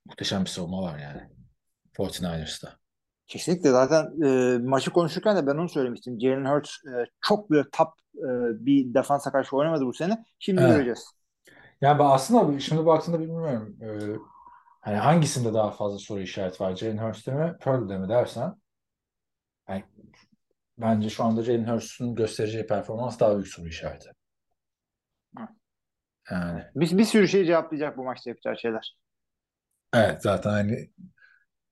muhteşem 0.06 0.44
bir 0.44 0.50
savunma 0.50 0.82
var 0.82 0.98
yani. 0.98 1.22
49ers'ta. 1.96 2.78
Kesinlikle 3.26 3.70
zaten 3.70 4.22
e, 4.24 4.58
maçı 4.58 4.90
konuşurken 4.92 5.36
de 5.36 5.46
ben 5.46 5.56
onu 5.56 5.68
söylemiştim. 5.68 6.20
Jalen 6.20 6.44
Hurts 6.44 6.70
e, 6.86 7.04
çok 7.20 7.50
böyle 7.50 7.68
top 7.72 7.88
e, 8.18 8.26
bir 8.66 8.94
defansa 8.94 9.32
karşı 9.32 9.56
oynamadı 9.56 9.86
bu 9.86 9.92
sene. 9.94 10.24
Şimdi 10.38 10.62
Evet. 10.62 10.66
göreceğiz. 10.66 11.12
Yani 11.80 11.98
ben 11.98 12.04
aslında 12.04 12.60
şimdi 12.60 12.86
baktığında 12.86 13.20
bilmiyorum. 13.20 13.76
Ee, 13.82 14.16
hani 14.80 14.96
hangisinde 14.96 15.54
daha 15.54 15.70
fazla 15.70 15.98
soru 15.98 16.20
işareti 16.20 16.64
var? 16.64 16.76
Jalen 16.76 16.98
Hurst'te 16.98 17.34
mi, 17.34 17.56
Purdue'de 17.60 17.98
mi 17.98 18.08
dersen 18.08 18.56
yani 19.68 19.84
bence 20.78 21.10
şu 21.10 21.24
anda 21.24 21.42
Jalen 21.42 21.74
Hurst'un 21.74 22.14
göstereceği 22.14 22.66
performans 22.66 23.20
daha 23.20 23.34
büyük 23.34 23.48
soru 23.48 23.68
işareti. 23.68 24.10
Yani 26.30 26.64
Bir, 26.76 26.98
bir 26.98 27.04
sürü 27.04 27.28
şey 27.28 27.44
cevaplayacak 27.44 27.96
bu 27.98 28.04
maçta 28.04 28.30
yapacağı 28.30 28.58
şeyler. 28.58 28.96
evet 29.92 30.22
zaten 30.22 30.50
hani 30.50 30.90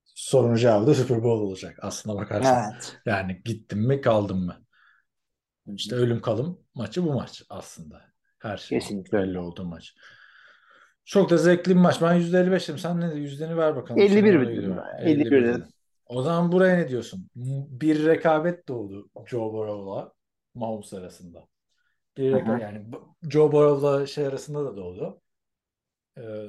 sorunun 0.05 0.55
cevabı 0.55 0.87
da 0.87 0.95
Super 0.95 1.23
Bowl 1.23 1.43
olacak 1.45 1.77
aslında 1.81 2.17
bakarsan. 2.17 2.65
Evet. 2.73 3.01
Yani 3.07 3.41
gittim 3.45 3.79
mi 3.87 4.01
kaldım 4.01 4.45
mı? 4.45 4.65
İşte 5.67 5.95
ölüm 5.95 6.21
kalım 6.21 6.59
maçı 6.73 7.03
bu 7.05 7.13
maç 7.13 7.43
aslında. 7.49 8.01
Her 8.39 8.57
şey 8.57 8.79
Kesinlikle. 8.79 9.17
belli 9.17 9.39
olduğu 9.39 9.65
maç. 9.65 9.95
Çok 11.05 11.29
da 11.29 11.37
zevkli 11.37 11.69
bir 11.69 11.79
maç. 11.79 12.01
Ben 12.01 12.13
%55 12.13 12.67
dedim. 12.67 12.79
Sen 12.79 13.01
ne 13.01 13.13
yüzdeni 13.15 13.57
ver 13.57 13.75
bakalım. 13.75 14.05
51 14.05 14.33
Sen 14.33 14.35
oraya 14.35 14.53
dedim 14.55 14.55
gidiyorum. 14.55 14.83
ben. 14.99 15.07
51 15.07 15.43
dedim. 15.45 15.73
O 16.05 16.21
zaman 16.21 16.51
buraya 16.51 16.75
ne 16.77 16.89
diyorsun? 16.89 17.29
Bir 17.69 18.05
rekabet 18.05 18.67
doğdu 18.67 19.09
Joe 19.27 19.53
Burrow'la 19.53 20.13
Mahomes 20.55 20.93
arasında. 20.93 21.47
Bir 22.17 22.31
Hı 22.31 22.35
hı. 22.37 22.45
reka- 22.45 22.61
yani 22.61 22.87
Joe 23.29 23.51
Burrow'la 23.51 24.07
şey 24.07 24.27
arasında 24.27 24.65
da 24.65 24.77
doğdu. 24.77 25.21
Ee, 26.17 26.47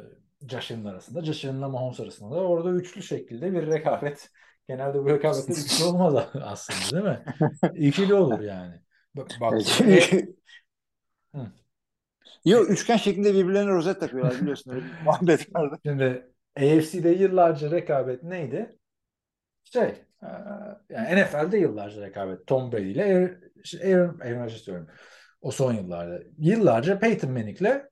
Josh 0.50 0.70
Allen 0.72 0.84
arasında. 0.84 1.24
Josh 1.24 1.44
Allen'la 1.44 1.68
Mahomes 1.68 2.00
arasında 2.00 2.36
da 2.36 2.40
orada 2.40 2.70
üçlü 2.70 3.02
şekilde 3.02 3.52
bir 3.52 3.66
rekabet. 3.66 4.30
Genelde 4.68 5.04
bu 5.04 5.10
rekabetler 5.10 5.56
üçlü 5.56 5.82
olmaz 5.82 6.14
aslında 6.42 6.92
değil 6.92 7.04
mi? 7.04 7.26
İkili 7.74 8.14
olur 8.14 8.40
yani. 8.40 8.80
Bak, 9.14 9.40
bak. 9.40 9.60
Hı. 11.34 11.52
Yok 12.44 12.70
üçgen 12.70 12.96
şeklinde 12.96 13.34
birbirlerine 13.34 13.70
rozet 13.70 14.00
takıyorlar 14.00 14.40
biliyorsun 14.40 14.70
öyle 14.70 14.86
muhabbet 15.00 15.56
vardı. 15.56 15.80
Şimdi 15.86 16.32
AFC'de 16.56 17.08
yıllarca 17.10 17.70
rekabet 17.70 18.22
neydi? 18.22 18.78
Şey, 19.72 19.82
e, 20.22 20.28
yani 20.90 21.22
NFL'de 21.22 21.59
yıllarca 21.59 22.02
rekabet 22.02 22.47
Tom 22.47 22.72
Brady 22.72 22.90
ile 22.93 23.05
Aaron, 23.05 23.38
Aaron, 23.84 24.20
Aaron 24.20 24.44
Rodgers 24.44 24.66
diyorum. 24.66 24.86
O 25.40 25.51
son 25.51 25.72
yıllarda. 25.72 26.22
Yıllarca 26.38 26.98
Peyton 26.98 27.30
Manning'le 27.30 27.82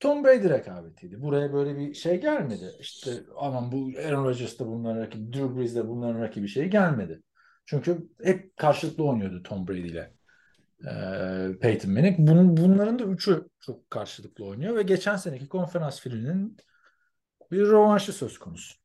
Tom 0.00 0.24
Brady 0.24 0.48
rekabetiydi. 0.48 1.22
Buraya 1.22 1.52
böyle 1.52 1.76
bir 1.76 1.94
şey 1.94 2.20
gelmedi. 2.20 2.70
İşte 2.80 3.10
aman 3.36 3.72
bu 3.72 3.90
Aaron 4.06 4.24
Rodgers 4.24 4.58
da 4.58 4.66
bunların 4.66 5.00
rakibi, 5.00 5.32
Drew 5.32 5.56
Brees 5.56 5.74
de 5.74 5.88
bunların 5.88 6.20
rakibi 6.20 6.48
şey 6.48 6.64
gelmedi. 6.64 7.22
Çünkü 7.66 8.08
hep 8.24 8.56
karşılıklı 8.56 9.04
oynuyordu 9.04 9.42
Tom 9.42 9.68
Brady 9.68 9.80
ile 9.80 10.12
e, 10.80 11.58
Peyton 11.60 11.92
Manning. 11.92 12.16
Bunun, 12.18 12.56
bunların 12.56 12.98
da 12.98 13.04
üçü 13.04 13.48
çok 13.60 13.90
karşılıklı 13.90 14.44
oynuyor 14.44 14.76
ve 14.76 14.82
geçen 14.82 15.16
seneki 15.16 15.48
konferans 15.48 16.00
finalinin 16.00 16.56
bir 17.50 17.60
rövanşı 17.60 18.12
söz 18.12 18.38
konusu. 18.38 18.81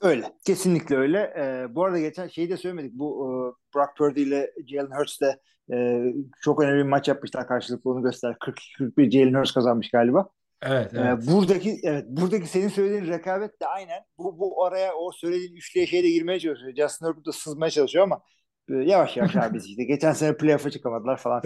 Öyle. 0.00 0.32
Kesinlikle 0.46 0.96
öyle. 0.96 1.18
Ee, 1.36 1.74
bu 1.74 1.84
arada 1.84 1.98
geçen 1.98 2.28
şeyi 2.28 2.50
de 2.50 2.56
söylemedik. 2.56 2.92
Bu 2.92 3.26
e, 3.26 3.30
Brock 3.74 3.96
Purdy 3.96 4.22
ile 4.22 4.50
Jalen 4.66 4.98
Hurts 4.98 5.20
de 5.20 5.40
e, 5.72 6.02
çok 6.42 6.62
önemli 6.62 6.78
bir 6.84 6.88
maç 6.88 7.08
yapmışlar 7.08 7.48
karşılıklı 7.48 7.90
onu 7.90 8.02
göster. 8.02 8.36
42-41 8.40 9.10
Jalen 9.10 9.34
Hurts 9.40 9.52
kazanmış 9.52 9.90
galiba. 9.90 10.28
Evet, 10.62 10.94
Ee, 10.94 10.98
evet. 11.00 11.26
buradaki 11.32 11.80
evet 11.82 12.04
buradaki 12.08 12.46
senin 12.46 12.68
söylediğin 12.68 13.06
rekabet 13.12 13.60
de 13.62 13.66
aynen 13.66 14.00
bu, 14.18 14.38
bu 14.38 14.64
araya 14.64 14.94
o 14.94 15.12
söylediğin 15.12 15.56
üçlüye 15.56 15.86
şey 15.86 16.02
de 16.02 16.10
girmeye 16.10 16.40
çalışıyor. 16.40 16.74
Justin 16.76 17.06
Herbert 17.06 17.26
da 17.26 17.32
sızmaya 17.32 17.70
çalışıyor 17.70 18.04
ama 18.04 18.22
yavaş 18.74 19.16
yavaş 19.16 19.36
abi 19.36 19.58
işte. 19.58 19.84
Geçen 19.84 20.12
sene 20.12 20.36
playoff'a 20.36 20.70
çıkamadılar 20.70 21.16
falan. 21.16 21.42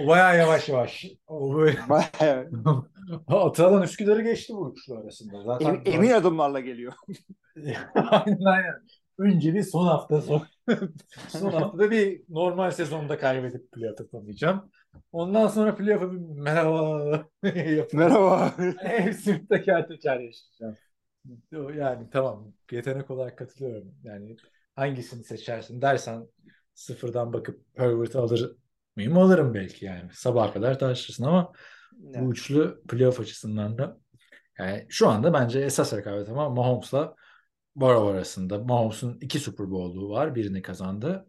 O 0.00 0.06
bayağı 0.06 0.38
yavaş 0.38 0.68
yavaş. 0.68 1.06
O 1.26 1.56
böyle 1.56 1.78
Bayağı 1.88 2.50
Atalan 3.28 3.82
Üsküdar'ı 3.82 4.22
geçti 4.22 4.52
bu 4.56 4.72
üçlü 4.72 4.94
arasında. 4.94 5.42
Zaten 5.42 5.66
emin, 5.66 5.84
emin 5.84 6.10
adımlarla 6.10 6.60
geliyor. 6.60 6.92
aynen 7.94 8.44
aynen. 8.44 8.74
Önce 9.18 9.54
bir 9.54 9.62
son 9.62 9.86
hafta 9.86 10.22
son, 10.22 10.42
son 11.28 11.50
haftada 11.52 11.90
bir 11.90 12.22
normal 12.28 12.70
sezonda 12.70 13.18
kaybedip 13.18 13.72
playoff 13.72 14.00
yapamayacağım. 14.00 14.70
Ondan 15.12 15.48
sonra 15.48 15.74
playoff'a 15.74 16.12
bir 16.12 16.18
merhaba 16.18 17.24
Merhaba. 17.92 18.52
hepsini 18.82 19.48
teker 19.48 19.88
teker 19.88 20.20
yaşayacağım. 20.20 20.76
Yani 21.76 22.10
tamam 22.10 22.52
yetenek 22.72 23.10
olarak 23.10 23.38
katılıyorum. 23.38 23.94
Yani 24.04 24.36
hangisini 24.74 25.24
seçersin 25.24 25.82
dersen 25.82 26.26
sıfırdan 26.74 27.32
bakıp 27.32 27.64
Herbert'ı 27.76 28.20
alır 28.20 28.56
mıyım? 28.96 29.18
Alırım 29.18 29.54
belki 29.54 29.84
yani. 29.84 30.10
Sabaha 30.12 30.52
kadar 30.52 30.78
tartışırsın 30.78 31.24
ama 31.24 31.52
bu 31.92 32.32
üçlü 32.32 32.82
playoff 32.88 33.20
açısından 33.20 33.78
da 33.78 33.98
yani 34.58 34.86
şu 34.88 35.08
anda 35.08 35.32
bence 35.32 35.60
esas 35.60 35.92
rekabet 35.92 36.28
ama 36.28 36.50
Mahomes'la 36.50 37.14
Burrow 37.76 38.12
arasında. 38.12 38.58
Mahomes'un 38.58 39.18
iki 39.20 39.40
Super 39.40 39.70
Bowl'u 39.70 40.10
var. 40.10 40.34
Birini 40.34 40.62
kazandı. 40.62 41.26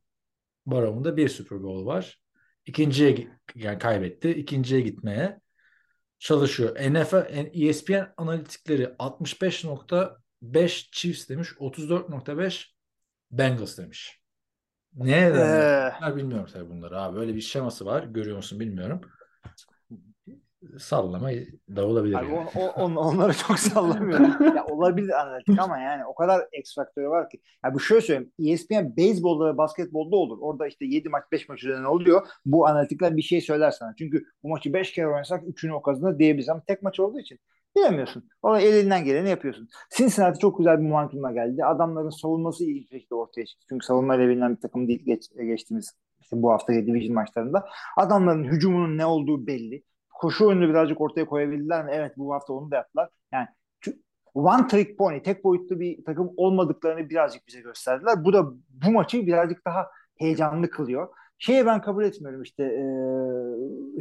Burrow'un 0.65 1.03
da 1.03 1.17
bir 1.17 1.29
Super 1.29 1.63
Bowl 1.63 1.85
var. 1.85 2.21
İkinciye 2.65 3.27
yani 3.55 3.79
kaybetti. 3.79 4.29
İkinciye 4.29 4.81
gitmeye 4.81 5.39
çalışıyor. 6.19 6.75
NFL, 6.75 7.49
ESPN 7.53 8.13
analitikleri 8.17 8.83
65.5 8.83 10.91
Chiefs 10.91 11.29
demiş. 11.29 11.49
34.5 11.59 12.74
Bengals 13.37 13.77
demiş. 13.77 14.21
Ne 14.93 15.11
Ee, 15.11 16.15
bilmiyorum 16.15 16.47
tabii 16.53 16.69
bunları 16.69 17.01
abi. 17.01 17.17
Böyle 17.17 17.35
bir 17.35 17.41
şeması 17.41 17.85
var. 17.85 18.03
Görüyor 18.03 18.37
musun 18.37 18.59
bilmiyorum. 18.59 19.01
Sallama 20.79 21.29
da 21.75 21.85
olabilir. 21.87 22.15
Abi 22.15 22.25
yani. 22.25 22.49
on- 22.55 22.69
on- 22.81 22.95
onları 22.95 23.33
çok 23.33 23.59
sallamıyorum. 23.59 24.55
ya 24.55 24.65
olabilir 24.65 25.21
analitik 25.21 25.59
ama 25.59 25.77
yani 25.77 26.05
o 26.05 26.15
kadar 26.15 26.47
X 26.59 26.75
faktörü 26.75 27.09
var 27.09 27.29
ki. 27.29 27.41
Ya 27.65 27.73
bu 27.73 27.79
şöyle 27.79 28.01
söyleyeyim. 28.01 28.31
ESPN 28.39 28.97
beyzbolda 28.97 29.53
ve 29.53 29.57
basketbolda 29.57 30.15
olur. 30.15 30.37
Orada 30.41 30.67
işte 30.67 30.85
7 30.85 31.09
maç 31.09 31.23
5 31.31 31.49
maç 31.49 31.63
üzerine 31.63 31.87
oluyor. 31.87 32.27
Bu 32.45 32.67
analitikler 32.67 33.17
bir 33.17 33.21
şey 33.21 33.41
söyler 33.41 33.71
sana. 33.71 33.93
Çünkü 33.99 34.25
bu 34.43 34.49
maçı 34.49 34.73
5 34.73 34.91
kere 34.91 35.07
oynasak 35.07 35.43
3'ünü 35.43 35.73
o 35.73 35.81
kazanır 35.81 36.19
diyebiliriz 36.19 36.49
ama 36.49 36.63
tek 36.67 36.81
maç 36.81 36.99
olduğu 36.99 37.19
için 37.19 37.39
bilemiyorsun. 37.75 38.29
Orada 38.41 38.61
elinden 38.61 39.03
geleni 39.03 39.29
yapıyorsun. 39.29 39.67
Cincinnati 39.97 40.39
çok 40.39 40.57
güzel 40.57 40.81
bir 40.81 40.87
momentumla 40.87 41.31
geldi. 41.31 41.65
Adamların 41.65 42.09
savunması 42.09 42.63
iyi 42.63 42.81
bir 42.81 42.87
şekilde 42.87 43.15
ortaya 43.15 43.45
çıktı. 43.45 43.65
Çünkü 43.69 43.85
savunmayla 43.85 44.27
bilinen 44.27 44.55
bir 44.55 44.61
takım 44.61 44.87
değil 44.87 45.05
geç, 45.05 45.29
geçtiğimiz 45.37 45.93
işte 46.21 46.41
bu 46.41 46.51
hafta 46.51 46.73
division 46.73 47.13
maçlarında. 47.13 47.65
Adamların 47.97 48.43
hücumunun 48.43 48.97
ne 48.97 49.05
olduğu 49.05 49.47
belli 49.47 49.83
koşu 50.13 50.47
oyunu 50.47 50.69
birazcık 50.69 51.01
ortaya 51.01 51.25
koyabildiler 51.25 51.85
mi? 51.85 51.91
Evet 51.93 52.13
bu 52.17 52.33
hafta 52.33 52.53
onu 52.53 52.71
da 52.71 52.75
yaptılar. 52.75 53.09
Yani 53.33 53.47
one 54.33 54.67
trick 54.67 54.95
pony, 54.97 55.21
tek 55.21 55.43
boyutlu 55.43 55.79
bir 55.79 56.05
takım 56.05 56.31
olmadıklarını 56.37 57.09
birazcık 57.09 57.47
bize 57.47 57.61
gösterdiler. 57.61 58.25
Bu 58.25 58.33
da 58.33 58.45
bu 58.69 58.91
maçı 58.91 59.27
birazcık 59.27 59.65
daha 59.65 59.87
heyecanlı 60.17 60.69
kılıyor. 60.69 61.09
Şeye 61.39 61.65
ben 61.65 61.81
kabul 61.81 62.03
etmiyorum 62.03 62.41
işte 62.41 62.63
e, 62.63 62.85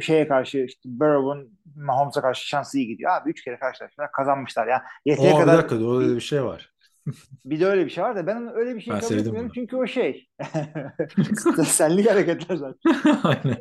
şeye 0.01 0.27
karşı 0.27 0.57
işte 0.57 0.81
Burrow'un 0.85 1.57
Mahomes'a 1.75 2.21
karşı 2.21 2.47
şansı 2.47 2.77
iyi 2.77 2.87
gidiyor. 2.87 3.11
Abi 3.11 3.29
üç 3.29 3.43
kere 3.43 3.59
karşılaştılar 3.59 4.11
kazanmışlar 4.11 4.67
ya. 4.67 4.83
Yeteri 5.05 5.33
bir 5.33 5.39
kadar 5.39 5.57
dakika 5.57 5.85
orada 5.85 6.15
bir 6.15 6.21
şey 6.21 6.43
var. 6.43 6.75
Bir 7.45 7.59
de 7.59 7.65
öyle 7.65 7.85
bir 7.85 7.89
şey 7.89 8.03
var 8.03 8.15
da 8.15 8.27
ben 8.27 8.55
öyle 8.55 8.75
bir 8.75 8.81
şey 8.81 8.93
Ben 8.93 8.99
kabul 8.99 9.15
etmiyorum 9.15 9.43
bunu. 9.43 9.53
çünkü 9.53 9.75
o 9.75 9.87
şey. 9.87 10.27
Senlik 11.65 12.09
hareketler 12.09 12.55
zaten. 12.55 12.95
Aynen. 13.23 13.57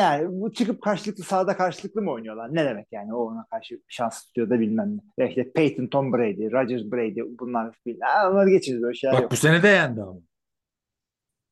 Yani 0.00 0.26
bu 0.28 0.52
çıkıp 0.52 0.82
karşılıklı 0.82 1.24
sahada 1.24 1.56
karşılıklı 1.56 2.02
mı 2.02 2.10
oynuyorlar? 2.10 2.54
Ne 2.54 2.64
demek 2.64 2.86
yani? 2.92 3.14
O 3.14 3.18
ona 3.18 3.46
karşı 3.50 3.80
şans 3.88 4.24
tutuyor 4.24 4.50
da 4.50 4.60
bilmem 4.60 4.96
ne. 4.96 5.24
Ya 5.24 5.28
işte 5.28 5.52
Peyton, 5.52 5.86
Tom 5.86 6.12
Brady, 6.12 6.52
Rodgers, 6.52 6.82
Brady 6.92 7.20
bunlar 7.40 7.74
ha, 8.00 8.30
onları 8.30 8.50
geçiriz 8.50 8.82
böyle 8.82 8.94
şeyler 8.94 9.14
Bak 9.14 9.22
yok. 9.22 9.32
bu 9.32 9.36
sene 9.36 9.62
de 9.62 9.68
yendi 9.68 10.02
ama. 10.02 10.20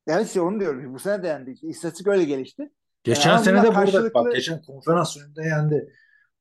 Evet 0.07 0.27
işte 0.27 0.41
onu 0.41 0.61
diyorum. 0.61 0.95
Bu 0.95 0.99
sene 0.99 1.23
de 1.23 1.27
yendi. 1.27 1.55
İstatistik 1.63 2.07
öyle 2.07 2.25
gelişti. 2.25 2.71
Geçen 3.05 3.31
ama 3.31 3.39
sene 3.39 3.63
de 3.63 3.67
burada 3.67 3.81
karşılıklı- 3.81 4.15
bak 4.15 4.33
geçen 4.33 4.63
konferans 4.63 5.17
önünde 5.17 5.43
yendi. 5.43 5.93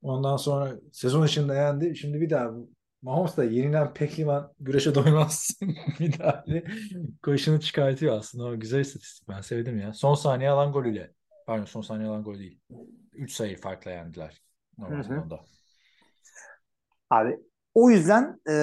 Ondan 0.02 0.38
sonra 0.38 0.72
sezon 0.92 1.26
içinde 1.26 1.54
yendi. 1.54 1.96
Şimdi 1.96 2.22
bir 2.22 2.30
daha 2.30 2.52
Mahomes 3.02 3.38
da 3.38 3.44
yenilen 3.44 3.94
pehlivan 3.94 4.54
güreşe 4.60 4.96
doymaz. 4.96 5.50
bir 6.00 6.20
daha 6.20 6.44
koşunu 7.24 7.60
çıkartıyor 7.60 8.18
aslında. 8.18 8.46
O 8.46 8.60
güzel 8.60 8.80
istatistik. 8.80 9.30
Ben 9.30 9.42
sevdim 9.42 9.80
ya. 9.80 9.94
Son 9.94 10.16
saniye 10.16 10.50
alan 10.50 10.72
golüyle. 10.72 11.12
Pardon 11.48 11.66
son 11.66 11.82
saniye 11.82 12.10
alan 12.10 12.24
gol 12.24 12.40
değil. 12.40 12.60
3 13.14 13.32
sayı 13.32 13.58
farkla 13.58 13.92
yendiler. 13.92 14.42
Normal. 14.78 15.38
Abi 17.10 17.40
o 17.74 17.90
yüzden 17.90 18.42
e, 18.50 18.56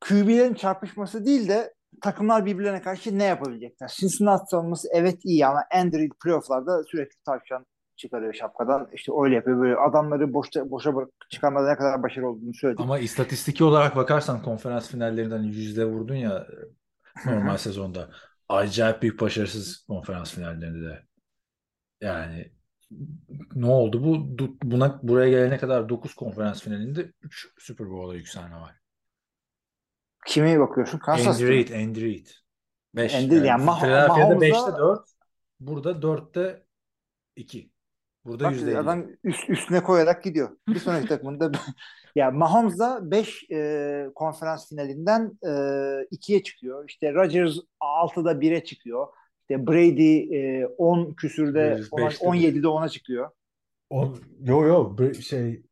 QB'lerin 0.00 0.54
çarpışması 0.54 1.26
değil 1.26 1.48
de 1.48 1.74
takımlar 2.02 2.46
birbirlerine 2.46 2.82
karşı 2.82 3.18
ne 3.18 3.24
yapabilecekler? 3.24 3.88
Cincinnati 3.96 4.44
savunması 4.50 4.88
evet 4.92 5.18
iyi 5.24 5.46
ama 5.46 5.64
Andy 5.74 5.98
Reid 5.98 6.12
playofflarda 6.24 6.84
sürekli 6.84 7.16
tavşan 7.24 7.66
çıkarıyor 7.96 8.34
şapkadan. 8.34 8.88
İşte 8.92 9.12
öyle 9.22 9.34
yapıyor 9.34 9.60
böyle 9.60 9.76
adamları 9.76 10.32
boşta, 10.34 10.70
boşa 10.70 10.94
bırak, 10.94 11.08
çıkarmada 11.30 11.68
ne 11.68 11.76
kadar 11.76 12.02
başarılı 12.02 12.28
olduğunu 12.28 12.54
söyledi. 12.54 12.82
Ama 12.82 12.98
istatistiki 12.98 13.64
olarak 13.64 13.96
bakarsan 13.96 14.42
konferans 14.42 14.88
finallerinden 14.90 15.42
yüzde 15.42 15.84
vurdun 15.84 16.14
ya 16.14 16.46
normal 17.26 17.56
sezonda. 17.56 18.10
Acayip 18.48 19.02
büyük 19.02 19.20
başarısız 19.20 19.84
konferans 19.88 20.34
finallerinde 20.34 20.88
de. 20.88 21.02
Yani 22.00 22.52
ne 23.54 23.66
oldu 23.66 24.04
bu? 24.04 24.38
Buna 24.62 25.00
buraya 25.02 25.30
gelene 25.30 25.58
kadar 25.58 25.88
9 25.88 26.14
konferans 26.14 26.62
finalinde 26.62 27.12
3 27.22 27.48
Super 27.58 27.90
Bowl'a 27.90 28.14
yükselme 28.14 28.56
var. 28.56 28.76
Kime 30.26 30.60
bakıyorsun? 30.60 30.98
Kansas 30.98 31.40
Andy. 31.42 31.48
Reid, 31.48 31.68
Andy 31.70 32.00
Reid. 32.00 32.26
5. 32.94 33.14
Andy- 33.14 33.46
yani 33.46 33.64
Mah- 33.64 33.80
Philadelphia'da 33.80 34.28
Mahomes'la- 34.34 34.68
5'te 34.68 34.78
4. 34.78 35.08
Burada 35.60 35.90
4'te 36.02 36.66
2. 37.36 37.70
Burada 38.24 38.44
Bak 38.44 38.52
%50. 38.54 38.78
adam 38.78 39.06
üst, 39.24 39.50
üstüne 39.50 39.82
koyarak 39.82 40.24
gidiyor. 40.24 40.56
Bir 40.68 40.78
sonraki 40.78 41.08
takımında 41.08 41.52
ya 42.16 42.30
Mahomes 42.30 42.78
da 42.78 43.10
5 43.10 43.44
konferans 44.14 44.68
finalinden 44.68 45.38
2'ye 46.12 46.42
çıkıyor. 46.42 46.88
İşte 46.88 47.14
Rodgers 47.14 47.56
6'da 47.80 48.32
1'e 48.32 48.64
çıkıyor. 48.64 49.06
İşte 49.40 49.66
Brady 49.66 50.18
e, 50.36 50.66
10 50.66 51.12
küsürde 51.14 51.70
Rodgers 51.70 51.88
ona- 51.92 52.06
beşte 52.06 52.26
17'de 52.26 52.66
10'a 52.66 52.88
çıkıyor. 52.88 53.30
O, 53.90 54.14
yo 54.40 54.66
yo 54.66 54.96
şey 55.20 55.62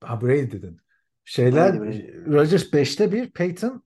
ha 0.00 0.20
Brady 0.20 0.50
dedin. 0.52 0.80
Şeyler 1.24 1.74
Rodgers 2.26 2.72
5'te 2.72 3.12
1, 3.12 3.30
Peyton 3.30 3.82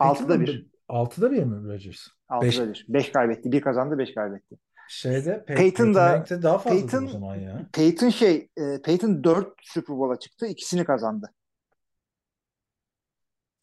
6'da 0.00 0.40
1. 0.40 0.66
6'da 0.88 1.32
1 1.32 1.44
mi 1.44 1.68
Rodgers? 1.72 2.06
6'da 2.28 2.68
1. 2.70 2.86
5 2.88 3.12
kaybetti. 3.12 3.52
1 3.52 3.60
kazandı 3.60 3.98
5 3.98 4.14
kaybetti. 4.14 4.56
Şeyde 4.88 5.44
Pey- 5.48 5.56
Peyton 5.56 5.94
da- 5.94 6.24
daha 6.42 6.58
fazla 6.58 6.76
Peyton- 6.78 7.04
o 7.06 7.08
zaman 7.08 7.36
ya. 7.36 7.66
Peyton 7.72 8.08
şey 8.08 8.48
e, 8.56 8.82
Peyton 8.82 9.24
4 9.24 9.54
Super 9.62 9.96
Bowl'a 9.96 10.18
çıktı. 10.18 10.46
ikisini 10.46 10.84
kazandı. 10.84 11.32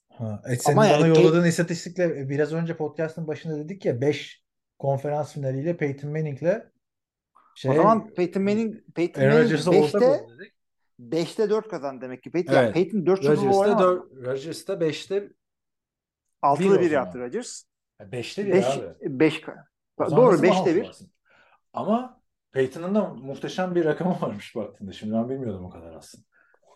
Ha, 0.09 0.41
e, 0.49 0.55
senin 0.55 0.77
Ama 0.77 0.85
bana 0.85 0.91
yani 0.91 1.13
Pey- 1.13 1.23
yolladığın 1.23 1.45
istatistikle 1.45 2.03
e, 2.03 2.29
biraz 2.29 2.53
önce 2.53 2.77
podcast'ın 2.77 3.27
başında 3.27 3.57
dedik 3.57 3.85
ya 3.85 4.01
5 4.01 4.43
konferans 4.79 5.33
finaliyle 5.33 5.77
Peyton 5.77 6.11
Manning'le 6.11 6.61
şey 7.55 7.71
o 7.71 7.73
zaman 7.73 8.13
Peyton 8.13 8.43
Manning 8.43 8.75
Peyton 8.95 9.21
Aaron 9.21 9.33
Manning 9.33 9.51
Rodgers'a 9.51 9.71
ortak 9.71 10.01
5'te 10.01 10.05
oldu 10.23 10.39
dedik. 10.39 10.53
5'te 10.99 11.49
4 11.49 11.67
kazandı 11.67 12.01
demek 12.01 12.23
ki. 12.23 12.31
Peyton, 12.31 12.53
Evet. 12.53 12.63
yani 12.63 12.73
Peyton 12.73 13.05
4 13.05 13.19
Super 13.21 13.37
Bowl 13.37 13.59
oynamadı. 13.59 14.09
4 14.15 14.25
Rodgers'ta 14.25 14.73
5'te 14.73 15.23
bir 15.23 15.31
6'da 16.41 16.69
o 16.69 16.81
1 16.81 16.89
zaman. 16.89 16.89
yaptı 16.89 17.19
Rodgers. 17.19 17.63
5'te 17.99 18.45
1 18.45 18.53
5 18.53 18.65
abi. 18.65 18.85
5 19.01 19.41
O 19.97 20.05
zaman 20.09 20.25
Doğru 20.25 20.31
nasıl 20.31 20.43
5'te 20.43 20.53
Mahomes 20.53 20.75
1. 20.75 20.87
varsın? 20.87 21.11
Ama 21.73 22.21
Peyton'ın 22.51 22.95
da 22.95 23.09
muhteşem 23.09 23.75
bir 23.75 23.85
rakamı 23.85 24.21
varmış 24.21 24.55
baktığında. 24.55 24.91
Şimdi 24.91 25.13
ben 25.13 25.29
bilmiyordum 25.29 25.65
o 25.65 25.69
kadar 25.69 25.93
aslında. 25.93 26.23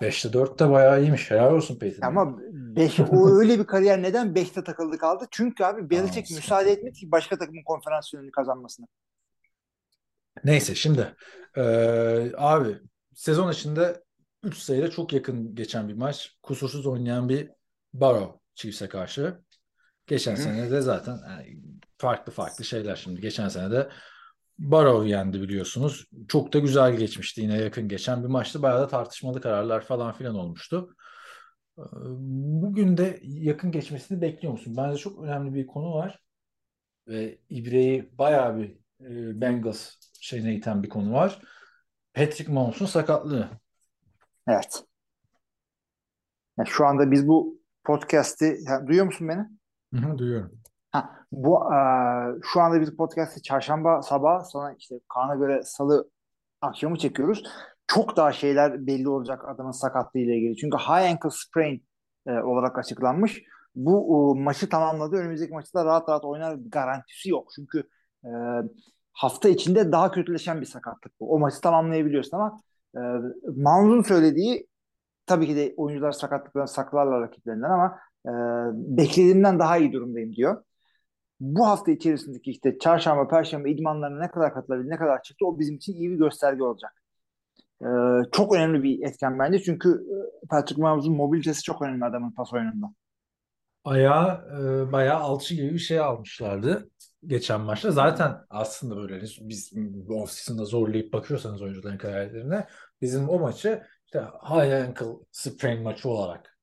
5'te 0.01 0.33
4 0.33 0.59
de 0.59 0.69
bayağı 0.69 1.01
iyiymiş. 1.01 1.31
Helal 1.31 1.53
olsun 1.53 1.79
Peyton'a. 1.79 2.07
Ama 2.07 2.37
5 2.75 2.99
o 2.99 3.29
öyle 3.39 3.59
bir 3.59 3.65
kariyer 3.65 4.01
neden 4.01 4.27
5'te 4.35 4.63
takıldı 4.63 4.97
kaldı? 4.97 5.25
Çünkü 5.31 5.63
abi 5.63 5.89
Belichick 5.89 6.35
müsaade 6.35 6.71
etmedi 6.71 6.99
ki 6.99 7.11
başka 7.11 7.37
takımın 7.37 7.63
konferans 7.63 8.11
finalini 8.11 8.31
kazanmasına. 8.31 8.87
Neyse 10.43 10.75
şimdi 10.75 11.15
eee, 11.57 12.31
abi 12.37 12.77
sezon 13.13 13.51
içinde 13.51 14.03
3 14.43 14.57
sayıda 14.57 14.91
çok 14.91 15.13
yakın 15.13 15.55
geçen 15.55 15.89
bir 15.89 15.93
maç. 15.93 16.37
Kusursuz 16.43 16.87
oynayan 16.87 17.29
bir 17.29 17.49
Barrow 17.93 18.39
Chiefs'e 18.55 18.89
karşı. 18.89 19.41
Geçen 20.07 20.35
Hı. 20.35 20.41
sene 20.41 20.71
de 20.71 20.81
zaten 20.81 21.19
yani 21.29 21.59
farklı 21.97 22.31
farklı 22.31 22.65
şeyler 22.65 22.95
şimdi. 22.95 23.21
Geçen 23.21 23.49
sene 23.49 23.71
de 23.71 23.89
Barrow 24.59 25.09
yendi 25.09 25.41
biliyorsunuz. 25.41 26.05
Çok 26.27 26.53
da 26.53 26.59
güzel 26.59 26.95
geçmişti. 26.97 27.41
Yine 27.41 27.57
yakın 27.61 27.87
geçen 27.87 28.23
bir 28.23 28.27
maçtı. 28.27 28.61
Bayağı 28.61 28.81
da 28.81 28.87
tartışmalı 28.87 29.41
kararlar 29.41 29.81
falan 29.81 30.13
filan 30.13 30.35
olmuştu. 30.35 30.95
Eee, 31.77 31.83
Bugün 32.61 32.97
de 32.97 33.19
yakın 33.23 33.71
geçmesini 33.71 34.21
bekliyor 34.21 34.53
musun? 34.53 34.73
Bence 34.77 34.97
çok 34.97 35.23
önemli 35.23 35.53
bir 35.53 35.67
konu 35.67 35.93
var. 35.93 36.19
Ve 37.07 37.39
İbre'yi 37.49 38.17
bayağı 38.17 38.57
bir 38.57 38.71
e, 39.01 39.41
Bengals 39.41 39.91
şeyine 40.21 40.55
iten 40.55 40.83
bir 40.83 40.89
konu 40.89 41.13
var. 41.13 41.41
Patrick 42.13 42.53
Mahomes'un 42.53 42.85
sakatlığı. 42.85 43.60
Evet. 44.47 44.85
Yani 46.57 46.69
şu 46.69 46.85
anda 46.85 47.11
biz 47.11 47.27
bu 47.27 47.59
podcast'i 47.83 48.57
duyuyor 48.87 49.05
musun 49.05 49.27
beni? 49.29 49.47
Hı 49.93 49.97
hı, 50.07 50.17
duyuyorum. 50.17 50.61
Ha, 50.91 51.25
bu 51.31 51.59
eee, 51.71 52.39
şu 52.43 52.61
anda 52.61 52.81
biz 52.81 52.95
podcast'i 52.95 53.41
çarşamba 53.41 54.01
sabah 54.01 54.43
sonra 54.43 54.73
işte 54.79 54.95
Kaan'a 55.13 55.35
göre 55.35 55.61
salı 55.65 56.09
akşamı 56.61 56.97
çekiyoruz. 56.97 57.43
Çok 57.87 58.17
daha 58.17 58.31
şeyler 58.31 58.87
belli 58.87 59.09
olacak 59.09 59.49
adamın 59.49 59.71
sakatlığı 59.71 60.19
ile 60.19 60.37
ilgili. 60.37 60.57
Çünkü 60.57 60.77
high 60.77 61.11
ankle 61.11 61.29
sprain 61.31 61.85
e, 62.27 62.31
olarak 62.31 62.77
açıklanmış. 62.79 63.43
Bu 63.75 64.35
e, 64.37 64.41
maçı 64.43 64.69
tamamladı. 64.69 65.15
Önümüzdeki 65.15 65.53
maçta 65.53 65.79
da 65.79 65.85
rahat 65.85 66.09
rahat 66.09 66.25
oynar 66.25 66.55
garantisi 66.55 67.29
yok. 67.29 67.49
Çünkü 67.55 67.83
e, 68.25 68.29
hafta 69.13 69.49
içinde 69.49 69.91
daha 69.91 70.11
kötüleşen 70.11 70.61
bir 70.61 70.65
sakatlık 70.65 71.19
bu. 71.19 71.33
O 71.35 71.39
maçı 71.39 71.61
tamamlayabiliyorsun 71.61 72.37
ama 72.37 72.61
e, 72.95 72.99
Mahmut'un 73.55 74.01
söylediği 74.01 74.67
tabii 75.25 75.47
ki 75.47 75.55
de 75.55 75.73
oyuncular 75.77 76.11
sakatlıklarını 76.11 76.67
saklarlar 76.67 77.21
rakiplerinden 77.21 77.69
ama 77.69 77.99
e, 78.25 78.31
beklediğimden 78.97 79.59
daha 79.59 79.77
iyi 79.77 79.93
durumdayım 79.93 80.35
diyor. 80.35 80.63
Bu 81.39 81.67
hafta 81.67 81.91
içerisindeki 81.91 82.51
işte 82.51 82.77
çarşamba, 82.79 83.27
perşembe 83.27 83.71
idmanlarına 83.71 84.19
ne 84.19 84.31
kadar 84.31 84.53
katılabildi, 84.53 84.89
ne 84.89 84.97
kadar 84.97 85.23
çıktı 85.23 85.45
o 85.45 85.59
bizim 85.59 85.75
için 85.75 85.93
iyi 85.93 86.11
bir 86.11 86.17
gösterge 86.17 86.63
olacak. 86.63 87.03
Ee, 87.81 87.85
çok 88.31 88.55
önemli 88.55 88.83
bir 88.83 89.07
etken 89.07 89.39
bence 89.39 89.59
çünkü 89.59 89.89
e, 89.89 90.47
Patrick 90.47 90.81
Mahomes'un 90.81 91.15
mobilitesi 91.15 91.63
çok 91.63 91.81
önemli 91.81 92.05
adamın 92.05 92.31
pas 92.31 92.53
oyununda. 92.53 92.93
Ayağı 93.85 94.27
e, 94.59 94.91
bayağı 94.91 95.19
alçı 95.19 95.55
gibi 95.55 95.73
bir 95.73 95.79
şey 95.79 95.99
almışlardı 95.99 96.89
geçen 97.27 97.61
maçta. 97.61 97.91
Zaten 97.91 98.37
aslında 98.49 98.95
böyle 98.95 99.21
biz 99.21 99.73
off-season'da 100.09 100.65
zorlayıp 100.65 101.13
bakıyorsanız 101.13 101.61
oyuncuların 101.61 101.97
kariyerlerine 101.97 102.67
bizim 103.01 103.29
o 103.29 103.39
maçı 103.39 103.83
işte 104.05 104.19
high 104.49 104.87
ankle 104.87 105.05
sprain 105.31 105.83
maçı 105.83 106.09
olarak 106.09 106.57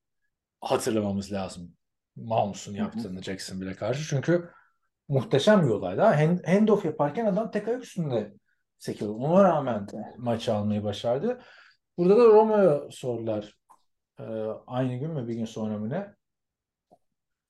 hatırlamamız 0.61 1.31
lazım. 1.31 1.71
Mahomes'un 2.15 2.73
yaptığını 2.73 3.23
Jacksonville'e 3.23 3.75
karşı. 3.75 4.09
Çünkü 4.09 4.49
muhteşem 5.07 5.63
bir 5.65 5.69
olaydı. 5.69 6.01
ha. 6.01 6.19
Hand, 6.19 6.39
handoff 6.45 6.85
yaparken 6.85 7.25
adam 7.25 7.51
tek 7.51 7.67
ayak 7.67 7.83
üstünde 7.83 8.33
sekiyor. 8.77 9.15
Ona 9.15 9.43
rağmen 9.43 9.87
maçı 10.17 10.53
almayı 10.53 10.83
başardı. 10.83 11.41
Burada 11.97 12.17
da 12.17 12.25
Romeo 12.25 12.89
sordular. 12.91 13.55
Ee, 14.19 14.23
aynı 14.67 14.95
gün 14.95 15.11
mü 15.11 15.27
bir 15.27 15.33
gün 15.33 15.45
sonra 15.45 15.77
mı 15.77 15.89
ne? 15.89 16.15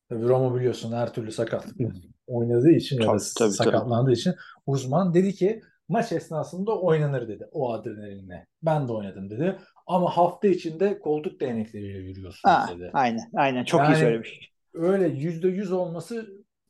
Tabii 0.10 0.28
Roma 0.28 0.56
biliyorsun 0.56 0.92
her 0.92 1.14
türlü 1.14 1.32
sakatlık 1.32 1.78
oynadığı 2.30 2.72
için 2.72 3.02
ya 3.02 3.08
da 3.08 3.12
Tabii, 3.12 3.22
tabii, 3.38 3.52
sakatlandığı 3.52 4.12
için 4.12 4.36
uzman 4.68 5.14
dedi 5.14 5.34
ki 5.34 5.62
maç 5.90 6.12
esnasında 6.12 6.80
oynanır 6.80 7.28
dedi 7.28 7.48
o 7.52 7.74
adrenalinle. 7.74 8.48
Ben 8.64 8.88
de 8.88 8.94
oynadım 8.94 9.30
dedi. 9.30 9.56
Ama 9.88 10.18
hafta 10.18 10.48
içinde 10.48 11.00
koltuk 11.00 11.42
değnekleriyle 11.42 11.98
yürüyorsunuz 11.98 12.56
Ha, 12.56 12.70
dedi. 12.76 12.90
aynen, 12.94 13.32
aynen. 13.36 13.64
Çok 13.64 13.80
Yani- 13.82 13.96
iyi 13.96 14.00
söylemiş. 14.00 14.52
Öyle 14.74 15.08
yüzde 15.08 15.48
yüz 15.48 15.72
olması 15.72 16.28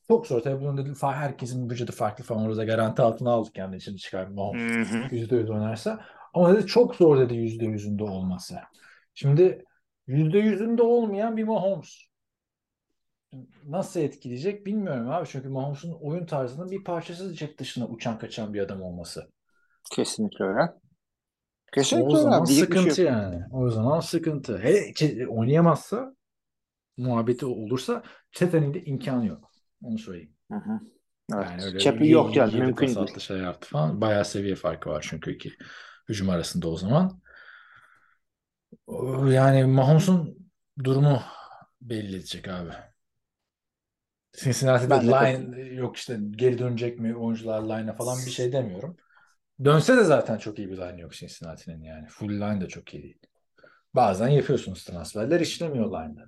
çok 0.07 0.27
zor. 0.27 0.41
Tabii 0.41 0.61
bunun 0.61 0.77
dedi, 0.77 0.93
herkesin 1.01 1.69
vücudu 1.69 1.91
farklı 1.91 2.23
falan. 2.23 2.45
Orada 2.45 2.63
garanti 2.63 3.01
altına 3.01 3.31
aldık 3.31 3.57
yani 3.57 3.75
içini 3.75 3.97
çıkar. 3.97 4.27
Mahomes 4.27 4.87
yüzde 5.11 5.35
yüz 5.35 5.49
oynarsa. 5.49 5.99
Ama 6.33 6.53
dedi 6.55 6.65
çok 6.65 6.95
zor 6.95 7.19
dedi 7.19 7.35
yüzde 7.35 7.65
yüzünde 7.65 8.03
olması. 8.03 8.55
Şimdi 9.13 9.63
%100'ünde 10.07 10.81
olmayan 10.81 11.37
bir 11.37 11.43
Mahomes. 11.43 12.08
Nasıl 13.67 13.99
etkileyecek 13.99 14.65
bilmiyorum 14.65 15.09
abi. 15.09 15.27
Çünkü 15.27 15.49
Mahomes'un 15.49 15.91
oyun 16.01 16.25
tarzının 16.25 16.71
bir 16.71 16.83
parçası 16.83 17.33
cep 17.33 17.57
dışına 17.57 17.87
uçan 17.87 18.19
kaçan 18.19 18.53
bir 18.53 18.59
adam 18.59 18.81
olması. 18.81 19.29
Kesinlikle 19.91 20.45
öyle. 20.45 20.61
O 20.61 20.71
Kesinlikle 21.73 22.17
öyle. 22.17 22.21
zaman 22.23 22.43
bir 22.49 22.53
şey 22.53 22.59
sıkıntı 22.65 22.89
yok. 22.89 23.01
yani. 23.01 23.43
O 23.51 23.69
zaman 23.69 23.99
sıkıntı. 23.99 24.57
Hele 24.57 25.27
oynayamazsa 25.27 26.15
muhabbeti 26.97 27.45
olursa 27.45 28.03
Çete'nin 28.31 28.73
de 28.73 28.83
imkanı 28.85 29.27
yok. 29.27 29.51
Onu 29.83 29.97
söyleyeyim. 29.99 30.35
Hı 30.51 30.57
hı. 30.57 30.79
Evet. 31.33 31.47
Yani 31.47 31.63
öyle 31.63 31.79
Çepi 31.79 32.03
iyi- 32.03 32.11
yok 32.11 32.35
de 32.35 32.45
Mümkün 32.57 32.95
değil. 32.95 33.19
şey 33.19 33.37
yaptı 33.37 33.69
falan. 33.69 34.01
Bayağı 34.01 34.25
seviye 34.25 34.55
farkı 34.55 34.89
var 34.89 35.05
çünkü 35.09 35.33
iki 35.35 35.53
hücum 36.09 36.29
arasında 36.29 36.69
o 36.69 36.77
zaman. 36.77 37.21
O- 38.87 39.27
Yani 39.31 39.65
Mahomes'un 39.65 40.37
durumu 40.83 41.21
belli 41.81 42.15
edecek 42.15 42.47
abi. 42.47 42.71
Cincinnati'de 44.37 44.89
Ben 44.89 45.07
de 45.07 45.11
line 45.11 45.59
yok 45.73 45.97
işte 45.97 46.19
geri 46.31 46.57
dönecek 46.59 46.99
mi 46.99 47.15
oyuncular 47.15 47.61
line'a 47.61 47.93
falan 47.93 48.17
bir 48.25 48.31
şey 48.31 48.51
demiyorum. 48.51 48.97
Dönse 49.63 49.97
de 49.97 50.03
zaten 50.03 50.37
çok 50.37 50.59
iyi 50.59 50.69
bir 50.69 50.77
line 50.77 51.01
yok 51.01 51.11
Cincinnati'nin 51.11 51.81
yani. 51.83 52.07
Full 52.07 52.29
line 52.29 52.61
de 52.61 52.67
çok 52.67 52.93
iyi 52.93 53.03
değil. 53.03 53.19
Bazen 53.93 54.27
yapıyorsunuz 54.27 54.83
transferler 54.83 55.39
işlemiyor 55.39 55.85
line'da. 55.85 56.25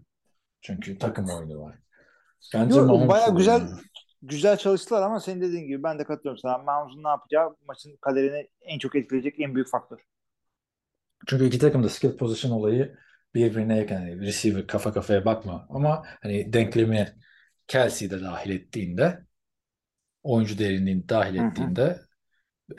Çünkü 0.61 0.97
takım 0.97 1.29
oyunu 1.29 1.61
var. 1.61 1.75
Bence 2.53 2.79
Yok, 2.79 2.89
olur 2.89 3.35
güzel 3.35 3.59
yani. 3.59 3.69
güzel 4.21 4.57
çalıştılar 4.57 5.01
ama 5.01 5.19
senin 5.19 5.41
dediğin 5.41 5.67
gibi 5.67 5.83
ben 5.83 5.99
de 5.99 6.03
katılıyorum 6.03 6.37
sana. 6.37 6.57
Mahmut'un 6.57 7.03
ne 7.03 7.07
yapacağı 7.07 7.55
maçın 7.67 7.97
kaderini 8.01 8.47
en 8.61 8.79
çok 8.79 8.95
etkileyecek 8.95 9.39
en 9.39 9.55
büyük 9.55 9.69
faktör. 9.69 9.99
Çünkü 11.27 11.45
iki 11.45 11.59
takım 11.59 11.83
da 11.83 11.89
skill 11.89 12.17
position 12.17 12.51
olayı 12.51 12.97
birbirine 13.35 13.77
yakın. 13.77 13.95
Yani 13.95 14.21
receiver 14.21 14.67
kafa 14.67 14.93
kafaya 14.93 15.25
bakma 15.25 15.67
ama 15.69 16.03
hani 16.21 16.53
denklemi 16.53 17.15
Kelsey 17.67 18.11
de 18.11 18.21
dahil 18.21 18.49
ettiğinde 18.49 19.25
oyuncu 20.23 20.57
derinliğini 20.57 21.09
dahil 21.09 21.39
Hı 21.39 21.43
hı. 21.43 21.47
ettiğinde 21.47 22.01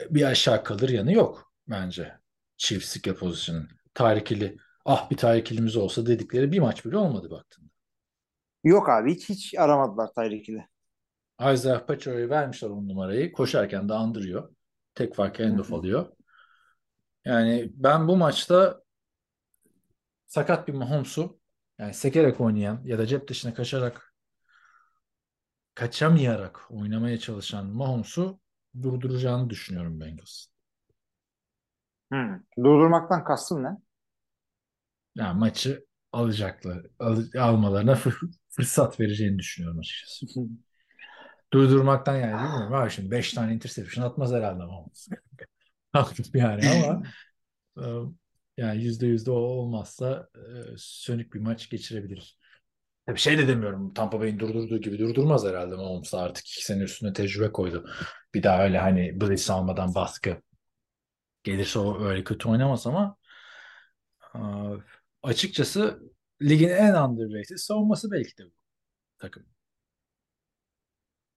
bir 0.09 0.23
aşağı 0.23 0.63
kalır 0.63 0.89
yanı 0.89 1.13
yok 1.13 1.53
bence. 1.67 2.13
Skill 2.57 3.13
position'ın. 3.13 3.69
Tarikili 3.93 4.57
ah 4.85 5.09
bir 5.11 5.17
tarikilimiz 5.17 5.77
olsa 5.77 6.05
dedikleri 6.05 6.51
bir 6.51 6.59
maç 6.59 6.85
bile 6.85 6.97
olmadı 6.97 7.31
baktığında. 7.31 7.69
Yok 8.63 8.89
abi 8.89 9.15
hiç 9.15 9.29
hiç 9.29 9.55
aramadılar 9.57 10.13
Tyreek 10.13 10.49
ile. 10.49 10.67
Isaiah 11.53 11.87
Pacheco'ya 11.87 12.29
vermişler 12.29 12.69
on 12.69 12.87
numarayı. 12.87 13.31
Koşarken 13.31 13.89
de 13.89 13.93
andırıyor. 13.93 14.55
Tek 14.95 15.15
fark 15.15 15.39
hı. 15.39 15.75
alıyor. 15.75 16.11
Yani 17.25 17.71
ben 17.73 18.07
bu 18.07 18.17
maçta 18.17 18.81
sakat 20.25 20.67
bir 20.67 20.73
Mahomes'u 20.73 21.39
yani 21.79 21.93
sekerek 21.93 22.41
oynayan 22.41 22.81
ya 22.85 22.97
da 22.97 23.05
cep 23.07 23.27
dışına 23.27 23.53
kaçarak 23.53 24.12
kaçamayarak 25.75 26.71
oynamaya 26.71 27.19
çalışan 27.19 27.65
Mahomes'u 27.67 28.39
durduracağını 28.81 29.49
düşünüyorum 29.49 29.99
Bengals. 30.01 30.45
Hı. 32.13 32.39
Durdurmaktan 32.63 33.23
kastın 33.23 33.63
ne? 33.63 33.77
Yani 35.15 35.39
maçı 35.39 35.85
alacaklar, 36.11 36.85
al- 36.99 37.31
almalarına 37.39 37.91
fır- 37.93 38.31
fırsat 38.49 38.99
vereceğini 38.99 39.39
düşünüyorum 39.39 39.79
açıkçası. 39.79 40.25
Durdurmaktan 41.53 42.15
yani 42.15 42.43
bilmiyorum. 42.43 42.73
Abi 42.73 42.89
şimdi 42.89 43.11
5 43.11 43.33
tane 43.33 43.53
interception 43.53 44.05
atmaz 44.05 44.31
herhalde 44.33 44.65
Mahomes. 44.65 45.07
Yani 46.33 46.67
ama 46.67 47.03
e, 47.79 47.83
yani 48.57 48.83
yüzde 48.83 49.07
yüzde 49.07 49.31
olmazsa 49.31 50.29
e, 50.35 50.41
sönük 50.77 51.33
bir 51.33 51.39
maç 51.39 51.69
geçirebilir. 51.69 52.39
Tabii 53.05 53.19
şey 53.19 53.37
de 53.37 53.47
demiyorum 53.47 53.93
Tampa 53.93 54.19
Bay'in 54.19 54.39
durdurduğu 54.39 54.77
gibi 54.77 54.99
durdurmaz 54.99 55.45
herhalde 55.45 55.75
Mahomes 55.75 56.13
artık 56.13 56.47
iki 56.47 56.65
sene 56.65 56.83
üstüne 56.83 57.13
tecrübe 57.13 57.51
koydu. 57.51 57.89
Bir 58.33 58.43
daha 58.43 58.63
öyle 58.63 58.79
hani 58.79 59.21
blitz 59.21 59.49
almadan 59.49 59.95
baskı 59.95 60.41
gelirse 61.43 61.79
o 61.79 62.03
öyle 62.03 62.23
kötü 62.23 62.49
oynamaz 62.49 62.87
ama 62.87 63.17
açıkçası 65.23 65.99
ligin 66.41 66.69
en 66.69 66.93
underrated 66.93 67.57
savunması 67.57 68.11
belki 68.11 68.37
de 68.37 68.45
bu 68.45 68.51
takım. 69.17 69.45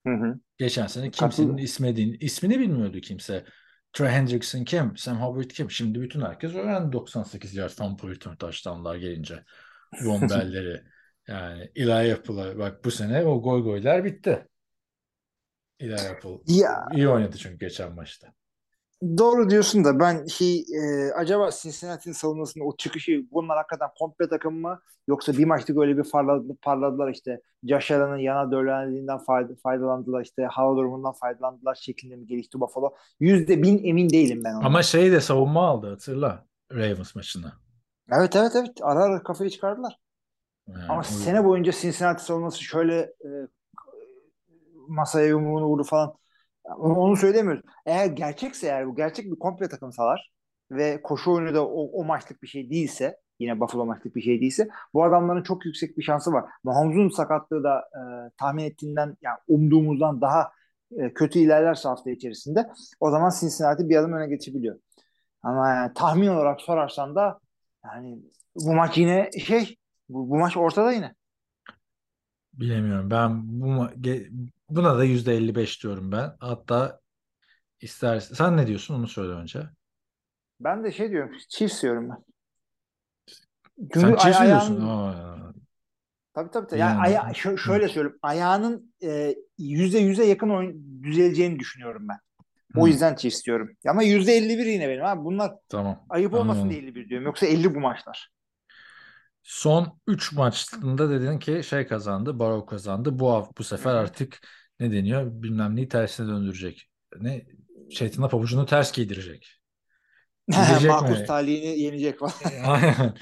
Hı 0.07 0.13
hı. 0.13 0.39
Geçen 0.57 0.87
sene 0.87 1.11
kimsenin 1.11 1.49
Katıl- 1.49 1.61
ismini, 1.61 2.17
ismini 2.17 2.59
bilmiyordu 2.59 2.99
kimse. 2.99 3.45
Trey 3.93 4.09
Hendrickson 4.09 4.63
kim? 4.63 4.97
Sam 4.97 5.21
Hubbard 5.21 5.49
kim? 5.49 5.71
Şimdi 5.71 6.01
bütün 6.01 6.21
herkes 6.21 6.55
öğrendi 6.55 6.91
98 6.93 7.55
yard 7.55 7.69
fumble 7.69 8.09
return 8.09 8.35
touchdownlar 8.35 8.95
gelince. 8.95 9.43
Von 10.03 10.21
Bell'leri. 10.29 10.83
Yani 11.27 11.71
Eli 11.75 12.13
Apple'a 12.13 12.57
bak 12.57 12.85
bu 12.85 12.91
sene 12.91 13.25
o 13.25 13.41
goy 13.41 13.63
goylar 13.63 14.03
bitti. 14.05 14.47
Eli 15.79 15.95
Apple 15.95 16.39
Ya 16.47 16.87
iyi 16.95 17.09
oynadı 17.09 17.37
çünkü 17.37 17.57
geçen 17.59 17.95
maçta. 17.95 18.27
doğru 19.01 19.49
diyorsun 19.49 19.83
da 19.83 19.99
ben 19.99 20.25
şey 20.25 20.59
e, 20.59 21.11
acaba 21.15 21.49
Cincinnati'nin 21.61 22.13
savunmasında 22.13 22.63
o 22.63 22.77
çıkışı 22.77 23.25
bunlar 23.31 23.57
hakikaten 23.57 23.89
komple 23.99 24.29
takım 24.29 24.61
mı 24.61 24.81
yoksa 25.07 25.33
bir 25.33 25.45
maçta 25.45 25.81
öyle 25.81 25.97
bir 25.97 26.11
parladı, 26.11 26.57
parladılar 26.61 27.11
işte 27.11 27.41
Josh 27.63 27.91
yana 27.91 28.51
dölendiğinden 28.51 29.17
fayda, 29.17 29.53
faydalandılar 29.63 30.21
işte 30.21 30.43
hava 30.43 30.77
durumundan 30.77 31.13
faydalandılar 31.13 31.75
şeklinde 31.75 32.15
mi 32.15 32.27
gelişti 32.27 32.59
Buffalo? 32.59 32.93
Yüzde 33.19 33.63
bin 33.63 33.83
emin 33.83 34.09
değilim 34.09 34.41
ben 34.45 34.53
ondan. 34.53 34.65
Ama 34.65 34.83
şey 34.83 35.11
de 35.11 35.21
savunma 35.21 35.67
aldı 35.67 35.89
hatırla 35.89 36.45
Ravens 36.71 37.15
maçını. 37.15 37.51
Evet 38.11 38.35
evet 38.35 38.51
evet 38.55 38.71
ara 38.81 39.03
ara 39.03 39.23
kafayı 39.23 39.49
çıkardılar. 39.49 39.99
Yani 40.67 40.83
Ama 40.87 40.99
o- 40.99 41.03
sene 41.03 41.45
boyunca 41.45 41.71
Cincinnati 41.71 42.23
savunması 42.23 42.63
şöyle 42.63 42.99
e, 42.99 43.29
masaya 44.87 45.27
yumruğunu 45.27 45.65
vurdu 45.65 45.83
falan. 45.83 46.13
Onu, 46.77 46.95
onu 46.99 47.17
söylemiyoruz. 47.17 47.63
Eğer 47.85 48.05
gerçekse 48.05 48.67
eğer 48.67 48.87
bu 48.87 48.95
gerçek 48.95 49.25
bir 49.25 49.39
komple 49.39 49.69
takımsalar 49.69 50.31
ve 50.71 51.01
koşu 51.01 51.31
oyunu 51.33 51.53
da 51.55 51.67
o, 51.67 52.01
o 52.01 52.03
maçlık 52.05 52.43
bir 52.43 52.47
şey 52.47 52.69
değilse 52.69 53.17
yine 53.39 53.59
Buffalo 53.59 53.85
maçlık 53.85 54.15
bir 54.15 54.21
şey 54.21 54.41
değilse 54.41 54.67
bu 54.93 55.03
adamların 55.03 55.43
çok 55.43 55.65
yüksek 55.65 55.97
bir 55.97 56.03
şansı 56.03 56.33
var. 56.33 56.45
Mahomes'un 56.63 57.09
sakatlığı 57.09 57.63
da 57.63 57.79
e, 57.79 58.01
tahmin 58.39 58.63
ettiğinden 58.63 59.17
yani 59.21 59.37
umduğumuzdan 59.47 60.21
daha 60.21 60.51
e, 60.97 61.13
kötü 61.13 61.39
ilerlerse 61.39 61.89
hafta 61.89 62.11
içerisinde 62.11 62.69
o 62.99 63.11
zaman 63.11 63.31
Cincinnati 63.39 63.89
bir 63.89 63.95
adım 63.97 64.13
öne 64.13 64.27
geçebiliyor. 64.27 64.79
Ama 65.43 65.69
yani 65.69 65.93
tahmin 65.95 66.27
olarak 66.27 66.61
sorarsan 66.61 67.15
da 67.15 67.39
yani 67.85 68.19
bu 68.55 68.73
maç 68.73 68.97
yine 68.97 69.31
şey 69.31 69.76
bu, 70.09 70.29
bu 70.29 70.37
maç 70.37 70.57
ortada 70.57 70.91
yine. 70.91 71.15
bilemiyorum. 72.53 73.11
Ben 73.11 73.41
bu 73.61 73.87
buna 74.69 74.97
da 74.97 75.05
%55 75.05 75.83
diyorum 75.83 76.11
ben. 76.11 76.35
Hatta 76.39 76.99
istersen 77.81 78.35
sen 78.35 78.57
ne 78.57 78.67
diyorsun 78.67 78.95
onu 78.95 79.07
söyle 79.07 79.33
önce. 79.33 79.61
Ben 80.59 80.83
de 80.83 80.91
şey 80.91 81.09
diyorum 81.11 81.31
Chiefs 81.49 81.81
diyorum 81.83 82.09
ben. 82.09 82.23
Çünkü 83.77 83.99
Sen 83.99 84.15
Chiefs 84.15 84.41
ayağın- 84.41 84.47
diyorsun? 84.47 84.87
Aa, 84.87 85.53
Tabii 86.33 86.51
tabii. 86.51 86.67
tabii. 86.67 86.79
Yani 86.79 86.99
aya- 87.01 87.31
şö- 87.31 87.57
şöyle 87.57 87.87
söyleyeyim. 87.87 88.19
Ayağının 88.21 88.93
e, 89.03 89.35
yüzde 89.57 89.97
yüze 89.99 90.25
yakın 90.25 90.49
oyun 90.49 91.03
düzeleceğini 91.03 91.59
düşünüyorum 91.59 92.07
ben. 92.09 92.17
O 92.75 92.83
Hı. 92.85 92.87
yüzden 92.89 93.15
Chiefs 93.15 93.45
diyorum. 93.45 93.69
Ama 93.87 94.03
yüzde 94.03 94.33
51 94.33 94.65
yine 94.65 94.89
benim 94.89 95.05
abi. 95.05 95.23
Bunlar 95.25 95.51
Tamam. 95.69 96.05
ayıp 96.09 96.33
olmasın 96.33 96.61
Anladım. 96.61 96.69
diye 96.69 96.81
51 96.81 97.09
diyorum. 97.09 97.25
Yoksa 97.25 97.45
50 97.45 97.75
bu 97.75 97.79
maçlar. 97.79 98.29
Son 99.49 99.99
3 100.07 100.33
maçında 100.33 101.09
dedin 101.09 101.39
ki 101.39 101.61
şey 101.63 101.87
kazandı, 101.87 102.39
Barrow 102.39 102.65
kazandı. 102.65 103.19
Bu 103.19 103.49
bu 103.57 103.63
sefer 103.63 103.95
artık 103.95 104.39
ne 104.79 104.91
deniyor? 104.91 105.31
Bilmem 105.31 105.75
neyi 105.75 105.87
tersine 105.87 106.27
döndürecek. 106.27 106.89
Ne? 107.19 107.45
Şeytanın 107.91 108.27
pabucunu 108.27 108.65
ters 108.65 108.91
giydirecek. 108.91 109.47
Markus 110.87 111.25
talihini 111.27 111.79
yenecek 111.79 112.19
falan. 112.19 112.33
Aynen. 112.65 113.13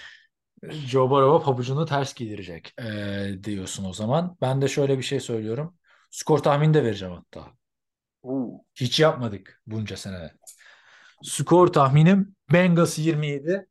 Joe 0.70 1.10
Burrow'a 1.10 1.40
pabucunu 1.40 1.86
ters 1.86 2.14
giydirecek 2.14 2.74
ee, 2.82 3.44
diyorsun 3.44 3.86
o 3.86 3.94
zaman. 3.94 4.38
Ben 4.42 4.62
de 4.62 4.68
şöyle 4.68 4.98
bir 4.98 5.04
şey 5.04 5.20
söylüyorum. 5.20 5.78
Skor 6.12 6.40
tahmini 6.40 6.74
de 6.74 6.84
vereceğim 6.84 7.14
hatta. 7.14 7.48
Oo. 8.24 8.62
Hiç 8.76 9.00
yapmadık 9.00 9.62
bunca 9.68 9.98
sene. 9.98 10.32
Skor 11.24 11.68
tahminim 11.68 12.36
Bengals 12.54 12.98
27, 12.98 13.68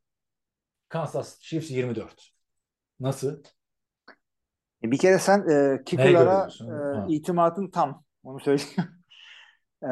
Kansas 0.89 1.39
Chiefs 1.39 1.71
24. 1.71 2.34
Nasıl? 2.99 3.43
E, 4.83 4.91
Bir 4.91 4.97
kere 4.97 5.19
sen 5.19 5.39
e, 5.49 5.83
kicker'lara 5.85 6.47
e, 6.61 6.97
Ha. 6.97 7.05
itimatın 7.09 7.67
tam. 7.71 8.03
Onu 8.23 8.39
söyleyeyim. 8.39 8.71
E, 9.83 9.87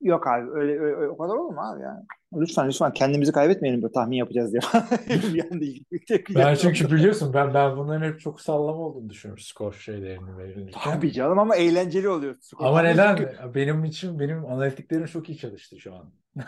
yok 0.00 0.26
abi 0.26 0.50
öyle, 0.50 0.72
öyle- 0.80 0.96
öyle- 0.96 1.08
o 1.08 1.18
kadar 1.18 1.34
olur 1.34 1.54
mu 1.54 1.60
abi 1.60 1.82
yani? 1.82 2.04
Lütfen 2.36 2.68
lütfen 2.68 2.92
kendimizi 2.92 3.32
kaybetmeyelim 3.32 3.82
böyle 3.82 3.92
tahmin 3.92 4.16
yapacağız 4.16 4.52
diye. 4.52 4.60
İlgili- 5.08 6.34
Ben 6.34 6.54
çünkü 6.54 6.90
biliyorsun 6.90 7.34
ben 7.34 7.54
ben 7.54 7.76
bunların 7.76 8.06
hep 8.12 8.20
çok 8.20 8.40
sallama 8.40 8.78
olduğunu 8.78 9.10
düşünüyorum 9.10 9.42
skor 9.44 9.72
şeylerini 9.72 10.38
verilirken. 10.38 10.80
Tabii 10.84 11.12
canım 11.12 11.38
ama 11.38 11.56
eğlenceli 11.56 12.08
oluyor. 12.08 12.36
Ama 12.58 12.82
Çünkü- 12.82 12.92
neden? 12.94 13.54
Benim 13.54 13.84
için 13.84 14.18
benim 14.18 14.46
analitiklerim 14.46 15.06
çok 15.06 15.28
iyi 15.28 15.38
çalıştı 15.38 15.80
şu 15.80 15.94
an. 15.94 16.12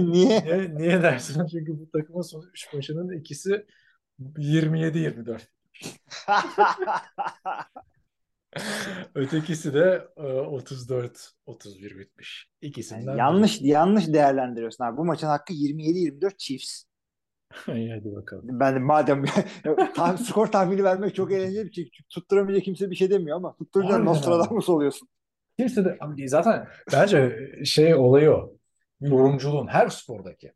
Niye? 0.00 0.42
niye, 0.44 0.74
niye 0.74 1.02
dersin? 1.02 1.46
Çünkü 1.46 1.80
bu 1.80 1.90
takımın 1.90 2.22
son 2.22 2.42
3 2.52 2.74
maçının 2.74 3.18
ikisi 3.18 3.66
27-24. 4.38 5.40
Ötekisi 9.14 9.74
de 9.74 10.08
e, 10.16 10.22
34-31 10.22 11.98
bitmiş. 11.98 12.48
İkisinden 12.60 13.16
yanlış 13.16 13.60
yanlış 13.60 14.08
değerlendiriyorsun 14.08 14.84
abi. 14.84 14.96
Bu 14.96 15.04
maçın 15.04 15.26
hakkı 15.26 15.52
27-24 15.52 16.38
Chiefs. 16.38 16.84
biri. 17.68 17.92
Hadi 17.92 18.16
bakalım. 18.16 18.44
Ben 18.60 18.74
de 18.74 18.78
madem 18.78 19.24
tam 19.94 20.18
skor 20.18 20.46
tahmini 20.46 20.84
vermek 20.84 21.14
çok 21.14 21.32
eğlenceli 21.32 21.66
bir 21.66 21.72
şey. 21.72 21.90
Tutturamayacak 22.08 22.64
kimse 22.64 22.90
bir 22.90 22.96
şey 22.96 23.10
demiyor 23.10 23.36
ama 23.36 23.56
tutturunca 23.56 23.98
Nostradamus 23.98 24.68
oluyorsun. 24.68 25.08
Kimse 25.58 25.84
de 25.84 25.96
abi 26.00 26.28
zaten 26.28 26.68
bence 26.92 27.36
şey 27.64 27.94
olayı 27.94 28.30
o. 28.30 28.56
Yorumculuğun 29.00 29.66
her 29.66 29.88
spordaki. 29.88 30.52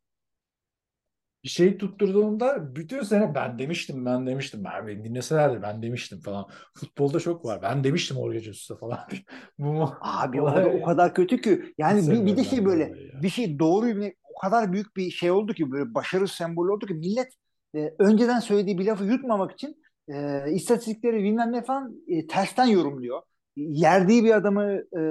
Bir 1.44 1.48
şeyi 1.48 1.78
tutturduğunda 1.78 2.76
bütün 2.76 3.02
sene 3.02 3.34
ben 3.34 3.58
demiştim 3.58 4.06
ben 4.06 4.26
demiştim 4.26 4.64
ben 4.64 4.86
beni 4.86 5.04
dinleselerdi 5.04 5.62
ben 5.62 5.82
demiştim 5.82 6.20
falan. 6.20 6.46
Futbolda 6.74 7.20
çok 7.20 7.44
var. 7.44 7.62
Ben 7.62 7.84
demiştim 7.84 8.16
Jorge 8.16 8.40
Jesus'a 8.40 8.76
falan. 8.76 8.98
Bu? 9.58 9.90
Abi 10.00 10.42
o, 10.42 10.46
da, 10.46 10.68
o 10.68 10.82
kadar 10.82 11.14
kötü 11.14 11.40
ki. 11.40 11.74
Yani 11.78 12.10
bir, 12.10 12.26
bir 12.26 12.36
de 12.36 12.44
şey 12.44 12.64
böyle 12.64 12.82
ya. 12.82 13.22
bir 13.22 13.28
şey 13.28 13.58
doğru 13.58 13.86
bir 13.86 14.14
o 14.34 14.38
kadar 14.40 14.72
büyük 14.72 14.96
bir 14.96 15.10
şey 15.10 15.30
oldu 15.30 15.52
ki 15.52 15.70
böyle 15.70 15.94
başarı 15.94 16.28
sembolü 16.28 16.70
oldu 16.70 16.86
ki 16.86 16.94
millet 16.94 17.32
e, 17.74 17.94
önceden 17.98 18.40
söylediği 18.40 18.78
bir 18.78 18.86
lafı 18.86 19.04
yutmamak 19.04 19.52
için 19.52 19.76
e, 20.08 20.44
istatistikleri 20.52 21.24
bilmem 21.24 21.52
ne 21.52 21.62
falan 21.62 21.96
e, 22.08 22.26
tersten 22.26 22.66
yorumluyor. 22.66 23.22
Yerdiği 23.56 24.24
bir 24.24 24.36
adamı 24.36 24.64
e, 24.72 25.02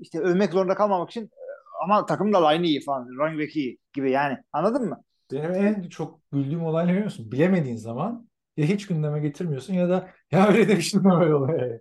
işte 0.00 0.20
övmek 0.20 0.52
zorunda 0.52 0.74
kalmamak 0.74 1.10
için 1.10 1.24
e, 1.24 1.44
ama 1.84 2.06
takım 2.06 2.32
da 2.32 2.48
line 2.48 2.66
iyi 2.66 2.80
falan 2.80 3.08
running 3.18 3.40
back 3.40 3.56
iyi 3.56 3.78
gibi 3.92 4.10
yani 4.10 4.38
anladın 4.52 4.88
mı? 4.88 5.02
Benim 5.32 5.50
en 5.50 5.88
çok 5.88 6.20
güldüğüm 6.32 6.64
olay 6.64 6.86
ne 6.86 6.90
biliyor 6.90 7.04
musun? 7.04 7.32
Bilemediğin 7.32 7.76
zaman 7.76 8.28
ya 8.56 8.66
hiç 8.66 8.86
gündeme 8.86 9.20
getirmiyorsun 9.20 9.74
ya 9.74 9.88
da 9.88 10.10
ya 10.30 10.48
öyle 10.48 10.68
demiştim 10.68 11.04
böyle 11.04 11.34
oluyor. 11.34 11.80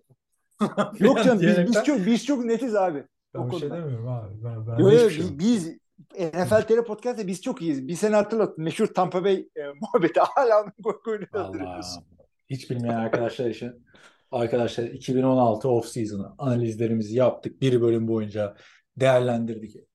Yok 0.99 1.23
canım 1.23 1.41
biz, 1.41 1.57
biz 1.57 1.83
çok 1.83 2.05
biz 2.05 2.25
çok 2.25 2.45
netiz 2.45 2.75
abi. 2.75 3.03
Ben 3.33 3.39
o 3.39 3.51
bir 3.51 3.57
şey 3.57 3.71
demiyorum 3.71 4.07
abi. 4.07 4.43
Ben, 4.43 4.67
ben 4.67 4.77
Yo, 4.77 4.91
yo, 4.91 5.09
şey 5.09 5.23
yok. 5.23 5.31
biz, 5.39 5.77
NFL 6.17 6.61
TR 6.61 6.85
Podcast'te 6.85 7.27
biz 7.27 7.41
çok 7.41 7.61
iyiyiz. 7.61 7.87
Bir 7.87 7.95
sene 7.95 8.15
hatırlat. 8.15 8.57
Meşhur 8.57 8.87
Tampa 8.87 9.23
Bay 9.23 9.47
e, 9.55 9.61
muhabbeti 9.81 10.19
hala 10.19 10.65
Vallahi 10.85 11.27
hatırlıyorsun. 11.31 12.03
hiç 12.49 12.69
bilmeyen 12.69 12.95
arkadaşlar 12.95 13.49
için 13.49 13.85
arkadaşlar 14.31 14.83
2016 14.83 15.69
off 15.69 15.85
season 15.85 16.35
analizlerimizi 16.37 17.15
yaptık. 17.15 17.61
Bir 17.61 17.81
bölüm 17.81 18.07
boyunca 18.07 18.55
değerlendirdik 18.97 19.88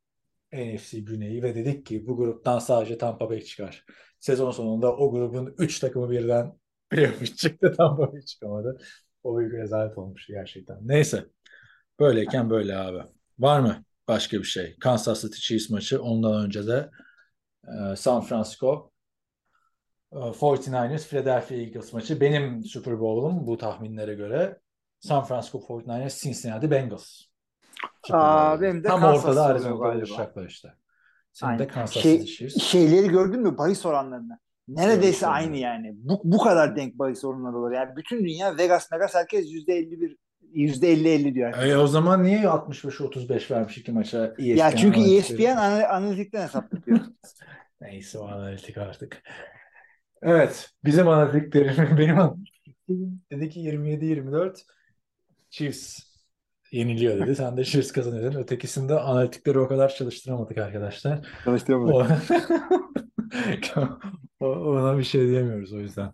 NFC 0.54 1.00
Güney'i 1.00 1.42
ve 1.42 1.54
dedik 1.54 1.86
ki 1.86 2.06
bu 2.06 2.16
gruptan 2.16 2.58
sadece 2.58 2.98
Tampa 2.98 3.30
Bay 3.30 3.40
çıkar. 3.40 3.84
Sezon 4.20 4.50
sonunda 4.50 4.96
o 4.96 5.10
grubun 5.10 5.54
3 5.58 5.78
takımı 5.78 6.10
birden 6.10 6.52
playoff 6.90 7.36
çıktı. 7.36 7.74
Tampa 7.76 8.12
Bay 8.12 8.20
çıkamadı. 8.20 8.78
O 9.24 9.38
büyük 9.38 9.54
rezalet 9.54 9.98
olmuştu 9.98 10.32
gerçekten. 10.32 10.78
Neyse. 10.82 11.26
Böyleyken 12.00 12.50
böyle 12.50 12.76
abi. 12.76 13.02
Var 13.38 13.60
mı 13.60 13.84
başka 14.08 14.38
bir 14.38 14.44
şey? 14.44 14.76
Kansas 14.78 15.22
City 15.22 15.36
Chiefs 15.38 15.70
maçı. 15.70 16.02
Ondan 16.02 16.44
önce 16.44 16.66
de 16.66 16.90
e, 17.64 17.96
San 17.96 18.20
Francisco 18.20 18.92
e, 20.12 20.32
49ers 20.32 21.08
Philadelphia 21.08 21.54
Eagles 21.54 21.92
maçı. 21.92 22.20
Benim 22.20 22.64
Super 22.64 23.00
Bowl'um 23.00 23.46
bu 23.46 23.58
tahminlere 23.58 24.14
göre 24.14 24.60
San 25.00 25.24
Francisco 25.24 25.58
49ers 25.58 26.22
Cincinnati 26.22 26.70
Bengals. 26.70 27.33
Aa, 28.10 28.60
benim 28.60 28.84
de 28.84 28.88
Tam 28.88 29.00
Kansas 29.00 29.24
ortada 29.24 29.44
Arizona'da 29.44 29.76
galiba. 29.78 29.96
buluşacaklar 29.96 30.46
işte. 30.46 30.68
Senin 31.32 31.58
de. 31.58 31.66
Kansas 31.66 32.02
Şey- 32.02 32.24
Chiefs. 32.24 32.62
Şeyleri 32.62 33.08
gördün 33.08 33.40
mü? 33.40 33.58
Bahis 33.58 33.86
oranlarını. 33.86 34.38
Neredeyse 34.68 35.00
Görmüştüm 35.02 35.28
aynı 35.28 35.50
evet. 35.50 35.62
yani. 35.62 35.92
Bu, 35.96 36.20
bu 36.24 36.38
kadar 36.38 36.76
denk 36.76 36.98
bahis 36.98 37.24
oranları 37.24 37.56
olur. 37.58 37.72
Yani 37.72 37.96
bütün 37.96 38.24
dünya 38.24 38.58
Vegas 38.58 38.92
Vegas 38.92 39.14
herkes 39.14 39.46
%51 39.46 40.16
%50-50 40.54 41.34
diyor. 41.34 41.54
E, 41.62 41.76
o 41.78 41.86
zaman 41.86 42.22
niye 42.24 42.40
65-35 42.40 43.50
vermiş 43.54 43.78
iki 43.78 43.92
maça 43.92 44.26
ESPN 44.38 44.42
ya 44.56 44.76
çünkü 44.76 45.00
E? 45.00 45.16
ESPN 45.16 45.56
anal- 45.56 45.96
analitikten 45.96 46.42
hesaplatıyor. 46.42 46.98
Neyse 47.80 48.18
o 48.18 48.28
analitik 48.28 48.78
artık. 48.78 49.22
Evet. 50.22 50.70
Bizim 50.84 51.08
analitiklerim 51.08 51.96
benim 51.98 52.18
analitiklerim 52.18 53.22
dedi 53.32 53.50
ki 53.50 53.60
27-24 53.60 54.56
Chiefs 55.50 55.98
yeniliyor 56.74 57.20
dedi. 57.20 57.36
Sen 57.36 57.56
de 57.56 57.64
Chiefs 57.64 57.92
kazanıyor 57.92 58.24
dedin. 58.24 58.38
Ötekisinde 58.38 59.00
analitikleri 59.00 59.58
o 59.58 59.68
kadar 59.68 59.88
çalıştıramadık 59.88 60.58
arkadaşlar. 60.58 61.28
Çalıştıramadık. 61.44 62.10
O... 64.40 64.46
Ona 64.46 64.98
bir 64.98 65.04
şey 65.04 65.26
diyemiyoruz 65.28 65.72
o 65.72 65.78
yüzden. 65.80 66.12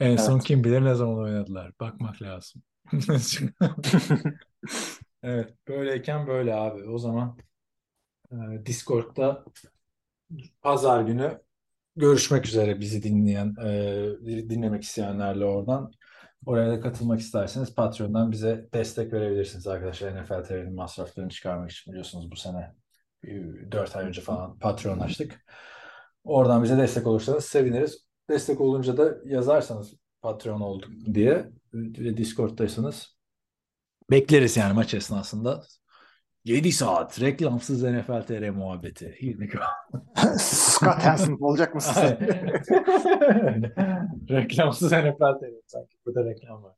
En 0.00 0.16
son 0.16 0.32
Evet. 0.32 0.44
kim 0.44 0.64
bilir 0.64 0.84
ne 0.84 0.94
zaman 0.94 1.18
oynadılar. 1.18 1.72
Bakmak 1.80 2.22
lazım. 2.22 2.62
Evet, 5.22 5.54
böyleyken 5.68 6.26
böyle 6.26 6.54
abi. 6.54 6.84
O 6.88 6.98
zaman 6.98 7.38
e, 8.32 8.36
Discord'da 8.66 9.44
pazar 10.62 11.02
günü 11.02 11.40
görüşmek 11.96 12.46
üzere 12.46 12.80
bizi 12.80 13.02
dinleyen, 13.02 13.54
e, 13.64 14.50
dinlemek 14.50 14.82
isteyenlerle 14.82 15.44
oradan. 15.44 15.92
Oraya 16.46 16.70
da 16.70 16.80
katılmak 16.80 17.20
isterseniz 17.20 17.74
Patreon'dan 17.74 18.32
bize 18.32 18.68
destek 18.74 19.12
verebilirsiniz 19.12 19.66
arkadaşlar. 19.66 20.22
NFL 20.22 20.44
TV'nin 20.44 20.74
masraflarını 20.74 21.30
çıkarmak 21.30 21.70
için 21.70 21.92
biliyorsunuz 21.92 22.30
bu 22.30 22.36
sene 22.36 22.74
4 23.70 23.96
ay 23.96 24.04
önce 24.04 24.20
falan 24.20 24.58
Patreon 24.58 24.98
açtık. 24.98 25.44
Oradan 26.24 26.62
bize 26.62 26.78
destek 26.78 27.06
olursanız 27.06 27.44
seviniriz. 27.44 28.08
Destek 28.30 28.60
olunca 28.60 28.96
da 28.96 29.14
yazarsanız 29.24 29.94
Patreon 30.22 30.60
olduk 30.60 30.90
diye 31.14 31.50
ve 31.74 32.16
Discord'daysanız 32.16 33.18
bekleriz 34.10 34.56
yani 34.56 34.72
maç 34.72 34.94
esnasında. 34.94 35.62
7 36.44 36.72
saat 36.72 37.20
reklamsız 37.20 37.82
NFL 37.82 38.22
TR 38.22 38.50
muhabbeti. 38.50 39.18
Scott 40.38 41.02
Hansen 41.02 41.38
olacak 41.40 41.74
mısın 41.74 41.92
sen? 41.92 42.18
reklamsız 44.30 44.92
NFL 44.92 45.38
TR 45.38 45.52
sanki 45.66 45.96
burada 46.06 46.24
reklam 46.24 46.62
var. 46.62 46.74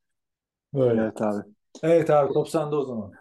Böyle. 0.74 1.00
evet 1.00 1.22
abi. 1.22 1.42
Evet 1.82 2.10
abi 2.10 2.32
top 2.32 2.48
sende 2.48 2.76
o 2.76 2.84
zaman. 2.84 3.12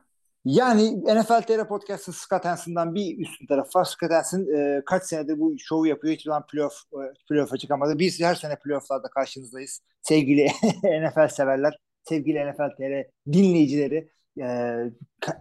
Yani 0.45 1.01
NFL 1.01 1.41
TR 1.41 1.67
Podcast'ın 1.67 2.11
Scott 2.11 2.45
Hansen'dan 2.45 2.95
bir 2.95 3.19
üstün 3.19 3.45
tarafı 3.45 3.79
var. 3.79 3.85
Scott 3.85 4.11
Hansen 4.11 4.47
e, 4.57 4.81
kaç 4.85 5.03
senedir 5.03 5.39
bu 5.39 5.55
şovu 5.59 5.87
yapıyor. 5.87 6.13
Hiçbir 6.13 6.29
zaman 6.29 6.45
playoff, 6.45 6.73
e, 6.93 7.13
playoff'a 7.29 7.57
çıkamadı. 7.57 7.99
Biz 7.99 8.21
her 8.21 8.35
sene 8.35 8.55
playoff'larda 8.55 9.09
karşınızdayız. 9.09 9.81
Sevgili 10.01 10.47
NFL 10.83 11.27
severler, 11.27 11.79
sevgili 12.03 12.51
NFL 12.51 12.69
TR 12.77 13.07
dinleyicileri. 13.33 14.11
E, 14.37 14.45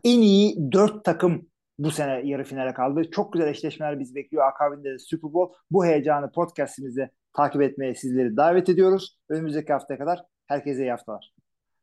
en 0.04 0.20
iyi 0.20 0.72
dört 0.72 1.04
takım 1.04 1.48
bu 1.78 1.90
sene 1.90 2.20
yarı 2.24 2.44
finale 2.44 2.74
kaldı. 2.74 3.10
Çok 3.10 3.32
güzel 3.32 3.48
eşleşmeler 3.48 4.00
bizi 4.00 4.14
bekliyor. 4.14 4.46
Akabinde 4.46 4.92
de 4.92 4.98
Super 4.98 5.32
Bowl. 5.32 5.54
Bu 5.70 5.86
heyecanı 5.86 6.32
podcast'imizde 6.32 7.10
takip 7.36 7.62
etmeye 7.62 7.94
sizleri 7.94 8.36
davet 8.36 8.68
ediyoruz. 8.68 9.18
Önümüzdeki 9.28 9.72
haftaya 9.72 9.98
kadar 9.98 10.24
herkese 10.46 10.82
iyi 10.82 10.90
haftalar. 10.90 11.32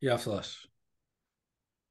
İyi 0.01 0.11
haftalar. 0.11 0.74